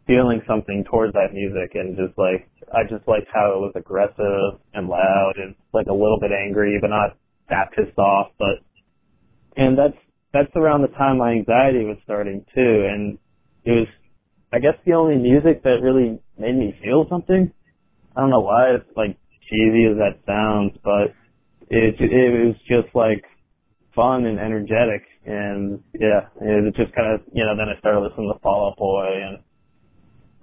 feeling 0.08 0.42
something 0.48 0.84
towards 0.90 1.14
that 1.14 1.34
music 1.34 1.76
and 1.76 1.98
just 1.98 2.18
like 2.18 2.50
I 2.74 2.84
just 2.90 3.08
liked 3.08 3.28
how 3.34 3.54
it 3.54 3.60
was 3.62 3.74
aggressive 3.76 4.60
and 4.74 4.88
loud 4.88 5.34
and 5.38 5.56
like 5.74 5.88
a 5.88 5.94
little 5.94 6.18
bit 6.20 6.32
angry 6.32 6.78
but 6.82 6.90
not 6.90 7.18
that 7.50 7.72
pissed 7.76 7.98
off 7.98 8.32
but 8.38 8.64
and 9.56 9.78
that's 9.78 9.98
that's 10.34 10.52
around 10.56 10.82
the 10.82 10.88
time 10.90 11.18
my 11.18 11.32
anxiety 11.32 11.86
was 11.86 11.98
starting 12.04 12.46
too 12.54 12.88
and 12.90 13.18
it 13.66 13.72
was 13.72 13.88
I 14.52 14.60
guess 14.60 14.74
the 14.86 14.94
only 14.94 15.16
music 15.16 15.64
that 15.64 15.82
really 15.82 16.20
made 16.38 16.56
me 16.56 16.76
feel 16.84 17.06
something. 17.10 17.52
I 18.16 18.22
don't 18.22 18.32
know 18.32 18.40
why 18.40 18.72
it's 18.76 18.98
like 18.98 19.18
cheesy 19.48 19.86
as 19.86 19.98
that 19.98 20.26
sounds, 20.26 20.74
but 20.84 21.14
it 21.70 21.96
it 22.00 22.48
was 22.48 22.56
just 22.68 22.94
like 22.96 23.24
fun 23.96 24.26
and 24.26 24.40
energetic 24.40 25.04
and 25.26 25.84
yeah, 25.94 26.30
it 26.42 26.76
just 26.76 26.96
kind 26.96 27.14
of 27.14 27.22
you 27.32 27.46
know 27.46 27.56
then 27.58 27.70
I 27.70 27.80
started 27.80 28.00
listening 28.02 28.32
to 28.34 28.40
Fall 28.40 28.72
Out 28.72 28.78
Boy 28.78 29.08
and 29.22 29.38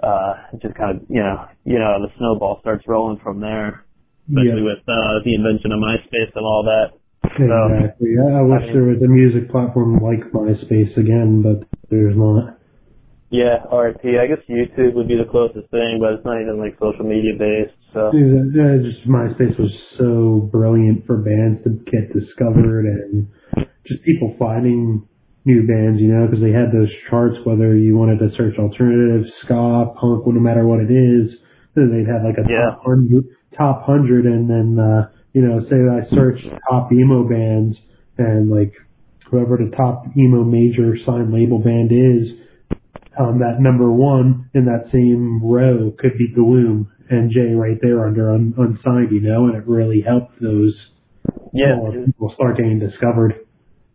uh 0.02 0.34
just 0.62 0.76
kind 0.76 0.96
of 0.96 1.02
you 1.08 1.20
know 1.20 1.46
you 1.64 1.78
know 1.78 1.98
the 2.00 2.12
snowball 2.18 2.58
starts 2.60 2.84
rolling 2.86 3.18
from 3.22 3.40
there, 3.40 3.85
especially 4.28 4.62
with 4.62 4.82
uh 4.88 5.22
the 5.24 5.34
invention 5.34 5.72
of 5.72 5.78
MySpace 5.80 6.32
and 6.34 6.44
all 6.44 6.62
that. 6.66 6.98
Exactly. 7.36 8.16
I, 8.18 8.38
I 8.38 8.42
wish 8.42 8.62
I 8.62 8.66
mean- 8.66 8.72
there 8.74 8.86
was 8.90 9.02
a 9.02 9.08
music 9.08 9.50
platform 9.50 9.98
like 10.02 10.22
MySpace 10.32 10.96
again, 10.96 11.42
but 11.42 11.66
there's 11.90 12.16
not. 12.16 12.58
Yeah, 13.28 13.58
RIP. 13.74 14.06
I 14.22 14.26
guess 14.30 14.38
YouTube 14.48 14.94
would 14.94 15.08
be 15.08 15.16
the 15.18 15.26
closest 15.28 15.68
thing, 15.74 15.98
but 16.00 16.14
it's 16.14 16.24
not 16.24 16.40
even 16.40 16.58
like 16.62 16.78
social 16.78 17.04
media 17.04 17.34
based. 17.36 17.74
So 17.92 18.14
Yeah, 18.14 18.78
just 18.86 19.02
MySpace 19.08 19.58
was 19.58 19.72
so 19.98 20.48
brilliant 20.52 21.06
for 21.06 21.18
bands 21.18 21.58
to 21.64 21.70
get 21.90 22.06
discovered 22.14 22.86
and 22.86 23.26
just 23.86 24.02
people 24.04 24.36
finding 24.38 25.02
new 25.44 25.66
bands, 25.66 26.00
you 26.00 26.06
know, 26.14 26.26
because 26.26 26.42
they 26.42 26.54
had 26.54 26.70
those 26.70 26.90
charts. 27.10 27.34
Whether 27.44 27.74
you 27.74 27.96
wanted 27.98 28.18
to 28.22 28.30
search 28.38 28.54
alternative, 28.58 29.26
ska, 29.44 29.90
punk, 29.98 30.26
no 30.26 30.40
matter 30.40 30.64
what 30.66 30.78
it 30.80 30.90
is, 30.94 31.34
they'd 31.74 32.06
have 32.06 32.22
like 32.22 32.38
a 32.38 32.46
Yeah. 32.48 32.78
top 32.78 32.82
hundred, 32.86 33.24
top 33.56 33.84
hundred, 33.84 34.26
and 34.26 34.48
then 34.48 34.78
uh, 34.78 35.08
you 35.32 35.42
know, 35.42 35.60
say 35.64 35.76
that 35.76 36.06
I 36.06 36.14
search 36.14 36.38
top 36.70 36.90
emo 36.92 37.28
bands 37.28 37.76
and 38.18 38.50
like 38.50 38.72
whoever 39.30 39.56
the 39.58 39.74
top 39.76 40.04
emo 40.16 40.44
major 40.44 40.96
signed 41.04 41.32
label 41.32 41.58
band 41.58 41.90
is, 41.92 42.32
um, 43.18 43.40
that 43.40 43.60
number 43.60 43.90
one 43.90 44.50
in 44.54 44.64
that 44.66 44.88
same 44.92 45.40
row 45.42 45.92
could 45.98 46.16
be 46.16 46.32
Gloom 46.34 46.90
and 47.10 47.30
Jay 47.30 47.54
right 47.54 47.78
there 47.82 48.06
under 48.06 48.32
un, 48.32 48.54
unsigned, 48.56 49.12
you 49.12 49.20
know, 49.20 49.46
and 49.46 49.56
it 49.56 49.66
really 49.66 50.02
helped 50.06 50.40
those 50.40 50.74
yeah, 51.52 51.76
people 52.04 52.32
start 52.34 52.56
getting 52.56 52.78
discovered. 52.78 53.34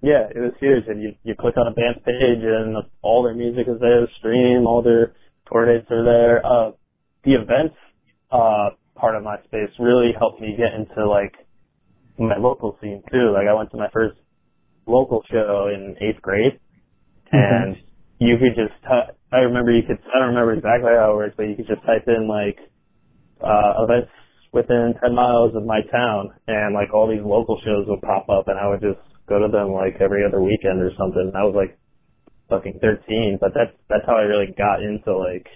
yeah, 0.02 0.28
it 0.34 0.40
was 0.40 0.54
huge. 0.60 0.84
And 0.88 1.02
you 1.02 1.14
you 1.24 1.36
click 1.40 1.56
on 1.58 1.68
a 1.68 1.72
band's 1.72 2.00
page 2.06 2.44
and 2.44 2.78
all 3.02 3.24
their 3.24 3.36
music 3.36 3.68
is 3.68 3.80
there, 3.80 4.08
stream, 4.20 4.66
all 4.66 4.82
their 4.82 5.14
tour 5.52 5.66
dates 5.66 5.90
are 5.92 6.04
there. 6.04 6.46
Uh, 6.46 6.72
the 7.24 7.34
events 7.34 7.76
uh 8.32 8.70
part 8.96 9.16
of 9.16 9.24
MySpace 9.24 9.72
really 9.80 10.12
helped 10.18 10.42
me 10.42 10.56
get 10.58 10.74
into 10.74 11.08
like 11.08 11.34
my 12.20 12.38
local 12.38 12.78
scene 12.82 13.02
too. 13.12 13.32
Like 13.34 13.48
I 13.50 13.54
went 13.54 13.72
to 13.72 13.78
my 13.78 13.90
first 13.94 14.18
local 14.86 15.24
show 15.32 15.70
in 15.74 15.96
eighth 16.02 16.22
grade, 16.22 16.60
and 17.32 17.76
you 18.20 18.38
could 18.38 18.56
just 18.56 18.74
ty- 18.84 19.12
I 19.32 19.38
remember 19.48 19.72
you 19.72 19.84
could 19.84 20.00
I 20.14 20.20
don't 20.20 20.30
remember 20.30 20.54
exactly 20.54 20.92
how 20.94 21.14
it 21.14 21.16
works, 21.16 21.36
but 21.38 21.44
you 21.44 21.56
could 21.56 21.68
just 21.68 21.82
type 21.86 22.06
in 22.08 22.28
like 22.28 22.58
uh 23.42 23.84
events 23.84 24.12
within 24.54 24.94
ten 25.02 25.16
miles 25.16 25.56
of 25.56 25.66
my 25.66 25.82
town 25.92 26.30
and 26.48 26.76
like 26.76 26.94
all 26.94 27.08
these 27.10 27.24
local 27.24 27.60
shows 27.66 27.88
would 27.88 28.02
pop 28.02 28.30
up 28.30 28.48
and 28.48 28.60
I 28.60 28.68
would 28.68 28.82
just 28.82 29.00
go 29.28 29.40
to 29.40 29.48
them 29.48 29.72
like 29.72 29.96
every 30.02 30.26
other 30.26 30.42
weekend 30.42 30.82
or 30.82 30.92
something. 31.00 31.32
I 31.34 31.44
was 31.44 31.56
like 31.56 31.78
fucking 32.50 32.80
thirteen, 32.82 33.38
but 33.40 33.52
that's 33.56 33.72
that's 33.90 34.06
how 34.06 34.18
I 34.18 34.28
really 34.28 34.54
got 34.58 34.84
into 34.84 35.16
like 35.18 35.48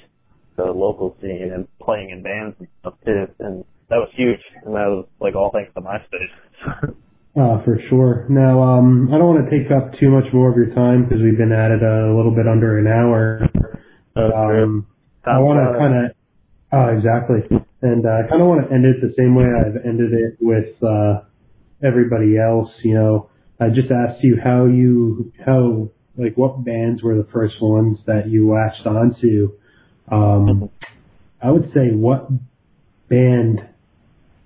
the 0.58 0.66
local 0.66 1.16
scene 1.22 1.52
and 1.54 1.68
playing 1.80 2.10
in 2.10 2.24
bands 2.24 2.56
and 2.60 2.68
stuff 2.82 2.94
too. 3.06 3.26
And 3.40 3.64
that 3.90 3.98
was 3.98 4.10
huge. 4.16 4.40
And 4.64 4.76
that 4.76 4.88
was 4.88 5.08
like 5.20 5.36
all 5.36 5.52
thanks 5.54 5.74
to 5.76 5.82
MySpace. 5.82 6.94
Uh, 7.36 7.64
for 7.66 7.80
sure. 7.90 8.26
Now, 8.30 8.62
um, 8.62 9.10
I 9.14 9.18
don't 9.18 9.36
want 9.36 9.50
to 9.50 9.52
take 9.52 9.72
up 9.72 10.00
too 10.00 10.10
much 10.10 10.26
more 10.34 10.50
of 10.50 10.58
your 10.58 10.74
time 10.74 11.04
because 11.04 11.22
we've 11.22 11.38
been 11.38 11.52
at 11.52 11.72
it 11.72 11.84
a 11.84 12.16
little 12.16 12.34
bit 12.34 12.48
under 12.48 12.80
an 12.80 12.88
hour. 12.88 13.42
Um, 14.16 14.88
I 15.26 15.40
want 15.40 15.60
to 15.60 15.78
kind 15.78 16.06
of, 16.06 16.12
oh, 16.72 16.88
exactly. 16.98 17.42
And 17.82 18.06
uh, 18.06 18.26
I 18.26 18.30
kind 18.30 18.42
of 18.42 18.48
want 18.48 18.68
to 18.68 18.74
end 18.74 18.86
it 18.86 18.98
the 19.02 19.14
same 19.18 19.36
way 19.36 19.46
I've 19.46 19.86
ended 19.86 20.14
it 20.14 20.38
with 20.40 20.82
uh, 20.82 21.22
everybody 21.84 22.38
else. 22.38 22.70
You 22.84 22.96
know, 22.96 23.30
I 23.60 23.70
just 23.70 23.92
asked 23.92 24.24
you 24.24 24.38
how 24.42 24.66
you, 24.66 25.32
how, 25.46 25.90
like, 26.18 26.38
what 26.38 26.64
bands 26.64 27.04
were 27.04 27.16
the 27.16 27.28
first 27.32 27.56
ones 27.62 28.00
that 28.08 28.30
you 28.30 28.50
latched 28.50 28.88
onto. 28.88 29.52
Um, 30.12 30.70
I 31.42 31.52
would 31.52 31.72
say 31.74 31.92
what 31.92 32.28
band 33.10 33.60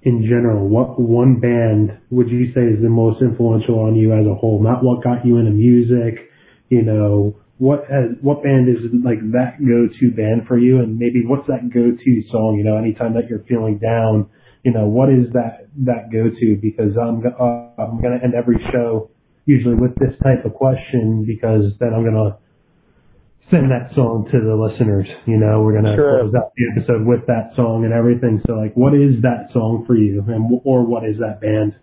in 0.01 0.23
general, 0.23 0.67
what 0.67 0.99
one 0.99 1.39
band 1.39 1.97
would 2.09 2.29
you 2.29 2.53
say 2.53 2.61
is 2.61 2.81
the 2.81 2.89
most 2.89 3.21
influential 3.21 3.79
on 3.79 3.95
you 3.95 4.13
as 4.13 4.25
a 4.25 4.33
whole? 4.33 4.63
Not 4.63 4.83
what 4.83 5.03
got 5.03 5.25
you 5.25 5.37
into 5.37 5.51
music, 5.51 6.29
you 6.69 6.83
know, 6.83 7.35
what 7.59 7.83
has, 7.91 8.15
what 8.21 8.41
band 8.41 8.69
is 8.69 8.79
like 9.03 9.19
that 9.35 9.59
go-to 9.59 10.15
band 10.15 10.47
for 10.47 10.57
you, 10.57 10.79
and 10.79 10.97
maybe 10.97 11.25
what's 11.25 11.45
that 11.47 11.67
go-to 11.67 12.23
song? 12.31 12.55
You 12.57 12.63
know, 12.63 12.77
anytime 12.77 13.13
that 13.15 13.27
you're 13.29 13.43
feeling 13.49 13.77
down, 13.79 14.29
you 14.63 14.71
know, 14.71 14.87
what 14.87 15.09
is 15.09 15.27
that 15.33 15.67
that 15.83 16.07
go-to? 16.09 16.55
Because 16.55 16.95
I'm 16.95 17.19
uh, 17.19 17.83
I'm 17.83 18.01
gonna 18.01 18.23
end 18.23 18.33
every 18.33 18.63
show 18.71 19.11
usually 19.45 19.75
with 19.75 19.93
this 19.95 20.15
type 20.23 20.45
of 20.45 20.53
question 20.53 21.25
because 21.27 21.75
then 21.79 21.93
I'm 21.93 22.05
gonna 22.05 22.39
send 23.51 23.71
that 23.71 23.93
song 23.95 24.27
to 24.31 24.39
the 24.39 24.55
listeners. 24.55 25.07
You 25.25 25.37
know, 25.37 25.61
we're 25.61 25.73
gonna 25.73 25.95
Sure. 25.95 26.19
close 26.21 26.35
out 26.35 26.51
the 26.55 26.71
episode 26.71 27.05
with 27.05 27.25
that 27.27 27.53
song 27.55 27.85
and 27.85 27.93
everything. 27.93 28.41
So, 28.45 28.53
like, 28.53 28.73
what 28.75 28.93
is 28.93 29.21
that 29.21 29.51
song 29.51 29.85
for 29.85 29.95
you, 29.95 30.23
and 30.27 30.61
or 30.63 30.83
what 30.85 31.03
is 31.05 31.17
that 31.19 31.41
band? 31.41 31.75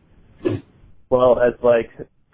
Well, 1.10 1.38
as 1.40 1.54
like 1.62 1.90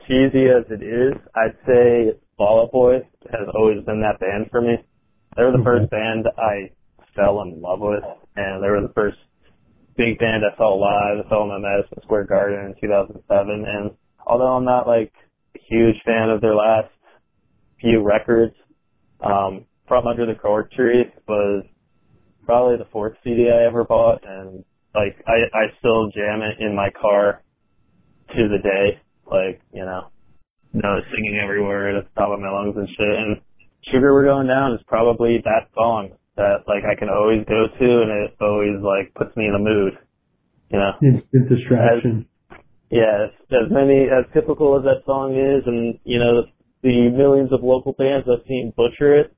cheesy 0.07 0.49
as 0.49 0.65
it 0.71 0.83
is, 0.83 1.15
I'd 1.35 1.57
say 1.67 2.13
Fall 2.37 2.63
Out 2.63 2.73
Boy 2.73 3.01
has 3.31 3.49
always 3.55 3.83
been 3.85 4.01
that 4.01 4.19
band 4.21 4.51
for 4.51 4.61
me. 4.61 4.79
They 5.37 5.45
were 5.45 5.53
the 5.53 5.59
Okay. 5.59 5.65
first 5.65 5.91
band 5.91 6.29
I 6.37 6.71
fell 7.15 7.43
in 7.43 7.61
love 7.61 7.81
with, 7.81 8.05
and 8.37 8.63
they 8.63 8.69
were 8.69 8.81
the 8.81 8.93
first 8.95 9.19
big 9.97 10.19
band 10.19 10.45
I 10.45 10.57
saw 10.57 10.75
live. 10.75 11.25
I 11.25 11.29
saw 11.29 11.47
them 11.47 11.57
at 11.57 11.61
Madison 11.61 12.03
Square 12.03 12.25
Garden 12.25 12.67
in 12.67 12.75
2007, 12.81 13.65
and 13.65 13.91
although 14.27 14.57
I'm 14.57 14.65
not 14.65 14.87
like 14.87 15.13
a 15.55 15.59
huge 15.59 15.97
fan 16.05 16.31
of 16.31 16.41
their 16.41 16.55
last 16.55 16.89
few 17.81 18.01
records, 18.03 18.55
um, 19.23 19.65
From 19.89 20.07
Under 20.07 20.27
the 20.27 20.35
Cork 20.35 20.73
Tree 20.73 21.05
was 21.29 21.65
probably 22.45 22.77
the 22.77 22.91
fourth 22.91 23.15
CD 23.23 23.51
I 23.51 23.67
ever 23.67 23.85
bought, 23.85 24.23
and 24.27 24.65
like 24.95 25.17
I 25.27 25.57
I 25.57 25.79
still 25.79 26.11
jam 26.11 26.43
it 26.43 26.63
in 26.65 26.75
my 26.75 26.91
car 27.01 27.43
to 28.37 28.49
the 28.49 28.59
day. 28.63 29.01
Like, 29.31 29.63
you 29.73 29.85
know, 29.85 30.11
know, 30.73 31.01
singing 31.15 31.39
every 31.43 31.63
word 31.63 31.97
at 31.97 32.05
the 32.05 32.21
top 32.21 32.31
of 32.33 32.41
my 32.41 32.51
lungs 32.51 32.77
and 32.77 32.89
shit. 32.89 33.17
And 33.17 33.41
Sugar 33.91 34.13
We're 34.13 34.25
Going 34.25 34.47
Down 34.47 34.73
is 34.73 34.81
probably 34.87 35.39
that 35.45 35.69
song 35.75 36.11
that 36.37 36.65
like 36.67 36.85
I 36.89 36.99
can 36.99 37.09
always 37.09 37.45
go 37.45 37.69
to 37.69 37.89
and 38.03 38.11
it 38.25 38.37
always 38.41 38.81
like 38.81 39.13
puts 39.15 39.37
me 39.37 39.47
in 39.47 39.53
the 39.53 39.59
mood. 39.59 39.93
You 40.71 40.79
know? 40.79 40.93
Instant 41.03 41.49
distraction. 41.49 42.27
As, 42.51 42.59
yeah, 42.91 43.29
as, 43.29 43.33
as 43.53 43.69
many 43.71 44.09
as 44.09 44.25
typical 44.33 44.77
as 44.77 44.85
that 44.85 45.05
song 45.05 45.37
is 45.37 45.65
and, 45.67 45.99
you 46.05 46.19
know, 46.19 46.45
the, 46.83 47.11
millions 47.11 47.53
of 47.53 47.63
local 47.63 47.93
bands 47.93 48.27
I've 48.31 48.47
seen 48.47 48.73
butcher 48.77 49.21
it, 49.21 49.37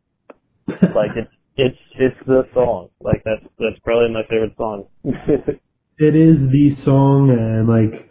like 0.95 1.11
it's 1.17 1.31
it's 1.57 1.79
it's 1.99 2.17
the 2.27 2.43
song. 2.55 2.89
Like 3.01 3.23
that's 3.25 3.45
that's 3.59 3.79
probably 3.85 4.13
my 4.13 4.23
favorite 4.29 4.57
song. 4.57 4.87
it 5.05 6.15
is 6.17 6.37
the 6.51 6.77
song 6.85 7.31
and 7.31 7.69
like 7.69 8.11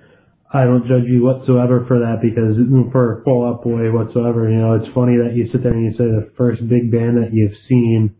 I 0.54 0.66
don't 0.66 0.88
judge 0.88 1.10
you 1.10 1.24
whatsoever 1.24 1.84
for 1.88 2.00
that 2.00 2.22
because 2.22 2.56
for 2.92 3.22
Fall 3.26 3.48
Out 3.50 3.64
Boy 3.64 3.92
whatsoever, 3.92 4.50
you 4.50 4.58
know, 4.58 4.76
it's 4.76 4.94
funny 4.94 5.18
that 5.18 5.34
you 5.36 5.50
sit 5.52 5.64
there 5.64 5.74
and 5.74 5.84
you 5.84 5.92
say 5.92 6.06
the 6.06 6.32
first 6.38 6.62
big 6.70 6.92
band 6.92 7.18
that 7.18 7.34
you've 7.34 7.58
seen 7.68 8.16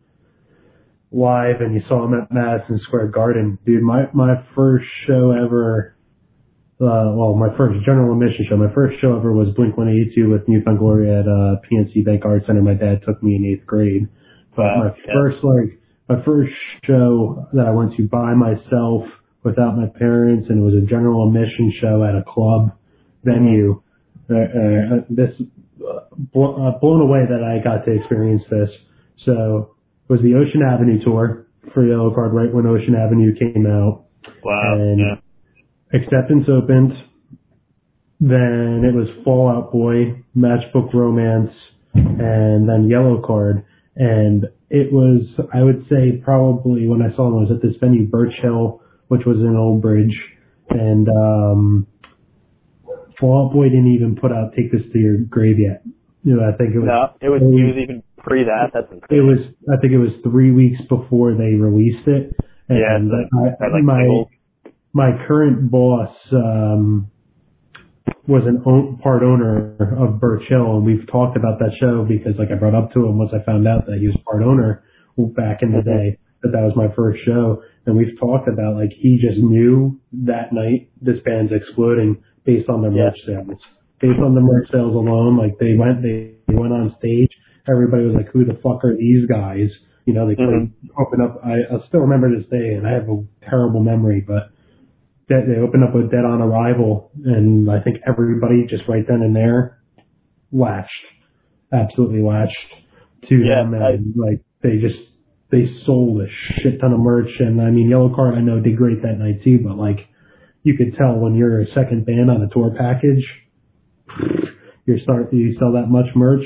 live 1.12 1.62
and 1.62 1.76
you 1.76 1.82
saw 1.88 2.02
them 2.02 2.20
at 2.20 2.32
Madison 2.32 2.82
Square 2.88 3.10
Garden. 3.10 3.60
Dude, 3.66 3.84
my 3.84 4.06
my 4.14 4.44
first 4.56 4.86
show 5.08 5.32
ever 5.32 5.96
uh 6.84 7.16
well, 7.16 7.34
my 7.34 7.56
first 7.58 7.80
general 7.86 8.14
admission 8.14 8.46
show, 8.50 8.58
my 8.58 8.74
first 8.74 9.00
show 9.00 9.16
ever 9.18 9.32
was 9.32 9.48
Blink 9.56 9.78
one 9.78 9.90
eighty 9.90 10.12
two 10.14 10.30
with 10.30 10.48
New 10.48 10.62
Found 10.64 10.80
Glory 10.80 11.10
at 11.10 11.24
uh 11.24 11.58
PNC 11.64 12.06
Bank 12.06 12.26
Arts 12.26 12.46
Center. 12.46 12.62
My 12.62 12.76
dad 12.76 13.02
took 13.08 13.24
me 13.24 13.36
in 13.36 13.46
eighth 13.46 13.66
grade. 13.66 14.08
But 14.56 14.64
wow, 14.64 14.84
my 14.84 14.90
yeah. 15.08 15.14
first 15.16 15.44
like 15.44 15.80
my 16.10 16.24
first 16.24 16.52
show 16.86 17.48
that 17.54 17.66
I 17.66 17.72
went 17.72 17.96
to 17.98 18.04
by 18.08 18.34
myself 18.34 19.08
without 19.44 19.78
my 19.78 19.88
parents, 19.98 20.48
and 20.50 20.60
it 20.60 20.64
was 20.64 20.76
a 20.76 20.86
general 20.86 21.28
admission 21.28 21.74
show 21.82 22.04
at 22.04 22.16
a 22.16 22.24
club 22.28 22.72
venue. 23.24 23.82
Uh, 24.30 24.36
uh, 24.36 24.96
this 25.10 25.32
uh, 25.84 26.00
blown 26.34 27.02
away 27.02 27.26
that 27.28 27.44
I 27.44 27.64
got 27.64 27.86
to 27.86 27.92
experience 27.92 28.44
this. 28.50 28.70
So 29.26 29.76
it 30.10 30.12
was 30.12 30.22
the 30.22 30.36
Ocean 30.36 30.62
Avenue 30.64 31.04
tour 31.04 31.48
for 31.74 31.84
Yellowcard 31.84 32.32
right 32.32 32.54
when 32.54 32.66
Ocean 32.66 32.96
Avenue 32.96 33.36
came 33.36 33.66
out. 33.68 34.06
Wow. 34.44 34.76
And 34.76 35.00
yeah. 35.00 35.16
Acceptance 35.94 36.46
opened. 36.50 36.92
Then 38.20 38.84
it 38.88 38.96
was 38.96 39.08
Fall 39.24 39.50
Out 39.50 39.72
Boy, 39.72 40.24
Matchbook 40.36 40.94
Romance, 40.94 41.52
and 41.94 42.68
then 42.68 42.90
Yellowcard. 42.90 43.66
And 43.96 44.46
it 44.70 44.92
was, 44.92 45.22
I 45.54 45.62
would 45.62 45.86
say, 45.90 46.22
probably 46.24 46.88
when 46.88 47.02
I 47.02 47.16
saw 47.16 47.28
I 47.28 47.42
was 47.42 47.52
at 47.54 47.62
this 47.62 47.76
venue, 47.80 48.08
Birch 48.08 48.34
Hill 48.42 48.82
which 49.14 49.26
was 49.26 49.38
in 49.38 49.56
Old 49.56 49.82
Bridge, 49.82 50.16
and 50.70 51.08
um, 51.08 51.88
Fall 53.20 53.46
Out 53.46 53.54
Boy 53.54 53.70
didn't 53.70 53.94
even 53.94 54.16
put 54.16 54.32
out 54.32 54.54
"Take 54.58 54.72
This 54.72 54.82
to 54.92 54.98
Your 54.98 55.18
Grave" 55.18 55.60
yet. 55.60 55.84
You 56.24 56.38
know, 56.38 56.42
I 56.42 56.58
think 56.58 56.74
it 56.74 56.80
was. 56.80 56.90
No, 56.90 57.14
it 57.22 57.30
was. 57.30 57.42
Three, 57.46 57.62
it 57.62 57.68
was 57.70 57.80
even 57.84 58.04
pre 58.18 58.44
that. 58.46 58.72
That's 58.74 58.90
insane. 58.90 59.14
It 59.14 59.22
was. 59.22 59.40
I 59.70 59.78
think 59.78 59.94
it 59.94 60.02
was 60.02 60.10
three 60.24 60.50
weeks 60.50 60.82
before 60.90 61.38
they 61.38 61.54
released 61.54 62.08
it. 62.08 62.34
And 62.70 62.80
yeah, 62.80 62.98
the, 62.98 63.54
I, 63.62 63.70
like 63.70 63.86
my 63.86 64.02
my 64.94 65.12
current 65.28 65.72
boss 65.72 66.16
um, 66.32 67.10
was 68.28 68.44
an 68.46 68.62
own, 68.66 68.98
part 68.98 69.24
owner 69.24 69.76
of 70.00 70.20
Birch 70.20 70.44
Hill, 70.48 70.78
and 70.78 70.86
we've 70.86 71.06
talked 71.12 71.36
about 71.36 71.60
that 71.60 71.72
show 71.80 72.06
because, 72.08 72.34
like, 72.38 72.50
I 72.52 72.56
brought 72.56 72.76
up 72.76 72.94
to 72.94 73.06
him 73.06 73.18
once 73.18 73.32
I 73.34 73.44
found 73.44 73.68
out 73.68 73.86
that 73.88 73.98
he 74.00 74.08
was 74.08 74.18
part 74.24 74.44
owner 74.44 74.84
back 75.18 75.62
in 75.62 75.72
the 75.72 75.80
mm-hmm. 75.80 75.90
day 75.90 76.18
that 76.44 76.52
that 76.52 76.62
was 76.62 76.74
my 76.76 76.94
first 76.96 77.20
show. 77.26 77.64
And 77.86 77.96
we've 77.96 78.18
talked 78.20 78.48
about 78.48 78.76
like 78.76 78.92
he 78.96 79.18
just 79.20 79.40
knew 79.40 80.00
that 80.26 80.54
night 80.54 80.92
this 81.02 81.18
band's 81.26 81.52
exploding 81.52 82.22
based 82.46 82.70
on 82.70 82.82
their 82.82 82.92
merch 82.92 83.18
sales. 83.26 83.60
Based 84.00 84.20
on 84.20 84.36
the 84.36 84.42
merch 84.42 84.68
sales 84.72 84.96
alone, 84.96 85.38
like 85.38 85.58
they 85.60 85.76
went 85.76 86.04
they, 86.04 86.36
they 86.48 86.56
went 86.56 86.74
on 86.74 86.96
stage, 87.00 87.32
everybody 87.68 88.04
was 88.06 88.16
like, 88.16 88.32
Who 88.32 88.46
the 88.46 88.60
fuck 88.62 88.84
are 88.84 88.96
these 88.96 89.26
guys? 89.28 89.72
You 90.06 90.14
know, 90.14 90.28
they 90.28 90.36
mm-hmm. 90.36 90.72
open 91.00 91.22
up 91.22 91.40
I, 91.44 91.64
I 91.68 91.88
still 91.88 92.02
remember 92.02 92.30
this 92.32 92.48
day 92.52 92.76
and 92.76 92.88
I 92.88 92.92
have 92.92 93.08
a 93.10 93.24
terrible 93.50 93.82
memory, 93.82 94.24
but 94.26 94.52
they, 95.30 95.36
they 95.48 95.60
opened 95.60 95.84
up 95.84 95.96
with 95.96 96.12
Dead 96.12 96.26
on 96.26 96.42
Arrival 96.42 97.12
and 97.24 97.70
I 97.70 97.82
think 97.82 97.98
everybody 98.08 98.66
just 98.70 98.84
right 98.88 99.06
then 99.08 99.22
and 99.22 99.36
there 99.36 99.80
latched. 100.52 100.90
Absolutely 101.72 102.22
latched 102.22 102.52
to 103.30 103.36
yeah, 103.36 103.64
them 103.64 103.74
and 103.74 103.84
I, 103.84 103.92
like 104.16 104.42
they 104.62 104.78
just 104.78 105.00
they 105.54 105.70
sold 105.86 106.20
a 106.20 106.26
shit 106.62 106.82
ton 106.82 106.94
of 106.94 107.00
merch, 107.00 107.30
and 107.40 107.62
I 107.62 107.70
mean, 107.70 107.88
Yellowcard 107.88 108.36
I 108.36 108.42
know 108.42 108.60
did 108.60 108.76
great 108.76 109.04
that 109.04 109.20
night 109.20 109.44
too, 109.44 109.60
but 109.64 109.78
like 109.78 110.00
you 110.64 110.76
could 110.76 110.96
tell 110.98 111.14
when 111.20 111.36
you're 111.36 111.62
a 111.62 111.68
second 111.76 112.08
band 112.08 112.32
on 112.32 112.42
a 112.42 112.50
tour 112.50 112.74
package, 112.76 113.24
you're 114.86 114.98
start 115.04 115.32
you 115.32 115.56
sell 115.60 115.74
that 115.74 115.90
much 115.90 116.08
merch. 116.16 116.46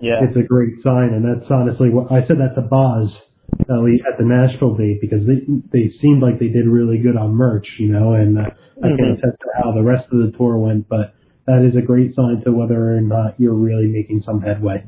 Yeah, 0.00 0.22
it's 0.22 0.36
a 0.36 0.46
great 0.46 0.74
sign, 0.84 1.10
and 1.14 1.24
that's 1.24 1.50
honestly 1.50 1.90
what 1.90 2.12
I 2.12 2.26
said 2.28 2.38
that 2.38 2.54
to 2.54 2.62
Boz 2.62 3.10
at 3.52 4.18
the 4.18 4.24
Nashville 4.24 4.76
date 4.76 5.00
because 5.00 5.26
they 5.26 5.44
they 5.72 5.92
seemed 6.00 6.22
like 6.22 6.38
they 6.38 6.48
did 6.48 6.66
really 6.66 6.98
good 6.98 7.16
on 7.16 7.34
merch, 7.34 7.66
you 7.78 7.88
know, 7.88 8.14
and 8.14 8.38
uh, 8.38 8.42
mm-hmm. 8.42 8.84
I 8.84 8.88
can 8.88 9.10
attest 9.18 9.38
to 9.40 9.48
how 9.62 9.72
the 9.72 9.82
rest 9.82 10.04
of 10.12 10.18
the 10.18 10.36
tour 10.36 10.58
went, 10.58 10.88
but 10.88 11.14
that 11.46 11.64
is 11.64 11.76
a 11.76 11.84
great 11.84 12.14
sign 12.14 12.42
to 12.44 12.52
whether 12.52 12.96
or 12.96 13.00
not 13.00 13.40
you're 13.40 13.54
really 13.54 13.86
making 13.86 14.22
some 14.24 14.40
headway. 14.40 14.84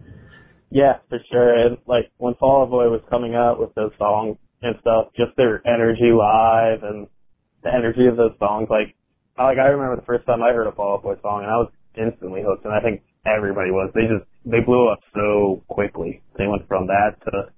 Yeah, 0.70 0.98
for 1.08 1.18
sure. 1.30 1.66
And 1.66 1.78
like 1.86 2.12
when 2.18 2.34
Fall 2.34 2.62
Out 2.62 2.70
Boy 2.70 2.88
was 2.88 3.02
coming 3.10 3.34
out 3.34 3.58
with 3.58 3.74
those 3.74 3.92
songs 3.98 4.36
and 4.62 4.76
stuff, 4.80 5.08
just 5.16 5.36
their 5.36 5.66
energy 5.66 6.12
live 6.12 6.82
and 6.82 7.08
the 7.64 7.72
energy 7.74 8.06
of 8.06 8.16
those 8.16 8.36
songs, 8.38 8.68
like 8.70 8.94
like 9.38 9.58
I 9.58 9.72
remember 9.72 9.96
the 9.96 10.06
first 10.06 10.26
time 10.26 10.42
I 10.42 10.52
heard 10.52 10.66
a 10.66 10.72
Fall 10.72 10.94
Out 10.94 11.02
Boy 11.02 11.16
song 11.22 11.42
and 11.42 11.50
I 11.50 11.56
was 11.56 11.72
instantly 11.96 12.42
hooked 12.46 12.64
and 12.64 12.74
I 12.74 12.80
think 12.80 13.02
everybody 13.26 13.70
was. 13.70 13.90
They 13.94 14.06
just 14.06 14.28
they 14.44 14.60
blew 14.60 14.88
up 14.88 15.00
so 15.14 15.64
quickly. 15.68 16.22
They 16.38 16.46
went 16.46 16.68
from 16.68 16.86
that 16.86 17.16
to 17.24 17.50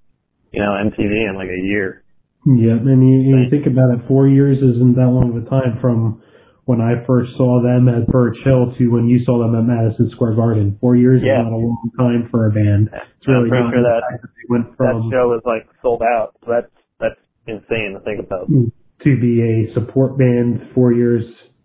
you 0.52 0.60
know, 0.60 0.72
MTV 0.76 1.28
in 1.28 1.34
like 1.36 1.48
a 1.48 1.62
year. 1.66 2.04
Yeah, 2.44 2.74
and 2.74 3.02
you, 3.02 3.38
you 3.38 3.50
think 3.50 3.66
about 3.66 3.94
it, 3.94 4.06
four 4.08 4.26
years 4.26 4.58
isn't 4.58 4.96
that 4.96 5.06
long 5.06 5.30
of 5.30 5.46
a 5.46 5.48
time 5.48 5.78
from 5.80 6.22
when 6.64 6.80
I 6.80 7.04
first 7.06 7.30
saw 7.36 7.62
them 7.62 7.88
at 7.88 8.06
Birch 8.08 8.36
Hill 8.44 8.74
to 8.78 8.88
when 8.88 9.06
you 9.06 9.24
saw 9.24 9.38
them 9.38 9.54
at 9.54 9.62
Madison 9.62 10.10
Square 10.14 10.34
Garden. 10.36 10.76
Four 10.80 10.96
years 10.96 11.22
yeah. 11.24 11.40
is 11.40 11.46
not 11.46 11.52
a 11.52 11.62
long 11.62 11.90
time 11.98 12.28
for 12.30 12.46
a 12.46 12.50
band. 12.50 12.90
It's 12.92 13.28
really 13.28 13.50
I'm 13.50 13.70
pretty 13.70 13.78
sure 13.78 13.82
that, 13.82 14.02
that, 14.10 14.28
went 14.48 14.76
from, 14.76 15.10
that 15.10 15.16
show 15.16 15.28
was 15.30 15.42
like 15.46 15.66
sold 15.82 16.02
out. 16.02 16.34
So 16.44 16.50
that's 16.50 16.72
that's 16.98 17.20
insane 17.46 17.94
to 17.94 18.00
think 18.04 18.26
about. 18.26 18.48
To 18.48 19.20
be 19.20 19.42
a 19.42 19.74
support 19.74 20.18
band 20.18 20.70
four 20.74 20.92
years 20.92 21.24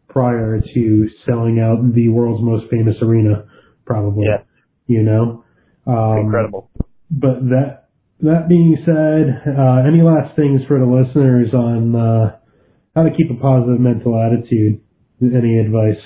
prior 0.09 0.61
to 0.61 1.09
selling 1.25 1.59
out 1.59 1.93
the 1.93 2.09
world's 2.09 2.43
most 2.43 2.69
famous 2.71 2.95
arena, 3.01 3.45
probably. 3.85 4.25
Yeah. 4.25 4.43
You 4.87 5.03
know? 5.03 5.43
Um, 5.85 6.25
Incredible. 6.25 6.69
But 7.11 7.49
that 7.49 7.86
that 8.21 8.49
being 8.49 8.77
said, 8.85 9.53
uh, 9.53 9.85
any 9.87 10.01
last 10.01 10.35
things 10.35 10.61
for 10.67 10.79
the 10.79 10.85
listeners 10.85 11.53
on 11.53 11.95
uh, 11.95 12.37
how 12.95 13.03
to 13.03 13.11
keep 13.15 13.29
a 13.29 13.39
positive 13.39 13.79
mental 13.79 14.17
attitude? 14.17 14.81
Any 15.21 15.59
advice? 15.59 16.01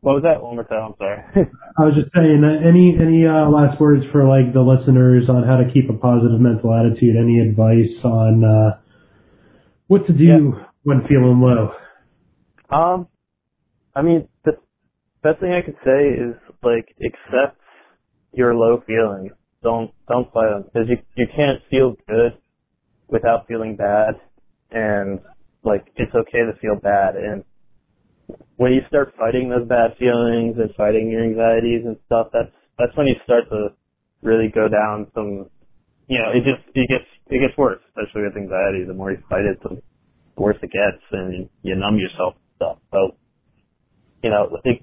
What 0.00 0.14
was 0.14 0.22
that? 0.22 0.42
One 0.42 0.54
more 0.54 0.64
time. 0.64 0.92
I'm 0.92 0.94
sorry. 0.96 1.18
I 1.78 1.82
was 1.84 1.94
just 1.94 2.12
saying. 2.14 2.44
Uh, 2.44 2.66
any 2.66 2.96
any 2.96 3.26
uh, 3.26 3.48
last 3.50 3.80
words 3.80 4.04
for 4.12 4.24
like 4.24 4.52
the 4.52 4.60
listeners 4.60 5.28
on 5.28 5.44
how 5.44 5.56
to 5.56 5.68
keep 5.72 5.90
a 5.90 5.96
positive 5.96 6.40
mental 6.40 6.72
attitude? 6.72 7.16
Any 7.16 7.40
advice 7.40 7.92
on 8.04 8.44
uh, 8.44 8.80
what 9.88 10.06
to 10.06 10.12
do 10.12 10.24
yeah. 10.24 10.64
when 10.84 11.02
feeling 11.08 11.40
low? 11.40 11.72
Um, 12.70 13.08
I 13.94 14.02
mean, 14.02 14.28
the 14.44 14.52
best 15.22 15.40
thing 15.40 15.52
I 15.52 15.62
could 15.62 15.76
say 15.84 16.08
is 16.08 16.36
like 16.62 16.94
accept 17.04 17.58
your 18.32 18.54
low 18.54 18.82
feelings. 18.86 19.32
Don't 19.62 19.90
don't 20.08 20.32
fight 20.32 20.50
them 20.50 20.64
because 20.64 20.88
you 20.88 20.98
you 21.16 21.26
can't 21.34 21.60
feel 21.70 21.96
good 22.08 22.38
without 23.08 23.46
feeling 23.48 23.76
bad, 23.76 24.14
and 24.70 25.20
like 25.64 25.86
it's 25.96 26.14
okay 26.14 26.44
to 26.46 26.52
feel 26.60 26.76
bad 26.76 27.16
and 27.16 27.44
when 28.56 28.72
you 28.72 28.80
start 28.88 29.14
fighting 29.18 29.48
those 29.48 29.66
bad 29.68 29.96
feelings 29.98 30.56
and 30.58 30.74
fighting 30.76 31.10
your 31.10 31.24
anxieties 31.24 31.82
and 31.84 31.96
stuff 32.06 32.28
that's 32.32 32.52
that's 32.78 32.96
when 32.96 33.06
you 33.06 33.14
start 33.24 33.48
to 33.48 33.68
really 34.22 34.48
go 34.54 34.68
down 34.68 35.06
some 35.14 35.48
you 36.08 36.18
know 36.18 36.30
it 36.34 36.42
just 36.44 36.62
it 36.74 36.88
gets 36.88 37.08
it 37.28 37.40
gets 37.40 37.56
worse 37.58 37.80
especially 37.88 38.22
with 38.22 38.36
anxiety. 38.36 38.84
The 38.86 38.94
more 38.94 39.10
you 39.10 39.22
fight 39.28 39.44
it 39.44 39.58
the 39.62 39.80
worse 40.36 40.56
it 40.62 40.70
gets 40.70 41.02
and 41.12 41.48
you 41.62 41.74
numb 41.74 41.98
yourself 41.98 42.34
and 42.34 42.56
stuff. 42.56 42.78
So 42.92 43.16
you 44.22 44.30
know 44.30 44.48
like 44.64 44.82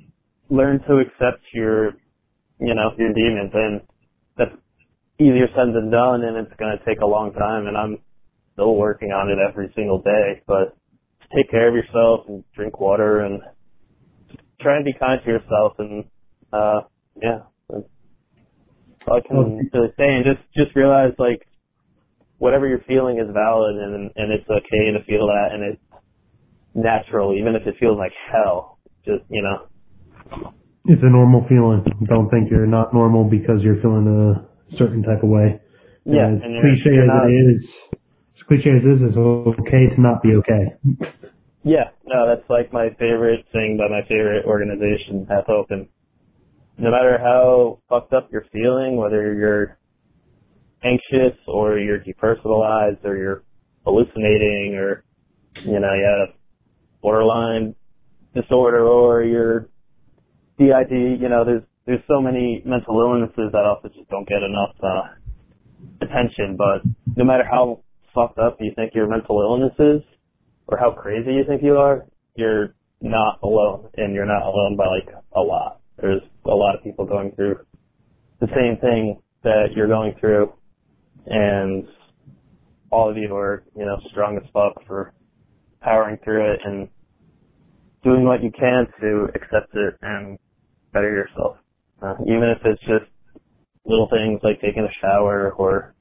learn 0.49 0.79
to 0.87 0.99
accept 0.99 1.43
your 1.53 1.93
you 2.59 2.73
know 2.73 2.91
your 2.97 3.13
demons 3.13 3.51
and 3.53 3.81
that's 4.37 4.55
easier 5.19 5.47
said 5.55 5.73
than 5.73 5.89
done 5.89 6.23
and 6.23 6.37
it's 6.37 6.53
going 6.59 6.77
to 6.77 6.85
take 6.85 6.99
a 7.01 7.05
long 7.05 7.31
time 7.33 7.67
and 7.67 7.77
i'm 7.77 7.97
still 8.55 8.75
working 8.75 9.09
on 9.09 9.29
it 9.29 9.37
every 9.37 9.71
single 9.75 10.01
day, 10.01 10.41
but 10.47 10.75
take 11.35 11.51
care 11.51 11.67
of 11.67 11.75
yourself 11.75 12.21
and 12.27 12.43
drink 12.55 12.79
water 12.79 13.19
and 13.19 13.41
try 14.61 14.77
and 14.77 14.85
be 14.85 14.93
kind 14.97 15.19
to 15.23 15.29
yourself 15.29 15.73
and 15.77 16.05
uh 16.51 16.81
yeah. 17.21 17.39
That's 17.69 17.83
all 19.07 19.17
I 19.17 19.27
can 19.27 19.69
really 19.73 19.93
say 19.97 20.07
and 20.07 20.25
just 20.25 20.41
just 20.55 20.75
realize 20.75 21.11
like 21.19 21.45
whatever 22.37 22.67
you're 22.67 22.83
feeling 22.87 23.19
is 23.19 23.27
valid 23.33 23.75
and 23.75 24.11
and 24.15 24.31
it's 24.31 24.49
okay 24.49 24.91
to 24.95 25.03
feel 25.05 25.27
that 25.27 25.49
and 25.51 25.73
it's 25.73 25.81
natural, 26.73 27.35
even 27.37 27.55
if 27.55 27.67
it 27.67 27.75
feels 27.79 27.97
like 27.97 28.11
hell. 28.31 28.79
Just 29.03 29.23
you 29.29 29.43
know. 29.43 29.67
It's 30.87 31.01
a 31.03 31.09
normal 31.09 31.45
feeling. 31.49 31.83
Don't 32.07 32.29
think 32.29 32.49
you're 32.49 32.67
not 32.67 32.93
normal 32.93 33.23
because 33.23 33.61
you're 33.61 33.81
feeling 33.81 34.07
a 34.07 34.54
certain 34.77 35.03
type 35.03 35.23
of 35.23 35.29
way. 35.29 35.59
Yeah, 36.05 36.29
as 36.29 36.41
and 36.43 36.61
cliche 36.61 36.97
as 36.97 37.07
not- 37.07 37.29
it 37.29 37.33
is, 37.33 37.65
as 38.37 38.43
cliche 38.47 38.69
as 38.69 38.83
it 38.83 38.91
is, 38.91 39.01
it's 39.01 39.17
okay 39.17 39.89
to 39.95 40.01
not 40.01 40.21
be 40.21 40.35
okay. 40.35 40.73
Yeah, 41.63 41.89
no, 42.05 42.27
that's 42.27 42.47
like 42.49 42.71
my 42.71 42.89
favorite 42.99 43.45
thing 43.51 43.77
by 43.77 43.87
my 43.89 44.01
favorite 44.07 44.45
organization, 44.45 45.25
Half 45.27 45.49
Open. 45.49 45.89
No 46.77 46.91
matter 46.91 47.17
how 47.17 47.79
fucked 47.89 48.13
up 48.13 48.29
you're 48.31 48.45
feeling, 48.51 48.97
whether 48.97 49.33
you're 49.33 49.77
anxious 50.83 51.37
or 51.47 51.79
you're 51.79 51.99
depersonalized 51.99 53.03
or 53.03 53.17
you're 53.17 53.43
hallucinating 53.83 54.75
or, 54.75 55.03
you 55.63 55.79
know, 55.79 55.93
you 55.93 56.05
have 56.27 56.35
borderline 57.01 57.73
disorder 58.35 58.85
or 58.85 59.23
you're 59.23 59.69
DID, 60.59 61.19
you 61.19 61.29
know, 61.29 61.43
there's, 61.45 61.63
there's 61.85 62.01
so 62.07 62.21
many 62.21 62.61
mental 62.65 62.99
illnesses 62.99 63.51
that 63.51 63.65
also 63.65 63.89
just 63.89 64.09
don't 64.09 64.27
get 64.27 64.41
enough, 64.41 64.75
uh, 64.81 65.15
attention, 66.01 66.57
but 66.57 66.81
no 67.15 67.23
matter 67.23 67.43
how 67.49 67.81
fucked 68.13 68.39
up 68.39 68.57
you 68.59 68.71
think 68.75 68.93
your 68.95 69.07
mental 69.07 69.39
illness 69.41 69.73
is, 69.77 70.01
or 70.67 70.77
how 70.77 70.91
crazy 70.91 71.33
you 71.33 71.43
think 71.47 71.61
you 71.61 71.77
are, 71.77 72.05
you're 72.35 72.73
not 73.01 73.39
alone, 73.43 73.89
and 73.97 74.13
you're 74.15 74.25
not 74.25 74.41
alone 74.41 74.75
by 74.75 74.85
like 74.85 75.13
a 75.35 75.39
lot. 75.39 75.79
There's 75.97 76.21
a 76.45 76.49
lot 76.55 76.75
of 76.75 76.83
people 76.83 77.05
going 77.05 77.31
through 77.35 77.57
the 78.39 78.47
same 78.47 78.77
thing 78.81 79.21
that 79.43 79.67
you're 79.75 79.87
going 79.87 80.15
through, 80.19 80.51
and 81.27 81.85
all 82.91 83.09
of 83.09 83.17
you 83.17 83.33
are, 83.35 83.63
you 83.75 83.85
know, 83.85 83.97
strong 84.11 84.37
as 84.37 84.43
fuck 84.51 84.73
for 84.87 85.13
powering 85.81 86.17
through 86.23 86.53
it 86.53 86.59
and 86.63 86.89
doing 88.03 88.23
what 88.23 88.41
you 88.43 88.51
can 88.51 88.87
to 89.01 89.27
accept 89.35 89.73
it 89.73 89.95
and 90.01 90.39
better 90.93 91.11
yourself. 91.11 91.57
Uh, 92.01 92.15
even 92.27 92.53
if 92.55 92.59
it's 92.65 92.81
just 92.81 93.11
little 93.85 94.09
things 94.09 94.39
like 94.43 94.61
taking 94.61 94.83
a 94.83 94.93
shower 95.01 95.51
or 95.57 95.95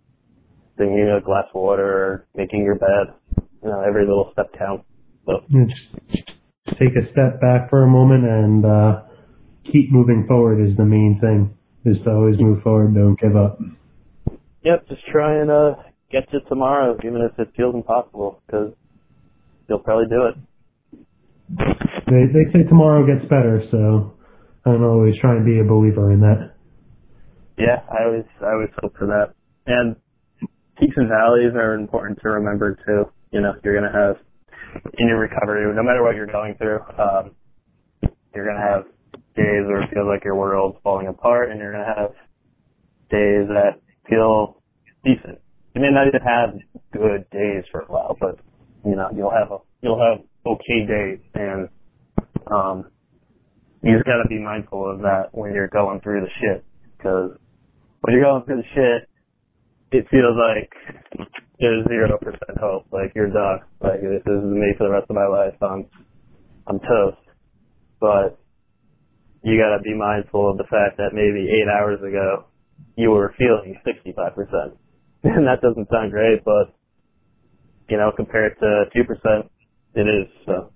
drinking 0.76 1.08
a 1.08 1.20
glass 1.24 1.44
of 1.54 1.60
water 1.60 1.86
or 1.86 2.26
making 2.34 2.62
your 2.62 2.76
bed. 2.76 3.14
You 3.62 3.70
know, 3.70 3.82
every 3.86 4.02
little 4.06 4.30
step 4.32 4.50
counts. 4.58 4.84
So 5.26 5.40
Just 5.48 6.78
take 6.78 6.96
a 6.96 7.10
step 7.12 7.40
back 7.40 7.70
for 7.70 7.82
a 7.82 7.88
moment 7.88 8.24
and 8.24 8.64
uh, 8.64 9.02
keep 9.70 9.90
moving 9.90 10.26
forward 10.28 10.66
is 10.66 10.76
the 10.76 10.84
main 10.84 11.18
thing. 11.20 11.56
Is 11.86 11.98
to 12.04 12.10
always 12.10 12.36
move 12.38 12.62
forward. 12.62 12.94
Don't 12.94 13.18
give 13.20 13.36
up. 13.36 13.58
Yep, 14.62 14.88
just 14.88 15.02
try 15.12 15.38
and 15.38 15.50
uh, 15.50 15.74
get 16.10 16.30
to 16.30 16.40
tomorrow, 16.48 16.96
even 17.04 17.20
if 17.20 17.38
it 17.38 17.52
feels 17.54 17.74
impossible, 17.74 18.40
because 18.46 18.72
you'll 19.68 19.80
probably 19.80 20.06
do 20.08 20.24
it. 20.24 20.34
They 22.06 22.24
they 22.32 22.52
say 22.52 22.66
tomorrow 22.66 23.04
gets 23.04 23.28
better, 23.28 23.62
so 23.70 24.14
I'm 24.66 24.82
always 24.82 25.14
trying 25.20 25.38
to 25.38 25.44
be 25.44 25.60
a 25.60 25.64
believer 25.64 26.12
in 26.12 26.20
that. 26.20 26.54
Yeah, 27.58 27.84
I 27.90 28.04
always 28.06 28.24
I 28.40 28.52
always 28.52 28.70
hope 28.80 28.96
for 28.98 29.06
that. 29.06 29.34
And 29.66 29.96
peaks 30.78 30.96
and 30.96 31.08
valleys 31.08 31.54
are 31.54 31.74
important 31.74 32.18
to 32.22 32.28
remember 32.30 32.76
too. 32.86 33.04
You 33.30 33.40
know, 33.40 33.52
you're 33.62 33.74
gonna 33.74 33.92
have 33.92 34.16
in 34.98 35.08
your 35.08 35.18
recovery, 35.18 35.72
no 35.74 35.82
matter 35.82 36.02
what 36.02 36.16
you're 36.16 36.26
going 36.26 36.54
through, 36.56 36.80
um, 36.98 37.30
you're 38.34 38.46
gonna 38.46 38.66
have 38.66 38.84
days 39.36 39.66
where 39.66 39.82
it 39.82 39.90
feels 39.92 40.06
like 40.08 40.24
your 40.24 40.34
world's 40.34 40.78
falling 40.82 41.06
apart, 41.08 41.50
and 41.50 41.60
you're 41.60 41.72
gonna 41.72 41.94
have 41.96 42.10
days 43.10 43.46
that 43.48 43.80
feel 44.08 44.62
decent. 45.04 45.38
You 45.74 45.82
may 45.82 45.90
not 45.90 46.08
even 46.08 46.20
have 46.22 46.54
good 46.92 47.28
days 47.30 47.64
for 47.70 47.80
a 47.80 47.86
while, 47.86 48.16
but 48.18 48.38
you 48.84 48.96
know 48.96 49.08
you'll 49.14 49.30
have 49.30 49.52
a 49.52 49.58
you'll 49.82 50.00
have 50.00 50.24
okay 50.46 50.86
days, 50.86 51.20
and 51.34 51.68
um, 52.46 52.90
you 53.84 53.94
just 53.94 54.06
gotta 54.06 54.28
be 54.28 54.40
mindful 54.40 54.90
of 54.90 55.00
that 55.00 55.28
when 55.32 55.52
you're 55.52 55.68
going 55.68 56.00
through 56.00 56.22
the 56.22 56.32
shit, 56.40 56.64
because 56.96 57.36
when 58.00 58.14
you're 58.14 58.24
going 58.24 58.44
through 58.44 58.62
the 58.62 58.70
shit, 58.74 59.08
it 59.92 60.06
feels 60.10 60.36
like 60.40 60.72
there's 61.60 61.86
zero 61.88 62.18
percent 62.18 62.58
hope. 62.60 62.86
Like 62.90 63.12
you're 63.14 63.30
done. 63.30 63.60
Like 63.80 64.00
this 64.00 64.24
is 64.24 64.42
me 64.44 64.72
for 64.78 64.84
the 64.88 64.90
rest 64.90 65.06
of 65.10 65.16
my 65.16 65.26
life. 65.26 65.54
I'm 65.60 65.86
I'm 66.66 66.80
toast. 66.80 67.20
But 68.00 68.40
you 69.42 69.60
gotta 69.60 69.82
be 69.82 69.94
mindful 69.94 70.50
of 70.50 70.56
the 70.56 70.64
fact 70.64 70.96
that 70.96 71.12
maybe 71.12 71.46
eight 71.52 71.68
hours 71.68 72.00
ago 72.00 72.46
you 72.96 73.10
were 73.10 73.34
feeling 73.36 73.76
sixty 73.84 74.12
five 74.12 74.34
percent. 74.34 74.78
And 75.24 75.46
that 75.46 75.62
doesn't 75.62 75.88
sound 75.88 76.10
great, 76.12 76.44
but 76.44 76.74
you 77.88 77.96
know, 77.96 78.12
compared 78.14 78.58
to 78.60 78.84
two 78.94 79.04
percent 79.04 79.50
it 79.94 80.08
is 80.08 80.28
so 80.44 80.70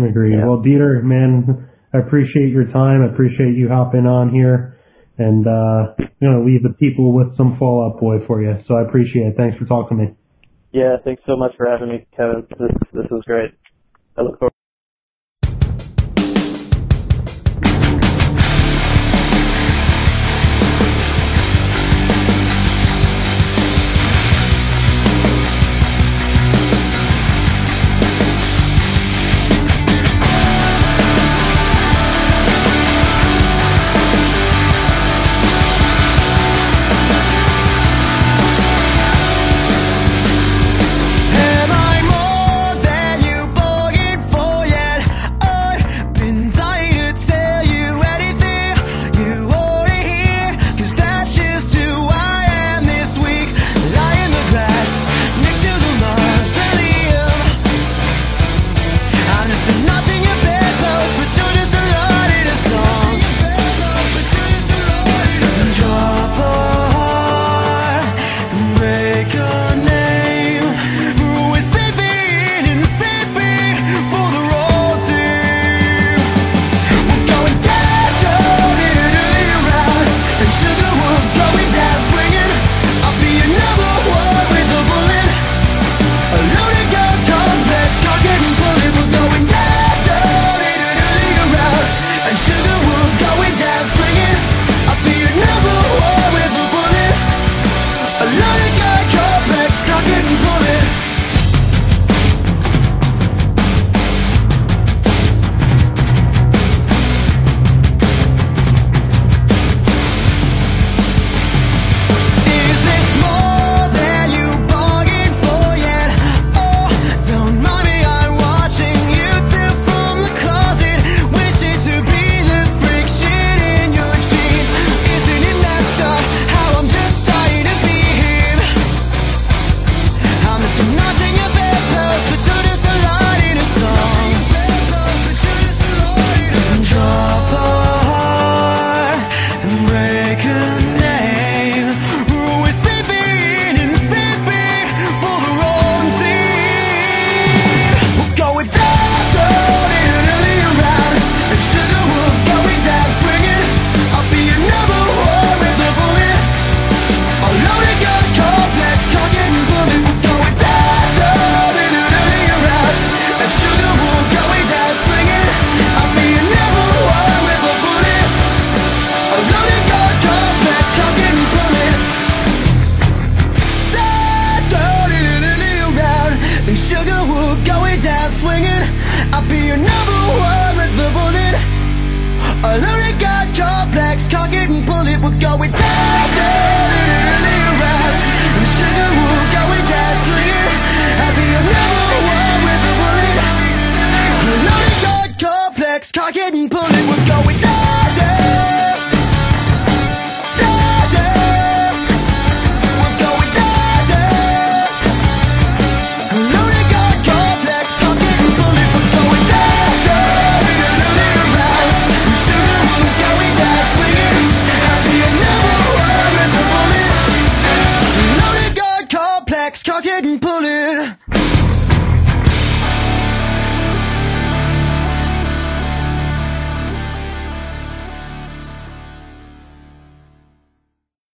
I 0.00 0.06
agree. 0.06 0.34
Yeah. 0.36 0.46
Well, 0.46 0.58
Dieter, 0.58 1.02
man, 1.02 1.68
I 1.94 1.98
appreciate 1.98 2.50
your 2.50 2.66
time. 2.66 3.02
I 3.02 3.12
appreciate 3.12 3.56
you 3.56 3.68
hopping 3.68 4.06
on 4.06 4.30
here. 4.30 4.78
And, 5.18 5.46
uh, 5.46 5.94
you 6.20 6.30
know, 6.30 6.44
leave 6.44 6.62
the 6.62 6.74
people 6.78 7.12
with 7.12 7.36
some 7.36 7.56
Fall 7.58 7.90
Out 7.90 8.00
Boy 8.00 8.24
for 8.26 8.42
you. 8.42 8.54
So 8.68 8.76
I 8.76 8.82
appreciate 8.82 9.26
it. 9.26 9.34
Thanks 9.36 9.58
for 9.58 9.64
talking 9.64 9.98
to 9.98 10.04
me. 10.04 10.14
yeah, 10.72 10.96
thanks 11.04 11.22
so 11.26 11.36
much 11.36 11.52
for 11.56 11.66
having 11.66 11.88
me, 11.88 12.06
Kevin. 12.16 12.46
This 12.50 12.70
this 12.92 13.06
was 13.10 13.24
great. 13.26 13.50
I 14.16 14.22
look 14.22 14.38
forward 14.38 14.47